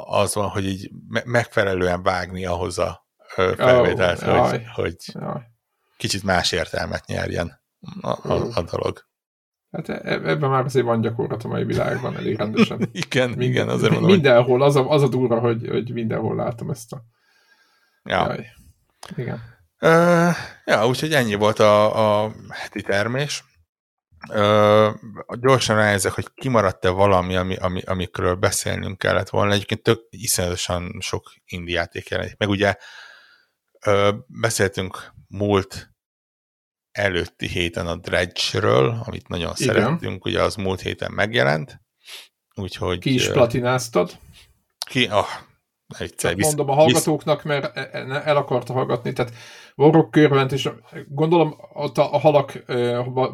az 0.04 0.34
van, 0.34 0.48
hogy 0.48 0.66
így 0.66 0.90
megfelelően 1.24 2.02
vágni 2.02 2.46
ahhoz 2.46 2.78
a 2.78 3.06
felvételt, 3.34 4.22
oh, 4.22 4.26
hogy, 4.26 4.36
jaj, 4.36 4.66
hogy 4.74 4.96
jaj. 5.12 5.42
kicsit 5.96 6.22
más 6.22 6.52
értelmet 6.52 7.06
nyerjen 7.06 7.60
a, 8.00 8.32
a, 8.32 8.48
a 8.54 8.62
dolog. 8.62 9.12
Hát 9.74 9.88
e, 9.88 10.00
e, 10.04 10.12
ebben 10.12 10.50
már 10.50 10.64
azért 10.64 10.84
van 10.84 11.00
gyakorlat 11.00 11.44
a 11.44 11.48
mai 11.48 11.64
világban 11.64 12.16
elég 12.16 12.36
rendesen. 12.36 12.88
igen, 12.92 13.28
Minden, 13.28 13.48
igen, 13.48 13.68
azért 13.68 13.92
mondom. 13.92 14.10
Mindenhol, 14.10 14.62
az 14.62 14.76
a, 14.76 14.90
az 14.90 15.02
a 15.02 15.08
durva, 15.08 15.38
hogy, 15.38 15.68
hogy 15.68 15.92
mindenhol 15.92 16.36
látom 16.36 16.70
ezt 16.70 16.92
a... 16.92 17.02
Ja. 18.02 18.26
Jaj. 18.26 18.46
Igen. 19.16 19.42
Uh, 19.80 20.34
ja, 20.64 20.86
úgyhogy 20.86 21.12
ennyi 21.12 21.34
volt 21.34 21.58
a, 21.58 22.24
a 22.24 22.32
heti 22.48 22.82
termés. 22.82 23.44
Uh, 24.28 24.94
gyorsan 25.40 25.76
ránézek, 25.76 26.12
hogy 26.12 26.28
kimaradt-e 26.34 26.88
valami, 26.90 27.36
ami, 27.36 27.56
ami, 27.56 27.82
amikről 27.82 28.34
beszélnünk 28.34 28.98
kellett 28.98 29.28
volna. 29.28 29.52
Egyébként 29.52 29.82
tök 29.82 30.00
iszonyatosan 30.10 30.96
sok 31.00 31.32
indiáték 31.44 32.08
jelenik. 32.08 32.36
Meg 32.36 32.48
ugye 32.48 32.74
uh, 33.86 34.14
beszéltünk 34.26 35.12
múlt 35.28 35.93
előtti 36.94 37.46
héten 37.48 37.86
a 37.86 37.96
Dredge-ről, 37.96 39.02
amit 39.06 39.28
nagyon 39.28 39.52
Igen. 39.58 39.74
szerettünk, 39.74 40.24
ugye 40.24 40.42
az 40.42 40.54
múlt 40.54 40.80
héten 40.80 41.12
megjelent, 41.12 41.80
úgyhogy... 42.54 42.98
Ki 42.98 43.14
is 43.14 43.28
platináztad? 43.28 44.18
Ki, 44.86 45.06
ah, 45.06 45.26
egyszer. 45.98 46.34
Visz, 46.34 46.46
mondom 46.46 46.68
a 46.68 46.74
hallgatóknak, 46.74 47.42
visz... 47.42 47.52
mert 47.52 47.76
e- 47.76 47.90
e- 47.92 48.22
el 48.24 48.36
akarta 48.36 48.72
hallgatni, 48.72 49.12
tehát 49.12 49.32
Warrock 49.76 50.10
körvent, 50.10 50.52
és 50.52 50.68
gondolom 51.08 51.54
ott 51.72 51.98
a, 51.98 52.14
a 52.14 52.18
halak 52.18 52.64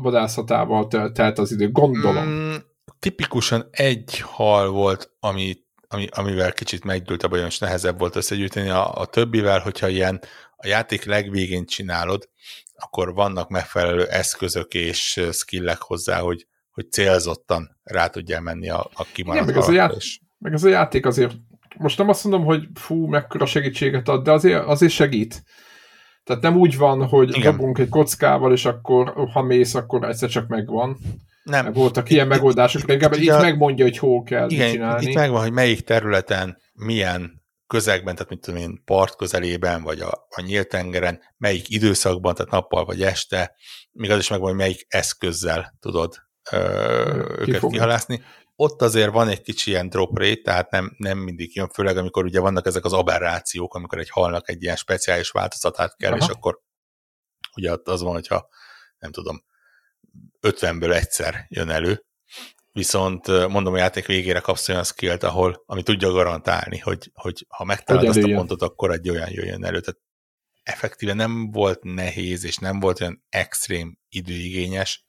vadászatával 0.00 0.86
telt 1.12 1.38
az 1.38 1.52
idő, 1.52 1.70
gondolom. 1.70 2.26
Mm, 2.26 2.54
tipikusan 2.98 3.68
egy 3.70 4.20
hal 4.20 4.68
volt, 4.68 5.10
ami, 5.20 5.56
ami, 5.88 6.06
amivel 6.10 6.52
kicsit 6.52 6.84
megdőlt 6.84 7.22
a 7.22 7.28
bajom, 7.28 7.46
és 7.46 7.58
nehezebb 7.58 7.98
volt 7.98 8.16
összegyűjteni. 8.16 8.68
A, 8.68 8.94
a 8.94 9.06
többivel, 9.06 9.60
hogyha 9.60 9.88
ilyen 9.88 10.20
a 10.56 10.66
játék 10.66 11.04
legvégén 11.04 11.66
csinálod, 11.66 12.28
akkor 12.80 13.14
vannak 13.14 13.48
megfelelő 13.48 14.06
eszközök 14.06 14.74
és 14.74 15.20
skillek 15.32 15.80
hozzá, 15.80 16.18
hogy, 16.18 16.46
hogy 16.70 16.90
célzottan 16.90 17.78
rá 17.82 18.06
tudjál 18.06 18.40
menni 18.40 18.68
a, 18.68 18.90
a 18.94 19.06
kimaradt 19.12 19.46
meg, 19.46 19.56
az 19.56 19.68
a 19.68 19.72
ját- 19.72 19.96
meg 20.38 20.52
az 20.52 20.64
a 20.64 20.68
játék 20.68 21.06
azért, 21.06 21.32
most 21.76 21.98
nem 21.98 22.08
azt 22.08 22.24
mondom, 22.24 22.44
hogy 22.44 22.68
fú, 22.74 23.06
mekkora 23.06 23.46
segítséget 23.46 24.08
ad, 24.08 24.24
de 24.24 24.32
azért, 24.32 24.64
azért 24.64 24.92
segít. 24.92 25.42
Tehát 26.24 26.42
nem 26.42 26.56
úgy 26.56 26.76
van, 26.76 27.06
hogy 27.06 27.36
Igen. 27.36 27.52
dobunk 27.52 27.78
egy 27.78 27.88
kockával, 27.88 28.52
és 28.52 28.64
akkor, 28.64 29.12
ha 29.32 29.42
mész, 29.42 29.74
akkor 29.74 30.04
egyszer 30.04 30.28
csak 30.28 30.48
megvan. 30.48 30.96
Nem. 31.42 31.64
Meg 31.64 31.74
voltak 31.74 32.10
ilyen 32.10 32.26
megoldások, 32.26 32.82
itt, 32.82 33.02
itt, 33.02 33.16
itt 33.16 33.40
megmondja, 33.40 33.84
hogy 33.84 33.98
hol 33.98 34.22
kell 34.22 34.50
igen, 34.50 34.70
csinálni. 34.70 35.06
Itt 35.06 35.14
megvan, 35.14 35.40
hogy 35.40 35.52
melyik 35.52 35.80
területen 35.80 36.58
milyen 36.72 37.39
közegben, 37.70 38.14
tehát 38.14 38.30
mit 38.30 38.40
tudom 38.40 38.60
én, 38.60 38.82
part 38.84 39.16
közelében, 39.16 39.82
vagy 39.82 40.00
a, 40.00 40.26
a 40.28 40.40
nyílt 40.40 40.68
tengeren, 40.68 41.20
melyik 41.36 41.68
időszakban, 41.68 42.34
tehát 42.34 42.50
nappal 42.50 42.84
vagy 42.84 43.02
este, 43.02 43.54
még 43.92 44.10
az 44.10 44.18
is 44.18 44.28
megvan, 44.28 44.48
hogy 44.48 44.58
melyik 44.58 44.86
eszközzel 44.88 45.76
tudod 45.80 46.16
ö, 46.50 46.58
őket 47.38 47.66
kihalászni. 47.70 48.22
Ott 48.56 48.82
azért 48.82 49.12
van 49.12 49.28
egy 49.28 49.42
kicsi 49.42 49.70
ilyen 49.70 49.88
drop 49.88 50.18
rate, 50.18 50.40
tehát 50.42 50.70
nem, 50.70 50.94
nem 50.96 51.18
mindig 51.18 51.56
jön, 51.56 51.68
főleg 51.68 51.96
amikor 51.96 52.24
ugye 52.24 52.40
vannak 52.40 52.66
ezek 52.66 52.84
az 52.84 52.92
aberrációk, 52.92 53.74
amikor 53.74 53.98
egy 53.98 54.10
halnak 54.10 54.48
egy 54.48 54.62
ilyen 54.62 54.76
speciális 54.76 55.30
változatát 55.30 55.96
kell, 55.96 56.12
Aha. 56.12 56.24
és 56.24 56.28
akkor 56.28 56.60
ugye 57.56 57.76
az 57.84 58.02
van, 58.02 58.12
hogyha 58.12 58.48
nem 58.98 59.10
tudom, 59.10 59.44
50-ből 60.40 60.94
egyszer 60.94 61.46
jön 61.48 61.68
elő, 61.70 62.04
viszont 62.72 63.48
mondom, 63.48 63.74
a 63.74 63.78
játék 63.78 64.06
végére 64.06 64.40
kapsz 64.40 64.68
olyan 64.68 64.84
skillt, 64.84 65.22
ahol, 65.22 65.62
ami 65.66 65.82
tudja 65.82 66.10
garantálni, 66.10 66.78
hogy, 66.78 67.10
hogy 67.14 67.46
ha 67.48 67.64
megtalálod 67.64 68.08
azt 68.08 68.22
a 68.22 68.34
pontot, 68.34 68.62
akkor 68.62 68.90
egy 68.90 69.08
olyan 69.08 69.30
jöjjön 69.30 69.64
elő. 69.64 69.80
Tehát 69.80 70.00
effektíve 70.62 71.12
nem 71.12 71.50
volt 71.50 71.82
nehéz, 71.82 72.44
és 72.44 72.56
nem 72.56 72.80
volt 72.80 73.00
olyan 73.00 73.24
extrém 73.28 73.98
időigényes. 74.08 75.04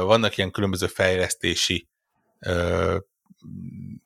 Vannak 0.00 0.36
ilyen 0.36 0.50
különböző 0.50 0.86
fejlesztési 0.86 1.88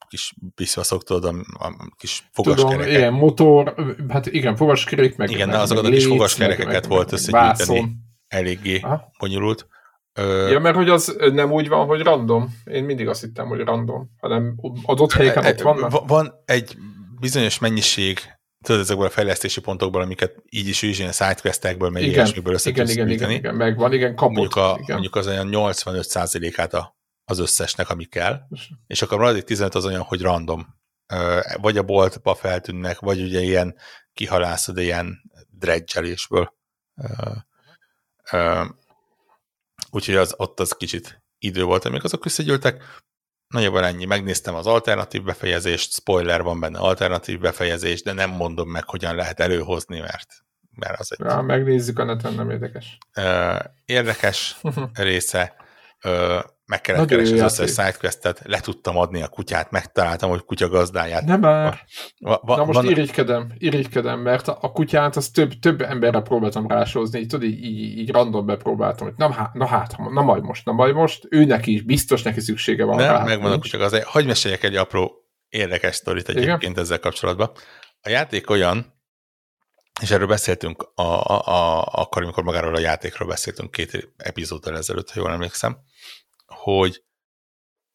kis 0.09 0.35
visszaszok, 0.55 1.05
tudod, 1.05 1.24
a, 1.24 1.66
a 1.66 1.94
kis 1.97 2.28
fogaskerekek. 2.32 2.78
Tudom, 2.78 2.98
ilyen 2.98 3.12
motor, 3.12 3.74
hát 4.09 4.27
igen, 4.27 4.57
fogaskerék, 4.57 5.16
meg 5.16 5.31
Igen, 5.31 5.48
meg, 5.48 5.61
azokat 5.61 5.82
meg 5.82 5.93
a 5.93 5.94
kis 5.94 6.07
fogaskerekeket 6.07 6.86
volt 6.86 7.12
összegyűjteni. 7.12 7.97
Eléggé 8.28 8.78
Aha. 8.81 9.12
bonyolult. 9.19 9.66
Ö... 10.17 10.49
Ja, 10.51 10.59
mert 10.59 10.77
hogy 10.77 10.89
az 10.89 11.17
nem 11.33 11.53
úgy 11.53 11.69
van, 11.69 11.87
hogy 11.87 12.03
random. 12.03 12.55
Én 12.65 12.85
mindig 12.85 13.09
azt 13.09 13.21
hittem, 13.21 13.47
hogy 13.47 13.61
random, 13.61 14.11
hanem 14.21 14.55
adott 14.83 15.13
helyeken 15.13 15.45
ott 15.45 15.61
vannak. 15.61 16.07
Van 16.09 16.43
egy 16.45 16.77
bizonyos 17.21 17.59
mennyiség, 17.59 18.19
tudod, 18.65 18.81
ezekből 18.81 19.07
a 19.07 19.11
fejlesztési 19.11 19.61
pontokból, 19.61 20.01
amiket 20.01 20.37
így 20.49 20.69
is 20.69 20.83
is 20.83 20.99
ilyen 20.99 21.13
sidequestekből, 21.13 21.91
meg 21.91 22.03
ilyesmiből 22.03 22.55
össze 22.55 22.71
igen, 22.71 22.89
igen, 22.89 23.09
igen, 23.09 23.31
igen, 23.31 23.55
megvan, 23.55 23.93
igen, 23.93 24.15
kapott. 24.15 24.35
Mondjuk, 24.35 24.57
a, 24.57 24.77
igen. 24.81 24.93
mondjuk 24.93 25.17
az 25.17 25.27
olyan 25.27 25.49
85%-át 25.51 26.75
a, 26.75 26.97
az 27.25 27.39
összesnek, 27.39 27.91
ami 27.91 28.05
kell, 28.05 28.41
és 28.87 29.03
akkor 29.03 29.19
maradék 29.19 29.45
15 29.45 29.75
az 29.75 29.85
olyan, 29.85 30.03
hogy 30.03 30.21
random. 30.21 30.67
Vagy 31.61 31.79
a 31.79 31.83
boltba 31.83 32.35
feltűnnek, 32.35 32.99
vagy 32.99 33.23
ugye 33.23 33.41
ilyen 33.41 33.77
kihalászod 34.13 34.79
ilyen 34.79 35.21
dredgelésből. 35.51 36.55
Úgyhogy 39.97 40.14
az, 40.14 40.35
ott 40.36 40.60
az 40.60 40.73
kicsit 40.73 41.23
idő 41.39 41.64
volt, 41.64 41.85
amíg 41.85 42.05
azok 42.05 42.24
összegyűltek. 42.24 42.82
Nagyjából 43.55 43.85
ennyi. 43.85 44.05
Megnéztem 44.05 44.55
az 44.55 44.66
alternatív 44.66 45.23
befejezést, 45.23 45.93
spoiler 45.93 46.43
van 46.43 46.60
benne 46.60 46.78
alternatív 46.78 47.40
befejezés, 47.40 48.02
de 48.02 48.12
nem 48.12 48.31
mondom 48.31 48.70
meg, 48.70 48.85
hogyan 48.85 49.14
lehet 49.14 49.40
előhozni, 49.40 49.98
mert, 49.98 50.28
mert 50.74 51.01
az 51.01 51.12
egy... 51.12 51.27
Ja, 51.27 51.40
megnézzük 51.40 51.98
a 51.98 52.05
neten, 52.05 52.35
nem 52.35 52.51
érdekes. 52.51 52.98
Érdekes 53.85 54.56
része 54.93 55.55
meg 56.67 56.81
kellett 56.81 57.09
keresni 57.09 57.41
az 57.41 57.59
összes 57.59 57.87
sidequestet, 57.87 58.41
le 58.45 58.61
tudtam 58.61 58.97
adni 58.97 59.23
a 59.23 59.29
kutyát, 59.29 59.71
megtaláltam, 59.71 60.31
hogy 60.31 60.45
kutya 60.45 60.69
gazdáját. 60.69 61.25
Nem 61.25 61.41
már. 61.41 61.81
Va, 62.19 62.41
va, 62.43 62.57
Na 62.57 62.65
most 62.65 62.79
van... 62.79 62.91
irigykedem, 62.91 63.53
irigykedem, 63.59 64.21
mert 64.21 64.49
a 64.49 64.71
kutyát 64.73 65.17
az 65.17 65.29
több, 65.29 65.53
több 65.61 65.81
emberre 65.81 66.21
próbáltam 66.21 66.69
rásózni, 66.69 67.19
így, 67.19 67.27
tudod, 67.27 67.49
így, 67.49 67.65
így, 67.65 67.99
így 67.99 68.11
random 68.11 68.47
bepróbáltam, 68.47 69.07
hogy 69.07 69.17
na, 69.17 69.33
hát, 69.33 69.55
na 69.55 69.67
hát, 69.67 69.97
na 69.99 70.23
majd 70.23 70.43
most, 70.43 70.65
na 70.65 70.73
majd 70.73 70.95
most, 70.95 71.27
ő 71.31 71.45
neki 71.45 71.73
is, 71.73 71.83
biztos 71.83 72.23
neki 72.23 72.41
szüksége 72.41 72.85
van 72.85 72.97
Nem, 72.97 73.15
rá. 73.15 73.25
megvan 73.25 73.53
a 73.53 73.59
kutya 73.59 73.79
gazdája. 73.79 74.09
Hagyj 74.09 74.27
meséljek 74.27 74.63
egy 74.63 74.77
apró 74.77 75.13
érdekes 75.49 75.95
sztorit 75.95 76.29
egyébként 76.29 76.63
Igen? 76.63 76.79
ezzel 76.79 76.99
kapcsolatban. 76.99 77.51
A 78.01 78.09
játék 78.09 78.51
olyan, 78.51 78.95
és 80.01 80.11
erről 80.11 80.27
beszéltünk 80.27 80.83
a, 80.95 81.03
a, 81.03 81.47
a, 81.47 81.83
akkor, 81.93 82.23
amikor 82.23 82.43
magáról 82.43 82.75
a 82.75 82.81
játékról 82.81 83.29
beszéltünk 83.29 83.71
két 83.71 84.13
epizóddal 84.17 84.77
ezelőtt, 84.77 85.11
ha 85.11 85.21
jól 85.21 85.33
emlékszem, 85.33 85.79
hogy 86.47 87.05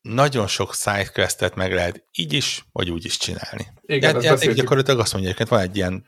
nagyon 0.01 0.47
sok 0.47 0.73
sidequestet 0.73 1.55
meg 1.55 1.73
lehet 1.73 2.05
így 2.11 2.33
is, 2.33 2.65
vagy 2.71 2.91
úgy 2.91 3.05
is 3.05 3.17
csinálni. 3.17 3.67
Igen, 3.81 4.15
Já, 4.15 4.21
játék 4.21 4.53
gyakorlatilag 4.53 4.99
azt 4.99 5.13
mondja, 5.13 5.33
hogy 5.37 5.47
van 5.47 5.59
egy 5.59 5.75
ilyen 5.75 6.05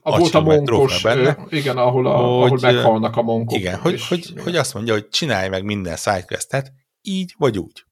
a 0.00 0.18
volt 0.18 0.34
a 0.34 0.40
monkos, 0.40 1.02
benne, 1.02 1.46
igen, 1.48 1.76
ahol, 1.76 2.06
a, 2.06 2.16
hogy, 2.16 2.44
ahol 2.44 2.58
meghalnak 2.60 3.16
a 3.16 3.22
monkok. 3.22 3.58
Igen, 3.58 3.78
hogy, 3.78 3.92
és, 3.92 4.08
hogy, 4.08 4.26
igen. 4.30 4.42
hogy 4.42 4.56
azt 4.56 4.74
mondja, 4.74 4.92
hogy 4.92 5.08
csinálj 5.08 5.48
meg 5.48 5.64
minden 5.64 5.96
sidequestet 5.96 6.72
így 7.02 7.34
vagy 7.38 7.58
úgy. 7.58 7.84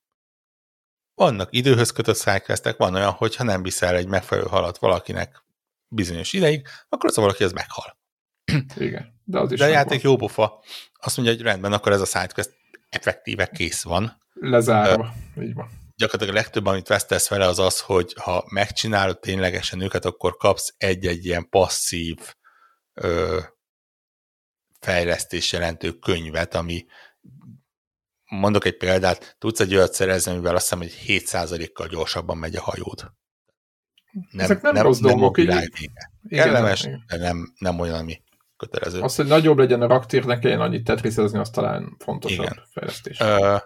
vannak 1.14 1.48
időhöz 1.52 1.90
kötött 1.90 2.16
sidequestek, 2.16 2.76
van 2.76 2.94
olyan, 2.94 3.10
hogy 3.10 3.36
ha 3.36 3.44
nem 3.44 3.62
viszel 3.62 3.96
egy 3.96 4.06
megfelelő 4.06 4.46
halat 4.46 4.78
valakinek 4.78 5.44
bizonyos 5.88 6.32
ideig, 6.32 6.66
akkor 6.88 7.08
az 7.08 7.18
a 7.18 7.20
valaki 7.20 7.44
az 7.44 7.52
meghal. 7.52 7.98
Igen, 8.76 9.20
de 9.24 9.38
az 9.38 9.52
is 9.52 9.58
De 9.58 9.64
a 9.64 9.68
játék 9.68 10.02
jó 10.02 10.16
pofa. 10.16 10.62
Azt 11.00 11.16
mondja, 11.16 11.34
hogy 11.34 11.44
rendben, 11.44 11.72
akkor 11.72 11.92
ez 11.92 12.00
a 12.00 12.04
sidequest 12.04 12.56
effektíve 12.94 13.46
kész 13.46 13.82
van. 13.82 14.22
Lezárva, 14.32 15.14
uh, 15.36 15.44
így 15.44 15.54
van. 15.54 15.68
Gyakorlatilag 15.96 16.34
a 16.34 16.38
legtöbb, 16.42 16.66
amit 16.66 16.88
vesztesz 16.88 17.28
vele, 17.28 17.46
az 17.46 17.58
az, 17.58 17.80
hogy 17.80 18.14
ha 18.20 18.44
megcsinálod 18.50 19.18
ténylegesen 19.18 19.80
őket, 19.80 20.04
akkor 20.04 20.36
kapsz 20.36 20.74
egy-egy 20.76 21.24
ilyen 21.24 21.48
passzív 21.48 22.16
ö, 22.94 23.40
fejlesztés 24.80 25.52
jelentő 25.52 25.92
könyvet, 25.92 26.54
ami 26.54 26.86
mondok 28.30 28.64
egy 28.64 28.76
példát, 28.76 29.36
tudsz 29.38 29.60
egy 29.60 29.74
olyat 29.74 29.92
szerezni, 29.92 30.32
amivel 30.32 30.54
azt 30.54 30.62
hiszem, 30.62 30.78
hogy 30.78 31.02
7%-kal 31.06 31.86
gyorsabban 31.86 32.36
megy 32.36 32.56
a 32.56 32.62
hajód. 32.62 33.12
Nem, 34.30 34.44
Ezek 34.44 34.62
nem, 34.62 34.72
nem 34.72 34.82
rossz 34.82 34.98
dolgok. 34.98 35.36
Nem 35.36 35.62
Kellemes, 36.28 36.88
de 37.06 37.16
nem, 37.16 37.54
nem 37.58 37.80
olyan, 37.80 37.98
ami 37.98 38.22
kötelező. 38.68 39.00
Az, 39.00 39.16
hogy 39.16 39.26
nagyobb 39.26 39.58
legyen 39.58 39.82
a 39.82 39.86
raktír, 39.86 40.24
ne 40.24 40.38
kelljen 40.38 40.60
annyit 40.60 40.84
tetrisezni, 40.84 41.38
az 41.38 41.50
talán 41.50 41.96
fontosabb 41.98 42.44
Igen. 42.44 42.62
fejlesztés. 42.70 43.20
Ö, 43.20 43.56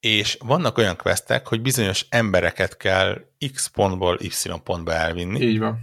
és 0.00 0.38
vannak 0.44 0.78
olyan 0.78 0.96
questek, 0.96 1.46
hogy 1.46 1.60
bizonyos 1.62 2.06
embereket 2.08 2.76
kell 2.76 3.20
X 3.52 3.66
pontból 3.66 4.18
Y 4.20 4.28
pontba 4.64 4.92
elvinni. 4.92 5.40
Így 5.40 5.58
van. 5.58 5.78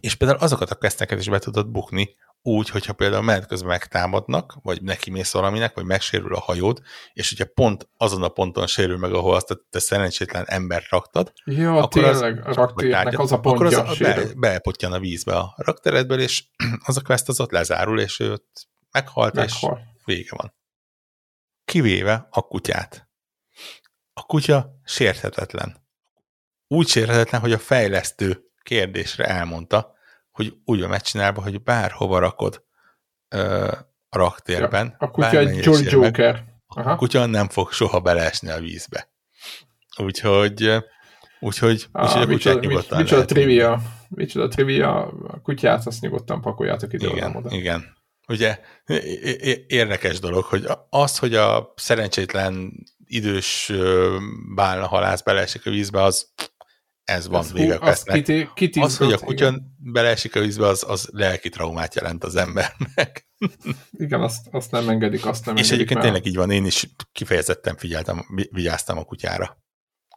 És 0.00 0.14
például 0.14 0.40
azokat 0.40 0.70
a 0.70 0.74
questeket 0.74 1.18
is 1.18 1.28
be 1.28 1.38
tudod 1.38 1.68
bukni, 1.68 2.16
úgy, 2.48 2.68
hogyha 2.68 2.92
például 2.92 3.22
menet 3.22 3.46
közben 3.46 3.68
megtámadnak, 3.68 4.58
vagy 4.62 4.82
neki 4.82 5.10
mész 5.10 5.32
valaminek, 5.32 5.74
vagy 5.74 5.84
megsérül 5.84 6.34
a 6.34 6.40
hajód, 6.40 6.80
és 7.12 7.28
hogyha 7.28 7.52
pont 7.54 7.88
azon 7.96 8.22
a 8.22 8.28
ponton 8.28 8.66
sérül 8.66 8.96
meg, 8.96 9.12
ahol 9.12 9.34
azt 9.34 9.50
a 9.50 9.60
te 9.70 9.78
szerencsétlen 9.78 10.44
embert 10.46 10.88
raktad, 10.88 11.32
ja, 11.44 11.76
akkor 11.76 12.02
tényleg, 12.02 12.46
az, 12.46 12.56
a 12.56 12.60
raktérnek 12.60 13.18
az 13.18 13.32
a 13.32 13.40
pontja 13.40 13.78
akkor 13.78 13.90
az 13.90 13.98
be, 13.98 14.24
bepottyan 14.36 14.92
a 14.92 14.98
vízbe 14.98 15.36
a 15.36 15.54
rakteredből, 15.56 16.20
és 16.20 16.44
az 16.86 16.96
a 16.96 17.00
quest 17.00 17.28
az 17.28 17.40
ott 17.40 17.50
lezárul, 17.50 18.00
és 18.00 18.20
ő 18.20 18.32
ott 18.32 18.68
meghalt, 18.90 19.34
Meghal. 19.34 19.78
és 19.78 20.04
vége 20.04 20.30
van. 20.36 20.54
Kivéve 21.64 22.26
a 22.30 22.42
kutyát. 22.42 23.08
A 24.12 24.22
kutya 24.22 24.70
sérthetetlen. 24.84 25.86
Úgy 26.66 26.88
sérthetetlen, 26.88 27.40
hogy 27.40 27.52
a 27.52 27.58
fejlesztő 27.58 28.42
kérdésre 28.62 29.24
elmondta, 29.24 29.96
hogy 30.38 30.56
úgy 30.64 30.80
van 30.80 30.88
megcsinálva, 30.88 31.42
hogy 31.42 31.62
bárhova 31.62 32.18
rakod 32.18 32.64
ö, 33.28 33.70
a 34.08 34.18
raktérben. 34.18 34.86
Ja, 34.86 35.06
a 35.06 35.10
kutya 35.10 35.38
egy 35.38 35.64
Joker. 35.90 36.44
Aha. 36.66 36.90
A 36.90 36.96
kutya 36.96 37.26
nem 37.26 37.48
fog 37.48 37.72
soha 37.72 38.00
beleesni 38.00 38.50
a 38.50 38.60
vízbe. 38.60 39.10
Úgyhogy 39.96 40.82
Úgyhogy, 41.40 41.86
ah, 41.92 42.04
úgyhogy 42.04 42.22
a 42.22 42.26
kutyát 42.26 42.60
nyugodtan 42.60 42.98
Micsoda 42.98 43.24
trivia, 43.24 43.82
micsoda 44.08 44.48
trivia, 44.48 45.06
a 45.06 45.40
kutyát 45.42 45.86
azt 45.86 46.00
nyugodtan 46.00 46.40
pakoljátok 46.40 46.92
ide 46.92 47.06
igen, 47.06 47.36
oda. 47.36 47.50
Igen, 47.50 47.96
ugye 48.28 48.58
érdekes 49.66 50.20
dolog, 50.20 50.44
hogy 50.44 50.66
az, 50.90 51.18
hogy 51.18 51.34
a 51.34 51.72
szerencsétlen 51.76 52.72
idős 53.04 53.72
bálna 54.54 54.86
halász 54.86 55.22
beleesik 55.22 55.66
a 55.66 55.70
vízbe, 55.70 56.02
az 56.02 56.32
ez 57.08 57.28
van 57.28 57.40
ez, 57.40 57.52
vége 57.52 57.78
az, 57.80 58.02
kiti, 58.02 58.48
kiti 58.54 58.80
az, 58.80 58.96
hogy 58.96 59.12
a 59.12 59.18
kutya 59.18 59.54
beleesik 59.76 60.36
a 60.36 60.40
vízbe, 60.40 60.66
az, 60.66 60.84
az 60.88 61.08
lelki 61.12 61.48
traumát 61.48 61.94
jelent 61.94 62.24
az 62.24 62.36
embernek. 62.36 63.28
Igen, 64.04 64.20
azt, 64.20 64.46
azt 64.50 64.70
nem 64.70 64.88
engedik, 64.88 65.26
azt 65.26 65.44
nem 65.44 65.56
És 65.56 65.62
engedik 65.62 65.80
egyébként 65.80 66.00
tényleg 66.00 66.26
így 66.26 66.36
van, 66.36 66.50
én 66.50 66.64
is 66.64 66.88
kifejezetten 67.12 67.76
figyeltem, 67.76 68.26
vigyáztam 68.50 68.98
a 68.98 69.04
kutyára. 69.04 69.58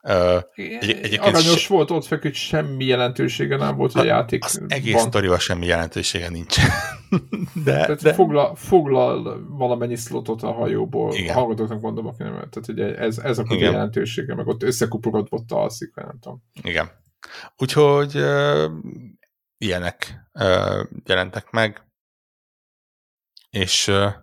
Uh, 0.04 0.36
egy, 0.56 0.84
egyébként 0.84 1.22
Aranyos 1.22 1.62
se... 1.62 1.74
volt, 1.74 1.92
ott 1.92 2.06
feküdt, 2.06 2.34
semmi 2.34 2.86
jelentősége 2.86 3.58
nem 3.58 3.76
volt, 3.76 3.92
hogy 3.92 4.02
a 4.02 4.06
játék 4.06 4.44
Az 4.44 4.64
egész 4.68 5.02
sztorival 5.02 5.40
semmi 5.40 5.66
jelentősége 5.66 6.30
nincs. 6.30 6.58
de, 7.66 7.74
tehát 7.74 8.02
de... 8.02 8.14
Foglal, 8.14 8.56
foglal 8.56 9.46
valamennyi 9.50 9.96
slotot 9.96 10.44
a 10.44 10.52
hajóból, 10.52 11.14
Igen. 11.14 11.36
a 11.36 11.40
hallgatóknak 11.40 11.82
mondom, 11.82 12.08
aki 12.08 12.24
nem 12.24 12.34
Tehát 12.34 12.68
ugye 12.68 12.98
ez, 12.98 13.18
ez 13.18 13.38
a 13.38 13.44
kutya 13.44 13.60
jelentősége, 13.60 14.36
meg 14.36 14.48
ott 14.48 14.64
összekuporodva 14.64 15.38
ott 15.38 15.52
alszik, 15.52 15.96
nem 15.96 16.20
tudom. 16.20 16.44
Igen. 16.62 16.90
Úgyhogy 17.58 18.16
uh, 18.16 18.72
ilyenek 19.58 20.28
uh, 20.34 20.86
jelentek 21.06 21.50
meg, 21.50 21.86
és 23.50 23.88
uh, 23.88 24.14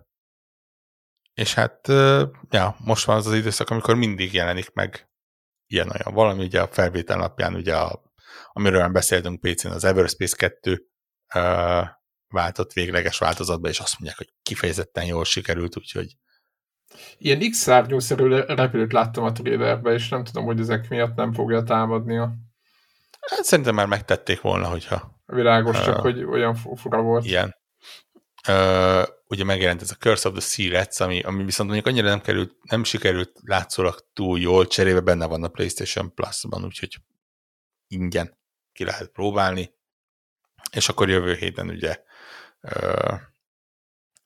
és 1.33 1.53
hát, 1.53 1.87
uh, 1.87 2.21
ja, 2.49 2.75
most 2.79 3.05
van 3.05 3.15
az 3.15 3.27
az 3.27 3.33
időszak, 3.33 3.69
amikor 3.69 3.95
mindig 3.95 4.33
jelenik 4.33 4.73
meg 4.73 5.08
ilyen-olyan 5.69 6.13
valami, 6.13 6.43
ugye 6.43 6.61
a 6.61 6.67
felvétel 6.67 7.17
napján, 7.17 7.55
ugye 7.55 7.77
a, 7.77 8.01
amiről 8.53 8.87
beszéltünk 8.87 9.41
PC-n, 9.41 9.67
az 9.67 9.83
Everspace 9.83 10.35
2 10.35 10.87
uh, 11.35 11.87
váltott 12.27 12.73
végleges 12.73 13.17
változatba, 13.17 13.69
és 13.69 13.79
azt 13.79 13.99
mondják, 13.99 14.17
hogy 14.17 14.33
kifejezetten 14.43 15.05
jól 15.05 15.25
sikerült, 15.25 15.77
úgyhogy 15.77 16.17
Ilyen 17.17 17.49
X-szárnyúszerű 17.49 18.35
repülőt 18.35 18.91
láttam 18.91 19.23
a 19.23 19.31
trailerben, 19.31 19.93
és 19.93 20.09
nem 20.09 20.23
tudom, 20.23 20.45
hogy 20.45 20.59
ezek 20.59 20.89
miatt 20.89 21.15
nem 21.15 21.33
fogja 21.33 21.63
támadnia. 21.63 22.33
Hát 23.21 23.43
szerintem 23.43 23.75
már 23.75 23.87
megtették 23.87 24.41
volna, 24.41 24.67
hogyha... 24.67 25.17
Világos, 25.25 25.77
uh, 25.77 25.83
csak 25.83 25.99
hogy 25.99 26.23
olyan 26.23 26.55
fura 26.55 27.01
volt. 27.01 27.25
Ilyen. 27.25 27.55
Uh, 28.47 29.03
ugye 29.29 29.43
megjelent 29.43 29.81
ez 29.81 29.91
a 29.91 29.95
Curse 29.95 30.29
of 30.29 30.33
the 30.37 30.41
Sea 30.41 30.71
Rats, 30.71 30.99
ami, 30.99 31.21
ami 31.21 31.43
viszont 31.43 31.69
mondjuk 31.69 31.93
annyira 31.93 32.09
nem, 32.09 32.21
került, 32.21 32.55
nem 32.61 32.83
sikerült 32.83 33.39
látszólag 33.43 34.07
túl 34.13 34.39
jól, 34.39 34.67
cserébe 34.67 34.99
benne 34.99 35.25
van 35.25 35.43
a 35.43 35.47
PlayStation 35.47 36.13
Plus-ban, 36.13 36.63
úgyhogy 36.63 36.97
ingyen 37.87 38.37
ki 38.71 38.83
lehet 38.83 39.07
próbálni. 39.09 39.73
És 40.71 40.89
akkor 40.89 41.09
jövő 41.09 41.35
héten 41.35 41.69
ugye 41.69 42.03
uh, 42.61 43.19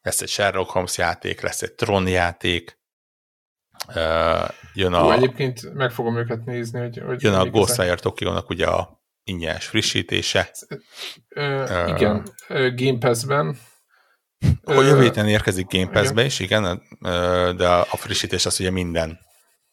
lesz 0.02 0.22
egy 0.22 0.30
Sherlock 0.30 0.70
Holmes 0.70 0.98
játék, 0.98 1.42
lesz 1.42 1.62
egy 1.62 1.74
Tron 1.74 2.08
játék, 2.08 2.80
uh, 3.88 4.50
jön 4.74 4.94
a... 4.94 5.06
Ó, 5.06 5.12
egyébként 5.12 5.74
meg 5.74 5.92
fogom 5.92 6.18
őket 6.18 6.46
nézni, 6.46 6.80
hogy... 6.80 6.98
hogy 6.98 7.22
jön 7.22 7.34
a 7.34 7.50
Ghostwire 7.50 7.96
Tokyo-nak 7.96 8.50
ugye 8.50 8.66
a 8.66 9.02
ingyenes 9.24 9.68
frissítése. 9.68 10.52
Uh, 11.36 11.90
igen, 11.90 12.34
Game 12.76 12.98
Pass-ben 12.98 13.58
akkor 14.64 14.84
jövő 14.84 15.02
héten 15.02 15.28
érkezik 15.28 15.68
Game 15.70 15.90
Pass-be 15.90 16.26
is, 16.26 16.40
igen, 16.40 16.82
de 17.58 17.68
a 17.68 17.98
frissítés 17.98 18.46
az 18.46 18.60
ugye 18.60 18.72
minden 18.72 19.20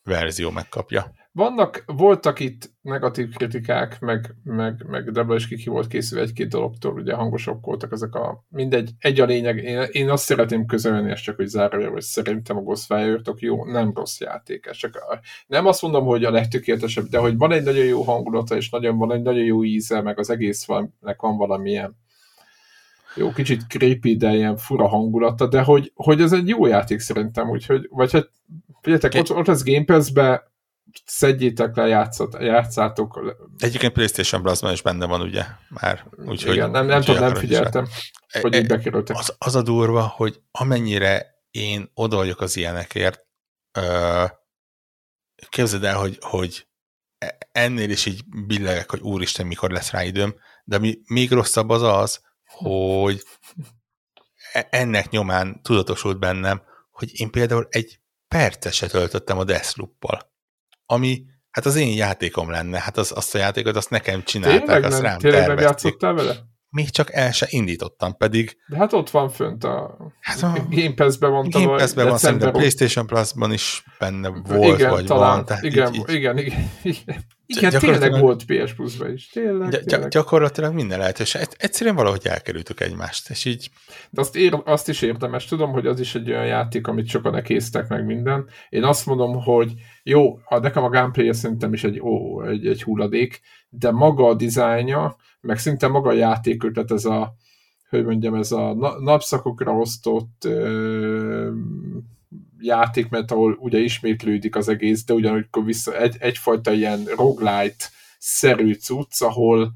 verzió 0.02 0.50
megkapja. 0.50 1.12
Vannak, 1.32 1.82
voltak 1.86 2.40
itt 2.40 2.70
negatív 2.80 3.34
kritikák, 3.34 4.00
meg, 4.00 4.34
meg, 4.44 4.84
meg 4.88 5.10
Debla 5.10 5.34
is 5.34 5.48
ki 5.48 5.68
volt 5.68 5.86
készülve 5.86 6.24
egy-két 6.24 6.48
dologtól, 6.48 6.92
ugye 6.92 7.14
hangosok 7.14 7.64
voltak 7.64 7.92
ezek 7.92 8.14
a, 8.14 8.44
mindegy, 8.48 8.90
egy 8.98 9.20
a 9.20 9.24
lényeg, 9.24 9.56
én, 9.56 9.86
én 9.90 10.10
azt 10.10 10.24
szeretném 10.24 10.66
közölni, 10.66 11.10
és 11.10 11.20
csak 11.20 11.36
hogy 11.36 11.46
zárja, 11.46 11.90
hogy 11.90 12.02
szerintem 12.02 12.56
a 12.56 12.60
Ghostwire 12.60 13.20
jó, 13.36 13.64
nem 13.64 13.92
rossz 13.94 14.20
játék. 14.20 14.70
Csak 14.70 14.96
a, 14.96 15.20
nem 15.46 15.66
azt 15.66 15.82
mondom, 15.82 16.04
hogy 16.04 16.24
a 16.24 16.30
legtökéletesebb, 16.30 17.06
de 17.06 17.18
hogy 17.18 17.36
van 17.36 17.52
egy 17.52 17.62
nagyon 17.62 17.84
jó 17.84 18.02
hangulata, 18.02 18.56
és 18.56 18.70
nagyon, 18.70 18.98
van 18.98 19.12
egy 19.12 19.22
nagyon 19.22 19.44
jó 19.44 19.64
íze, 19.64 20.00
meg 20.00 20.18
az 20.18 20.30
egész 20.30 20.64
van, 20.64 20.98
van 21.00 21.36
valamilyen 21.36 21.96
jó, 23.14 23.32
kicsit 23.32 23.66
creepy, 23.68 24.16
de 24.16 24.34
ilyen 24.34 24.56
fura 24.56 24.88
hangulata, 24.88 25.46
de 25.46 25.62
hogy, 25.62 25.92
hogy 25.94 26.20
ez 26.20 26.32
egy 26.32 26.48
jó 26.48 26.66
játék 26.66 27.00
szerintem, 27.00 27.50
úgyhogy, 27.50 27.86
vagy 27.90 28.12
hát, 28.12 28.30
figyeljetek, 28.80 29.14
ott, 29.14 29.36
ott 29.36 29.48
az 29.48 29.62
Game 29.62 29.84
Pass-be 29.84 30.52
szedjétek 31.04 31.76
le, 31.76 31.86
játszat, 31.86 32.36
játszátok. 32.40 33.36
Egyébként 33.58 33.92
PlayStation 33.92 34.42
plus 34.42 34.72
is 34.72 34.82
benne 34.82 35.06
van, 35.06 35.20
ugye, 35.20 35.44
már. 35.68 36.04
Úgyhogy, 36.26 36.54
Igen, 36.54 36.70
nem, 36.70 36.86
nem 36.86 37.00
tudom, 37.00 37.20
nem 37.20 37.34
figyeltem, 37.34 37.86
se. 38.26 38.40
hogy 38.40 38.54
így 38.54 38.66
bekerültek. 38.66 39.16
Az, 39.16 39.34
az 39.38 39.54
a 39.54 39.62
durva, 39.62 40.02
hogy 40.02 40.40
amennyire 40.50 41.38
én 41.50 41.90
oda 41.94 42.16
vagyok 42.16 42.40
az 42.40 42.56
ilyenekért, 42.56 43.26
ö, 43.78 44.24
képzeld 45.48 45.84
el, 45.84 45.98
hogy, 45.98 46.18
hogy 46.20 46.66
e, 47.18 47.38
ennél 47.52 47.90
is 47.90 48.06
így 48.06 48.22
billegek, 48.46 48.90
hogy 48.90 49.00
úristen, 49.00 49.46
mikor 49.46 49.70
lesz 49.70 49.90
rá 49.90 50.04
időm, 50.04 50.34
de 50.64 50.76
ami 50.76 50.98
még 51.06 51.30
rosszabb 51.30 51.68
az 51.68 51.82
az, 51.82 52.20
hogy 52.50 53.22
e- 54.52 54.68
ennek 54.70 55.10
nyomán 55.10 55.62
tudatosult 55.62 56.18
bennem, 56.18 56.62
hogy 56.90 57.20
én 57.20 57.30
például 57.30 57.66
egy 57.70 58.00
percet 58.28 58.72
se 58.72 58.86
töltöttem 58.86 59.38
a 59.38 59.44
Deathloop-pal, 59.44 60.32
ami 60.86 61.24
hát 61.50 61.66
az 61.66 61.76
én 61.76 61.96
játékom 61.96 62.50
lenne, 62.50 62.80
hát 62.80 62.96
az, 62.96 63.12
azt 63.14 63.34
a 63.34 63.38
játékot 63.38 63.76
azt 63.76 63.90
nekem 63.90 64.22
csinálták, 64.22 64.64
tényleg 64.64 64.84
azt 64.84 65.02
nem, 65.02 65.10
rám 65.10 65.18
tényleg 65.18 65.60
játszottál 65.60 66.12
vele? 66.12 66.48
Még 66.70 66.90
csak 66.90 67.12
el 67.12 67.32
se 67.32 67.46
indítottam, 67.50 68.16
pedig... 68.16 68.56
De 68.66 68.76
hát 68.76 68.92
ott 68.92 69.10
van 69.10 69.28
fönt 69.28 69.64
a, 69.64 69.96
hát 70.20 70.42
a 70.42 70.52
Game 70.70 70.94
Pass-ben 70.94 71.30
mondtam, 71.30 71.64
Game 71.64 71.76
Pass-ben 71.76 72.08
van, 72.08 72.18
szerintem 72.18 72.48
a 72.48 72.52
PlayStation 72.52 73.06
Plus-ban 73.06 73.52
is 73.52 73.84
benne 73.98 74.28
volt, 74.28 74.78
igen, 74.78 74.90
vagy 74.90 75.04
talán, 75.04 75.36
van. 75.36 75.44
Tehát 75.44 75.62
igen, 75.62 75.94
így, 75.94 76.02
igen, 76.06 76.38
igen, 76.38 76.70
igen. 76.82 77.24
Igen, 77.56 77.78
tényleg 77.78 78.20
volt 78.20 78.44
PS 78.44 78.74
plus 78.74 78.98
is. 79.14 79.28
Tényleg, 79.28 79.70
gy- 79.70 79.84
tényleg. 79.84 80.08
Gyakorlatilag 80.08 80.74
minden 80.74 80.98
lehetőség. 80.98 81.40
Egyszerűen 81.56 81.94
valahogy 81.94 82.26
elkerültük 82.26 82.80
egymást, 82.80 83.30
és 83.30 83.44
így... 83.44 83.70
De 84.10 84.20
azt, 84.20 84.36
ér, 84.36 84.60
azt 84.64 84.88
is 84.88 85.02
érdemes, 85.02 85.44
tudom, 85.44 85.72
hogy 85.72 85.86
az 85.86 86.00
is 86.00 86.14
egy 86.14 86.30
olyan 86.30 86.46
játék, 86.46 86.86
amit 86.86 87.08
sokan 87.08 87.34
ekésztek 87.34 87.88
meg 87.88 88.04
minden. 88.04 88.48
Én 88.68 88.84
azt 88.84 89.06
mondom, 89.06 89.42
hogy 89.42 89.72
jó, 90.02 90.38
a, 90.44 90.58
nekem 90.58 90.84
a 90.84 90.88
gameplay 90.88 91.32
szerintem 91.32 91.72
is 91.72 91.84
egy, 91.84 92.00
ó, 92.00 92.42
egy, 92.42 92.66
egy 92.66 92.82
hulladék, 92.82 93.40
de 93.70 93.90
maga 93.90 94.26
a 94.26 94.34
dizájnja, 94.34 95.16
meg 95.40 95.58
szinte 95.58 95.88
maga 95.88 96.08
a 96.08 96.12
játékötlet, 96.12 96.90
ez 96.90 97.04
a, 97.04 97.34
hogy 97.88 98.04
mondjam, 98.04 98.34
ez 98.34 98.52
a 98.52 98.74
napszakokra 99.00 99.72
osztott 99.72 100.44
ö, 100.44 101.50
játék, 102.58 103.08
mert 103.08 103.30
ahol 103.30 103.56
ugye 103.60 103.78
ismétlődik 103.78 104.56
az 104.56 104.68
egész, 104.68 105.04
de 105.04 105.12
ugyanakkor 105.12 105.64
vissza 105.64 105.96
egy, 105.98 106.16
egyfajta 106.18 106.72
ilyen 106.72 107.04
roguelite-szerű 107.04 108.72
cucc, 108.74 109.22
ahol, 109.22 109.72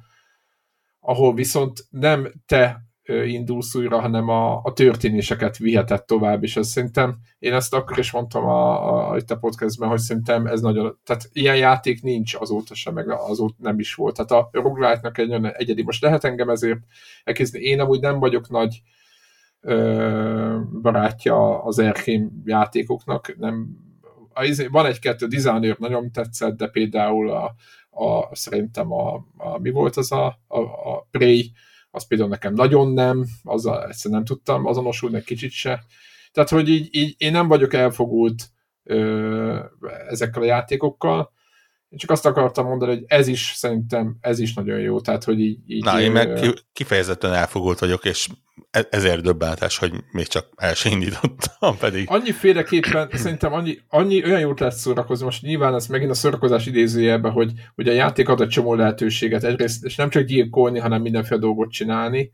ahol 1.01 1.35
viszont 1.35 1.87
nem 1.91 2.33
te 2.47 2.84
indulsz 3.07 3.75
újra, 3.75 4.01
hanem 4.01 4.29
a, 4.29 4.61
a 4.63 4.73
történéseket 4.73 5.57
vihetett 5.57 6.07
tovább, 6.07 6.43
és 6.43 6.57
ez 6.57 6.69
szerintem, 6.69 7.17
én 7.39 7.53
ezt 7.53 7.75
akkor 7.75 7.99
is 7.99 8.11
mondtam 8.11 8.45
a, 8.45 9.11
a, 9.11 9.17
itt 9.17 9.31
a 9.31 9.37
podcastben, 9.37 9.89
hogy 9.89 9.99
szerintem 9.99 10.47
ez 10.47 10.61
nagyon, 10.61 10.99
tehát 11.05 11.29
ilyen 11.33 11.57
játék 11.57 12.03
nincs 12.03 12.35
azóta 12.35 12.75
sem, 12.75 12.95
meg 12.95 13.11
azóta 13.11 13.55
nem 13.59 13.79
is 13.79 13.95
volt. 13.95 14.15
Tehát 14.17 14.31
a 14.31 14.49
roguelite-nak 14.53 15.19
egy 15.19 15.31
olyan 15.31 15.53
egyedi, 15.53 15.83
most 15.83 16.03
lehet 16.03 16.25
engem 16.25 16.49
ezért 16.49 16.81
elkézni, 17.25 17.61
én 17.61 17.81
amúgy 17.81 18.01
nem 18.01 18.19
vagyok 18.19 18.49
nagy 18.49 18.83
ö, 19.61 20.59
barátja 20.83 21.63
az 21.63 21.79
Erkém 21.79 22.43
játékoknak, 22.45 23.37
nem, 23.39 23.67
van 24.71 24.87
egy-kettő 24.87 25.27
designer, 25.27 25.77
nagyon 25.79 26.13
tetszett, 26.13 26.57
de 26.57 26.67
például 26.67 27.31
a, 27.31 27.55
a 27.91 28.35
szerintem 28.35 28.93
a, 28.93 29.15
a, 29.37 29.59
mi 29.59 29.71
volt 29.71 29.97
az 29.97 30.13
a, 30.13 30.27
a, 30.47 30.59
a 30.61 31.07
Prey, 31.11 31.53
az 31.95 32.07
például 32.07 32.31
nekem 32.31 32.55
nagyon 32.55 32.93
nem, 32.93 33.27
azzal 33.43 33.87
egyszerűen 33.87 34.21
nem 34.21 34.25
tudtam 34.25 34.67
azonosulni, 34.67 35.17
egy 35.17 35.25
kicsit 35.25 35.51
se. 35.51 35.85
Tehát, 36.33 36.51
hogy 36.51 36.69
így, 36.69 36.89
így 36.91 37.15
én 37.19 37.33
nem 37.33 37.49
vagyok 37.49 37.73
elfogult 37.75 38.49
ö, 38.83 39.59
ezekkel 40.09 40.43
a 40.43 40.47
játékokkal, 40.47 41.33
én 41.89 41.99
csak 41.99 42.11
azt 42.11 42.27
akartam 42.27 42.67
mondani, 42.67 42.95
hogy 42.95 43.05
ez 43.07 43.27
is 43.27 43.53
szerintem, 43.55 44.17
ez 44.21 44.39
is 44.39 44.55
nagyon 44.55 44.79
jó, 44.79 45.01
tehát, 45.01 45.25
hogy 45.25 45.41
így... 45.41 45.59
így 45.67 45.85
Na, 45.85 46.01
én 46.01 46.13
meg 46.13 46.41
kifejezetten 46.73 47.33
elfogult 47.33 47.79
vagyok, 47.79 48.05
és 48.05 48.29
ezért 48.91 49.23
döbbenetes, 49.23 49.79
hogy 49.79 49.93
még 50.13 50.27
csak 50.27 50.49
el 50.57 50.75
sem 50.75 50.93
indítottam, 50.93 51.79
pedig... 51.79 52.11
Annyi 52.11 52.33
féleképpen, 52.33 53.11
szerintem 53.13 53.53
annyi, 53.53 53.79
annyi 53.89 54.25
olyan 54.25 54.41
jót 54.41 54.61
lehet 54.61 54.77
szórakozni, 54.77 55.25
most 55.25 55.43
nyilván 55.43 55.75
ez 55.75 55.87
megint 55.87 56.11
a 56.11 56.15
szórakozás 56.15 56.67
idézőjelben, 56.67 57.33
hogy, 57.33 57.53
hogy 57.75 57.89
a 57.89 57.93
játék 57.93 58.29
ad 58.29 58.41
egy 58.41 58.49
csomó 58.49 58.75
lehetőséget, 58.75 59.45
egyrészt, 59.45 59.85
és 59.85 59.97
nem 59.97 60.11
csak 60.11 60.23
gyilkolni, 60.23 60.79
hanem 60.79 61.03
mindenféle 61.03 61.41
dolgot 61.41 61.71
csinálni, 61.71 62.33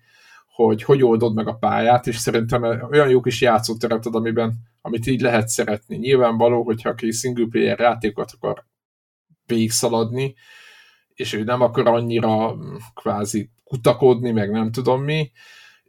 hogy 0.55 0.82
hogy 0.82 1.02
oldod 1.02 1.34
meg 1.34 1.48
a 1.48 1.55
pályát, 1.55 2.06
és 2.06 2.16
szerintem 2.16 2.62
olyan 2.90 3.09
jó 3.09 3.20
kis 3.20 3.40
játszóteret 3.40 4.06
ad, 4.06 4.14
amiben, 4.14 4.55
amit 4.80 5.06
így 5.06 5.20
lehet 5.20 5.48
szeretni. 5.48 5.97
Nyilvánvaló, 5.97 6.62
hogyha 6.62 6.88
aki 6.88 7.10
single 7.10 7.47
player 7.51 7.78
játékot 7.78 8.30
akar 8.34 8.64
végigszaladni, 9.47 10.34
és 11.14 11.32
ő 11.32 11.42
nem 11.44 11.60
akar 11.60 11.86
annyira 11.86 12.55
mm, 12.55 12.74
kvázi 12.94 13.51
kutakodni, 13.64 14.30
meg 14.30 14.51
nem 14.51 14.72
tudom 14.72 15.02
mi, 15.02 15.30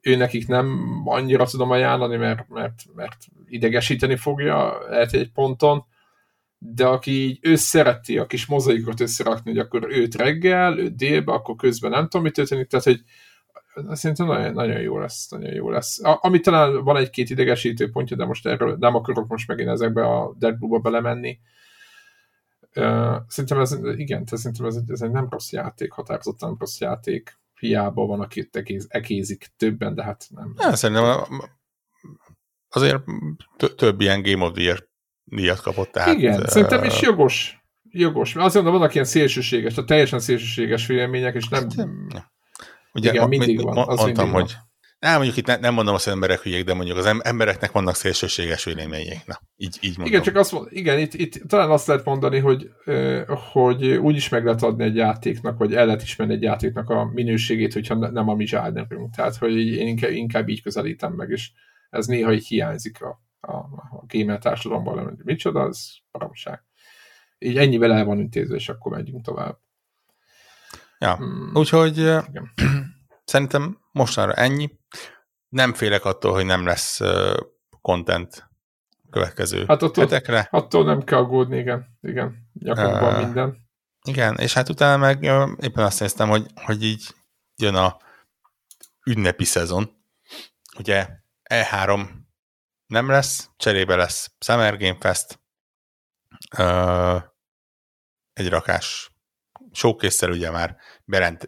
ő 0.02 0.16
nekik 0.16 0.48
nem 0.48 1.02
annyira 1.06 1.46
tudom 1.46 1.72
ajánlani, 1.72 2.16
mert, 2.16 2.50
mert, 2.50 2.84
mert 2.96 3.18
idegesíteni 3.48 4.16
fogja, 4.16 4.78
lehet 4.90 5.14
egy 5.14 5.32
ponton, 5.32 5.86
de 6.58 6.86
aki 6.86 7.12
így 7.12 7.40
ő 7.42 7.56
szereti 7.56 8.18
a 8.18 8.26
kis 8.26 8.46
mozaikot 8.46 9.00
összerakni, 9.00 9.52
hogy 9.52 9.60
akkor 9.60 9.88
őt 9.90 10.16
reggel, 10.16 10.80
őt 10.80 10.96
délbe, 10.96 11.34
akkor 11.34 11.56
közben 11.56 11.92
nem 11.92 12.04
tudom, 12.04 12.22
mit 12.22 12.34
történik, 12.34 12.68
tehát 12.68 12.86
hogy 12.86 13.02
szerintem 13.92 14.26
nagyon, 14.26 14.54
nagyon 14.54 14.82
jó 14.82 15.00
lesz, 15.00 15.30
nagyon 15.30 15.54
jó 15.54 15.70
lesz. 15.70 16.04
A, 16.04 16.20
ami 16.22 16.40
talán 16.40 16.84
van 16.84 16.98
egy-két 16.98 17.30
idegesítő 17.30 17.90
pontja, 17.90 18.18
de 18.18 18.26
most 18.26 18.48
erről 18.48 18.76
nem 18.80 18.96
akarok 18.96 19.28
most 19.28 19.48
megint 19.48 19.70
ezekbe 19.70 20.06
a 20.06 20.36
Deadpoolba 20.40 20.80
belemenni, 20.80 21.40
Uh, 22.76 23.16
szerintem 23.28 23.60
ez, 23.60 23.78
igen, 23.96 24.24
szerintem 24.26 24.66
ez, 24.66 24.80
ez 24.88 25.02
egy 25.02 25.12
nem 25.12 25.28
rossz 25.30 25.52
játék, 25.52 25.92
határozottan 25.92 26.50
nem 26.50 26.58
rossz 26.60 26.80
játék. 26.80 27.40
Hiába 27.62 28.06
van, 28.06 28.20
aki 28.22 28.50
ekéz, 28.52 28.86
ekézik 28.90 29.52
többen, 29.58 29.96
de 29.96 30.04
hát 30.04 30.28
nem. 30.30 30.54
Ja, 30.58 30.76
szerintem 30.76 31.24
azért 32.70 33.04
több 33.76 34.02
ilyen 34.02 34.22
Game 34.22 34.46
of 34.46 34.52
the 34.54 34.62
Year 34.62 34.88
díjat 35.24 35.60
kapott. 35.60 35.92
Tehát, 35.92 36.18
igen, 36.18 36.46
szerintem 36.46 36.84
is 36.84 37.02
jogos. 37.02 37.66
Jogos. 37.90 38.34
Mert 38.34 38.46
azt 38.46 38.56
mondom, 38.56 38.74
vannak 38.74 38.94
ilyen 38.94 39.06
szélsőséges, 39.06 39.74
tehát 39.74 39.90
teljesen 39.90 40.20
szélsőséges 40.20 40.88
vélemények, 40.88 41.36
és 41.36 41.48
nem... 41.48 41.68
Ugye, 42.94 43.12
igen, 43.12 43.28
mindig 43.28 43.62
van. 43.62 43.78
Az 43.78 44.00
mondtam, 44.00 44.30
mindig 44.30 44.46
van. 44.54 44.70
Nem, 45.02 45.16
mondjuk 45.16 45.38
itt 45.38 45.46
ne, 45.46 45.58
nem 45.58 45.74
mondom 45.74 45.94
azt, 45.94 46.04
hogy 46.04 46.14
emberek 46.14 46.40
hülyék, 46.40 46.66
de 46.66 46.74
mondjuk 46.74 46.98
az 46.98 47.20
embereknek 47.22 47.72
vannak 47.72 47.96
szélsőséges 47.96 48.64
véleményeik. 48.64 49.26
Na, 49.26 49.40
így, 49.56 49.78
így 49.82 49.98
mondom. 49.98 50.06
Igen, 50.06 50.22
csak 50.22 50.36
azt 50.36 50.52
mond, 50.52 50.68
igen, 50.70 51.00
itt, 51.00 51.14
itt 51.14 51.48
talán 51.48 51.70
azt 51.70 51.88
lehet 51.88 52.06
mondani, 52.06 52.40
hogy, 52.40 52.72
hogy 53.52 53.88
úgy 53.88 54.16
is 54.16 54.30
meg 54.30 54.46
lehet 54.46 54.64
adni 54.64 54.84
egy 54.84 54.96
játéknak, 54.96 55.58
vagy 55.58 55.74
el 55.74 55.86
lehet 55.86 56.02
ismerni 56.02 56.34
egy 56.34 56.42
játéknak 56.42 56.90
a 56.90 57.06
minőségét, 57.06 57.74
hogyha 57.74 57.96
nem 57.96 58.30
a 58.30 58.36
mi 58.36 58.46
zsárnerünk. 58.46 59.16
Tehát, 59.16 59.36
hogy 59.36 59.58
én 59.58 59.88
inkább, 59.88 60.12
inkább 60.12 60.50
így 60.50 60.62
közelítem 60.62 61.14
meg, 61.14 61.30
és 61.30 61.52
ez 61.90 62.06
néha 62.06 62.34
így 62.34 62.48
hiányzik 62.48 63.02
a, 63.02 63.22
a, 63.40 63.56
a 63.56 64.06
gamer 64.08 64.40
társadalomban, 64.40 65.04
hogy 65.04 65.14
micsoda, 65.24 65.62
az 65.62 65.98
baromság. 66.12 66.64
Így 67.40 67.58
ennyivel 67.58 67.94
el 67.94 68.06
van 68.06 68.20
intézve, 68.20 68.56
és 68.56 68.70
akkor 68.70 68.92
megyünk 68.92 69.26
tovább. 69.26 69.58
Ja, 71.00 71.16
hmm. 71.16 71.52
úgyhogy 71.54 71.98
igen. 71.98 72.52
szerintem 73.24 73.78
mostanra 73.92 74.34
ennyi. 74.34 74.80
Nem 75.52 75.74
félek 75.74 76.06
attól, 76.06 76.34
hogy 76.34 76.46
nem 76.46 76.66
lesz 76.66 77.00
content 77.82 78.50
következő 79.10 79.66
hát 79.68 79.82
attól, 79.82 80.04
hetekre. 80.04 80.48
Attól 80.52 80.84
nem 80.86 81.04
kell 81.04 81.20
aggódni, 81.20 81.58
igen. 81.58 81.98
Igen, 82.02 82.48
uh, 82.62 83.18
minden. 83.18 83.58
Igen, 84.08 84.38
és 84.38 84.54
hát 84.54 84.70
utána 84.70 84.98
meg 84.98 85.24
éppen 85.60 85.86
azt 85.86 86.00
néztem, 86.00 86.30
hogy, 86.30 86.46
hogy 86.56 86.84
így 86.84 87.16
jön 87.56 87.76
a 87.76 87.98
ünnepi 89.06 89.44
szezon. 89.44 90.04
Ugye 90.78 91.08
E3 91.50 92.10
nem 92.86 93.10
lesz, 93.10 93.50
cserébe 93.58 93.96
lesz 93.96 94.32
Summer 94.40 94.78
Game 94.78 94.98
Fest, 95.00 95.40
uh, 96.58 97.24
egy 98.34 98.50
rakás 98.50 99.12
showcase 99.72 100.28
ugye 100.28 100.52
már 100.52 100.78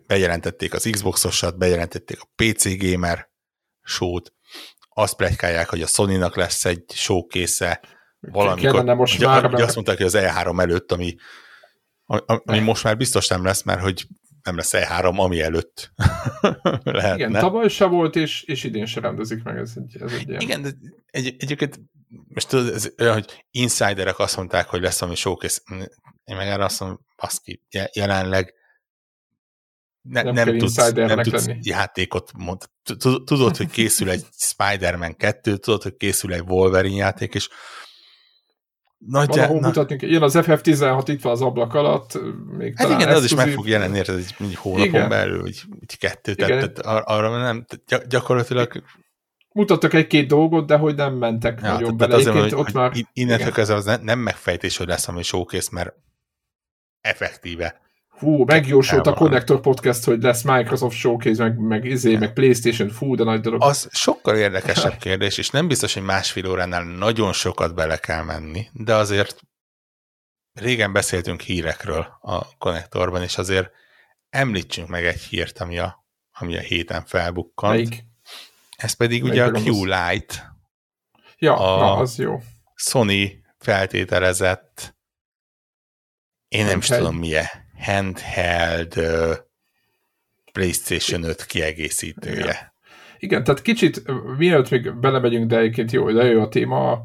bejelentették 0.08 0.74
az 0.74 0.88
Xbox-osat, 0.92 1.58
bejelentették 1.58 2.22
a 2.22 2.30
PC 2.36 2.78
Gamer 2.78 3.32
show-t, 3.84 4.34
azt 4.90 5.16
plegykálják, 5.16 5.70
hogy 5.70 5.82
a 5.82 5.88
Sony-nak 5.88 6.36
lesz 6.36 6.66
egy 6.66 6.84
showcase 6.94 7.82
valamikor. 8.20 8.84
most 8.84 9.16
ugye, 9.16 9.28
már, 9.28 9.46
ugye 9.46 9.64
azt 9.64 9.76
mondták, 9.76 9.98
hogy 9.98 10.06
az 10.06 10.18
E3 10.18 10.62
előtt, 10.62 10.92
ami, 10.92 11.16
ami, 12.06 12.22
ami 12.46 12.60
most 12.60 12.84
már 12.84 12.98
biztos 12.98 13.28
nem 13.28 13.44
lesz, 13.44 13.64
mert 13.64 13.82
hogy 13.82 14.08
nem 14.44 14.56
lesz 14.56 14.72
E3, 14.74 15.18
ami 15.18 15.42
előtt 15.42 15.92
lehetne. 16.84 17.16
Igen, 17.16 17.32
tavaly 17.32 17.68
se 17.68 17.86
volt, 17.86 18.16
és, 18.16 18.44
és 18.44 18.64
idén 18.64 18.86
se 18.86 19.00
rendezik 19.00 19.44
meg, 19.44 19.58
ez 19.58 19.74
egy, 19.76 20.02
ez 20.02 20.12
egy 20.12 20.30
ilyen. 20.30 20.42
Igen, 20.42 20.62
de 20.62 20.70
egy, 21.06 21.36
egyébként 21.40 21.80
most 22.28 22.48
tudod, 22.48 22.74
ez 22.74 22.90
olyan, 23.00 23.14
hogy 23.14 23.46
insiderek 23.52 24.20
azt 24.20 24.38
mondták, 24.38 24.68
hogy 24.68 24.82
lesz 24.82 25.02
ami 25.02 25.16
showcase. 25.16 25.62
Én 26.24 26.36
meg 26.36 26.48
erre 26.48 26.64
azt 26.64 26.80
mondom, 26.80 27.06
baszki, 27.16 27.62
jelenleg 27.94 28.54
ne, 30.04 30.22
nem, 30.22 30.34
nem, 30.34 30.58
tudsz, 30.58 30.92
nem 30.92 31.22
tudsz 31.22 31.46
lenni. 31.46 31.60
játékot 31.62 32.32
mond. 32.38 32.62
Tudod, 33.26 33.58
hogy 33.58 33.70
készül 33.70 34.10
egy 34.10 34.26
Spider-Man 34.50 35.16
2, 35.16 35.58
tudod, 35.58 35.84
hogy 35.84 35.96
készül 35.98 36.34
egy 36.34 36.44
Wolverine 36.48 36.96
játék, 36.96 37.34
és 37.34 37.50
Nagyjá, 39.08 39.36
Valahol 39.36 39.60
na... 39.60 39.68
mutatni 39.68 39.98
Jön 40.00 40.22
az 40.22 40.34
FF16, 40.38 41.04
itt 41.08 41.22
van 41.22 41.32
az 41.32 41.42
ablak 41.42 41.74
alatt. 41.74 42.20
Még 42.58 42.78
hát 42.78 42.90
igen, 42.90 43.16
az 43.16 43.24
is 43.24 43.36
meg 43.36 43.50
fog 43.50 43.68
jelenni, 43.68 43.98
érted, 43.98 44.18
egy, 44.18 44.36
egy 44.40 44.56
hónapon 44.56 44.88
igen. 44.88 45.10
belül, 45.10 45.42
hogy, 45.42 45.64
hogy 45.80 45.98
kettő, 45.98 46.36
tehát, 46.36 46.74
tehát 46.74 47.06
arra 47.08 47.38
nem, 47.38 47.66
gyakorlatilag 48.08 48.84
mutattak 49.52 49.94
egy-két 49.94 50.28
dolgot, 50.28 50.68
de 50.68 50.78
hogy 50.78 50.96
nem 50.96 51.14
mentek 51.14 51.60
ja, 51.62 51.72
nagyon 51.74 51.98
bele. 51.98 52.16
Azért, 52.16 52.40
hogy, 52.40 52.54
ott 52.54 52.66
hogy 52.66 52.74
már... 52.74 52.92
Innentől 53.14 53.52
kezdve 53.52 53.76
az 53.76 54.00
nem 54.02 54.20
megfejtés, 54.20 54.78
hogy 54.78 54.88
lesz 54.88 55.08
ami 55.08 55.24
showcase, 55.24 55.70
mert 55.72 55.94
effektíve 57.02 57.82
Hú, 58.20 58.44
megjósolt 58.44 59.08
a 59.08 59.14
Connector 59.14 59.60
Podcast, 59.60 60.04
hogy 60.04 60.22
lesz 60.22 60.42
Microsoft 60.42 60.98
Showcase, 60.98 61.44
meg, 61.44 61.58
meg 61.58 61.86
izé, 61.86 62.18
meg 62.18 62.34
Playstation, 62.34 62.90
fú, 62.90 63.16
de 63.16 63.24
nagy 63.24 63.42
dolog. 63.42 63.62
Az 63.62 63.88
sokkal 63.92 64.36
érdekesebb 64.36 64.98
kérdés, 64.98 65.38
és 65.38 65.50
nem 65.50 65.68
biztos, 65.68 65.94
hogy 65.94 66.04
másfél 66.04 66.50
óránál 66.50 66.84
nagyon 66.84 67.34
sokat 67.34 67.76
bele 67.76 67.98
kell 67.98 68.24
menni, 68.24 68.68
de 68.74 68.96
azért 68.96 69.42
régen 70.54 70.94
beszéltünk 70.94 71.42
hírekről 71.42 72.18
a 72.22 72.58
Connectorban, 72.58 73.22
és 73.22 73.38
azért 73.38 73.72
említsünk 74.30 74.88
meg 74.88 75.06
egy 75.06 75.22
hírt, 75.22 75.60
ami 75.60 75.78
a, 75.80 76.06
ami 76.32 76.58
a 76.58 76.62
héten 76.62 77.06
felbukkant. 77.06 77.74
Melyik? 77.74 78.04
Ez 78.76 78.94
pedig 78.94 79.24
Melyik 79.24 79.34
ugye 79.34 79.46
a 79.46 79.50
Q-Lite. 79.50 80.58
Ja, 81.38 81.56
a 81.56 81.80
na, 81.80 81.96
az 81.96 82.18
jó. 82.18 82.40
Sony 82.76 83.44
feltételezett 83.58 84.96
én 86.48 86.66
nem 86.66 86.78
is 86.78 86.88
tudom 86.88 87.18
milyen 87.18 87.63
handheld 87.84 89.00
PlayStation 90.52 91.24
5 91.24 91.46
kiegészítője. 91.46 92.74
Igen. 93.18 93.44
Tehát 93.44 93.62
kicsit, 93.62 94.04
mielőtt 94.38 94.70
még 94.70 95.00
belemegyünk, 95.00 95.50
de 95.50 95.58
egyébként 95.58 95.92
jó, 95.92 96.12
de 96.12 96.24
jó 96.24 96.42
a 96.42 96.48
téma, 96.48 97.04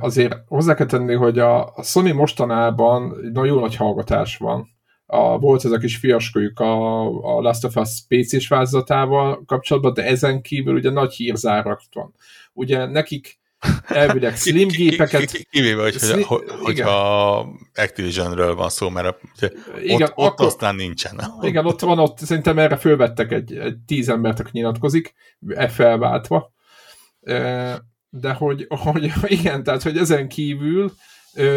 azért 0.00 0.36
hozzá 0.46 0.74
kell 0.74 0.86
tenni, 0.86 1.14
hogy 1.14 1.38
a, 1.38 1.74
Sony 1.82 2.14
mostanában 2.14 3.30
nagyon 3.32 3.60
nagy 3.60 3.76
hallgatás 3.76 4.36
van. 4.36 4.68
A, 5.06 5.38
volt 5.38 5.64
ez 5.64 5.70
a 5.70 5.78
kis 5.78 5.96
fiaskójuk 5.96 6.60
a, 6.60 7.00
a 7.36 7.40
Last 7.40 7.64
of 7.64 7.76
Us 7.76 8.02
PC-s 8.08 8.48
kapcsolatban, 9.46 9.92
de 9.94 10.04
ezen 10.04 10.42
kívül 10.42 10.74
ugye 10.74 10.90
nagy 10.90 11.14
hírzárak 11.14 11.80
van. 11.92 12.14
Ugye 12.52 12.86
nekik 12.86 13.38
elvileg 13.86 14.36
slim 14.36 14.68
gépeket... 14.68 15.32
Kivéve, 15.50 15.82
hogy, 15.82 15.94
slim, 15.94 16.22
hogy, 16.22 16.44
hogyha 16.62 17.38
Activisionről 17.74 18.54
van 18.54 18.68
szó, 18.68 18.88
mert 18.88 19.20
ugye 19.36 19.50
igen, 19.82 20.02
ott, 20.02 20.12
ott 20.16 20.26
akkor, 20.26 20.46
aztán 20.46 20.74
nincsen. 20.74 21.20
Igen, 21.40 21.66
ott 21.66 21.80
van, 21.80 21.98
ott 21.98 22.18
szerintem 22.18 22.58
erre 22.58 22.76
fölvettek 22.76 23.32
egy, 23.32 23.56
egy 23.56 23.76
tíz 23.86 24.08
embert, 24.08 24.40
aki 24.40 24.50
nyilatkozik, 24.52 25.14
e 25.48 25.68
felváltva. 25.68 26.52
De 28.10 28.32
hogy, 28.32 28.66
hogy 28.68 29.12
igen, 29.22 29.62
tehát, 29.62 29.82
hogy 29.82 29.96
ezen 29.96 30.28
kívül 30.28 30.92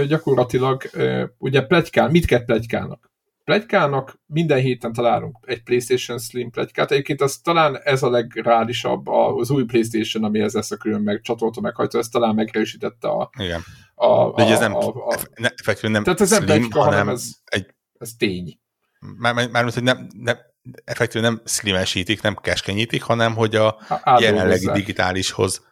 gyakorlatilag 0.08 0.90
ugye 1.38 1.62
plegykál, 1.62 2.10
mit 2.10 2.26
kell 2.26 2.46
plegykálnak? 2.46 3.11
Plegykának, 3.44 4.20
minden 4.26 4.60
héten 4.60 4.94
találunk 4.94 5.38
egy 5.42 5.64
PlayStation 5.64 6.20
Slim 6.20 6.50
plegykát. 6.50 6.92
Egyébként 6.92 7.22
az 7.22 7.38
talán 7.38 7.80
ez 7.84 8.04
a 8.04 8.10
legrálisabb 8.10 9.08
az 9.08 9.50
új 9.50 9.64
PlayStation, 9.64 10.24
ami 10.24 10.40
ez 10.40 10.54
lesz 10.54 10.72
a 10.72 10.78
külön 10.78 11.02
meg 11.02 11.22
csatolta 11.22 11.62
meghajtó, 11.62 12.00
ez 12.00 12.08
talán 12.08 12.36
megerősítette 12.36 13.08
a... 13.08 13.30
Igen. 13.40 13.62
A, 13.96 14.06
a, 14.06 14.34
De 14.36 14.46
ez 14.46 14.60
nem, 14.60 14.76
a, 14.76 14.88
a, 14.88 15.18
ne, 15.36 15.50
nem 15.82 16.04
Tehát 16.04 16.22
ez 16.22 16.30
nem 16.30 16.46
plegyka, 16.46 16.84
hanem 16.84 17.10
ez, 17.10 17.30
egy, 17.46 17.66
ez 17.98 18.14
tény. 18.18 18.60
Mármint, 19.18 19.52
már, 19.52 19.64
hogy 19.64 19.84
nem, 19.84 20.08
nem, 20.18 20.38
effektíven 20.84 21.32
nem 21.32 21.42
slimesítik, 21.46 22.22
nem 22.22 22.36
keskenyítik, 22.36 23.02
hanem 23.02 23.36
hogy 23.36 23.56
a 23.56 23.78
jelenlegi 24.20 24.72
digitálishoz 24.72 25.70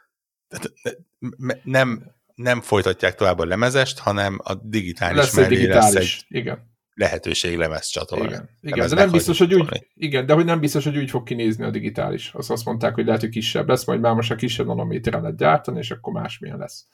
nem, 1.63 2.15
nem 2.35 2.61
folytatják 2.61 3.15
tovább 3.15 3.39
a 3.39 3.45
lemezest, 3.45 3.99
hanem 3.99 4.39
a 4.43 4.53
digitális 4.53 5.17
lesz 5.17 5.35
mellé 5.35 5.47
egy 5.47 5.59
digitális, 5.59 5.93
lesz 5.93 6.03
egy, 6.03 6.25
igen 6.27 6.67
lehetőség 6.99 7.57
lemez 7.57 7.88
csatorna. 7.88 8.26
Igen, 8.26 8.49
igen 8.61 8.88
de 8.88 8.95
nem 8.95 9.11
biztos, 9.11 9.38
hogy 9.38 9.53
úgy, 9.53 9.89
igen, 9.93 10.26
de 10.26 10.34
hogy 10.34 10.45
nem 10.45 10.59
biztos, 10.59 10.84
hogy 10.84 10.97
úgy 10.97 11.09
fog 11.09 11.23
kinézni 11.23 11.63
a 11.63 11.69
digitális. 11.69 12.31
Azt 12.34 12.51
azt 12.51 12.65
mondták, 12.65 12.93
hogy 12.93 13.05
lehet, 13.05 13.21
hogy 13.21 13.30
kisebb 13.30 13.67
lesz, 13.67 13.85
majd 13.85 13.99
már 13.99 14.13
most 14.13 14.31
a 14.31 14.35
kisebb 14.35 14.65
nanométeren 14.65 15.21
lehet 15.21 15.38
gyártani, 15.38 15.77
és 15.77 15.91
akkor 15.91 16.13
másmilyen 16.13 16.57
lesz. 16.57 16.88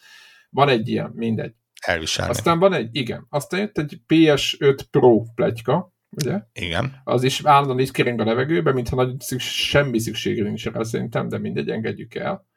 Van 0.50 0.70
egy 0.70 0.90
ilyen, 0.90 1.12
mindegy. 1.16 1.54
Elviselni. 1.86 2.32
Aztán 2.32 2.60
van 2.60 2.74
egy, 2.74 2.96
igen, 2.96 3.26
aztán 3.30 3.60
jött 3.60 3.78
egy 3.78 4.00
PS5 4.08 4.80
Pro 4.92 5.22
plegyka, 5.36 5.94
ugye? 6.10 6.40
Igen. 6.54 7.02
Az 7.04 7.24
is 7.24 7.42
állandóan 7.44 7.80
itt 7.80 7.92
kering 7.92 8.20
a 8.20 8.26
levegőbe, 8.26 8.74
mintha 8.74 8.96
nagy 8.96 9.20
szükség, 9.20 9.52
semmi 9.52 10.00
szükség 10.00 10.44
nincs 10.44 10.66
rá 10.66 10.84
szerintem, 10.84 11.28
de 11.28 11.38
mindegy, 11.38 11.70
engedjük 11.70 12.16
el. 12.16 12.48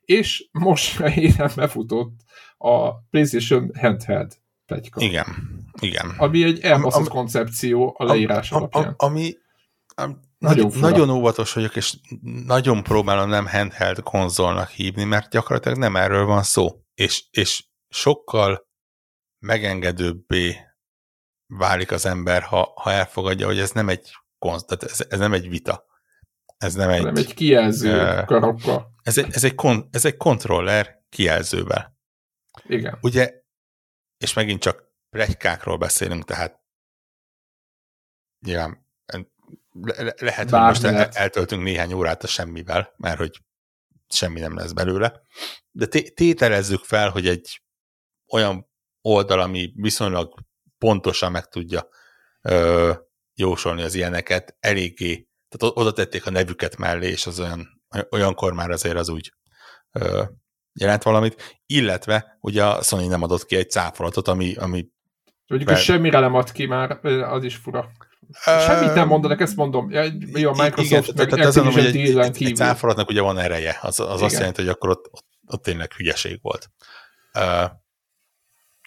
És 0.00 0.48
most 0.52 1.00
élen 1.16 1.50
befutott 1.56 2.20
a 2.56 3.02
PlayStation 3.02 3.70
Handheld 3.80 4.32
plegyka. 4.68 5.00
Igen, 5.00 5.26
igen. 5.80 6.14
Ami 6.16 6.44
egy 6.44 6.60
elbaszott 6.60 7.06
am, 7.06 7.08
koncepció 7.08 7.94
a 7.98 8.04
leírás 8.04 8.50
am, 8.50 8.58
alapján. 8.58 8.84
Am, 8.84 8.94
ami 8.96 9.34
am, 9.94 10.20
nagyon, 10.38 10.72
nagyon 10.80 11.10
óvatos 11.10 11.52
vagyok, 11.52 11.76
és 11.76 11.96
nagyon 12.46 12.82
próbálom 12.82 13.28
nem 13.28 13.46
handheld 13.46 14.02
konzolnak 14.02 14.68
hívni, 14.68 15.04
mert 15.04 15.30
gyakorlatilag 15.30 15.78
nem 15.78 15.96
erről 15.96 16.24
van 16.24 16.42
szó. 16.42 16.68
És, 16.94 17.24
és 17.30 17.64
sokkal 17.88 18.68
megengedőbbé 19.38 20.56
válik 21.46 21.90
az 21.90 22.06
ember, 22.06 22.42
ha, 22.42 22.72
ha 22.74 22.92
elfogadja, 22.92 23.46
hogy 23.46 23.58
ez 23.58 23.70
nem 23.70 23.88
egy 23.88 24.10
konz, 24.38 24.64
tehát 24.64 24.82
ez, 24.82 25.06
ez 25.08 25.18
nem 25.18 25.32
egy 25.32 25.48
vita. 25.48 25.86
Ez 26.56 26.74
nem 26.74 26.90
egy... 26.90 27.02
Nem 27.02 27.16
egy 27.16 27.34
kijelző 27.34 28.00
uh, 28.00 28.24
karokka. 28.24 28.92
Ez 29.02 29.18
egy, 29.18 29.26
ez, 29.30 29.44
egy 29.44 29.54
kon, 29.54 29.88
ez 29.90 30.04
egy 30.04 30.16
kontroller 30.16 31.02
kijelzővel. 31.08 31.96
Igen. 32.66 32.98
Ugye 33.00 33.42
és 34.18 34.32
megint 34.32 34.60
csak 34.60 34.84
plegykákról 35.10 35.76
beszélünk, 35.76 36.24
tehát 36.24 36.60
nyilván 38.46 38.86
le- 39.72 40.14
lehet, 40.18 40.50
Bár 40.50 40.60
hogy 40.60 40.68
most 40.68 40.82
lehet. 40.82 41.14
eltöltünk 41.14 41.62
néhány 41.62 41.92
órát 41.92 42.22
a 42.22 42.26
semmivel, 42.26 42.94
mert 42.96 43.18
hogy 43.18 43.42
semmi 44.08 44.40
nem 44.40 44.56
lesz 44.56 44.72
belőle, 44.72 45.20
de 45.70 45.86
té- 45.86 46.14
tételezzük 46.14 46.84
fel, 46.84 47.10
hogy 47.10 47.28
egy 47.28 47.62
olyan 48.32 48.68
oldal, 49.00 49.40
ami 49.40 49.72
viszonylag 49.76 50.34
pontosan 50.78 51.30
meg 51.30 51.48
tudja 51.48 51.88
ö, 52.40 52.94
jósolni 53.34 53.82
az 53.82 53.94
ilyeneket, 53.94 54.56
eléggé, 54.60 55.28
tehát 55.48 55.76
oda 55.76 55.92
tették 55.92 56.26
a 56.26 56.30
nevüket 56.30 56.76
mellé, 56.76 57.08
és 57.08 57.26
az 57.26 57.40
olyan, 57.40 57.82
olyankor 58.08 58.52
már 58.52 58.70
azért 58.70 58.96
az 58.96 59.08
úgy 59.08 59.32
ö, 59.92 60.24
jelent 60.80 61.02
valamit, 61.02 61.60
illetve 61.66 62.38
ugye 62.40 62.64
a 62.64 62.82
Sony 62.82 63.08
nem 63.08 63.22
adott 63.22 63.44
ki 63.44 63.56
egy 63.56 63.70
cáfolatot, 63.70 64.28
ami... 64.28 64.54
ami 64.54 64.88
Mondjuk, 65.46 65.70
hogy 65.70 65.80
semmire 65.80 66.20
nem 66.20 66.34
ad 66.34 66.52
ki 66.52 66.66
már, 66.66 66.98
az 67.04 67.44
is 67.44 67.56
fura. 67.56 67.90
Semmit 68.44 68.94
nem 68.94 69.08
mondanak, 69.08 69.40
ezt 69.40 69.56
mondom. 69.56 69.90
Jó, 69.90 70.50
a 70.50 70.62
Microsoft 70.62 71.08
igen, 71.08 71.14
meg 71.16 71.28
tehát 71.28 71.46
azon, 71.46 71.72
hogy 71.72 71.84
egy, 71.84 71.96
egy, 71.96 72.42
egy 72.42 72.56
cáfolatnak 72.56 73.08
ugye 73.08 73.20
van 73.20 73.38
ereje. 73.38 73.78
Az, 73.80 74.00
az 74.00 74.22
azt 74.22 74.38
jelenti, 74.38 74.60
hogy 74.60 74.70
akkor 74.70 74.90
ott, 74.90 75.08
ott, 75.10 75.26
ott 75.46 75.62
tényleg 75.62 75.92
hülyeség 75.92 76.38
volt. 76.42 76.70
Uh, 77.34 77.70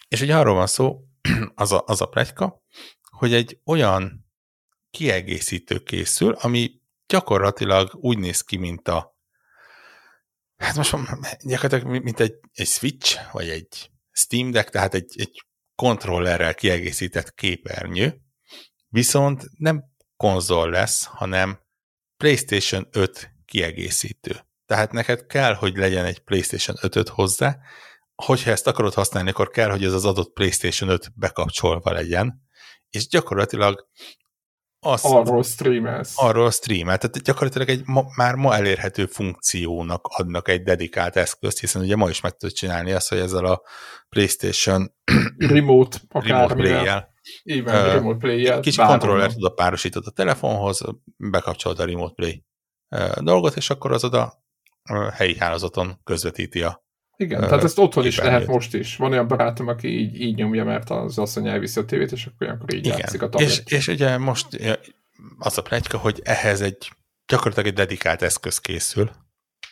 és 0.08 0.20
ugye 0.20 0.36
arról 0.36 0.54
van 0.54 0.66
szó, 0.66 1.00
az 1.54 1.72
a, 1.72 1.82
az 1.86 2.00
a 2.00 2.06
plegyka, 2.06 2.62
hogy 3.10 3.34
egy 3.34 3.58
olyan 3.64 4.26
kiegészítő 4.90 5.78
készül, 5.78 6.32
ami 6.32 6.80
gyakorlatilag 7.06 7.90
úgy 7.94 8.18
néz 8.18 8.40
ki, 8.40 8.56
mint 8.56 8.88
a 8.88 9.11
hát 10.62 10.76
most 10.76 10.96
gyakorlatilag 11.40 12.02
mint 12.02 12.20
egy, 12.20 12.34
egy 12.52 12.66
Switch, 12.66 13.32
vagy 13.32 13.48
egy 13.48 13.90
Steam 14.10 14.50
Deck, 14.50 14.70
tehát 14.70 14.94
egy, 14.94 15.12
egy 15.16 15.42
kontrollerrel 15.74 16.54
kiegészített 16.54 17.34
képernyő, 17.34 18.20
viszont 18.88 19.44
nem 19.56 19.84
konzol 20.16 20.70
lesz, 20.70 21.04
hanem 21.04 21.60
PlayStation 22.16 22.88
5 22.90 23.30
kiegészítő. 23.44 24.40
Tehát 24.66 24.92
neked 24.92 25.26
kell, 25.26 25.54
hogy 25.54 25.76
legyen 25.76 26.04
egy 26.04 26.18
PlayStation 26.18 26.76
5-öt 26.80 27.08
hozzá, 27.08 27.58
hogyha 28.14 28.50
ezt 28.50 28.66
akarod 28.66 28.94
használni, 28.94 29.30
akkor 29.30 29.48
kell, 29.48 29.70
hogy 29.70 29.84
ez 29.84 29.92
az 29.92 30.04
adott 30.04 30.32
PlayStation 30.32 30.90
5 30.90 31.12
bekapcsolva 31.14 31.92
legyen, 31.92 32.42
és 32.90 33.08
gyakorlatilag 33.08 33.88
azt, 34.84 35.04
arról 35.04 35.42
streamelsz. 35.42 36.12
Arról 36.16 36.50
streamel. 36.50 36.98
Tehát 36.98 37.22
gyakorlatilag 37.22 37.68
egy 37.68 37.82
ma, 37.84 38.04
már 38.16 38.34
ma 38.34 38.56
elérhető 38.56 39.06
funkciónak 39.06 40.06
adnak 40.06 40.48
egy 40.48 40.62
dedikált 40.62 41.16
eszközt, 41.16 41.60
hiszen 41.60 41.82
ugye 41.82 41.96
ma 41.96 42.08
is 42.08 42.20
meg 42.20 42.36
tudod 42.36 42.54
csinálni 42.54 42.92
azt, 42.92 43.08
hogy 43.08 43.18
ezzel 43.18 43.44
a 43.44 43.62
PlayStation 44.08 44.94
remote, 45.38 45.98
remote 46.08 46.54
play-jel 46.54 47.10
Igen, 47.42 47.74
uh, 47.74 47.92
remote 47.92 48.18
play 48.18 48.60
Kicsi 48.60 48.76
kontroller 48.76 49.32
tud 49.32 49.44
a 49.44 49.50
párosítod 49.50 50.06
a 50.06 50.10
telefonhoz, 50.10 50.80
bekapcsolod 51.16 51.78
a 51.78 51.84
remote 51.84 52.14
play 52.14 52.44
dolgot, 53.20 53.56
és 53.56 53.70
akkor 53.70 53.92
az 53.92 54.04
oda 54.04 54.44
uh, 54.90 55.10
helyi 55.10 55.38
hálózaton 55.38 56.00
közvetíti 56.04 56.62
a 56.62 56.84
igen, 57.22 57.40
tehát 57.40 57.64
ezt 57.64 57.78
otthon 57.78 58.06
is 58.06 58.18
lehet 58.18 58.46
most 58.46 58.74
is. 58.74 58.96
Van 58.96 59.12
olyan 59.12 59.28
barátom, 59.28 59.68
aki 59.68 59.88
így, 59.88 60.20
így 60.20 60.34
nyomja, 60.34 60.64
mert 60.64 60.90
az 60.90 61.18
asszony 61.18 61.46
elviszi 61.46 61.80
a 61.80 61.84
tévét, 61.84 62.12
és 62.12 62.26
akkor 62.26 62.46
olyankor 62.46 62.74
így 62.74 62.86
Igen. 62.86 62.98
játszik 62.98 63.22
a 63.22 63.28
tablet. 63.28 63.50
És, 63.50 63.62
és 63.66 63.88
ugye 63.88 64.18
most 64.18 64.46
az 65.38 65.58
a 65.58 65.62
plegyka, 65.62 65.98
hogy 65.98 66.20
ehhez 66.24 66.60
egy 66.60 66.92
gyakorlatilag 67.26 67.68
egy 67.68 67.74
dedikált 67.74 68.22
eszköz 68.22 68.58
készül, 68.58 69.10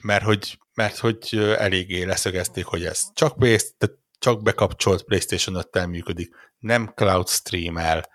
mert 0.02 0.24
hogy, 0.24 0.58
mert 0.74 0.98
hogy 0.98 1.28
eléggé 1.58 2.02
leszögezték, 2.02 2.64
hogy 2.64 2.84
ez 2.84 3.00
csak, 3.14 3.38
tehát 3.38 3.98
csak 4.18 4.42
bekapcsolt 4.42 5.02
PlayStation 5.02 5.64
5-tel 5.70 5.88
működik, 5.88 6.34
nem 6.58 6.92
cloud 6.94 7.28
streamel, 7.28 8.08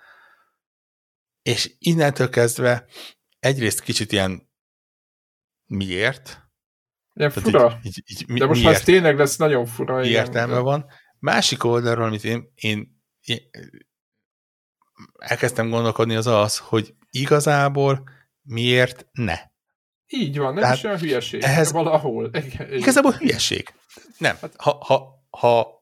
és 1.41 1.76
innentől 1.80 2.30
kezdve 2.30 2.86
egyrészt 3.40 3.82
kicsit 3.82 4.12
ilyen 4.12 4.49
miért, 5.66 6.44
Ilyen 7.15 7.29
fura. 7.29 7.79
Így, 7.83 8.03
így, 8.05 8.25
így, 8.29 8.37
De 8.37 8.45
most 8.45 8.63
már 8.63 8.73
ez 8.73 8.83
tényleg 8.83 9.17
lesz 9.17 9.37
nagyon 9.37 9.65
fura. 9.65 9.99
Mi 9.99 10.07
értelme 10.07 10.59
van. 10.59 10.85
Másik 11.19 11.63
oldalról, 11.63 12.05
amit 12.05 12.23
én, 12.23 12.51
én, 12.55 13.01
én 13.21 13.39
elkezdtem 15.17 15.69
gondolkodni, 15.69 16.15
az 16.15 16.27
az, 16.27 16.57
hogy 16.57 16.93
igazából 17.09 18.03
miért 18.41 19.07
ne? 19.11 19.39
Így 20.07 20.37
van, 20.37 20.53
nem 20.53 20.61
Tehát 20.61 20.77
is 20.77 20.83
olyan 20.83 20.97
hülyeség. 20.97 21.41
Ehhez 21.43 21.71
valahol. 21.71 22.31
Igazából 22.71 23.11
hülyeség. 23.11 23.73
Nem. 24.17 24.37
Hát, 24.41 24.53
ha, 24.57 24.77
ha, 24.85 25.25
ha 25.29 25.75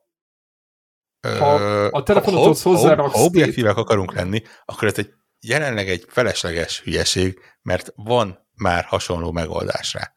ha 1.21 1.53
a 1.89 2.03
telefonothoz 2.03 2.61
hozzáraksz... 2.61 3.11
Ha, 3.13 3.17
ha 3.17 3.23
objektívek 3.23 3.77
akarunk 3.77 4.13
lenni, 4.13 4.41
akkor 4.65 4.87
ez 4.87 4.97
egy 4.97 5.13
jelenleg 5.39 5.89
egy 5.89 6.05
felesleges 6.07 6.81
hülyeség, 6.81 7.39
mert 7.61 7.91
van 7.95 8.47
már 8.53 8.83
hasonló 8.83 9.31
megoldás 9.31 9.93
rá. 9.93 10.13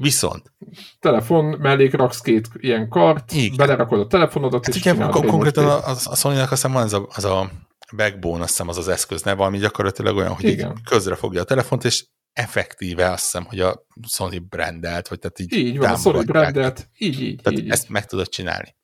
Viszont. 0.00 0.52
Telefon 0.98 1.44
mellé 1.44 1.86
raksz 1.86 2.20
két 2.20 2.48
ilyen 2.56 2.88
kart, 2.88 3.32
Igen. 3.32 3.56
belerakod 3.56 4.00
a 4.00 4.06
telefonodat, 4.06 4.66
hát 4.66 4.74
és 4.74 4.80
ugye, 4.80 4.94
kon- 5.08 5.26
konkrétan 5.26 5.64
a, 5.66 5.88
a, 5.88 5.96
a 6.04 6.16
Sony-nak 6.16 6.50
aztán 6.50 6.72
van 6.72 6.82
az 6.82 6.92
a, 6.92 7.06
az 7.14 7.24
a 7.24 7.50
Backbone, 7.96 8.42
azt 8.42 8.50
hiszem 8.50 8.68
az 8.68 8.78
az 8.78 8.88
eszköz 8.88 9.22
neve, 9.22 9.44
ami 9.44 9.58
gyakorlatilag 9.58 10.16
olyan, 10.16 10.34
hogy 10.34 10.44
Igen. 10.44 10.70
így 10.70 10.82
közre 10.84 11.14
fogja 11.14 11.40
a 11.40 11.44
telefont, 11.44 11.84
és 11.84 12.06
effektíve 12.32 13.10
azt 13.10 13.22
hiszem, 13.22 13.44
hogy 13.44 13.60
a 13.60 13.86
Sony 14.08 14.46
brandelt, 14.48 15.08
vagy 15.08 15.18
tehát 15.18 15.38
így 15.38 15.52
Így 15.52 15.78
van, 15.78 15.90
a 15.90 15.96
Sony 15.96 16.24
brandelt, 16.24 16.88
így, 16.98 17.20
így, 17.22 17.42
tehát 17.42 17.58
így. 17.58 17.70
ezt 17.70 17.88
meg 17.88 18.06
tudod 18.06 18.28
csinálni. 18.28 18.76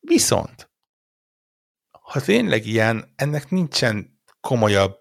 Viszont, 0.00 0.70
ha 1.90 2.20
tényleg 2.20 2.66
ilyen, 2.66 3.12
ennek 3.16 3.50
nincsen 3.50 4.20
komolyabb 4.40 4.98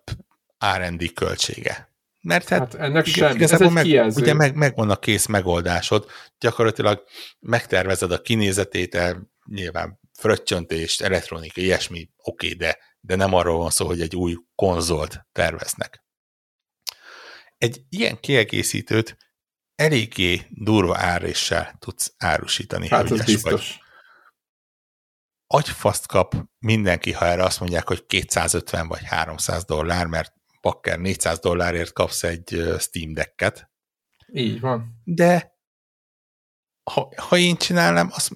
R&D 0.78 1.14
költsége. 1.14 1.91
Mert 2.22 2.50
hát, 2.50 2.60
hát 2.60 2.76
ennek 2.76 3.06
sem, 3.06 3.36
igazából 3.36 3.68
ez 3.68 3.74
meg, 3.74 3.84
kijelző. 3.84 4.22
ugye 4.22 4.34
meg, 4.34 4.56
megvan 4.56 4.90
a 4.90 4.96
kész 4.96 5.26
megoldásod, 5.26 6.10
gyakorlatilag 6.40 7.04
megtervezed 7.40 8.12
a 8.12 8.22
kinézetét, 8.22 8.98
nyilván 9.46 10.00
fröccsöntést, 10.14 11.02
elektronika, 11.02 11.62
ilyesmi, 11.62 12.10
oké, 12.18 12.46
okay, 12.46 12.58
de, 12.58 12.78
de 13.00 13.16
nem 13.16 13.34
arról 13.34 13.58
van 13.58 13.70
szó, 13.70 13.86
hogy 13.86 14.02
egy 14.02 14.16
új 14.16 14.36
konzolt 14.56 15.26
terveznek. 15.32 16.04
Egy 17.58 17.82
ilyen 17.90 18.20
kiegészítőt 18.20 19.18
eléggé 19.76 20.42
durva 20.50 20.98
áréssel 20.98 21.76
tudsz 21.80 22.14
árusítani. 22.18 22.88
Hát 22.88 23.12
ez 23.12 23.26
biztos. 23.26 23.52
Vagy. 23.52 23.80
Agyfaszt 25.48 26.08
kap 26.08 26.36
mindenki, 26.60 27.12
ha 27.12 27.26
erre 27.26 27.44
azt 27.44 27.60
mondják, 27.60 27.88
hogy 27.88 28.06
250 28.06 28.88
vagy 28.88 29.04
300 29.04 29.66
dollár, 29.66 30.06
mert 30.06 30.34
pakker 30.62 31.00
400 31.00 31.40
dollárért 31.40 31.94
kapsz 31.94 32.24
egy 32.24 32.76
Steam 32.80 33.14
Decket. 33.14 33.70
Így 34.34 34.60
van. 34.60 35.02
De 35.04 35.60
ha, 36.84 37.14
ha 37.16 37.38
én 37.38 37.56
csinálnám, 37.56 38.10
azt 38.14 38.32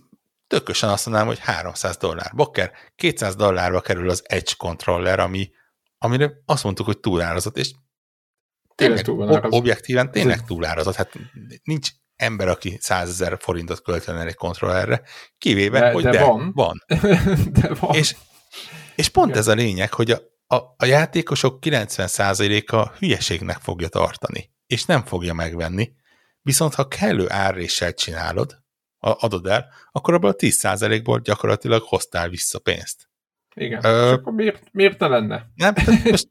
tökösen 0.47 0.89
azt 0.89 1.05
mondanám, 1.05 1.29
hogy 1.29 1.39
300 1.39 1.97
dollár. 1.97 2.31
Bakker, 2.35 2.71
200 2.95 3.35
dollárba 3.35 3.81
kerül 3.81 4.09
az 4.09 4.23
Edge 4.25 4.51
controller, 4.57 5.19
ami, 5.19 5.49
amire 5.97 6.31
azt 6.45 6.63
mondtuk, 6.63 6.85
hogy 6.85 6.99
túlárazott, 6.99 7.57
és 7.57 7.71
tényleg, 8.75 9.03
tényleg 9.03 9.51
objektíven 9.51 10.11
tényleg 10.11 10.45
túlárazott. 10.45 10.95
Hát 10.95 11.11
nincs 11.63 11.89
ember, 12.15 12.47
aki 12.47 12.77
100 12.81 13.09
ezer 13.09 13.37
forintot 13.39 13.81
költene 13.81 14.25
egy 14.25 14.35
kontrollerre, 14.35 15.01
kivéve, 15.37 15.79
de, 15.79 15.91
hogy 15.91 16.03
de, 16.03 16.09
de 16.09 16.23
van. 16.23 16.51
van. 16.53 16.83
de 17.61 17.73
van. 17.79 17.95
És, 17.95 18.15
és 18.95 19.09
pont 19.09 19.27
Igen. 19.27 19.39
ez 19.39 19.47
a 19.47 19.53
lényeg, 19.53 19.93
hogy 19.93 20.11
a, 20.11 20.19
a, 20.47 20.55
a 20.55 20.85
játékosok 20.85 21.57
90%-a 21.61 22.87
hülyeségnek 22.87 23.57
fogja 23.57 23.87
tartani, 23.87 24.51
és 24.67 24.85
nem 24.85 25.03
fogja 25.03 25.33
megvenni, 25.33 25.93
viszont 26.41 26.73
ha 26.73 26.87
kellő 26.87 27.25
árréssel 27.29 27.93
csinálod, 27.93 28.63
adod 28.99 29.45
el, 29.45 29.65
akkor 29.91 30.13
abban 30.13 30.31
a 30.31 30.35
10%-ból 30.35 31.19
gyakorlatilag 31.19 31.81
hoztál 31.81 32.29
vissza 32.29 32.59
pénzt. 32.59 33.09
Igen, 33.55 33.85
Ö, 33.85 34.05
és 34.05 34.11
akkor 34.11 34.33
miért, 34.33 34.63
miért 34.71 34.99
ne 34.99 35.07
lenne? 35.07 35.51
Nem, 35.55 35.73
most, 36.03 36.27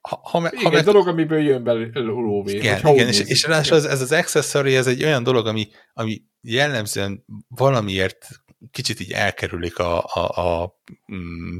ha, 0.00 0.20
ha, 0.22 0.40
ha 0.40 0.50
igen, 0.52 0.72
meg... 0.72 0.84
dolog, 0.84 1.08
amiből 1.08 1.40
jön 1.40 1.64
belőle 1.64 2.00
lóvé. 2.00 2.56
Igen, 2.56 2.86
igen 2.86 3.08
és, 3.08 3.20
és 3.20 3.42
ráadásul 3.42 3.76
ez, 3.76 3.84
ez 3.84 4.00
az 4.00 4.12
accessory, 4.12 4.76
ez 4.76 4.86
egy 4.86 5.04
olyan 5.04 5.22
dolog, 5.22 5.46
ami, 5.46 5.68
ami 5.92 6.22
jellemzően 6.40 7.24
valamiért 7.48 8.28
kicsit 8.70 9.00
így 9.00 9.12
elkerülik 9.12 9.78
a, 9.78 10.04
a, 10.04 10.40
a 10.40 10.78
mm, 11.12 11.58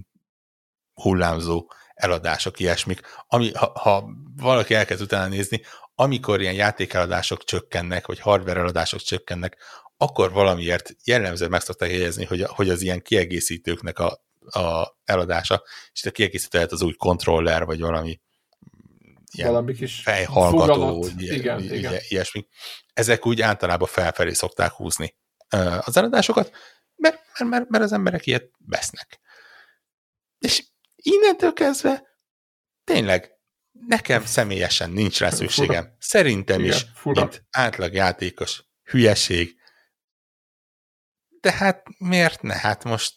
hullámzó 0.95 1.71
eladások, 1.95 2.61
ilyesmik. 2.61 3.01
Ami, 3.27 3.53
ha, 3.53 3.73
ha 3.79 4.05
valaki 4.37 4.75
elkezd 4.75 5.03
utána 5.03 5.29
nézni, 5.29 5.63
amikor 5.95 6.41
ilyen 6.41 6.55
játékeladások 6.55 7.45
csökkennek, 7.45 8.07
vagy 8.07 8.21
hardware 8.21 8.61
eladások 8.61 9.01
csökkennek, 9.01 9.57
akkor 9.97 10.33
valamiért 10.33 10.95
jellemzően 11.05 11.51
meg 11.51 11.61
szokták 11.61 11.91
jegyezni, 11.91 12.25
hogy, 12.25 12.43
hogy 12.43 12.69
az 12.69 12.83
ilyen 12.83 13.03
kiegészítőknek 13.03 13.99
a, 13.99 14.25
a 14.41 14.97
eladása, 15.05 15.63
és 15.93 16.05
a 16.05 16.11
kiegészítő 16.11 16.59
lehet 16.59 16.73
az 16.73 16.83
új 16.83 16.93
kontroller, 16.93 17.65
vagy 17.65 17.81
valami 17.81 18.21
ilyen 19.33 19.49
valami 19.49 19.75
kis 19.75 20.01
fejhallgató, 20.01 21.07
ilyen, 21.17 21.35
igen, 21.35 21.61
ilyen, 21.61 21.75
igen. 21.75 21.95
ilyesmi. 22.09 22.47
Ezek 22.93 23.27
úgy 23.27 23.41
általában 23.41 23.89
felfelé 23.89 24.33
szokták 24.33 24.73
húzni 24.73 25.17
az 25.81 25.97
eladásokat, 25.97 26.53
mert, 26.97 27.21
mert, 27.39 27.51
mert, 27.51 27.69
mert 27.69 27.85
az 27.85 27.93
emberek 27.93 28.27
ilyet 28.27 28.51
vesznek. 28.67 29.21
És 30.39 30.65
innentől 31.03 31.53
kezdve 31.53 32.03
tényleg 32.85 33.31
nekem 33.87 34.25
személyesen 34.25 34.91
nincs 34.91 35.19
rá 35.19 35.31
szükségem. 35.31 35.97
Szerintem 35.99 36.61
Igen, 36.61 36.73
is, 36.73 36.87
fura. 36.95 37.21
mint 37.21 37.45
átlag 37.51 37.95
játékos 37.95 38.65
hülyeség. 38.83 39.61
De 41.41 41.53
hát 41.53 41.83
miért 41.99 42.43
ne? 42.43 42.55
Hát 42.55 42.85
most 42.85 43.15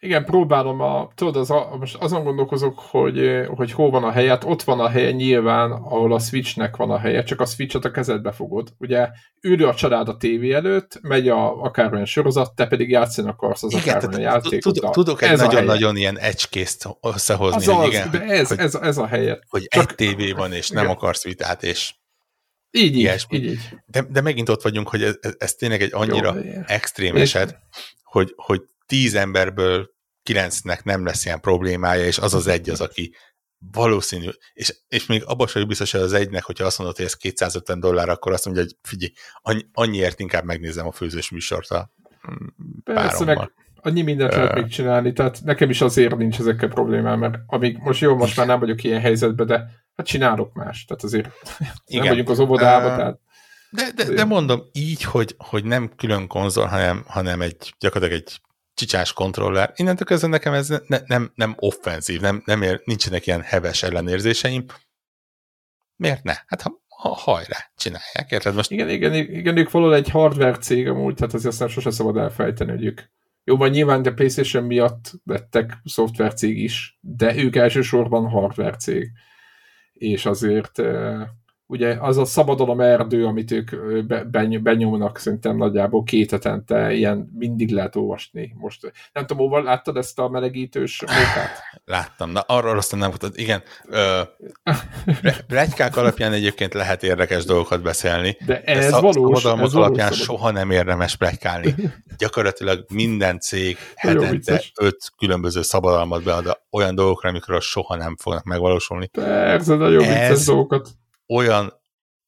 igen, 0.00 0.24
próbálom, 0.24 0.80
a, 0.80 1.10
tudod, 1.14 1.36
az 1.36 1.50
a, 1.50 1.76
most 1.78 1.96
azon 1.96 2.24
gondolkozok, 2.24 2.78
hogy, 2.78 3.46
hogy 3.56 3.72
hol 3.72 3.90
van 3.90 4.04
a 4.04 4.10
helye. 4.10 4.28
Hát 4.28 4.44
ott 4.44 4.62
van 4.62 4.80
a 4.80 4.88
helye 4.88 5.10
nyilván, 5.10 5.70
ahol 5.72 6.12
a 6.12 6.18
Switchnek 6.18 6.76
van 6.76 6.90
a 6.90 6.98
helye, 6.98 7.22
csak 7.22 7.40
a 7.40 7.44
Switchet 7.44 7.84
a 7.84 7.90
kezedbe 7.90 8.32
fogod. 8.32 8.72
Ugye 8.78 9.08
ülő 9.40 9.66
a 9.66 9.74
család 9.74 10.08
a 10.08 10.16
tévé 10.16 10.52
előtt, 10.52 10.98
megy 11.02 11.28
a 11.28 11.62
akármilyen 11.62 12.04
sorozat, 12.04 12.54
te 12.54 12.66
pedig 12.66 12.90
játszani 12.90 13.28
akarsz 13.28 13.62
az 13.62 13.74
akármilyen 13.74 14.20
játékot. 14.20 14.92
Tudok 14.92 15.22
egy 15.22 15.36
nagyon-nagyon 15.36 15.96
ilyen 15.96 16.18
egykészt 16.18 16.88
összehozni. 17.02 17.56
Az 17.56 17.66
hogy 17.66 17.86
igen, 17.86 18.10
de 18.10 18.20
ez, 18.20 18.50
ez, 18.50 18.74
ez 18.74 18.98
a 18.98 19.06
helye. 19.06 19.38
Hogy 19.48 19.66
csak, 19.68 19.90
egy 19.90 19.96
tévé 19.96 20.32
van, 20.32 20.52
és 20.52 20.70
igen. 20.70 20.82
nem 20.82 20.92
akarsz 20.92 21.24
vitát, 21.24 21.62
és 21.62 21.94
így, 22.70 22.96
így, 22.96 23.26
így, 23.30 23.44
így. 23.44 23.60
De, 23.86 24.06
de 24.10 24.20
megint 24.20 24.48
ott 24.48 24.62
vagyunk, 24.62 24.88
hogy 24.88 25.02
ez, 25.02 25.18
ez 25.38 25.54
tényleg 25.54 25.82
egy 25.82 25.94
annyira 25.94 26.34
Jó, 26.34 26.50
extrém 26.66 27.16
eset, 27.16 27.58
hogy, 28.02 28.32
hogy 28.36 28.62
tíz 28.88 29.14
emberből 29.14 29.90
kilencnek 30.22 30.84
nem 30.84 31.04
lesz 31.04 31.24
ilyen 31.24 31.40
problémája, 31.40 32.04
és 32.04 32.18
az 32.18 32.34
az 32.34 32.46
egy 32.46 32.70
az, 32.70 32.80
aki 32.80 33.14
valószínű, 33.72 34.28
és, 34.52 34.74
és 34.88 35.06
még 35.06 35.22
abban 35.26 35.46
sem 35.46 35.66
biztos, 35.66 35.92
hogy 35.92 36.00
az 36.00 36.12
egynek, 36.12 36.44
hogyha 36.44 36.64
azt 36.64 36.78
mondod, 36.78 36.96
hogy 36.96 37.04
ez 37.04 37.14
250 37.14 37.80
dollár, 37.80 38.08
akkor 38.08 38.32
azt 38.32 38.44
mondja, 38.44 38.62
hogy 38.62 38.76
figyelj, 38.82 39.12
annyi, 39.42 39.62
annyiért 39.72 40.20
inkább 40.20 40.44
megnézem 40.44 40.86
a 40.86 40.92
főzős 40.92 41.30
műsort 41.30 41.70
a 41.70 41.90
Persze, 42.84 43.24
meg 43.24 43.52
annyi 43.80 44.02
mindent 44.02 44.34
lehet 44.34 44.54
még 44.54 44.66
csinálni, 44.66 45.12
tehát 45.12 45.40
nekem 45.44 45.70
is 45.70 45.80
azért 45.80 46.16
nincs 46.16 46.38
ezekkel 46.38 46.68
problémám, 46.68 47.18
mert 47.18 47.38
amíg 47.46 47.78
most 47.78 48.00
jó, 48.00 48.16
most 48.16 48.36
már 48.36 48.46
nem 48.46 48.60
vagyok 48.60 48.82
ilyen 48.84 49.00
helyzetben, 49.00 49.46
de 49.46 49.54
hát 49.96 50.06
csinálok 50.06 50.54
más, 50.54 50.84
tehát 50.84 51.02
azért 51.02 51.30
Igen. 51.84 52.02
nem 52.02 52.08
vagyunk 52.08 52.28
az 52.28 52.38
óvodában, 52.38 52.90
uh, 52.90 52.96
tehát 52.96 53.20
de, 53.70 53.90
de, 53.94 54.14
de 54.14 54.24
mondom, 54.24 54.62
így, 54.72 55.02
hogy, 55.02 55.34
hogy 55.38 55.64
nem 55.64 55.90
külön 55.96 56.26
konzol, 56.26 56.66
hanem, 56.66 57.04
hanem 57.06 57.40
egy 57.40 57.74
gyakorlatilag 57.78 58.22
egy 58.22 58.40
csicsás 58.78 59.12
kontroller. 59.12 59.72
Innentől 59.76 60.06
kezdve 60.06 60.28
nekem 60.28 60.52
ez 60.52 60.68
ne, 60.68 60.98
nem, 61.06 61.32
nem 61.34 61.54
offenzív, 61.58 62.20
nem, 62.20 62.42
nem 62.44 62.62
ér, 62.62 62.82
nincsenek 62.84 63.26
ilyen 63.26 63.42
heves 63.42 63.82
ellenérzéseim. 63.82 64.64
Miért 65.96 66.22
ne? 66.22 66.34
Hát 66.46 66.62
ha, 66.62 66.82
ha 66.88 67.08
hajrá, 67.08 67.70
csinálják, 67.76 68.30
érted? 68.30 68.54
Most... 68.54 68.70
Igen, 68.70 68.88
igen, 68.88 69.14
igen, 69.14 69.56
ők 69.56 69.70
valahol 69.70 69.94
egy 69.94 70.08
hardware 70.08 70.56
cég 70.56 70.88
amúgy, 70.88 71.14
tehát 71.14 71.34
azért 71.34 71.52
aztán 71.52 71.68
sose 71.68 71.90
szabad 71.90 72.16
elfejteni, 72.16 72.70
hogy 72.70 72.84
ők 72.84 73.00
jó, 73.44 73.56
vagy 73.56 73.70
nyilván 73.70 74.02
de 74.02 74.10
PlayStation 74.10 74.64
miatt 74.64 75.12
lettek 75.24 75.76
szoftver 75.84 76.34
cég 76.34 76.58
is, 76.58 76.98
de 77.00 77.36
ők 77.36 77.56
elsősorban 77.56 78.28
hardware 78.28 78.76
cég. 78.76 79.10
És 79.92 80.26
azért 80.26 80.82
ugye 81.70 81.96
az 82.00 82.16
a 82.16 82.24
szabadalom 82.24 82.80
erdő, 82.80 83.26
amit 83.26 83.50
ők 83.50 83.70
benyomnak 84.62 85.18
szerintem 85.18 85.56
nagyjából 85.56 86.02
két 86.02 86.30
hetente, 86.30 86.92
ilyen 86.92 87.30
mindig 87.38 87.70
lehet 87.70 87.96
olvasni. 87.96 88.54
Most 88.58 88.92
nem 89.12 89.26
tudom, 89.26 89.48
hova 89.48 89.62
láttad 89.62 89.96
ezt 89.96 90.18
a 90.18 90.28
melegítős 90.28 91.00
mókát? 91.00 91.62
Láttam, 91.84 92.30
na 92.30 92.40
arról 92.40 92.76
aztán 92.76 92.98
nem 92.98 93.10
mutat. 93.10 93.36
Igen, 93.36 93.62
plegykák 95.46 95.96
alapján 95.96 96.32
egyébként 96.32 96.74
lehet 96.74 97.02
érdekes 97.02 97.44
dolgokat 97.44 97.82
beszélni. 97.82 98.36
De 98.46 98.62
ez 98.62 98.90
de 98.90 99.00
valós. 99.00 99.44
Ez 99.44 99.74
alapján 99.74 100.08
valós. 100.08 100.22
soha 100.22 100.50
nem 100.50 100.70
érdemes 100.70 101.16
plegykálni. 101.16 101.74
Gyakorlatilag 102.18 102.84
minden 102.92 103.38
cég 103.38 103.76
hetente 103.94 104.62
öt 104.80 105.12
különböző 105.18 105.62
szabadalmat 105.62 106.22
bead 106.22 106.60
olyan 106.70 106.94
dolgokra, 106.94 107.28
amikről 107.28 107.60
soha 107.60 107.96
nem 107.96 108.16
fognak 108.16 108.44
megvalósulni. 108.44 109.06
Persze, 109.06 109.74
nagyon 109.74 109.98
vicces 109.98 110.44
dolgokat 110.44 110.88
olyan 111.28 111.80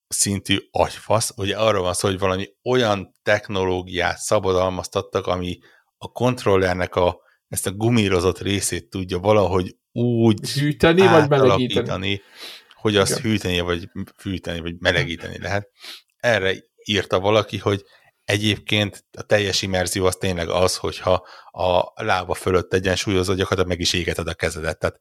szintű 0.08 0.58
agyfasz, 0.70 1.32
ugye 1.36 1.56
arról 1.56 1.82
van 1.82 1.94
szó, 1.94 2.08
hogy 2.08 2.18
valami 2.18 2.48
olyan 2.62 3.12
technológiát 3.22 4.18
szabadalmaztattak, 4.18 5.26
ami 5.26 5.58
a 5.98 6.12
kontrollernek 6.12 6.94
a, 6.94 7.20
ezt 7.48 7.66
a 7.66 7.72
gumírozott 7.72 8.38
részét 8.38 8.90
tudja 8.90 9.18
valahogy 9.18 9.76
úgy 9.92 10.50
hűteni, 10.50 11.06
vagy 11.06 11.28
melegíteni. 11.28 12.22
hogy 12.74 12.96
azt 12.96 13.10
Igen. 13.10 13.22
hűteni, 13.22 13.60
vagy 13.60 13.88
fűteni, 14.16 14.60
vagy 14.60 14.74
melegíteni 14.78 15.38
lehet. 15.38 15.68
Erre 16.16 16.54
írta 16.84 17.20
valaki, 17.20 17.58
hogy 17.58 17.84
egyébként 18.24 19.04
a 19.18 19.22
teljes 19.22 19.62
immerzió 19.62 20.06
az 20.06 20.16
tényleg 20.16 20.48
az, 20.48 20.76
hogyha 20.76 21.26
a 21.50 22.02
lába 22.02 22.34
fölött 22.34 22.72
egyensúlyozod, 22.72 23.36
gyakorlatilag 23.36 23.68
meg 23.68 23.80
is 23.80 23.92
égeted 23.92 24.28
a 24.28 24.34
kezedet. 24.34 24.78
Tehát 24.78 25.00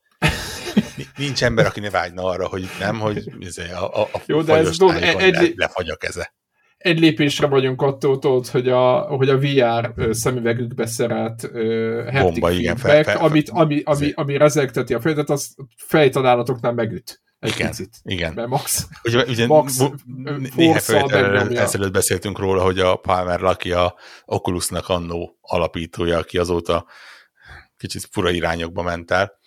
nincs 1.17 1.43
ember, 1.43 1.65
aki 1.65 1.79
ne 1.79 1.89
vágyna 1.89 2.23
arra, 2.23 2.47
hogy 2.47 2.69
nem, 2.79 2.99
hogy 2.99 3.31
izé, 3.39 3.71
a, 3.71 4.01
a, 4.01 4.07
a 4.13 4.21
Jó, 4.25 4.41
de 4.41 4.53
ez 4.53 4.77
egy, 5.17 5.53
lefagy 5.55 5.89
a 5.89 5.95
keze. 5.95 6.33
egy 6.77 6.99
lépésre 6.99 7.47
vagyunk 7.47 7.81
attól, 7.81 8.19
tudod, 8.19 8.47
hogy 8.47 8.69
a, 8.69 8.99
hogy 8.99 9.29
a 9.29 9.37
VR 9.37 9.93
szemüvegükbe 10.11 10.85
szerelt 10.85 11.43
uh, 11.53 12.57
igen, 12.57 12.77
feedback, 12.77 13.21
amit, 13.21 13.49
ami, 13.49 13.81
ami, 13.85 14.11
ami 14.15 14.37
rezegteti 14.37 14.93
a 14.93 15.01
fejedet, 15.01 15.29
az 15.29 15.55
fejtalálatoknál 15.77 16.73
megüt. 16.73 17.21
Egy 17.39 17.53
igen, 17.55 17.69
picit. 17.69 17.97
igen. 18.03 18.33
Mert 18.33 18.47
Max, 18.47 18.87
ugye, 19.03 19.23
ugye 19.25 19.47
Max 19.47 19.83
néhány 20.55 21.55
ezelőtt 21.55 21.91
beszéltünk 21.91 22.39
róla, 22.39 22.61
hogy 22.61 22.79
a 22.79 22.95
Palmer 22.95 23.39
Lucky 23.39 23.71
a 23.71 23.95
Oculusnak 24.25 24.89
annó 24.89 25.37
alapítója, 25.41 26.17
aki 26.17 26.37
azóta 26.37 26.85
kicsit 27.77 28.07
fura 28.11 28.29
irányokba 28.29 28.81
ment 28.81 29.11
el. 29.11 29.39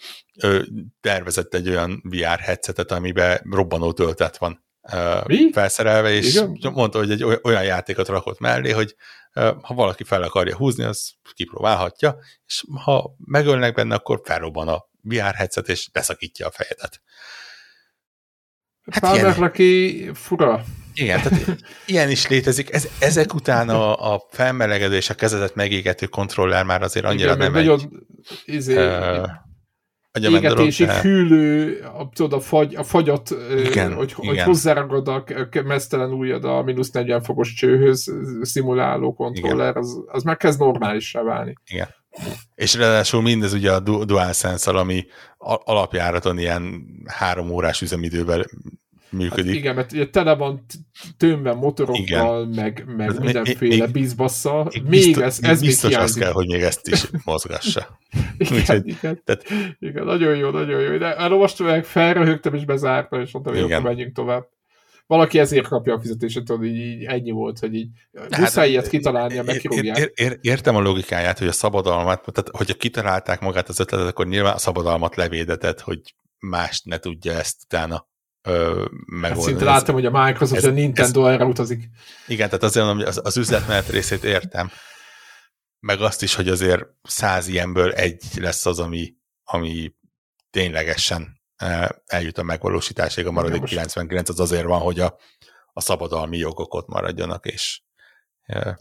Ő 0.43 0.69
tervezett 1.01 1.55
egy 1.55 1.69
olyan 1.69 2.03
VR 2.05 2.39
headsetet, 2.39 2.91
amiben 2.91 3.41
robbanó 3.51 3.93
töltet 3.93 4.37
van 4.37 4.65
Mi? 5.27 5.53
felszerelve, 5.53 6.11
és 6.11 6.35
Igen? 6.35 6.59
mondta, 6.73 6.99
hogy 6.99 7.11
egy 7.11 7.25
olyan 7.43 7.65
játékot 7.65 8.09
rakott 8.09 8.39
mellé, 8.39 8.71
hogy 8.71 8.97
ha 9.63 9.75
valaki 9.75 10.05
fel 10.05 10.23
akarja 10.23 10.57
húzni, 10.57 10.85
az 10.85 11.13
kipróbálhatja, 11.35 12.19
és 12.47 12.65
ha 12.85 13.15
megölnek 13.25 13.75
benne, 13.75 13.95
akkor 13.95 14.21
felrobban 14.25 14.69
a 14.69 14.85
VR 15.03 15.35
headset, 15.35 15.69
és 15.69 15.91
beszakítja 15.93 16.47
a 16.47 16.51
fejedet. 16.51 17.03
Hát 18.91 19.01
Palmer 19.01 19.43
aki 19.43 20.11
fura. 20.15 20.65
Igen, 20.95 21.23
tehát 21.23 21.57
ilyen 21.87 22.11
is 22.11 22.29
létezik. 22.29 22.73
Ez, 22.73 22.89
ezek 22.99 23.35
után 23.35 23.69
a, 23.69 24.15
a 24.15 24.27
felmelegedés, 24.31 25.11
a 25.11 25.15
kezedet 25.15 25.55
megégető 25.55 26.07
kontroller 26.07 26.65
már 26.65 26.83
azért 26.83 27.05
annyira 27.05 27.35
Igen, 27.35 27.39
nem 27.39 27.55
egy... 27.55 27.67
Nagyon, 27.67 28.07
izé, 28.45 28.77
uh, 28.77 29.29
égetésig 30.21 30.87
de... 30.87 31.01
hűlő, 31.01 31.81
a, 31.81 32.09
tudod, 32.15 32.33
a, 32.33 32.41
fagy, 32.41 32.75
a 32.75 32.83
fagyat, 32.83 33.31
igen, 33.65 33.95
hogy, 33.95 34.15
igen. 34.19 34.29
hogy 34.29 34.41
hozzárakod 34.41 35.09
a 35.09 35.25
mesztelen 35.65 36.13
ujjad 36.13 36.45
a 36.45 36.63
mínusz 36.63 36.91
40 36.91 37.23
fokos 37.23 37.53
csőhöz 37.53 38.13
szimuláló 38.41 39.15
kontroller, 39.15 39.77
az, 39.77 39.99
az 40.07 40.23
már 40.23 40.37
kezd 40.37 40.59
normálisra 40.59 41.25
válni. 41.25 41.55
Igen. 41.71 41.89
És 42.55 42.75
ráadásul 42.75 43.23
mindez 43.23 43.53
ugye 43.53 43.73
a 43.73 43.81
DualSense-al, 43.81 44.77
ami 44.77 45.07
alapjáraton 45.65 46.39
ilyen 46.39 46.87
három 47.07 47.51
órás 47.51 47.83
üzemidővel 47.83 48.45
működik. 49.13 49.47
Hát 49.47 49.55
igen, 49.55 49.75
mert 49.75 50.11
tele 50.11 50.35
van 50.35 50.65
tömben 51.17 51.57
motorokkal, 51.57 52.49
igen. 52.51 52.65
meg, 52.65 52.85
meg 52.97 53.21
mindenféle 53.21 53.87
bizbassza. 53.87 54.71
Még 54.73 54.85
biztos, 54.85 55.23
ez, 55.23 55.39
ez 55.43 55.61
biztos 55.61 55.91
még 55.91 55.99
az 55.99 56.15
kell, 56.15 56.33
hogy 56.33 56.47
még 56.47 56.63
ezt 56.63 56.89
is 56.89 57.05
mozgassa. 57.25 57.99
igen, 58.39 58.59
Úgyhogy, 58.59 58.87
igen. 58.87 59.23
Tehát... 59.25 59.45
igen, 59.79 60.05
nagyon 60.05 60.37
jó, 60.37 60.51
nagyon 60.51 60.81
jó. 60.81 60.97
De 60.99 61.17
elolvastam 61.17 61.67
meg, 61.67 61.85
felröhögtem 61.85 62.55
és 62.55 62.65
bezártam, 62.65 63.21
és 63.21 63.33
mondtam, 63.33 63.55
hogy 63.55 63.63
akkor 63.63 63.85
menjünk 63.85 64.15
tovább. 64.15 64.49
Valaki 65.07 65.39
ezért 65.39 65.69
kapja 65.69 65.95
a 65.95 66.01
fizetést, 66.01 66.45
tudod, 66.45 66.65
így, 66.65 66.77
így 66.77 67.05
ennyi 67.05 67.31
volt, 67.31 67.59
hogy 67.59 67.75
így 67.75 67.89
hát, 68.19 68.39
muszáj 68.39 68.71
ilyet 68.71 68.89
kitalálnia, 68.89 69.43
meg 69.43 69.57
kirúgják. 69.57 69.99
Ér, 69.99 70.13
ér, 70.15 70.39
értem 70.41 70.77
a 70.77 70.81
logikáját, 70.81 71.39
hogy 71.39 71.49
a 71.49 71.53
szabadalmat, 71.53 72.33
tehát 72.33 72.51
hogyha 72.57 72.75
kitalálták 72.75 73.41
magát 73.41 73.69
az 73.69 73.81
ötletet, 73.81 74.09
akkor 74.09 74.27
nyilván 74.27 74.55
a 74.55 74.59
szabadalmat 74.59 75.17
levédetett, 75.17 75.81
hogy 75.81 76.01
mást 76.39 76.85
ne 76.85 76.99
tudja 76.99 77.33
ezt 77.33 77.57
utána 77.65 78.11
megoldani. 78.43 79.29
Hát 79.29 79.41
szinte 79.41 79.65
láttam, 79.65 79.95
hogy 79.95 80.07
a 80.07 80.11
Microsoft, 80.11 80.55
ez, 80.55 80.65
a 80.65 80.71
Nintendo 80.71 81.27
ez, 81.27 81.35
erre 81.35 81.45
utazik. 81.45 81.89
Igen, 82.27 82.47
tehát 82.47 82.63
azért 82.63 82.87
mondom, 82.87 83.07
az, 83.07 83.21
az 83.25 83.37
üzletmenet 83.37 83.89
részét 83.89 84.25
értem, 84.25 84.71
meg 85.81 86.01
azt 86.01 86.23
is, 86.23 86.35
hogy 86.35 86.49
azért 86.49 86.85
száz 87.03 87.49
ilyenből 87.49 87.93
egy 87.93 88.25
lesz 88.37 88.67
az, 88.67 88.79
ami, 88.79 89.15
ami 89.45 89.95
ténylegesen 90.51 91.41
eljut 92.07 92.39
a 92.39 92.43
megvalósításig, 92.43 93.27
a 93.27 93.33
maradék 93.33 93.61
most... 93.61 93.73
99 93.73 94.29
az 94.29 94.41
azért 94.41 94.65
van, 94.65 94.81
hogy 94.81 95.01
a, 95.01 95.17
a 95.73 95.81
szabadalmi 95.81 96.39
jogok 96.39 96.75
ott 96.75 96.89
maradjanak, 96.89 97.47
és 97.47 97.81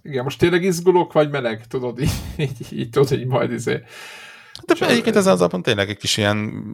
igen, 0.01 0.23
most 0.23 0.39
tényleg 0.39 0.63
izgulok, 0.63 1.13
vagy 1.13 1.29
meleg, 1.29 1.67
tudod, 1.67 1.99
így, 1.99 2.11
így, 2.38 2.67
így 2.71 2.89
tudod, 2.89 3.07
hogy 3.07 3.25
majd 3.25 3.51
izé 3.51 3.83
de 4.65 4.73
Csak 4.73 4.89
egyébként 4.89 5.15
ez 5.15 5.25
az 5.27 5.39
alapon 5.39 5.61
tényleg 5.61 5.89
egy 5.89 5.97
kis 5.97 6.17
ilyen 6.17 6.65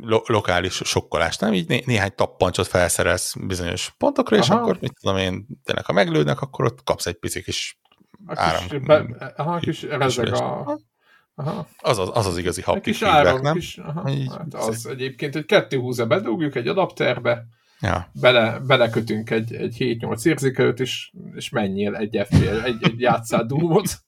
lo- 0.00 0.28
lokális 0.28 0.74
sokkolás, 0.84 1.36
nem? 1.36 1.52
Így 1.52 1.68
né- 1.68 1.86
néhány 1.86 2.14
tappancsot 2.14 2.66
felszerelsz 2.66 3.34
bizonyos 3.46 3.94
pontokra, 3.98 4.36
Aha. 4.36 4.44
és 4.44 4.50
akkor 4.50 4.78
mit 4.80 4.94
tudom 5.00 5.16
én, 5.16 5.46
tényleg 5.64 5.84
ha 5.84 5.92
meglődnek, 5.92 6.40
akkor 6.40 6.64
ott 6.64 6.82
kapsz 6.84 7.06
egy 7.06 7.18
pici 7.18 7.42
kis 7.42 7.78
a 8.26 8.32
áram. 8.36 8.68
Kis, 8.68 8.80
be, 8.80 9.04
aha, 9.36 9.58
kis 9.58 9.82
rezeg 9.82 10.34
a... 10.34 10.80
Aha. 11.34 11.68
Az, 11.78 11.98
az, 11.98 12.10
az 12.12 12.26
az 12.26 12.38
igazi 12.38 12.62
haptik 12.62 12.94
feedback, 12.94 13.26
áram, 13.26 13.40
nem? 13.40 13.54
Kis, 13.54 13.78
aha, 13.78 14.10
így, 14.10 14.30
hát 14.30 14.54
az 14.54 14.86
egyébként, 14.86 15.32
hogy 15.34 15.44
kettő 15.44 15.78
húza 15.78 16.06
bedugjuk 16.06 16.54
egy 16.54 16.68
adapterbe, 16.68 17.46
ja. 17.80 18.10
bele, 18.12 18.58
belekötünk 18.66 19.30
egy, 19.30 19.54
egy 19.54 19.76
7-8 19.78 20.26
érzékelőt, 20.26 20.80
és, 20.80 21.12
és 21.34 21.48
menjél 21.48 21.94
egy, 21.94 22.26
FPL, 22.28 22.60
egy, 22.64 22.76
egy 22.80 23.00
játszál 23.00 23.46
Doomot, 23.46 23.98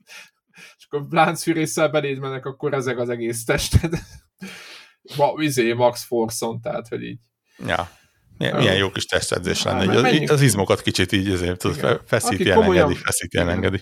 akkor 0.89 1.07
láncfűrésszel 1.11 1.89
beléd 1.89 2.19
mennek, 2.19 2.47
akkor 2.47 2.75
ezek 2.75 2.99
az 2.99 3.09
egész 3.09 3.45
tested. 3.45 3.93
Ma, 5.17 5.33
izé, 5.37 5.73
Max 5.73 6.05
Forson, 6.05 6.61
tehát, 6.61 6.89
hogy 6.89 7.03
így. 7.03 7.19
Ja. 7.67 7.91
Milyen, 8.39 8.57
milyen 8.57 8.77
jó 8.77 8.91
kis 8.91 9.05
testedzés 9.05 9.63
lenne. 9.63 9.95
Hát, 9.95 10.05
az, 10.05 10.31
az 10.31 10.41
izmokat 10.41 10.83
kicsit 10.83 11.13
így 11.13 11.31
azért, 11.31 11.59
tudod, 11.59 12.03
feszíti, 12.07 12.51
elengedi, 12.51 12.95
feszíti, 12.95 13.39
elengedi. 13.39 13.81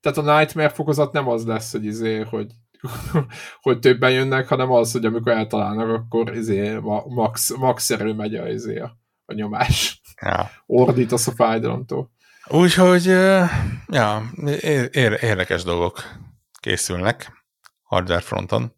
Tehát 0.00 0.18
a 0.18 0.38
Nightmare 0.38 0.68
fokozat 0.68 1.12
nem 1.12 1.28
az 1.28 1.44
lesz, 1.44 1.72
hogy 1.72 1.84
izé, 1.84 2.20
hogy 2.20 2.46
hogy 3.60 3.78
többen 3.78 4.10
jönnek, 4.10 4.48
hanem 4.48 4.70
az, 4.70 4.92
hogy 4.92 5.04
amikor 5.04 5.32
eltalálnak, 5.32 5.88
akkor 5.88 6.36
izé, 6.36 6.78
max, 7.08 7.54
max 7.56 7.90
erő 7.90 8.12
megy 8.12 8.34
a, 8.34 8.48
izé, 8.48 8.78
a, 8.78 8.98
a 9.24 9.32
nyomás. 9.34 10.00
Ja. 10.22 10.50
Ordítasz 10.66 11.26
a 11.26 11.32
fájdalomtól. 11.32 12.10
Úgyhogy, 12.48 13.04
ja, 13.86 14.30
érdekes 15.20 15.62
dolgok 15.62 16.02
készülnek 16.64 17.44
hardware 17.82 18.20
fronton. 18.20 18.76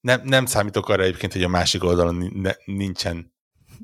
Nem, 0.00 0.20
nem 0.24 0.46
számítok 0.46 0.88
arra 0.88 1.02
egyébként, 1.02 1.32
hogy 1.32 1.42
a 1.42 1.48
másik 1.48 1.84
oldalon 1.84 2.32
nincsen 2.64 3.34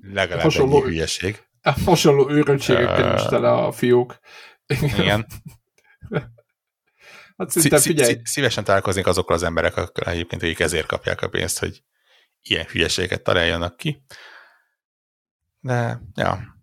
legalább 0.02 0.43
hasonló, 0.43 0.77
egy 0.77 0.82
hülyeség. 0.82 1.43
Hasonló 1.85 2.31
őröltségekkel 2.31 3.12
uh, 3.14 3.20
is 3.20 3.27
tele 3.27 3.51
a 3.51 3.72
fiúk. 3.72 4.18
Igen. 4.66 5.27
hát 7.36 7.51
szinte 7.51 7.78
figyelj. 7.78 8.20
Szívesen 8.24 8.64
találkoznék 8.64 9.06
azokkal 9.06 9.36
az 9.36 9.43
emberekkel 9.43 9.90
egyébként, 9.94 10.43
akik 10.43 10.60
ezért 10.60 10.86
kapják 10.86 11.22
a 11.22 11.28
pénzt, 11.28 11.59
hogy 11.59 11.82
ilyen 12.43 12.64
hülyeséget 12.64 13.22
találjanak 13.22 13.77
ki. 13.77 14.05
De, 15.60 16.01
ja, 16.14 16.56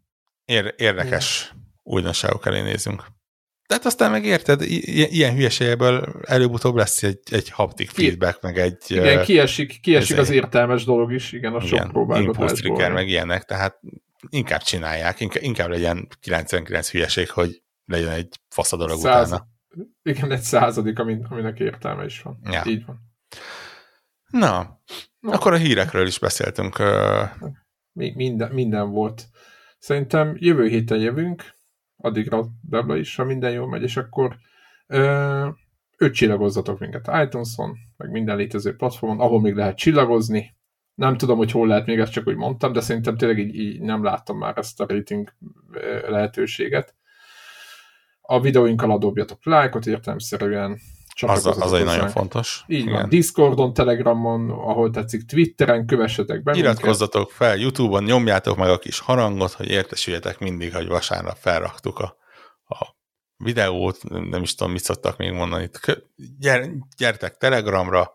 érdekes 0.76 1.54
újdonságok 1.84 2.46
elé 2.46 2.62
nézünk. 2.62 3.17
Tehát 3.68 3.86
aztán 3.86 4.12
meg 4.12 4.26
érted, 4.26 4.62
ilyen 4.62 5.36
hülyeségből 5.36 6.22
előbb-utóbb 6.24 6.76
lesz 6.76 7.04
egy, 7.04 7.20
egy 7.32 7.50
haptic 7.50 7.92
feedback, 7.92 8.42
meg 8.42 8.58
egy... 8.58 8.78
Igen, 8.88 9.24
kiesik, 9.24 9.80
kiesik 9.82 10.18
az 10.18 10.30
értelmes 10.30 10.84
dolog 10.86 11.14
is, 11.14 11.32
igen, 11.32 11.54
a 11.54 11.60
sok 11.60 11.88
próbálgatásból. 11.88 12.90
meg 12.90 13.08
ilyenek, 13.08 13.44
tehát 13.44 13.80
inkább 14.30 14.62
csinálják, 14.62 15.20
inkább, 15.20 15.44
inkább 15.44 15.70
legyen 15.70 16.08
99 16.20 16.90
hülyeség, 16.90 17.30
hogy 17.30 17.62
legyen 17.86 18.12
egy 18.12 18.40
fasz 18.50 18.74
a 18.74 18.78
dolog 18.78 19.00
Száz, 19.00 19.28
utána. 19.28 19.48
Igen, 20.04 20.32
egy 20.32 20.42
századik, 20.42 21.00
amin, 21.00 21.26
aminek 21.30 21.60
értelme 21.60 22.06
is 22.06 22.22
van. 22.22 22.40
Ja. 22.44 22.64
Így 22.66 22.86
van. 22.86 23.00
Na, 24.30 24.82
Na, 25.20 25.34
akkor 25.34 25.54
a 25.54 25.58
hírekről 25.58 26.08
is 26.08 26.20
beszéltünk. 26.20 26.84
Minden, 27.92 28.52
minden 28.52 28.90
volt. 28.90 29.26
Szerintem 29.80 30.36
jövő 30.40 30.68
héten 30.68 31.00
jövünk, 31.00 31.57
addigra 31.98 32.46
Debla 32.62 32.98
is, 32.98 33.16
ha 33.16 33.24
minden 33.24 33.52
jól 33.52 33.68
megy, 33.68 33.82
és 33.82 33.98
akkor 33.98 34.38
ö, 34.88 35.50
öt 35.98 36.14
csillagozzatok 36.14 36.80
minket 36.80 37.10
iTunes-on, 37.24 37.78
meg 37.98 38.12
minden 38.12 38.38
létező 38.38 38.76
platformon, 38.76 39.20
ahol 39.20 39.42
még 39.42 39.56
lehet 39.56 39.78
csillagozni. 39.78 40.56
Nem 40.94 41.18
tudom, 41.18 41.38
hogy 41.38 41.52
hol 41.52 41.68
lehet, 41.68 41.86
még 41.86 42.00
ezt 42.00 42.12
csak 42.12 42.28
úgy 42.28 42.36
mondtam, 42.36 42.74
de 42.74 42.82
szerintem 42.82 43.18
tényleg 43.18 43.40
így, 43.40 43.56
így 43.56 43.82
nem 43.82 44.04
láttam 44.04 44.38
már 44.38 44.58
ezt 44.58 44.82
a 44.82 44.86
rating 44.88 45.34
lehetőséget. 46.08 46.96
A 48.22 48.42
videóinkkal 48.42 48.92
adobjatok 48.92 49.46
lájkot 49.46 49.86
értelemszerűen, 49.86 50.78
az, 51.26 51.46
az 51.46 51.74
egy 51.74 51.86
nagyon 51.86 52.10
fontos. 52.10 52.64
Így 52.68 52.80
Igen. 52.80 52.94
van. 52.94 53.10
Discordon, 53.10 53.74
Telegramon, 53.74 54.50
ahol 54.50 54.90
tetszik, 54.90 55.26
Twitteren, 55.26 55.86
kövessetek 55.86 56.44
be 56.44 56.56
Iratkozzatok 56.56 57.32
fel, 57.32 57.58
Youtube-on 57.58 58.04
nyomjátok 58.04 58.58
meg 58.58 58.70
a 58.70 58.78
kis 58.78 59.00
harangot, 59.00 59.52
hogy 59.52 59.70
értesüljetek 59.70 60.40
mindig, 60.40 60.76
hogy 60.76 60.88
vasárnap 60.88 61.38
felraktuk 61.40 62.00
a, 62.00 62.16
a 62.68 62.96
videót, 63.38 63.98
nem 64.10 64.42
is 64.42 64.56
tudom, 64.56 64.74
mit 64.74 64.84
szoktak 64.84 65.18
még 65.18 65.32
mondani. 65.32 65.70
Gyere, 66.40 66.70
gyertek 66.98 67.38
Telegramra, 67.38 68.12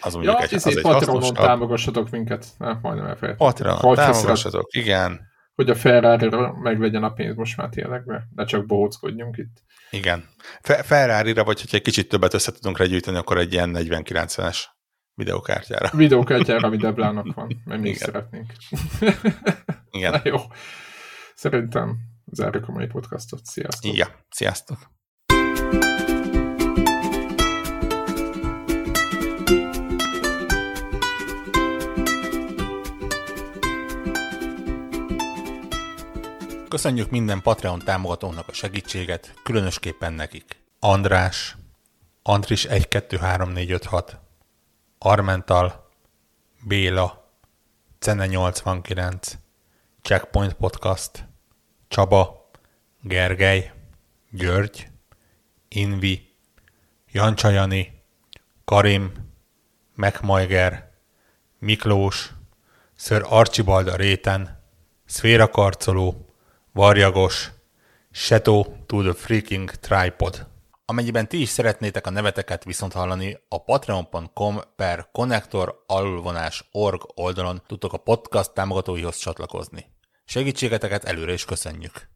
az 0.00 0.12
mondjuk 0.14 0.34
ja, 0.34 0.42
egy, 0.42 0.54
az 0.54 0.66
egy 0.66 0.80
Patronon 0.80 1.34
támogassatok 1.34 2.10
minket. 2.10 2.46
Nem, 2.58 2.78
majdnem 2.82 3.06
elfelejtettem. 3.06 3.48
Patronon 3.48 3.94
támogassatok, 3.94 4.68
igen 4.74 5.34
hogy 5.56 5.70
a 5.70 5.74
ferrari 5.74 6.28
meglegyen 6.62 7.04
a 7.04 7.12
pénz 7.12 7.36
most 7.36 7.56
már 7.56 7.68
tényleg, 7.68 8.02
ne 8.34 8.44
csak 8.44 8.66
bohóckodjunk 8.66 9.36
itt. 9.36 9.62
Igen. 9.90 10.28
Fe- 10.62 10.86
Ferrari-ra, 10.86 11.44
vagy 11.44 11.60
hogyha 11.60 11.76
egy 11.76 11.82
kicsit 11.82 12.08
többet 12.08 12.34
össze 12.34 12.52
tudunk 12.52 12.78
regyűjteni, 12.78 13.16
akkor 13.16 13.38
egy 13.38 13.52
ilyen 13.52 13.70
40-90-es 13.74 14.58
videókártyára. 15.14 15.90
Videókártyára, 15.96 16.66
ami 16.66 16.76
Deblának 16.76 17.34
van, 17.34 17.62
mert 17.64 17.80
mi 17.80 17.94
szeretnénk. 17.94 18.52
Igen. 19.90 20.10
Na 20.12 20.20
jó. 20.24 20.36
Szerintem 21.34 21.96
zárjuk 22.24 22.68
a 22.68 22.72
mai 22.72 22.86
podcastot. 22.86 23.44
Sziasztok! 23.44 23.96
Ja, 23.96 24.08
sziasztok! 24.30 24.78
Köszönjük 36.68 37.10
minden 37.10 37.42
Patreon 37.42 37.78
támogatónak 37.78 38.48
a 38.48 38.52
segítséget, 38.52 39.34
különösképpen 39.42 40.12
nekik. 40.12 40.56
András, 40.80 41.56
Andris 42.22 42.64
123456, 42.64 44.18
Armental, 44.98 45.90
Béla, 46.62 47.30
Cene 47.98 48.26
89, 48.26 49.32
Checkpoint 50.02 50.52
Podcast, 50.52 51.28
Csaba, 51.88 52.50
Gergely, 53.00 53.72
György, 54.30 54.88
Invi, 55.68 56.34
Jancsajani, 57.12 58.02
Karim, 58.64 59.12
Megmajger, 59.94 60.90
Miklós, 61.58 62.30
Sir 62.96 63.22
Archibald 63.28 63.88
a 63.88 63.96
réten, 63.96 64.62
Szféra 65.04 65.48
Karcoló, 65.48 66.25
Varjagos, 66.76 67.52
Shadow 68.12 68.64
to 68.86 69.02
the 69.02 69.12
Freaking 69.12 69.70
Tripod. 69.70 70.46
Amennyiben 70.84 71.28
ti 71.28 71.40
is 71.40 71.48
szeretnétek 71.48 72.06
a 72.06 72.10
neveteket 72.10 72.64
viszont 72.64 72.92
hallani, 72.92 73.38
a 73.48 73.62
patreon.com 73.64 74.60
per 74.76 75.08
connector 75.12 75.84
org 76.72 77.02
oldalon 77.14 77.62
tudtok 77.66 77.92
a 77.92 77.98
podcast 77.98 78.52
támogatóihoz 78.52 79.16
csatlakozni. 79.16 79.86
Segítségeteket 80.24 81.04
előre 81.04 81.32
is 81.32 81.44
köszönjük! 81.44 82.15